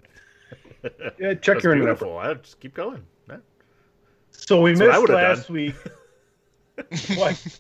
Yeah, 1.19 1.33
check 1.35 1.55
That's 1.55 1.65
your 1.65 1.75
beautiful. 1.75 2.19
I 2.19 2.35
just 2.35 2.61
keep 2.61 2.75
going. 2.75 3.03
So 4.33 4.61
we 4.61 4.75
That's 4.75 5.01
missed 5.01 5.09
last 5.09 5.47
done. 5.47 5.55
week. 5.55 5.75
what? 7.17 7.59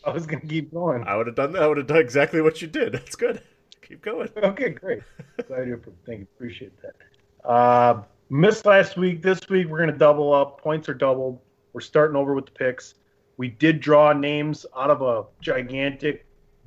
I 0.06 0.10
was 0.10 0.26
gonna 0.26 0.46
keep 0.46 0.72
going. 0.72 1.04
I 1.04 1.16
would 1.16 1.26
have 1.26 1.36
done 1.36 1.52
that. 1.52 1.62
I 1.62 1.66
would 1.66 1.76
have 1.76 1.86
done 1.86 1.98
exactly 1.98 2.40
what 2.40 2.62
you 2.62 2.68
did. 2.68 2.92
That's 2.92 3.16
good. 3.16 3.42
Keep 3.82 4.02
going. 4.02 4.28
Okay, 4.36 4.70
great. 4.70 5.02
Glad 5.48 5.66
you 5.66 5.80
thank 6.06 6.20
you. 6.20 6.26
Appreciate 6.36 6.72
that. 6.82 7.48
Uh, 7.48 8.02
missed 8.28 8.66
last 8.66 8.96
week. 8.96 9.22
This 9.22 9.40
week 9.48 9.68
we're 9.68 9.80
gonna 9.80 9.96
double 9.96 10.32
up. 10.32 10.60
Points 10.60 10.88
are 10.88 10.94
doubled. 10.94 11.40
We're 11.72 11.80
starting 11.80 12.16
over 12.16 12.34
with 12.34 12.46
the 12.46 12.52
picks. 12.52 12.94
We 13.36 13.48
did 13.48 13.80
draw 13.80 14.12
names 14.12 14.66
out 14.76 14.90
of 14.90 15.02
a 15.02 15.24
gigantic 15.40 16.26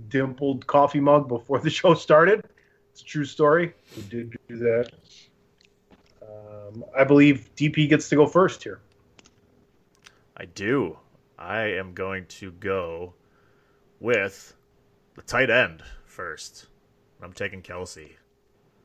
dimpled 0.09 0.65
coffee 0.67 0.99
mug 0.99 1.27
before 1.27 1.59
the 1.59 1.69
show 1.71 1.93
started. 1.93 2.43
It's 2.91 3.01
a 3.01 3.05
true 3.05 3.25
story. 3.25 3.73
We 3.95 4.03
did 4.03 4.37
do 4.47 4.57
that. 4.57 4.91
Um, 6.21 6.83
I 6.97 7.03
believe 7.03 7.49
DP 7.55 7.89
gets 7.89 8.09
to 8.09 8.15
go 8.15 8.27
first 8.27 8.63
here. 8.63 8.81
I 10.37 10.45
do. 10.45 10.97
I 11.37 11.61
am 11.61 11.93
going 11.93 12.25
to 12.27 12.51
go 12.53 13.13
with 14.03 14.53
the 15.15 15.21
tight 15.23 15.49
end 15.49 15.81
first. 16.05 16.67
I'm 17.23 17.33
taking 17.33 17.61
Kelce. 17.63 18.11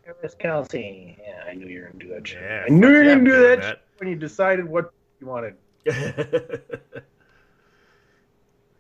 Travis 0.05 0.35
Kelce. 0.37 1.17
Yeah, 1.21 1.43
I 1.47 1.55
knew 1.55 1.67
you 1.67 1.81
were 1.83 1.87
gonna 1.89 1.99
do 1.99 2.09
that 2.15 2.27
shit. 2.27 2.41
Yeah, 2.41 2.65
I 2.67 2.71
knew 2.71 2.89
you 2.89 2.99
were 2.99 3.05
gonna 3.05 3.25
do 3.25 3.43
that, 3.49 3.61
that. 3.61 3.83
when 3.99 4.09
you 4.09 4.15
decided 4.17 4.65
what 4.67 4.93
you 5.21 5.27
wanted. 5.27 5.55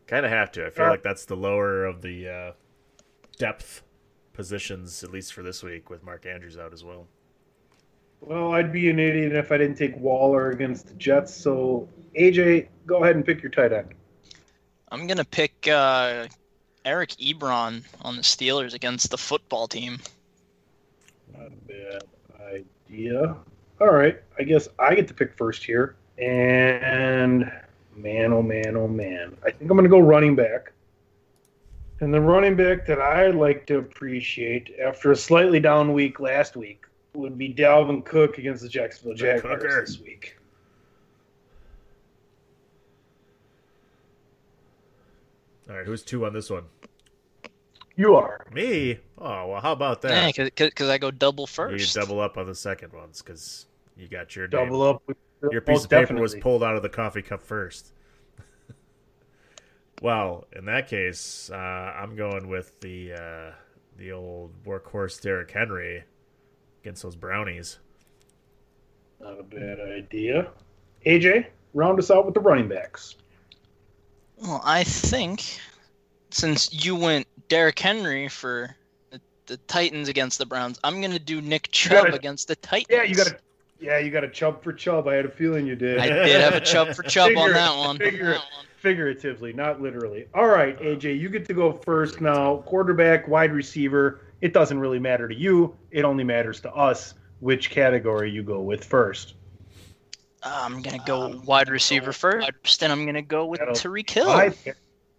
kind 0.06 0.24
of 0.24 0.30
have 0.32 0.50
to. 0.52 0.66
I 0.66 0.70
feel 0.70 0.86
Uh, 0.86 0.90
like 0.90 1.02
that's 1.02 1.24
the 1.26 1.36
lower 1.36 1.84
of 1.84 2.00
the 2.02 2.28
uh, 2.28 2.52
depth 3.36 3.82
positions, 4.32 5.02
at 5.04 5.10
least 5.10 5.34
for 5.34 5.42
this 5.42 5.62
week, 5.62 5.90
with 5.90 6.02
Mark 6.04 6.24
Andrews 6.24 6.56
out 6.56 6.72
as 6.72 6.84
well. 6.84 7.06
Well, 8.20 8.52
I'd 8.52 8.72
be 8.72 8.88
an 8.90 8.98
idiot 8.98 9.32
if 9.32 9.52
I 9.52 9.58
didn't 9.58 9.76
take 9.76 9.96
Waller 9.98 10.50
against 10.50 10.86
the 10.88 10.94
Jets. 10.94 11.34
So, 11.34 11.88
AJ, 12.18 12.68
go 12.86 13.02
ahead 13.04 13.16
and 13.16 13.24
pick 13.24 13.42
your 13.42 13.50
tight 13.50 13.72
end. 13.72 13.94
I'm 14.90 15.06
gonna 15.06 15.24
pick 15.24 15.68
uh, 15.68 16.26
Eric 16.84 17.10
Ebron 17.10 17.84
on 18.02 18.16
the 18.16 18.22
Steelers 18.22 18.74
against 18.74 19.10
the 19.10 19.18
football 19.18 19.68
team. 19.68 19.98
Not 21.36 21.48
a 21.48 21.50
bad 21.50 22.02
idea. 22.88 23.36
All 23.80 23.92
right, 23.92 24.20
I 24.38 24.42
guess 24.42 24.68
I 24.78 24.94
get 24.94 25.06
to 25.08 25.14
pick 25.14 25.36
first 25.36 25.62
here. 25.62 25.96
And 26.18 27.50
man, 27.94 28.32
oh 28.32 28.42
man, 28.42 28.76
oh 28.76 28.88
man, 28.88 29.36
I 29.44 29.50
think 29.50 29.70
I'm 29.70 29.76
going 29.76 29.84
to 29.84 29.90
go 29.90 30.00
running 30.00 30.34
back. 30.34 30.72
And 32.00 32.14
the 32.14 32.20
running 32.20 32.56
back 32.56 32.86
that 32.86 33.00
I 33.00 33.28
like 33.28 33.66
to 33.66 33.78
appreciate 33.78 34.74
after 34.82 35.12
a 35.12 35.16
slightly 35.16 35.60
down 35.60 35.92
week 35.92 36.20
last 36.20 36.56
week 36.56 36.84
would 37.14 37.36
be 37.36 37.52
Dalvin 37.52 38.04
Cook 38.04 38.38
against 38.38 38.62
the 38.62 38.68
Jacksonville 38.68 39.16
Jaguars 39.16 39.62
Cooker. 39.62 39.80
this 39.84 40.00
week. 40.00 40.37
All 45.68 45.76
right, 45.76 45.86
who's 45.86 46.02
two 46.02 46.24
on 46.24 46.32
this 46.32 46.50
one? 46.50 46.64
You 47.96 48.14
are. 48.14 48.46
Me? 48.52 48.98
Oh, 49.18 49.48
well, 49.48 49.60
how 49.60 49.72
about 49.72 50.02
that? 50.02 50.34
because 50.54 50.88
I 50.88 50.98
go 50.98 51.10
double 51.10 51.46
first. 51.46 51.94
you 51.94 52.00
double 52.00 52.20
up 52.20 52.38
on 52.38 52.46
the 52.46 52.54
second 52.54 52.92
ones 52.92 53.20
because 53.22 53.66
you 53.96 54.06
got 54.08 54.36
your 54.36 54.46
Double 54.46 54.84
name. 54.84 54.94
up 54.94 55.02
with 55.06 55.16
Your 55.50 55.60
piece 55.60 55.74
most 55.74 55.84
of 55.84 55.90
paper 55.90 56.00
definitely. 56.02 56.22
was 56.22 56.34
pulled 56.36 56.62
out 56.62 56.76
of 56.76 56.82
the 56.82 56.88
coffee 56.88 57.22
cup 57.22 57.42
first. 57.42 57.92
well, 60.02 60.46
in 60.54 60.64
that 60.66 60.88
case, 60.88 61.50
uh, 61.52 61.56
I'm 61.56 62.14
going 62.14 62.48
with 62.48 62.78
the 62.80 63.12
uh, 63.14 63.50
the 63.96 64.12
old 64.12 64.52
workhorse 64.64 65.20
Derrick 65.20 65.50
Henry 65.50 66.04
against 66.82 67.02
those 67.02 67.16
brownies. 67.16 67.78
Not 69.20 69.40
a 69.40 69.42
bad 69.42 69.80
idea. 69.80 70.52
AJ, 71.04 71.46
round 71.74 71.98
us 71.98 72.12
out 72.12 72.24
with 72.24 72.34
the 72.34 72.40
running 72.40 72.68
backs. 72.68 73.16
Well, 74.40 74.60
I 74.64 74.84
think 74.84 75.58
since 76.30 76.72
you 76.84 76.94
went 76.96 77.26
Derrick 77.48 77.78
Henry 77.78 78.28
for 78.28 78.74
the 79.10 79.20
the 79.46 79.56
Titans 79.68 80.08
against 80.08 80.38
the 80.38 80.46
Browns. 80.46 80.78
I'm 80.84 81.00
gonna 81.00 81.18
do 81.18 81.40
Nick 81.40 81.70
Chubb 81.72 82.04
gotta- 82.06 82.14
against 82.16 82.48
the 82.48 82.56
Titans. 82.56 82.86
Yeah, 82.90 83.02
you 83.02 83.14
got 83.14 83.26
to. 83.28 83.38
Yeah, 83.80 83.98
you 83.98 84.10
got 84.10 84.24
a 84.24 84.28
Chubb 84.28 84.62
for 84.62 84.72
Chubb. 84.72 85.06
I 85.06 85.14
had 85.14 85.24
a 85.24 85.30
feeling 85.30 85.66
you 85.66 85.76
did. 85.76 85.98
I 85.98 86.08
did 86.08 86.40
have 86.40 86.54
a 86.54 86.60
Chubb 86.60 86.94
for 86.94 87.04
chub 87.04 87.36
on 87.36 87.98
Figure- 87.98 88.32
that 88.32 88.38
one. 88.40 88.46
figuratively, 88.78 89.52
not 89.52 89.80
literally. 89.80 90.26
All 90.34 90.48
right, 90.48 90.78
AJ, 90.80 91.18
you 91.18 91.28
get 91.28 91.44
to 91.46 91.54
go 91.54 91.72
first 91.72 92.20
now. 92.20 92.56
Quarterback, 92.66 93.28
wide 93.28 93.52
receiver. 93.52 94.20
It 94.40 94.52
doesn't 94.52 94.78
really 94.78 94.98
matter 94.98 95.28
to 95.28 95.34
you. 95.34 95.76
It 95.92 96.04
only 96.04 96.24
matters 96.24 96.60
to 96.62 96.72
us 96.74 97.14
which 97.40 97.70
category 97.70 98.30
you 98.30 98.42
go 98.42 98.60
with 98.60 98.84
first. 98.84 99.34
I'm 100.42 100.82
gonna 100.82 101.02
go 101.06 101.40
wide 101.44 101.68
receiver 101.68 102.12
first, 102.12 102.82
and 102.82 102.92
I'm 102.92 103.04
gonna 103.06 103.22
go 103.22 103.46
with 103.46 103.60
That'll- 103.60 103.74
Tyreek 103.74 104.08
Hill. 104.10 104.26
Five- 104.26 104.58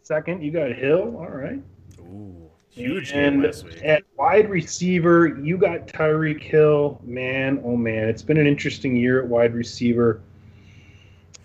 Second, 0.04 0.44
you 0.44 0.52
got 0.52 0.72
Hill. 0.72 1.18
All 1.18 1.30
right. 1.30 1.62
Ooh, 2.00 2.50
huge 2.72 3.12
game 3.12 3.44
And 3.44 3.84
at 3.84 4.04
wide 4.18 4.50
receiver, 4.50 5.38
you 5.40 5.56
got 5.58 5.88
Tyreek 5.88 6.42
Hill. 6.42 7.00
Man, 7.04 7.62
oh 7.64 7.76
man, 7.76 8.08
it's 8.10 8.24
been 8.24 8.38
an 8.38 8.48
interesting 8.48 8.96
year 8.96 9.22
at 9.22 9.28
wide 9.28 9.54
receiver. 9.54 10.22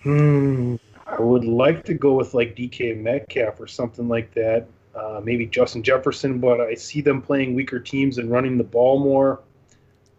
Hmm. 0.03 0.77
I 1.07 1.21
would 1.21 1.45
like 1.45 1.85
to 1.85 1.95
go 1.95 2.15
with 2.15 2.33
like 2.33 2.57
DK 2.57 2.95
Metcalf 2.95 3.61
or 3.61 3.67
something 3.67 4.09
like 4.09 4.33
that. 4.35 4.67
Uh, 4.95 5.21
maybe 5.23 5.45
Justin 5.45 5.83
Jefferson, 5.83 6.39
but 6.39 6.61
I 6.61 6.75
see 6.75 7.01
them 7.01 7.21
playing 7.21 7.55
weaker 7.55 7.81
teams 7.81 8.19
and 8.19 8.31
running 8.31 8.57
the 8.57 8.65
ball 8.65 8.99
more. 8.99 9.41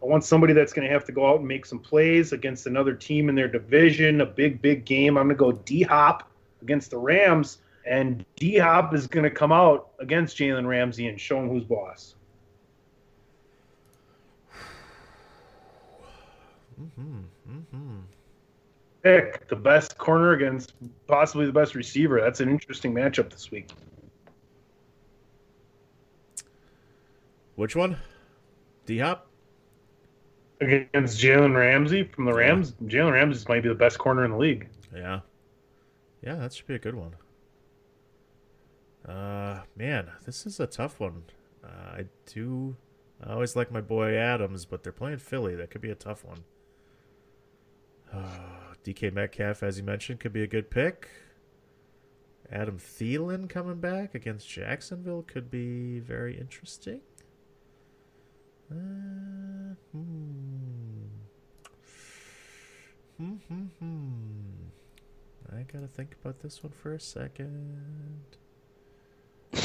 I 0.01 0.05
want 0.05 0.23
somebody 0.23 0.53
that's 0.53 0.73
going 0.73 0.87
to 0.87 0.93
have 0.93 1.05
to 1.05 1.11
go 1.11 1.27
out 1.27 1.39
and 1.39 1.47
make 1.47 1.65
some 1.65 1.79
plays 1.79 2.31
against 2.31 2.67
another 2.67 2.93
team 2.93 3.29
in 3.29 3.35
their 3.35 3.47
division, 3.47 4.21
a 4.21 4.25
big, 4.25 4.61
big 4.61 4.85
game. 4.85 5.17
I'm 5.17 5.27
going 5.27 5.35
to 5.35 5.39
go 5.39 5.51
D 5.63 5.81
Hop 5.81 6.29
against 6.61 6.91
the 6.91 6.97
Rams, 6.97 7.59
and 7.85 8.23
D 8.35 8.57
Hop 8.57 8.93
is 8.93 9.07
going 9.07 9.23
to 9.23 9.31
come 9.31 9.51
out 9.51 9.89
against 9.99 10.37
Jalen 10.37 10.67
Ramsey 10.67 11.07
and 11.07 11.19
show 11.19 11.39
him 11.39 11.49
who's 11.49 11.63
boss. 11.63 12.15
Mm-hmm. 16.79 17.19
Mm-hmm. 17.49 17.99
Pick 19.01 19.47
the 19.47 19.55
best 19.55 19.97
corner 19.97 20.33
against 20.33 20.73
possibly 21.07 21.45
the 21.45 21.53
best 21.53 21.73
receiver. 21.73 22.19
That's 22.19 22.41
an 22.41 22.49
interesting 22.49 22.93
matchup 22.93 23.29
this 23.29 23.49
week. 23.49 23.69
Which 27.55 27.75
one? 27.75 27.97
D 28.85 28.99
Hop? 28.99 29.27
Against 30.61 31.19
Jalen 31.19 31.55
Ramsey 31.55 32.03
from 32.03 32.25
the 32.25 32.33
Rams, 32.33 32.73
Jalen 32.85 33.11
Ramsey 33.11 33.45
might 33.49 33.61
be 33.61 33.69
the 33.69 33.75
best 33.75 33.97
corner 33.97 34.23
in 34.23 34.31
the 34.31 34.37
league. 34.37 34.69
Yeah. 34.95 35.19
Yeah, 36.21 36.35
that 36.35 36.53
should 36.53 36.67
be 36.67 36.75
a 36.75 36.79
good 36.79 36.95
one. 36.95 37.15
Uh, 39.07 39.61
man, 39.75 40.11
this 40.25 40.45
is 40.45 40.59
a 40.59 40.65
tough 40.65 40.99
one. 40.99 41.23
Uh, 41.63 41.67
I 41.67 42.05
do. 42.25 42.75
I 43.23 43.33
always 43.33 43.55
like 43.55 43.71
my 43.71 43.81
boy 43.81 44.15
Adams, 44.15 44.65
but 44.65 44.83
they're 44.83 44.91
playing 44.91 45.19
Philly. 45.19 45.55
That 45.55 45.69
could 45.69 45.81
be 45.81 45.91
a 45.91 45.95
tough 45.95 46.25
one. 46.25 46.43
Uh, 48.11 48.73
DK 48.83 49.13
Metcalf, 49.13 49.61
as 49.61 49.77
you 49.77 49.83
mentioned, 49.83 50.19
could 50.19 50.33
be 50.33 50.43
a 50.43 50.47
good 50.47 50.71
pick. 50.71 51.09
Adam 52.51 52.77
Thielen 52.77 53.49
coming 53.49 53.79
back 53.79 54.13
against 54.13 54.47
Jacksonville 54.47 55.23
could 55.23 55.49
be 55.49 55.99
very 55.99 56.39
interesting. 56.39 57.01
Uh, 58.71 59.75
hmm. 59.91 61.05
Hmm, 63.17 63.33
hmm, 63.47 63.65
hmm. 63.79 65.55
I 65.55 65.61
gotta 65.71 65.87
think 65.87 66.15
about 66.21 66.39
this 66.41 66.63
one 66.63 66.73
for 66.73 66.93
a 66.93 66.99
second. 66.99 68.21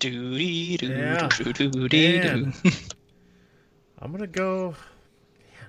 Doody 0.00 0.76
doo 0.76 0.86
Yeah. 0.88 1.28
doo 1.28 1.52
doo 1.52 1.70
doo 1.88 2.18
Man. 2.18 2.52
doo. 2.62 2.70
I'm 3.98 4.12
gonna 4.12 4.26
go. 4.26 4.70
Man, 5.38 5.68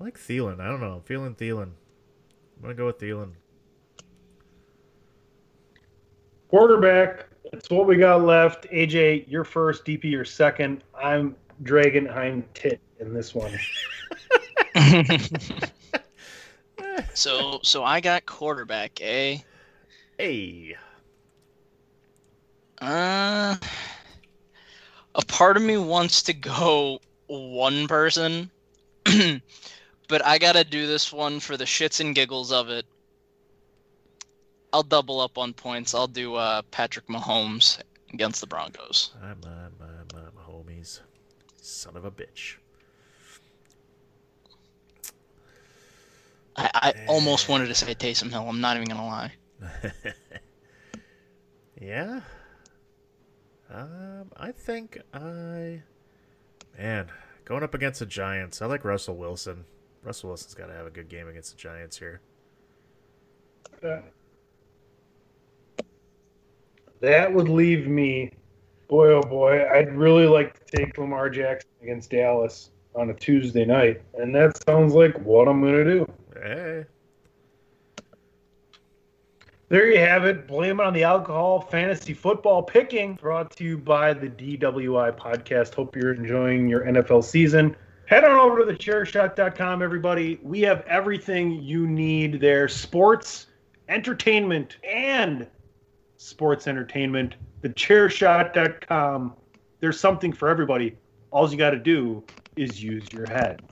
I 0.00 0.04
like 0.04 0.18
Thielen. 0.18 0.60
I 0.60 0.68
don't 0.68 0.80
know. 0.80 0.94
I'm 0.94 1.02
feeling 1.02 1.34
Thielen. 1.34 1.72
I'm 2.56 2.62
gonna 2.62 2.74
go 2.74 2.86
with 2.86 2.98
Thielen. 2.98 3.32
Quarterback, 6.48 7.28
that's 7.50 7.70
what 7.70 7.86
we 7.86 7.96
got 7.96 8.22
left. 8.22 8.70
AJ, 8.70 9.24
you're 9.28 9.44
first. 9.44 9.84
DP, 9.84 10.04
you're 10.04 10.24
second. 10.24 10.84
I'm 11.00 11.36
dragging 11.62 12.08
I'm 12.08 12.44
tit 12.54 12.80
in 13.00 13.12
this 13.12 13.34
one. 13.34 13.58
so 17.14 17.60
so 17.62 17.84
I 17.84 18.00
got 18.00 18.26
quarterback, 18.26 19.00
eh? 19.00 19.38
Hey. 20.18 20.76
Uh, 22.80 23.56
a 25.14 25.24
part 25.26 25.56
of 25.56 25.62
me 25.62 25.76
wants 25.76 26.22
to 26.22 26.32
go 26.32 27.00
one 27.28 27.86
person, 27.86 28.50
but 30.08 30.26
I 30.26 30.38
gotta 30.38 30.64
do 30.64 30.86
this 30.86 31.12
one 31.12 31.38
for 31.38 31.56
the 31.56 31.64
shits 31.64 32.00
and 32.00 32.14
giggles 32.14 32.50
of 32.50 32.70
it. 32.70 32.84
I'll 34.72 34.82
double 34.82 35.20
up 35.20 35.38
on 35.38 35.52
points. 35.52 35.94
I'll 35.94 36.06
do 36.06 36.34
uh, 36.34 36.62
Patrick 36.70 37.06
Mahomes 37.06 37.80
against 38.12 38.40
the 38.40 38.46
Broncos. 38.46 39.12
My, 39.20 39.28
my, 39.28 39.68
my, 39.78 39.86
my, 40.14 40.22
my 40.34 40.42
homies. 40.50 41.00
Son 41.60 41.96
of 41.96 42.04
a 42.04 42.10
bitch. 42.10 42.56
I, 46.56 46.70
I 46.74 46.94
almost 47.06 47.48
wanted 47.48 47.68
to 47.68 47.74
say 47.74 47.94
Taysom 47.94 48.30
Hill. 48.30 48.48
I'm 48.48 48.60
not 48.60 48.76
even 48.76 48.88
gonna 48.88 49.06
lie. 49.06 49.32
yeah. 51.80 52.20
Um, 53.70 54.30
I 54.36 54.52
think 54.52 54.98
I. 55.14 55.82
Man, 56.78 57.10
going 57.44 57.62
up 57.62 57.74
against 57.74 58.00
the 58.00 58.06
Giants, 58.06 58.60
I 58.60 58.66
like 58.66 58.84
Russell 58.84 59.16
Wilson. 59.16 59.64
Russell 60.02 60.30
Wilson's 60.30 60.54
got 60.54 60.66
to 60.66 60.74
have 60.74 60.86
a 60.86 60.90
good 60.90 61.08
game 61.08 61.28
against 61.28 61.52
the 61.52 61.56
Giants 61.56 61.98
here. 61.98 62.20
That 67.02 67.34
would 67.34 67.48
leave 67.48 67.88
me, 67.88 68.30
boy 68.88 69.08
oh 69.08 69.22
boy, 69.22 69.68
I'd 69.68 69.92
really 69.92 70.26
like 70.26 70.54
to 70.64 70.76
take 70.76 70.96
Lamar 70.96 71.30
Jackson 71.30 71.68
against 71.82 72.10
Dallas 72.10 72.70
on 72.94 73.10
a 73.10 73.14
Tuesday 73.14 73.64
night, 73.64 74.02
and 74.14 74.32
that 74.36 74.62
sounds 74.64 74.94
like 74.94 75.18
what 75.18 75.48
I'm 75.48 75.60
going 75.60 75.74
to 75.74 75.84
do. 75.84 76.12
Hey. 76.40 76.84
There 79.68 79.90
you 79.90 79.98
have 79.98 80.26
it. 80.26 80.46
Blame 80.46 80.78
it 80.78 80.86
on 80.86 80.92
the 80.92 81.02
alcohol. 81.02 81.62
Fantasy 81.62 82.14
football 82.14 82.62
picking 82.62 83.14
brought 83.14 83.50
to 83.56 83.64
you 83.64 83.78
by 83.78 84.12
the 84.12 84.28
DWI 84.28 85.18
podcast. 85.18 85.74
Hope 85.74 85.96
you're 85.96 86.14
enjoying 86.14 86.68
your 86.68 86.82
NFL 86.82 87.24
season. 87.24 87.74
Head 88.06 88.22
on 88.22 88.38
over 88.38 88.60
to 88.60 88.64
the 88.64 88.78
chairshot.com, 88.78 89.82
everybody. 89.82 90.38
We 90.40 90.60
have 90.60 90.84
everything 90.86 91.62
you 91.62 91.88
need 91.88 92.40
there 92.40 92.68
sports, 92.68 93.48
entertainment, 93.88 94.76
and 94.84 95.48
sports 96.22 96.66
entertainment. 96.66 97.34
The 97.62 97.68
chairshot.com. 97.68 99.34
There's 99.80 99.98
something 99.98 100.32
for 100.32 100.48
everybody. 100.48 100.96
All 101.30 101.50
you 101.50 101.56
got 101.56 101.70
to 101.70 101.78
do 101.78 102.22
is 102.56 102.82
use 102.82 103.04
your 103.12 103.26
head. 103.26 103.62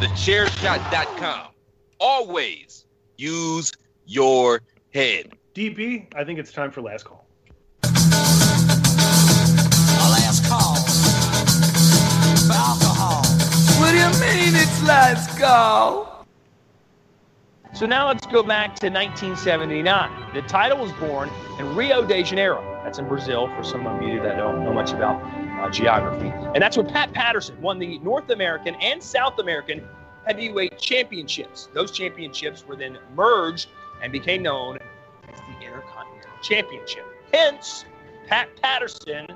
TheChairShot.com. 0.00 1.48
Always 1.98 2.86
use 3.16 3.72
your 4.06 4.62
head. 4.92 5.34
DP, 5.54 6.06
I 6.14 6.24
think 6.24 6.38
it's 6.38 6.52
time 6.52 6.70
for 6.70 6.82
last 6.82 7.04
call. 7.04 7.26
A 7.84 7.88
last 10.10 10.46
call 10.48 10.76
for 10.76 12.52
alcohol. 12.52 13.22
What 13.80 13.92
do 13.92 13.98
you 13.98 14.10
mean 14.20 14.54
it's 14.56 14.82
last 14.82 15.38
call? 15.38 16.19
So 17.72 17.86
now 17.86 18.08
let's 18.08 18.26
go 18.26 18.42
back 18.42 18.74
to 18.80 18.88
1979. 18.88 20.34
The 20.34 20.42
title 20.42 20.78
was 20.78 20.92
born 20.92 21.30
in 21.58 21.76
Rio 21.76 22.04
de 22.04 22.22
Janeiro. 22.22 22.62
That's 22.84 22.98
in 22.98 23.06
Brazil, 23.06 23.46
for 23.56 23.62
some 23.62 23.86
of 23.86 24.02
you 24.02 24.20
that 24.22 24.36
don't 24.36 24.64
know 24.64 24.72
much 24.72 24.90
about 24.92 25.22
uh, 25.60 25.70
geography. 25.70 26.28
And 26.54 26.56
that's 26.56 26.76
when 26.76 26.88
Pat 26.88 27.12
Patterson 27.12 27.60
won 27.62 27.78
the 27.78 27.98
North 28.00 28.28
American 28.30 28.74
and 28.76 29.00
South 29.00 29.38
American 29.38 29.86
heavyweight 30.26 30.78
championships. 30.78 31.68
Those 31.72 31.92
championships 31.92 32.66
were 32.66 32.76
then 32.76 32.98
merged 33.14 33.68
and 34.02 34.10
became 34.10 34.42
known 34.42 34.78
as 35.32 35.38
the 35.38 35.64
Intercontinental 35.64 36.30
Championship. 36.42 37.04
Hence, 37.32 37.84
Pat 38.26 38.48
Patterson 38.60 39.28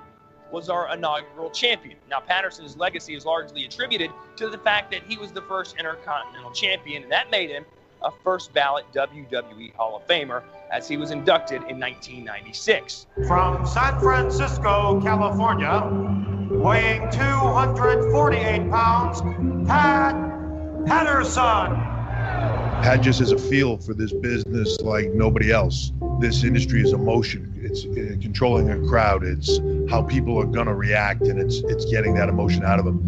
was 0.51 0.69
our 0.69 0.93
inaugural 0.93 1.51
champion. 1.51 1.98
Now, 2.11 2.20
Patterson's 2.20 2.77
legacy 2.77 3.15
is 3.15 3.24
largely 3.24 3.65
attributed 3.65 4.11
to 4.36 4.48
the 4.48 4.59
fact 4.59 4.90
that 4.90 5.02
he 5.05 5.16
was 5.16 5.32
the 5.32 5.43
first 5.43 5.77
Intercontinental 5.78 6.51
Champion, 6.51 7.05
and 7.05 7.12
that 7.12 7.31
made 7.31 7.51
him 7.51 7.65
a 8.05 8.11
first 8.23 8.53
ballot 8.53 8.85
WWE 8.95 9.75
Hall 9.75 9.97
of 9.97 10.07
Famer 10.07 10.43
as 10.71 10.87
he 10.87 10.97
was 10.97 11.11
inducted 11.11 11.63
in 11.69 11.81
1996. 11.81 13.07
From 13.27 13.67
San 13.67 13.99
Francisco, 13.99 15.01
California, 15.03 15.89
weighing 16.51 17.11
248 17.11 18.71
pounds, 18.71 19.21
Pat 19.67 20.15
Patterson. 20.87 21.95
Pat 22.83 23.01
just 23.01 23.21
has 23.21 23.33
a 23.33 23.39
feel 23.39 23.79
for 23.79 23.95
this 23.95 24.13
business 24.13 24.79
like 24.81 25.11
nobody 25.15 25.51
else. 25.51 25.93
This 26.21 26.45
industry 26.45 26.83
is 26.83 26.93
emotion. 26.93 27.55
It's 27.57 27.85
it's 27.85 28.17
uh, 28.17 28.21
controlling 28.21 28.71
a 28.71 28.89
crowd. 28.89 29.25
It's 29.25 29.59
how 29.89 30.03
people 30.03 30.39
are 30.39 30.45
gonna 30.45 30.75
react, 30.75 31.23
and 31.23 31.41
it's 31.41 31.57
it's 31.65 31.87
getting 31.87 32.15
that 32.17 32.29
emotion 32.29 32.65
out 32.65 32.79
of 32.79 32.85
them. 32.85 33.01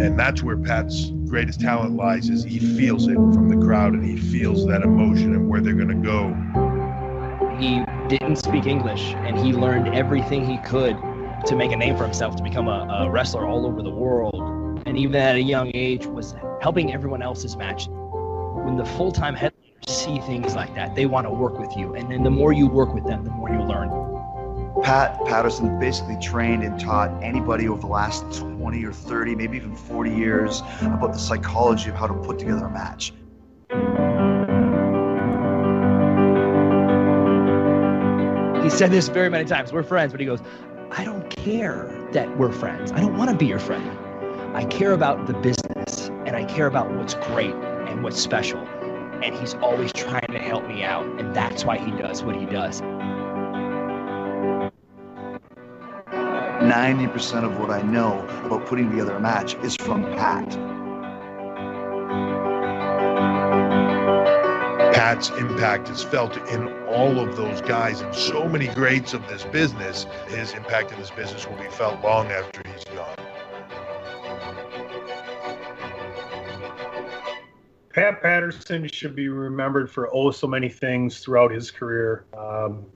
And 0.00 0.18
that's 0.18 0.42
where 0.42 0.56
Pat's 0.56 1.12
greatest 1.30 1.60
talent 1.60 1.94
lies. 1.94 2.28
Is 2.28 2.42
he 2.42 2.58
feels 2.58 3.06
it 3.06 3.14
from 3.14 3.48
the 3.48 3.64
crowd, 3.64 3.94
and 3.94 4.04
he 4.04 4.16
feels 4.16 4.66
that 4.66 4.82
emotion 4.82 5.32
and 5.34 5.48
where 5.48 5.60
they're 5.60 5.74
gonna 5.74 5.94
go. 5.94 6.34
He 7.56 7.84
didn't 8.08 8.36
speak 8.36 8.66
English, 8.66 9.14
and 9.14 9.38
he 9.38 9.52
learned 9.52 9.94
everything 9.94 10.44
he 10.44 10.58
could 10.58 10.96
to 11.46 11.56
make 11.56 11.70
a 11.70 11.76
name 11.76 11.96
for 11.96 12.02
himself, 12.02 12.34
to 12.36 12.42
become 12.42 12.66
a, 12.66 13.06
a 13.06 13.10
wrestler 13.10 13.46
all 13.46 13.64
over 13.64 13.80
the 13.80 13.90
world. 13.90 14.34
And 14.86 14.98
even 14.98 15.14
at 15.14 15.36
a 15.36 15.42
young 15.42 15.70
age, 15.72 16.04
was 16.04 16.34
helping 16.60 16.92
everyone 16.92 17.22
else's 17.22 17.56
match. 17.56 17.86
When 17.88 18.76
the 18.76 18.84
full-time 18.84 19.34
headliners 19.34 19.86
see 19.86 20.18
things 20.20 20.54
like 20.56 20.74
that, 20.74 20.96
they 20.96 21.06
want 21.06 21.26
to 21.26 21.30
work 21.30 21.58
with 21.58 21.76
you, 21.76 21.94
and 21.94 22.10
then 22.10 22.24
the 22.24 22.30
more 22.30 22.52
you 22.52 22.66
work 22.66 22.92
with 22.92 23.06
them, 23.06 23.24
the 23.24 23.30
more 23.30 23.48
you 23.48 23.62
learn. 23.62 24.19
Pat 24.82 25.18
Patterson 25.26 25.78
basically 25.78 26.16
trained 26.20 26.62
and 26.62 26.80
taught 26.80 27.10
anybody 27.22 27.68
over 27.68 27.80
the 27.80 27.86
last 27.86 28.40
20 28.40 28.84
or 28.84 28.92
30, 28.92 29.34
maybe 29.34 29.56
even 29.56 29.76
40 29.76 30.10
years 30.10 30.62
about 30.80 31.12
the 31.12 31.18
psychology 31.18 31.90
of 31.90 31.96
how 31.96 32.06
to 32.06 32.14
put 32.14 32.38
together 32.38 32.64
a 32.64 32.70
match. 32.70 33.12
He 38.62 38.70
said 38.70 38.90
this 38.90 39.08
very 39.08 39.28
many 39.28 39.44
times. 39.44 39.72
We're 39.72 39.82
friends, 39.82 40.12
but 40.12 40.20
he 40.20 40.26
goes, 40.26 40.40
I 40.92 41.04
don't 41.04 41.28
care 41.28 42.08
that 42.12 42.38
we're 42.38 42.52
friends. 42.52 42.92
I 42.92 43.00
don't 43.00 43.16
want 43.16 43.30
to 43.30 43.36
be 43.36 43.46
your 43.46 43.58
friend. 43.58 43.90
I 44.56 44.64
care 44.64 44.92
about 44.92 45.26
the 45.26 45.34
business 45.34 46.08
and 46.26 46.36
I 46.36 46.44
care 46.44 46.66
about 46.66 46.90
what's 46.92 47.14
great 47.14 47.54
and 47.54 48.02
what's 48.02 48.20
special. 48.20 48.60
And 49.22 49.34
he's 49.34 49.54
always 49.54 49.92
trying 49.92 50.30
to 50.30 50.38
help 50.38 50.66
me 50.66 50.84
out. 50.84 51.04
And 51.20 51.34
that's 51.34 51.64
why 51.64 51.78
he 51.78 51.90
does 51.90 52.22
what 52.22 52.36
he 52.36 52.46
does. 52.46 52.80
90% 56.70 57.42
of 57.42 57.58
what 57.58 57.68
I 57.68 57.82
know 57.82 58.20
about 58.44 58.64
putting 58.64 58.90
together 58.90 59.16
a 59.16 59.20
match 59.20 59.56
is 59.56 59.74
from 59.74 60.04
Pat. 60.04 60.48
Pat's 64.94 65.30
impact 65.30 65.88
is 65.88 66.04
felt 66.04 66.36
in 66.48 66.68
all 66.84 67.18
of 67.18 67.36
those 67.36 67.60
guys 67.60 68.02
and 68.02 68.14
so 68.14 68.48
many 68.48 68.68
greats 68.68 69.14
of 69.14 69.26
this 69.26 69.44
business. 69.46 70.06
His 70.28 70.52
impact 70.52 70.92
in 70.92 71.00
this 71.00 71.10
business 71.10 71.44
will 71.44 71.56
be 71.56 71.68
felt 71.70 72.04
long 72.04 72.28
after 72.28 72.62
he's 72.70 72.84
gone. 72.84 73.16
Pat 77.92 78.22
Patterson 78.22 78.86
should 78.86 79.16
be 79.16 79.28
remembered 79.28 79.90
for 79.90 80.08
oh 80.14 80.30
so 80.30 80.46
many 80.46 80.68
things 80.68 81.18
throughout 81.18 81.50
his 81.50 81.72
career. 81.72 82.26
Um, 82.38 82.86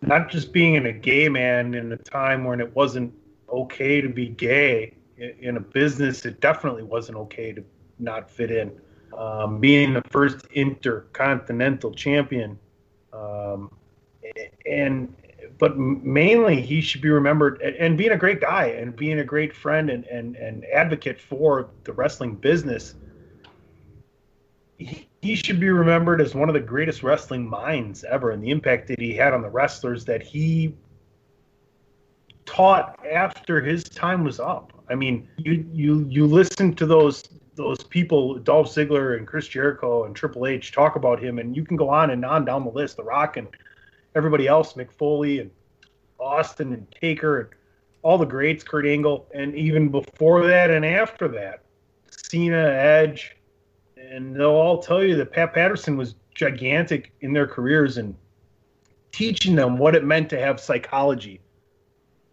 not 0.00 0.30
just 0.30 0.52
being 0.52 0.76
a 0.86 0.92
gay 0.92 1.28
man 1.28 1.74
in 1.74 1.92
a 1.92 1.96
time 1.96 2.44
when 2.44 2.60
it 2.60 2.74
wasn't 2.74 3.12
okay 3.48 4.00
to 4.00 4.08
be 4.08 4.28
gay 4.28 4.94
in, 5.16 5.56
a 5.56 5.60
business, 5.60 6.24
it 6.24 6.40
definitely 6.40 6.82
wasn't 6.82 7.18
okay 7.18 7.52
to 7.52 7.64
not 7.98 8.30
fit 8.30 8.50
in. 8.50 8.78
Um, 9.16 9.58
being 9.58 9.94
the 9.94 10.02
first 10.10 10.46
intercontinental 10.52 11.92
champion, 11.92 12.58
um, 13.12 13.72
and 14.66 15.14
but 15.58 15.76
mainly 15.78 16.60
he 16.60 16.80
should 16.80 17.00
be 17.00 17.08
remembered 17.08 17.60
and, 17.62 17.96
being 17.96 18.12
a 18.12 18.16
great 18.16 18.40
guy 18.40 18.66
and 18.66 18.94
being 18.94 19.20
a 19.20 19.24
great 19.24 19.56
friend 19.56 19.90
and, 19.90 20.04
and, 20.06 20.36
and 20.36 20.64
advocate 20.66 21.20
for 21.20 21.70
the 21.84 21.92
wrestling 21.92 22.34
business 22.34 22.94
he 25.22 25.34
should 25.34 25.58
be 25.58 25.68
remembered 25.68 26.20
as 26.20 26.34
one 26.34 26.48
of 26.48 26.54
the 26.54 26.60
greatest 26.60 27.02
wrestling 27.02 27.48
minds 27.48 28.04
ever 28.04 28.30
and 28.30 28.42
the 28.42 28.50
impact 28.50 28.86
that 28.88 29.00
he 29.00 29.14
had 29.14 29.34
on 29.34 29.42
the 29.42 29.50
wrestlers 29.50 30.04
that 30.04 30.22
he 30.22 30.74
taught 32.46 32.98
after 33.10 33.60
his 33.60 33.84
time 33.84 34.24
was 34.24 34.40
up. 34.40 34.72
I 34.88 34.94
mean, 34.94 35.28
you 35.36 35.66
you 35.72 36.06
you 36.08 36.26
listen 36.26 36.74
to 36.76 36.86
those 36.86 37.24
those 37.56 37.82
people, 37.82 38.38
Dolph 38.38 38.68
Ziggler 38.68 39.18
and 39.18 39.26
Chris 39.26 39.48
Jericho 39.48 40.04
and 40.04 40.14
Triple 40.14 40.46
H 40.46 40.72
talk 40.72 40.96
about 40.96 41.22
him, 41.22 41.38
and 41.38 41.56
you 41.56 41.64
can 41.64 41.76
go 41.76 41.90
on 41.90 42.10
and 42.10 42.24
on 42.24 42.44
down 42.44 42.64
the 42.64 42.70
list. 42.70 42.96
The 42.96 43.04
Rock 43.04 43.36
and 43.36 43.48
everybody 44.14 44.46
else, 44.46 44.74
Mick 44.74 44.92
Foley 44.92 45.40
and 45.40 45.50
Austin 46.18 46.72
and 46.72 46.86
Taker 46.90 47.40
and 47.40 47.48
all 48.02 48.16
the 48.16 48.24
greats, 48.24 48.62
Kurt 48.62 48.86
Angle, 48.86 49.28
and 49.34 49.54
even 49.54 49.88
before 49.88 50.46
that 50.46 50.70
and 50.70 50.86
after 50.86 51.28
that, 51.28 51.64
Cena, 52.10 52.56
Edge, 52.56 53.36
and 54.10 54.34
they'll 54.34 54.50
all 54.50 54.78
tell 54.82 55.02
you 55.02 55.16
that 55.16 55.32
Pat 55.32 55.52
Patterson 55.52 55.96
was 55.96 56.14
gigantic 56.34 57.12
in 57.20 57.32
their 57.32 57.46
careers 57.46 57.98
and 57.98 58.14
teaching 59.12 59.54
them 59.54 59.78
what 59.78 59.94
it 59.94 60.04
meant 60.04 60.30
to 60.30 60.38
have 60.38 60.60
psychology 60.60 61.40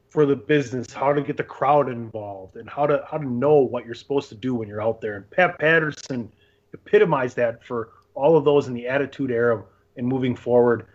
for 0.10 0.26
the 0.26 0.36
business, 0.36 0.94
how 0.94 1.12
to 1.12 1.22
get 1.22 1.36
the 1.36 1.44
crowd 1.44 1.90
involved, 1.90 2.56
and 2.56 2.70
how 2.70 2.88
to 2.88 3.04
how 3.10 3.18
to 3.18 3.28
know 3.28 3.56
what 3.56 3.86
you're 3.86 3.96
supposed 3.96 4.30
to 4.30 4.36
do 4.36 4.56
when 4.56 4.68
you're 4.68 4.82
out 4.82 5.02
there. 5.02 5.18
And 5.18 5.30
Pat 5.30 5.60
Patterson 5.60 6.32
epitomized 6.74 7.36
that 7.38 7.64
for 7.64 7.90
all 8.14 8.38
of 8.38 8.46
those 8.46 8.68
in 8.68 8.74
the 8.74 8.88
Attitude 8.88 9.32
Era 9.32 9.64
and 9.98 10.08
moving 10.08 10.36
forward, 10.36 10.88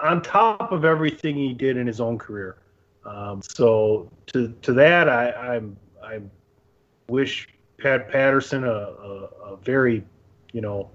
on 0.00 0.20
top 0.20 0.72
of 0.72 0.84
everything 0.84 1.36
he 1.36 1.52
did 1.52 1.76
in 1.76 1.86
his 1.86 2.00
own 2.00 2.18
career. 2.18 2.56
Um, 3.04 3.40
so 3.42 4.10
to 4.26 4.52
to 4.62 4.72
that, 4.72 5.08
I 5.08 5.30
I'm 5.32 5.76
I 6.02 6.20
wish 7.08 7.48
Pat 7.78 8.10
Patterson 8.10 8.64
a, 8.64 8.68
a, 8.68 9.28
a 9.44 9.56
very 9.58 10.04
you 10.56 10.62
know 10.62 10.90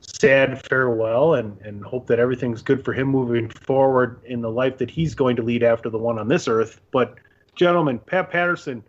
sad 0.00 0.66
farewell 0.66 1.34
and, 1.34 1.60
and 1.60 1.84
hope 1.84 2.06
that 2.06 2.18
everything's 2.18 2.62
good 2.62 2.82
for 2.82 2.94
him 2.94 3.08
moving 3.08 3.50
forward 3.50 4.18
in 4.24 4.40
the 4.40 4.50
life 4.50 4.78
that 4.78 4.90
he's 4.90 5.14
going 5.14 5.36
to 5.36 5.42
lead 5.42 5.62
after 5.62 5.90
the 5.90 5.98
one 5.98 6.18
on 6.18 6.28
this 6.28 6.48
earth. 6.48 6.80
But, 6.90 7.16
gentlemen, 7.54 7.98
Pat 7.98 8.30
Patterson, 8.30 8.82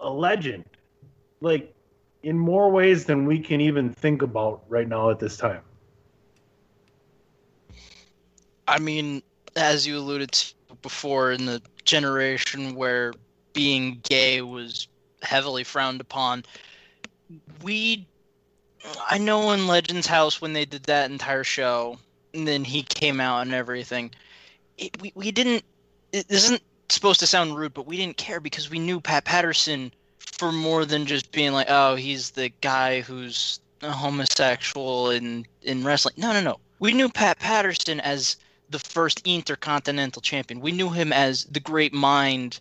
a 0.00 0.08
legend, 0.08 0.64
like 1.42 1.74
in 2.22 2.38
more 2.38 2.70
ways 2.70 3.04
than 3.04 3.26
we 3.26 3.38
can 3.38 3.60
even 3.60 3.92
think 3.92 4.22
about 4.22 4.62
right 4.66 4.88
now 4.88 5.10
at 5.10 5.18
this 5.18 5.36
time. 5.36 5.60
I 8.66 8.78
mean, 8.78 9.22
as 9.56 9.86
you 9.86 9.98
alluded 9.98 10.32
to 10.32 10.54
before, 10.80 11.32
in 11.32 11.44
the 11.44 11.60
generation 11.84 12.74
where 12.74 13.12
being 13.52 14.00
gay 14.08 14.40
was 14.40 14.88
heavily 15.20 15.64
frowned 15.64 16.00
upon, 16.00 16.44
we 17.62 18.06
I 19.08 19.18
know 19.18 19.50
in 19.52 19.66
Legends 19.66 20.06
House 20.06 20.40
when 20.40 20.52
they 20.52 20.64
did 20.64 20.84
that 20.84 21.10
entire 21.10 21.44
show, 21.44 21.98
and 22.34 22.46
then 22.46 22.64
he 22.64 22.82
came 22.82 23.20
out 23.20 23.42
and 23.42 23.54
everything. 23.54 24.12
It, 24.78 25.00
we 25.00 25.12
we 25.14 25.30
didn't. 25.30 25.64
It 26.12 26.26
isn't 26.28 26.62
supposed 26.88 27.20
to 27.20 27.26
sound 27.26 27.56
rude, 27.56 27.74
but 27.74 27.86
we 27.86 27.96
didn't 27.96 28.16
care 28.16 28.40
because 28.40 28.70
we 28.70 28.78
knew 28.78 29.00
Pat 29.00 29.24
Patterson 29.24 29.92
for 30.18 30.52
more 30.52 30.84
than 30.84 31.06
just 31.06 31.32
being 31.32 31.52
like, 31.52 31.66
oh, 31.70 31.94
he's 31.94 32.30
the 32.30 32.50
guy 32.60 33.00
who's 33.00 33.60
a 33.82 33.90
homosexual 33.90 35.10
in 35.10 35.46
in 35.62 35.84
wrestling. 35.84 36.14
No, 36.18 36.32
no, 36.32 36.40
no. 36.40 36.60
We 36.78 36.92
knew 36.92 37.08
Pat 37.08 37.38
Patterson 37.38 38.00
as 38.00 38.36
the 38.68 38.78
first 38.78 39.22
intercontinental 39.24 40.20
champion. 40.20 40.60
We 40.60 40.72
knew 40.72 40.90
him 40.90 41.12
as 41.12 41.44
the 41.44 41.60
great 41.60 41.92
mind 41.92 42.60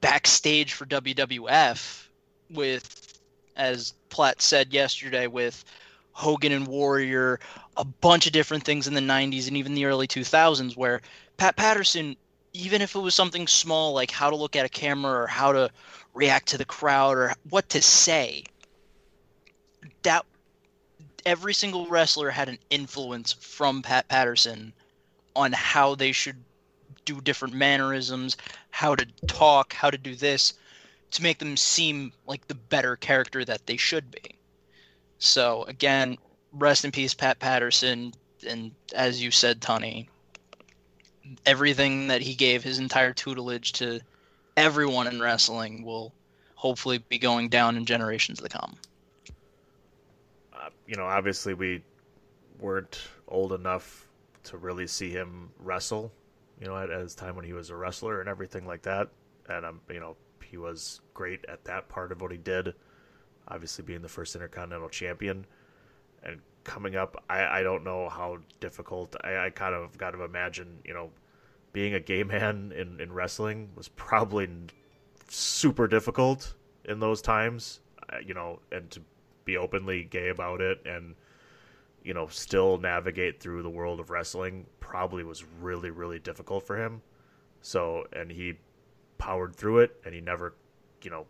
backstage 0.00 0.72
for 0.72 0.86
WWF 0.86 2.06
with 2.50 3.13
as 3.56 3.94
Platt 4.08 4.42
said 4.42 4.72
yesterday 4.72 5.26
with 5.26 5.64
Hogan 6.12 6.52
and 6.52 6.66
Warrior, 6.66 7.40
a 7.76 7.84
bunch 7.84 8.26
of 8.26 8.32
different 8.32 8.64
things 8.64 8.86
in 8.86 8.94
the 8.94 9.00
90s 9.00 9.48
and 9.48 9.56
even 9.56 9.74
the 9.74 9.84
early 9.84 10.06
2000s 10.06 10.76
where 10.76 11.00
Pat 11.36 11.56
Patterson, 11.56 12.16
even 12.52 12.82
if 12.82 12.94
it 12.94 13.00
was 13.00 13.14
something 13.14 13.46
small 13.46 13.92
like 13.92 14.10
how 14.10 14.30
to 14.30 14.36
look 14.36 14.56
at 14.56 14.66
a 14.66 14.68
camera 14.68 15.22
or 15.22 15.26
how 15.26 15.52
to 15.52 15.70
react 16.14 16.48
to 16.48 16.58
the 16.58 16.64
crowd 16.64 17.16
or 17.16 17.34
what 17.50 17.68
to 17.70 17.82
say, 17.82 18.44
that 20.02 20.24
every 21.26 21.54
single 21.54 21.86
wrestler 21.86 22.30
had 22.30 22.48
an 22.48 22.58
influence 22.70 23.32
from 23.32 23.82
Pat 23.82 24.06
Patterson 24.08 24.72
on 25.34 25.52
how 25.52 25.94
they 25.94 26.12
should 26.12 26.36
do 27.04 27.20
different 27.20 27.54
mannerisms, 27.54 28.36
how 28.70 28.94
to 28.94 29.06
talk, 29.26 29.72
how 29.72 29.90
to 29.90 29.98
do 29.98 30.14
this 30.14 30.54
to 31.14 31.22
make 31.22 31.38
them 31.38 31.56
seem 31.56 32.12
like 32.26 32.46
the 32.48 32.54
better 32.54 32.96
character 32.96 33.44
that 33.44 33.66
they 33.66 33.76
should 33.76 34.10
be. 34.10 34.36
So 35.18 35.62
again, 35.64 36.18
rest 36.52 36.84
in 36.84 36.90
peace, 36.90 37.14
Pat 37.14 37.38
Patterson, 37.38 38.12
and 38.46 38.72
as 38.94 39.22
you 39.22 39.30
said, 39.30 39.62
Tony, 39.62 40.08
everything 41.46 42.08
that 42.08 42.20
he 42.20 42.34
gave 42.34 42.62
his 42.62 42.78
entire 42.78 43.12
tutelage 43.12 43.72
to 43.74 44.00
everyone 44.56 45.06
in 45.06 45.20
wrestling 45.20 45.84
will 45.84 46.12
hopefully 46.56 46.98
be 47.08 47.18
going 47.18 47.48
down 47.48 47.76
in 47.76 47.84
generations 47.84 48.40
to 48.40 48.48
come. 48.48 48.74
Uh, 50.52 50.70
you 50.86 50.96
know, 50.96 51.06
obviously 51.06 51.54
we 51.54 51.80
weren't 52.58 53.00
old 53.28 53.52
enough 53.52 54.08
to 54.44 54.56
really 54.58 54.86
see 54.86 55.10
him 55.10 55.50
wrestle. 55.60 56.12
You 56.60 56.66
know, 56.66 56.76
at, 56.76 56.90
at 56.90 57.00
his 57.00 57.14
time 57.14 57.36
when 57.36 57.44
he 57.44 57.52
was 57.52 57.70
a 57.70 57.76
wrestler 57.76 58.20
and 58.20 58.28
everything 58.28 58.66
like 58.66 58.82
that, 58.82 59.08
and 59.48 59.64
I'm, 59.64 59.74
um, 59.74 59.80
you 59.88 60.00
know, 60.00 60.16
he 60.42 60.56
was 60.56 61.00
great 61.12 61.44
at 61.48 61.64
that 61.64 61.88
part 61.88 62.12
of 62.12 62.20
what 62.20 62.30
he 62.30 62.38
did. 62.38 62.74
Obviously, 63.48 63.84
being 63.84 64.02
the 64.02 64.08
first 64.08 64.34
Intercontinental 64.34 64.88
Champion, 64.88 65.46
and 66.22 66.40
coming 66.64 66.96
up, 66.96 67.22
I, 67.28 67.60
I 67.60 67.62
don't 67.62 67.84
know 67.84 68.08
how 68.08 68.38
difficult. 68.60 69.14
I, 69.22 69.46
I 69.46 69.50
kind 69.50 69.74
of 69.74 69.96
got 69.98 70.12
to 70.12 70.22
imagine, 70.22 70.78
you 70.84 70.94
know, 70.94 71.10
being 71.72 71.94
a 71.94 72.00
gay 72.00 72.22
man 72.22 72.72
in, 72.74 73.00
in 73.00 73.12
wrestling 73.12 73.68
was 73.76 73.88
probably 73.88 74.48
super 75.28 75.86
difficult 75.86 76.54
in 76.86 77.00
those 77.00 77.20
times, 77.20 77.80
uh, 78.12 78.16
you 78.24 78.34
know, 78.34 78.60
and 78.72 78.90
to 78.90 79.00
be 79.44 79.56
openly 79.56 80.04
gay 80.04 80.28
about 80.28 80.60
it 80.60 80.80
and 80.86 81.14
you 82.02 82.14
know 82.14 82.26
still 82.28 82.78
navigate 82.78 83.40
through 83.40 83.62
the 83.62 83.70
world 83.70 84.00
of 84.00 84.10
wrestling 84.10 84.66
probably 84.80 85.24
was 85.24 85.44
really 85.60 85.90
really 85.90 86.18
difficult 86.18 86.66
for 86.66 86.76
him. 86.76 87.02
So 87.60 88.06
and 88.12 88.30
he 88.30 88.54
powered 89.18 89.54
through 89.56 89.78
it 89.80 90.00
and 90.04 90.14
he 90.14 90.20
never, 90.20 90.54
you 91.02 91.10
know, 91.10 91.26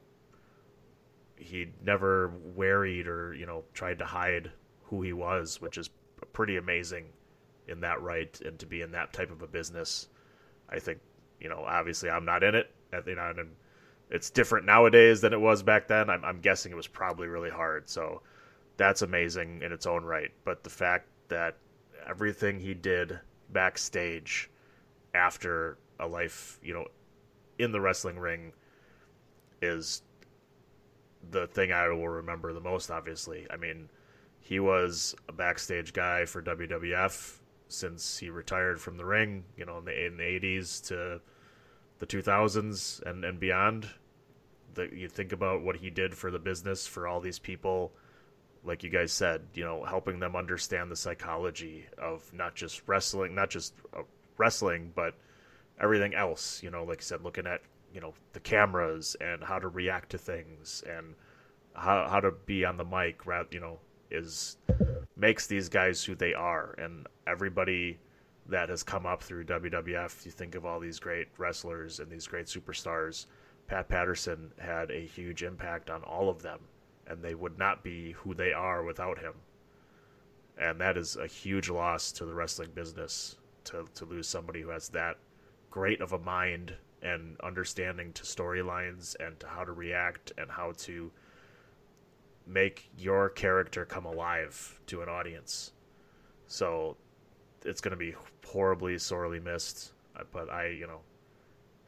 he 1.36 1.68
never 1.84 2.28
worried 2.54 3.06
or 3.06 3.34
you 3.34 3.46
know 3.46 3.64
tried 3.74 3.98
to 3.98 4.04
hide 4.04 4.50
who 4.84 5.02
he 5.02 5.12
was, 5.12 5.60
which 5.60 5.78
is 5.78 5.90
pretty 6.32 6.56
amazing 6.56 7.06
in 7.68 7.80
that 7.80 8.00
right 8.02 8.40
and 8.42 8.58
to 8.58 8.66
be 8.66 8.82
in 8.82 8.92
that 8.92 9.12
type 9.12 9.30
of 9.30 9.42
a 9.42 9.46
business. 9.46 10.08
I 10.68 10.78
think 10.78 11.00
you 11.40 11.48
know 11.48 11.64
obviously 11.66 12.10
I'm 12.10 12.24
not 12.24 12.42
in 12.42 12.54
it. 12.54 12.70
I 12.92 13.00
think 13.00 13.18
I'm, 13.18 13.52
it's 14.10 14.30
different 14.30 14.66
nowadays 14.66 15.20
than 15.20 15.32
it 15.32 15.40
was 15.40 15.62
back 15.62 15.88
then. 15.88 16.08
I'm, 16.08 16.24
I'm 16.24 16.40
guessing 16.40 16.70
it 16.70 16.76
was 16.76 16.86
probably 16.86 17.26
really 17.26 17.50
hard. 17.50 17.88
So 17.88 18.22
that's 18.76 19.02
amazing 19.02 19.62
in 19.62 19.72
its 19.72 19.86
own 19.86 20.04
right. 20.04 20.30
But 20.44 20.62
the 20.62 20.70
fact 20.70 21.08
that 21.28 21.56
everything 22.06 22.60
he 22.60 22.74
did 22.74 23.18
backstage 23.50 24.50
after 25.14 25.78
a 25.98 26.06
life, 26.06 26.58
you 26.62 26.74
know, 26.74 26.86
in 27.58 27.72
the 27.72 27.80
wrestling 27.80 28.18
ring 28.18 28.52
is 29.62 30.02
the 31.30 31.46
thing 31.46 31.72
I 31.72 31.88
will 31.88 32.08
remember 32.08 32.52
the 32.52 32.60
most, 32.60 32.90
obviously. 32.90 33.46
I 33.50 33.56
mean, 33.56 33.88
he 34.40 34.60
was 34.60 35.14
a 35.28 35.32
backstage 35.32 35.92
guy 35.92 36.26
for 36.26 36.42
WWF 36.42 37.38
since 37.68 38.18
he 38.18 38.30
retired 38.30 38.80
from 38.80 38.96
the 38.96 39.04
ring, 39.04 39.44
you 39.56 39.64
know, 39.64 39.78
in 39.78 39.84
the, 39.84 40.06
in 40.06 40.16
the 40.16 40.22
80s 40.22 40.86
to 40.88 41.20
the 41.98 42.06
2000s 42.06 43.02
and, 43.02 43.24
and 43.24 43.40
beyond. 43.40 43.88
The, 44.74 44.88
you 44.92 45.08
think 45.08 45.32
about 45.32 45.62
what 45.62 45.76
he 45.76 45.90
did 45.90 46.14
for 46.14 46.30
the 46.30 46.38
business, 46.38 46.86
for 46.86 47.06
all 47.06 47.20
these 47.20 47.38
people, 47.38 47.92
like 48.64 48.82
you 48.82 48.90
guys 48.90 49.12
said, 49.12 49.42
you 49.54 49.64
know, 49.64 49.84
helping 49.84 50.18
them 50.18 50.34
understand 50.34 50.90
the 50.90 50.96
psychology 50.96 51.86
of 51.96 52.32
not 52.32 52.54
just 52.54 52.82
wrestling, 52.86 53.34
not 53.34 53.50
just 53.50 53.74
uh, 53.96 54.02
wrestling, 54.36 54.92
but 54.94 55.14
everything 55.80 56.14
else. 56.14 56.62
You 56.62 56.70
know, 56.70 56.84
like 56.84 56.98
I 56.98 57.02
said, 57.02 57.22
looking 57.22 57.46
at 57.46 57.60
you 57.92 58.00
know 58.00 58.14
the 58.32 58.40
cameras 58.40 59.16
and 59.20 59.42
how 59.42 59.58
to 59.58 59.68
react 59.68 60.10
to 60.10 60.18
things 60.18 60.82
and 60.88 61.14
how 61.74 62.08
how 62.08 62.20
to 62.20 62.32
be 62.46 62.64
on 62.64 62.76
the 62.76 62.84
mic. 62.84 63.22
You 63.50 63.60
know, 63.60 63.78
is 64.10 64.56
makes 65.16 65.46
these 65.46 65.68
guys 65.68 66.04
who 66.04 66.14
they 66.14 66.34
are, 66.34 66.74
and 66.78 67.06
everybody 67.26 67.98
that 68.46 68.68
has 68.68 68.82
come 68.82 69.06
up 69.06 69.22
through 69.22 69.44
WWF. 69.44 70.24
You 70.26 70.32
think 70.32 70.54
of 70.54 70.66
all 70.66 70.80
these 70.80 70.98
great 70.98 71.28
wrestlers 71.38 72.00
and 72.00 72.10
these 72.10 72.26
great 72.26 72.46
superstars. 72.46 73.26
Pat 73.66 73.88
Patterson 73.88 74.52
had 74.58 74.90
a 74.90 75.06
huge 75.06 75.42
impact 75.42 75.88
on 75.88 76.02
all 76.02 76.28
of 76.28 76.42
them, 76.42 76.60
and 77.06 77.22
they 77.22 77.34
would 77.34 77.58
not 77.58 77.82
be 77.82 78.12
who 78.12 78.34
they 78.34 78.52
are 78.52 78.82
without 78.82 79.18
him. 79.18 79.32
And 80.58 80.80
that 80.80 80.96
is 80.96 81.16
a 81.16 81.26
huge 81.26 81.70
loss 81.70 82.12
to 82.12 82.26
the 82.26 82.34
wrestling 82.34 82.70
business 82.74 83.36
to, 83.64 83.86
to 83.94 84.04
lose 84.04 84.28
somebody 84.28 84.60
who 84.60 84.68
has 84.68 84.88
that 84.90 85.16
great 85.74 86.00
of 86.00 86.12
a 86.12 86.18
mind 86.20 86.72
and 87.02 87.36
understanding 87.40 88.12
to 88.12 88.22
storylines 88.22 89.16
and 89.18 89.40
to 89.40 89.46
how 89.48 89.64
to 89.64 89.72
react 89.72 90.30
and 90.38 90.48
how 90.48 90.72
to 90.76 91.10
make 92.46 92.88
your 92.96 93.28
character 93.28 93.84
come 93.84 94.04
alive 94.04 94.80
to 94.86 95.02
an 95.02 95.08
audience. 95.08 95.72
So 96.46 96.96
it's 97.64 97.80
going 97.80 97.90
to 97.90 97.96
be 97.96 98.14
horribly, 98.46 98.96
sorely 98.98 99.40
missed. 99.40 99.94
Uh, 100.14 100.22
But 100.30 100.48
I, 100.48 100.68
you 100.68 100.86
know, 100.86 101.00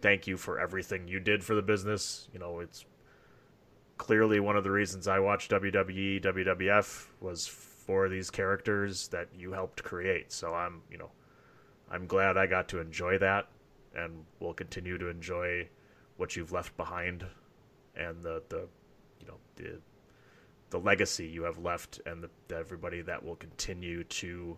thank 0.00 0.26
you 0.26 0.36
for 0.36 0.58
everything 0.58 1.06
you 1.06 1.20
did 1.20 1.44
for 1.44 1.54
the 1.54 1.62
business. 1.62 2.26
You 2.32 2.40
know, 2.40 2.58
it's 2.58 2.84
clearly 3.98 4.40
one 4.40 4.56
of 4.56 4.64
the 4.64 4.72
reasons 4.72 5.06
I 5.06 5.20
watched 5.20 5.52
WWE, 5.52 6.24
WWF 6.24 7.06
was 7.20 7.46
for 7.46 8.08
these 8.08 8.32
characters 8.32 9.06
that 9.08 9.28
you 9.32 9.52
helped 9.52 9.84
create. 9.84 10.32
So 10.32 10.54
I'm, 10.54 10.82
you 10.90 10.98
know, 10.98 11.12
I'm 11.88 12.08
glad 12.08 12.36
I 12.36 12.46
got 12.46 12.66
to 12.70 12.80
enjoy 12.80 13.18
that 13.18 13.46
and 13.96 14.24
will 14.40 14.54
continue 14.54 14.98
to 14.98 15.08
enjoy 15.08 15.66
what 16.16 16.36
you've 16.36 16.52
left 16.52 16.76
behind 16.76 17.24
and 17.96 18.22
the, 18.22 18.42
the 18.48 18.68
you 19.20 19.26
know, 19.26 19.38
the 19.56 19.80
the 20.70 20.78
legacy 20.78 21.26
you 21.26 21.44
have 21.44 21.58
left 21.58 22.00
and 22.06 22.24
the, 22.24 22.56
everybody 22.56 23.00
that 23.00 23.24
will 23.24 23.36
continue 23.36 24.02
to 24.04 24.56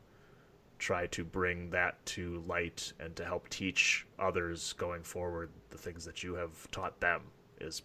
try 0.78 1.06
to 1.08 1.24
bring 1.24 1.70
that 1.70 2.04
to 2.06 2.42
light 2.46 2.92
and 2.98 3.14
to 3.16 3.24
help 3.24 3.48
teach 3.50 4.06
others 4.18 4.72
going 4.74 5.02
forward 5.02 5.50
the 5.70 5.76
things 5.76 6.04
that 6.04 6.22
you 6.22 6.34
have 6.34 6.70
taught 6.70 6.98
them 7.00 7.20
is 7.60 7.82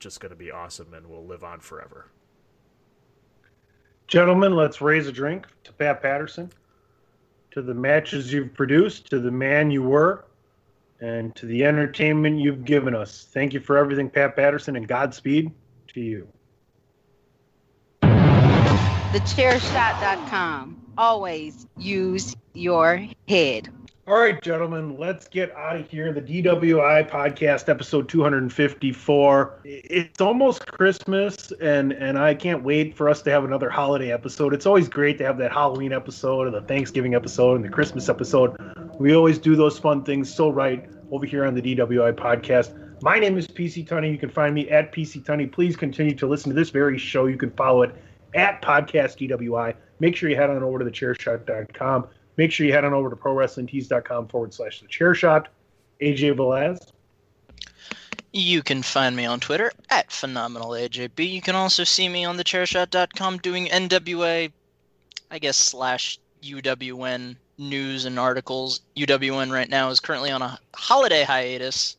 just 0.00 0.18
going 0.18 0.30
to 0.30 0.36
be 0.36 0.50
awesome 0.50 0.92
and 0.94 1.06
will 1.06 1.24
live 1.24 1.44
on 1.44 1.60
forever. 1.60 2.08
Gentlemen, 4.08 4.56
let's 4.56 4.80
raise 4.80 5.06
a 5.06 5.12
drink 5.12 5.46
to 5.64 5.72
Pat 5.72 6.02
Patterson, 6.02 6.50
to 7.52 7.62
the 7.62 7.74
matches 7.74 8.32
you've 8.32 8.52
produced, 8.54 9.08
to 9.10 9.20
the 9.20 9.30
man 9.30 9.70
you 9.70 9.82
were, 9.82 10.24
and 11.02 11.34
to 11.34 11.46
the 11.46 11.64
entertainment 11.64 12.38
you've 12.38 12.64
given 12.64 12.94
us. 12.94 13.26
Thank 13.32 13.52
you 13.52 13.60
for 13.60 13.76
everything, 13.76 14.08
Pat 14.08 14.36
Patterson, 14.36 14.76
and 14.76 14.86
Godspeed 14.86 15.50
to 15.88 16.00
you. 16.00 16.28
TheChairShot.com. 18.02 20.80
Always 20.96 21.66
use 21.76 22.36
your 22.54 23.04
head. 23.28 23.68
All 24.04 24.18
right, 24.18 24.42
gentlemen, 24.42 24.96
let's 24.98 25.28
get 25.28 25.54
out 25.54 25.76
of 25.76 25.88
here. 25.88 26.12
The 26.12 26.20
DWI 26.20 27.08
podcast, 27.08 27.68
episode 27.68 28.08
254. 28.08 29.60
It's 29.62 30.20
almost 30.20 30.66
Christmas, 30.66 31.52
and 31.60 31.92
and 31.92 32.18
I 32.18 32.34
can't 32.34 32.64
wait 32.64 32.96
for 32.96 33.08
us 33.08 33.22
to 33.22 33.30
have 33.30 33.44
another 33.44 33.70
holiday 33.70 34.10
episode. 34.10 34.54
It's 34.54 34.66
always 34.66 34.88
great 34.88 35.18
to 35.18 35.24
have 35.24 35.38
that 35.38 35.52
Halloween 35.52 35.92
episode, 35.92 36.48
or 36.48 36.50
the 36.50 36.62
Thanksgiving 36.62 37.14
episode, 37.14 37.54
and 37.54 37.64
the 37.64 37.68
Christmas 37.68 38.08
episode. 38.08 38.56
We 38.98 39.14
always 39.14 39.38
do 39.38 39.54
those 39.54 39.78
fun 39.78 40.02
things 40.02 40.34
so 40.34 40.50
right 40.50 40.84
over 41.12 41.24
here 41.24 41.44
on 41.44 41.54
the 41.54 41.62
DWI 41.62 42.12
podcast. 42.14 43.02
My 43.02 43.20
name 43.20 43.38
is 43.38 43.46
PC 43.46 43.86
Tunney. 43.86 44.10
You 44.10 44.18
can 44.18 44.30
find 44.30 44.52
me 44.52 44.68
at 44.68 44.92
PC 44.92 45.22
Tunney. 45.22 45.50
Please 45.50 45.76
continue 45.76 46.16
to 46.16 46.26
listen 46.26 46.50
to 46.50 46.56
this 46.56 46.70
very 46.70 46.98
show. 46.98 47.26
You 47.26 47.38
can 47.38 47.52
follow 47.52 47.82
it 47.82 47.94
at 48.34 48.62
Podcast 48.62 49.18
DWI. 49.18 49.74
Make 50.00 50.16
sure 50.16 50.28
you 50.28 50.34
head 50.34 50.50
on 50.50 50.60
over 50.64 50.80
to 50.80 50.84
the 50.84 50.90
thechairshot.com. 50.90 52.08
Make 52.36 52.52
sure 52.52 52.66
you 52.66 52.72
head 52.72 52.84
on 52.84 52.94
over 52.94 53.10
to 53.10 53.16
prowrestlingtees.com 53.16 54.28
forward 54.28 54.54
slash 54.54 54.80
the 54.80 54.88
chair 54.88 55.14
shot. 55.14 55.48
AJ 56.00 56.36
Velaz. 56.36 56.92
You 58.32 58.62
can 58.62 58.82
find 58.82 59.14
me 59.14 59.26
on 59.26 59.40
Twitter 59.40 59.72
at 59.90 60.08
phenomenalajb. 60.08 61.30
You 61.30 61.42
can 61.42 61.54
also 61.54 61.84
see 61.84 62.08
me 62.08 62.24
on 62.24 62.38
thechairshot.com 62.38 63.38
doing 63.38 63.66
NWA, 63.66 64.50
I 65.30 65.38
guess, 65.38 65.58
slash 65.58 66.18
UWN 66.42 67.36
news 67.58 68.06
and 68.06 68.18
articles. 68.18 68.80
UWN 68.96 69.52
right 69.52 69.68
now 69.68 69.90
is 69.90 70.00
currently 70.00 70.30
on 70.30 70.40
a 70.40 70.58
holiday 70.74 71.24
hiatus 71.24 71.98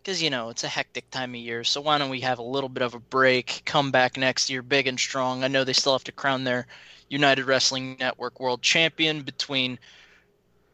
because, 0.00 0.22
you 0.22 0.30
know, 0.30 0.48
it's 0.48 0.62
a 0.62 0.68
hectic 0.68 1.10
time 1.10 1.34
of 1.34 1.40
year. 1.40 1.64
So 1.64 1.80
why 1.80 1.98
don't 1.98 2.08
we 2.08 2.20
have 2.20 2.38
a 2.38 2.42
little 2.42 2.68
bit 2.68 2.84
of 2.84 2.94
a 2.94 3.00
break, 3.00 3.62
come 3.64 3.90
back 3.90 4.16
next 4.16 4.48
year 4.48 4.62
big 4.62 4.86
and 4.86 4.98
strong? 4.98 5.42
I 5.42 5.48
know 5.48 5.64
they 5.64 5.72
still 5.72 5.92
have 5.92 6.04
to 6.04 6.12
crown 6.12 6.44
their 6.44 6.68
United 7.08 7.44
Wrestling 7.44 7.96
Network 7.98 8.40
World 8.40 8.62
Champion 8.62 9.22
between 9.22 9.78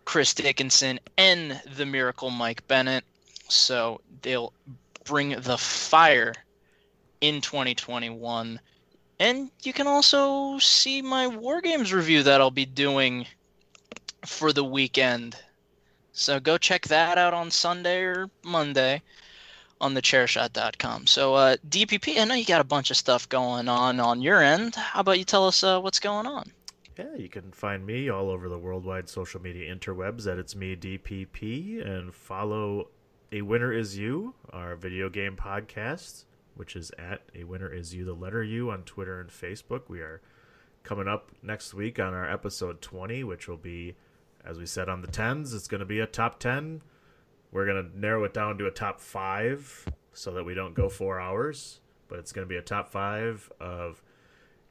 Chris 0.05 0.35
Dickinson 0.35 1.01
and 1.17 1.61
the 1.77 1.87
Miracle 1.87 2.31
Mike 2.31 2.67
Bennett. 2.69 3.05
So 3.49 4.01
they'll 4.23 4.53
bring 5.05 5.41
the 5.41 5.59
fire 5.59 6.35
in 7.21 7.41
2021. 7.41 8.61
And 9.21 9.51
you 9.63 9.73
can 9.73 9.87
also 9.87 10.59
see 10.59 11.01
my 11.01 11.27
War 11.27 11.61
Games 11.61 11.93
review 11.93 12.23
that 12.25 12.41
I'll 12.41 12.51
be 12.51 12.67
doing 12.67 13.27
for 14.27 14.53
the 14.53 14.65
weekend. 14.65 15.37
So 16.13 16.41
go 16.41 16.59
check 16.59 16.89
that 16.89 17.19
out 17.19 17.35
on 17.35 17.51
Sunday 17.51 18.03
or 18.03 18.29
Monday 18.43 19.03
on 19.81 19.95
the 19.95 20.03
thechairshot.com. 20.03 21.07
So 21.07 21.35
uh, 21.35 21.57
DPP, 21.69 22.19
I 22.19 22.25
know 22.25 22.35
you 22.35 22.45
got 22.45 22.61
a 22.61 22.65
bunch 22.65 22.91
of 22.91 22.97
stuff 22.97 23.29
going 23.29 23.69
on 23.69 24.01
on 24.01 24.23
your 24.23 24.43
end. 24.43 24.75
How 24.75 25.01
about 25.01 25.19
you 25.19 25.25
tell 25.25 25.47
us 25.47 25.63
uh, 25.63 25.81
what's 25.81 26.01
going 26.01 26.27
on? 26.27 26.53
Yeah, 26.99 27.17
you 27.17 27.29
can 27.29 27.51
find 27.51 27.85
me 27.85 28.09
all 28.09 28.31
over 28.31 28.49
the 28.49 28.59
worldwide 28.59 29.09
social 29.09 29.43
media 29.43 29.75
interwebs 29.75 30.31
at 30.31 30.39
It's 30.39 30.55
Me 30.55 30.77
DPP 30.77 31.85
and 31.85 32.15
follow 32.15 32.89
A 33.33 33.43
Winner 33.43 33.73
Is 33.73 33.99
You, 33.99 34.35
our 34.53 34.77
video 34.77 35.09
game 35.09 35.37
podcast, 35.37 36.25
which 36.55 36.77
is 36.77 36.93
at 36.97 37.23
A 37.35 37.43
Winner 37.43 37.73
Is 37.73 37.95
You, 37.95 38.05
the 38.05 38.15
letter 38.15 38.45
U 38.45 38.71
on 38.71 38.85
Twitter 38.85 39.21
and 39.21 39.29
Facebook. 39.29 39.89
We 39.89 40.01
are 40.01 40.21
coming 40.85 41.09
up 41.09 41.33
next 41.43 41.75
week 41.75 41.99
on 41.99 42.15
our 42.15 42.31
episode 42.31 42.81
20, 42.81 43.25
which 43.25 43.49
will 43.49 43.57
be, 43.57 43.97
as 44.45 44.59
we 44.59 44.67
said 44.67 44.89
on 44.89 45.01
the 45.01 45.09
10s, 45.09 45.53
it's 45.53 45.67
going 45.67 45.81
to 45.81 45.85
be 45.85 45.99
a 45.99 46.07
top 46.07 46.39
10. 46.39 46.81
We're 47.55 47.67
going 47.67 47.89
to 47.89 47.99
narrow 47.99 48.25
it 48.25 48.35
down 48.35 48.59
to 48.59 48.67
a 48.67 48.71
top 48.73 49.01
five 49.01 49.87
so 50.13 50.33
that 50.33 50.45
we 50.45 50.55
don't 50.55 50.75
go 50.75 50.89
four 50.89 51.21
hours, 51.21 51.79
but 52.09 52.19
it's 52.19 52.33
going 52.33 52.45
to 52.45 52.49
be 52.49 52.57
a 52.57 52.63
top 52.63 52.91
five 52.91 53.51
of 53.61 54.03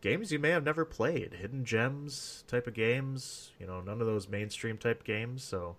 games 0.01 0.34
you 0.34 0.38
may 0.38 0.49
have 0.49 0.65
never 0.65 0.84
played, 0.84 1.34
hidden 1.34 1.64
gems 1.64 2.43
type 2.45 2.68
of 2.68 2.73
games. 2.73 3.51
You 3.57 3.68
know, 3.68 3.80
none 3.80 4.01
of 4.01 4.07
those 4.07 4.27
mainstream 4.27 4.77
type 4.77 5.05
games. 5.05 5.43
So 5.45 5.77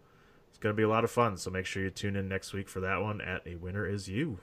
It's 0.48 0.59
going 0.59 0.72
to 0.72 0.76
be 0.76 0.85
a 0.85 0.89
lot 0.89 1.05
of 1.05 1.10
fun. 1.10 1.36
So 1.36 1.51
make 1.51 1.66
sure 1.66 1.82
you 1.82 1.90
tune 1.90 2.16
in 2.16 2.26
next 2.26 2.55
week 2.55 2.70
for 2.70 2.81
that 2.81 3.02
one 3.02 3.20
at 3.20 3.47
A 3.47 3.56
Winner 3.56 3.86
Is 3.86 4.09
You. 4.09 4.39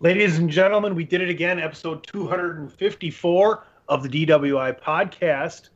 Ladies 0.00 0.38
and 0.38 0.48
gentlemen, 0.48 0.94
we 0.94 1.04
did 1.04 1.20
it 1.20 1.28
again, 1.28 1.58
episode 1.58 2.06
254 2.06 3.64
of 3.88 4.02
the 4.02 4.08
DWI 4.08 4.80
podcast. 4.80 5.68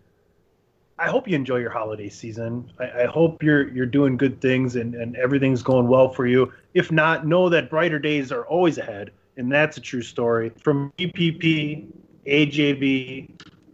I 1.03 1.09
hope 1.09 1.27
you 1.27 1.35
enjoy 1.35 1.57
your 1.57 1.71
holiday 1.71 2.09
season. 2.09 2.71
I, 2.79 3.03
I 3.03 3.07
hope 3.07 3.43
you're 3.43 3.69
you're 3.71 3.87
doing 3.87 4.17
good 4.17 4.41
things 4.41 4.77
and, 4.77 4.95
and 4.95 5.17
everything's 5.17 5.61
going 5.61 5.89
well 5.89 6.11
for 6.11 6.29
you. 6.29 6.53
If 6.75 6.93
not, 6.93 7.27
know 7.27 7.49
that 7.49 7.69
brighter 7.69 7.99
days 7.99 8.31
are 8.31 8.47
always 8.47 8.79
ahead, 8.79 9.11
and 9.37 9.51
that's 9.51 9.77
a 9.77 9.81
true 9.81 10.03
story. 10.03 10.53
From 10.63 10.93
DPP, 10.99 11.89
AJB, 12.29 13.31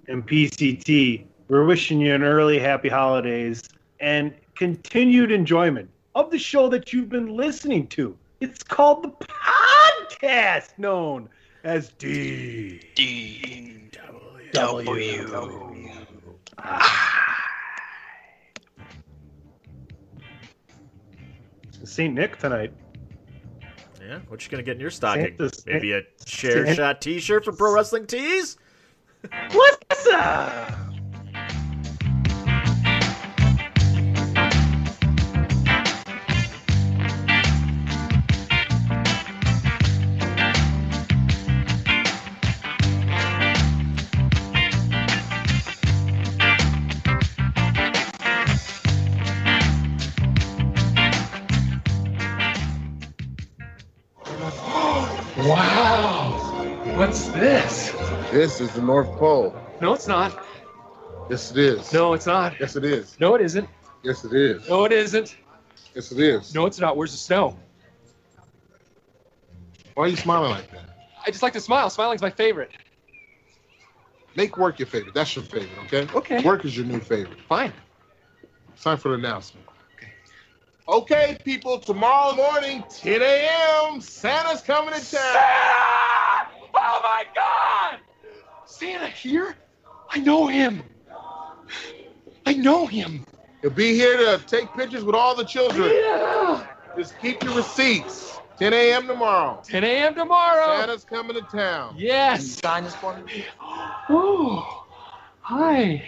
and 0.09 0.27
PCT, 0.27 1.27
we're 1.49 1.67
wishing 1.67 2.01
you 2.01 2.15
an 2.15 2.23
early 2.23 2.59
happy 2.59 2.89
holidays 2.89 3.69
and 4.01 4.33
continued 4.55 5.31
enjoyment 5.31 5.91
of 6.15 6.31
the 6.31 6.39
show 6.39 6.71
that 6.71 6.95
you've 6.95 7.11
been 7.11 7.37
listening 7.37 7.89
to. 7.89 8.17
It's 8.41 8.63
called 8.63 9.03
the 9.03 9.27
podcast 9.27 10.71
known 10.79 11.29
as 11.63 11.91
D 11.99 12.81
D 12.95 13.91
W. 14.53 15.68
St. 21.85 22.13
Nick 22.15 22.39
tonight. 22.39 22.73
Yeah, 24.01 24.21
what 24.29 24.45
you 24.45 24.51
gonna 24.51 24.63
get 24.63 24.77
in 24.77 24.81
your 24.81 24.91
stocking? 24.91 25.37
Santa's- 25.39 25.67
Maybe 25.67 25.93
a 25.93 26.03
share 26.27 26.65
Santa- 26.65 26.75
shot 26.75 27.01
T-shirt 27.03 27.45
from 27.45 27.57
Pro 27.57 27.73
Wrestling 27.75 28.07
Tees. 28.07 28.57
What's 29.53 30.07
up? 30.13 30.73
This? 58.31 58.59
This 58.59 58.69
is 58.69 58.75
the 58.75 58.83
North 58.83 59.11
Pole. 59.17 59.55
No, 59.81 59.95
it's 59.95 60.09
not. 60.09 60.45
Yes, 61.31 61.51
it 61.51 61.59
is. 61.59 61.93
No, 61.93 62.15
it's 62.15 62.27
not. 62.27 62.59
Yes, 62.59 62.77
it 62.77 62.85
is. 62.85 63.19
No, 63.21 63.35
it 63.35 63.43
isn't. 63.43 63.69
Yes, 64.03 64.25
it 64.25 64.33
is. 64.33 64.69
No, 64.69 64.85
it 64.85 64.93
isn't. 64.93 65.37
Yes, 65.95 66.13
it 66.13 66.21
is. 66.21 66.55
No, 66.55 66.67
it's 66.67 66.79
not. 66.79 66.97
Where's 66.97 67.13
the 67.13 67.19
snow? 67.19 67.59
Why 69.95 70.05
are 70.05 70.09
you 70.09 70.17
smiling 70.17 70.51
like 70.51 70.71
that? 70.71 70.85
I 71.27 71.31
just 71.31 71.43
like 71.43 71.53
to 71.55 71.61
smile. 71.61 71.91
Smiling's 71.91 72.23
my 72.23 72.31
favorite. 72.31 72.71
Make 74.37 74.57
work 74.57 74.79
your 74.79 74.87
favorite. 74.87 75.15
That's 75.15 75.35
your 75.35 75.45
favorite, 75.45 75.71
okay? 75.87 76.09
Okay. 76.15 76.43
Work 76.43 76.65
is 76.65 76.77
your 76.77 76.87
new 76.87 77.01
favorite. 77.01 77.41
Fine. 77.49 77.73
It's 78.73 78.85
time 78.85 78.97
for 78.97 79.09
the 79.09 79.15
announcement. 79.15 79.67
Okay, 80.89 81.37
people, 81.45 81.79
tomorrow 81.79 82.35
morning, 82.35 82.83
10 82.89 83.21
a.m., 83.21 84.01
Santa's 84.01 84.63
coming 84.63 84.95
to 84.95 85.01
town. 85.01 85.05
Santa! 85.05 86.49
Oh 86.75 87.01
my 87.03 87.25
God! 87.35 87.99
Santa 88.79 89.09
here? 89.09 89.57
I 90.09 90.21
know 90.21 90.47
him. 90.47 90.85
I 92.47 92.55
know 92.55 92.87
him. 92.87 93.27
He'll 93.61 93.71
be 93.71 93.95
here 93.95 94.17
to 94.17 94.39
take 94.47 94.73
pictures 94.75 95.03
with 95.03 95.17
all 95.17 95.35
the 95.35 95.43
children. 95.45 95.91
Yeah. 95.93 96.65
Just 96.97 97.19
keep 97.19 97.43
your 97.43 97.57
receipts. 97.57 98.39
10 98.61 98.73
a.m. 98.73 99.09
tomorrow. 99.09 99.61
10 99.65 99.83
a.m. 99.83 100.15
tomorrow. 100.15 100.79
Santa's 100.79 101.05
coming 101.05 101.35
to 101.35 101.43
town. 101.43 101.95
Yes. 101.97 102.47
Sign 102.47 102.85
this 102.85 102.95
for 102.95 103.19
me. 103.19 103.45
Oh, 103.61 104.87
hi. 105.41 106.05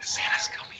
Santa's 0.00 0.48
coming. 0.48 0.78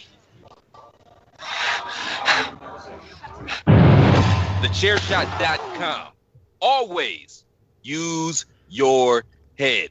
TheChairShot.com. 4.62 6.12
Always 6.60 7.44
use 7.82 8.46
your 8.70 9.24
head. 9.58 9.90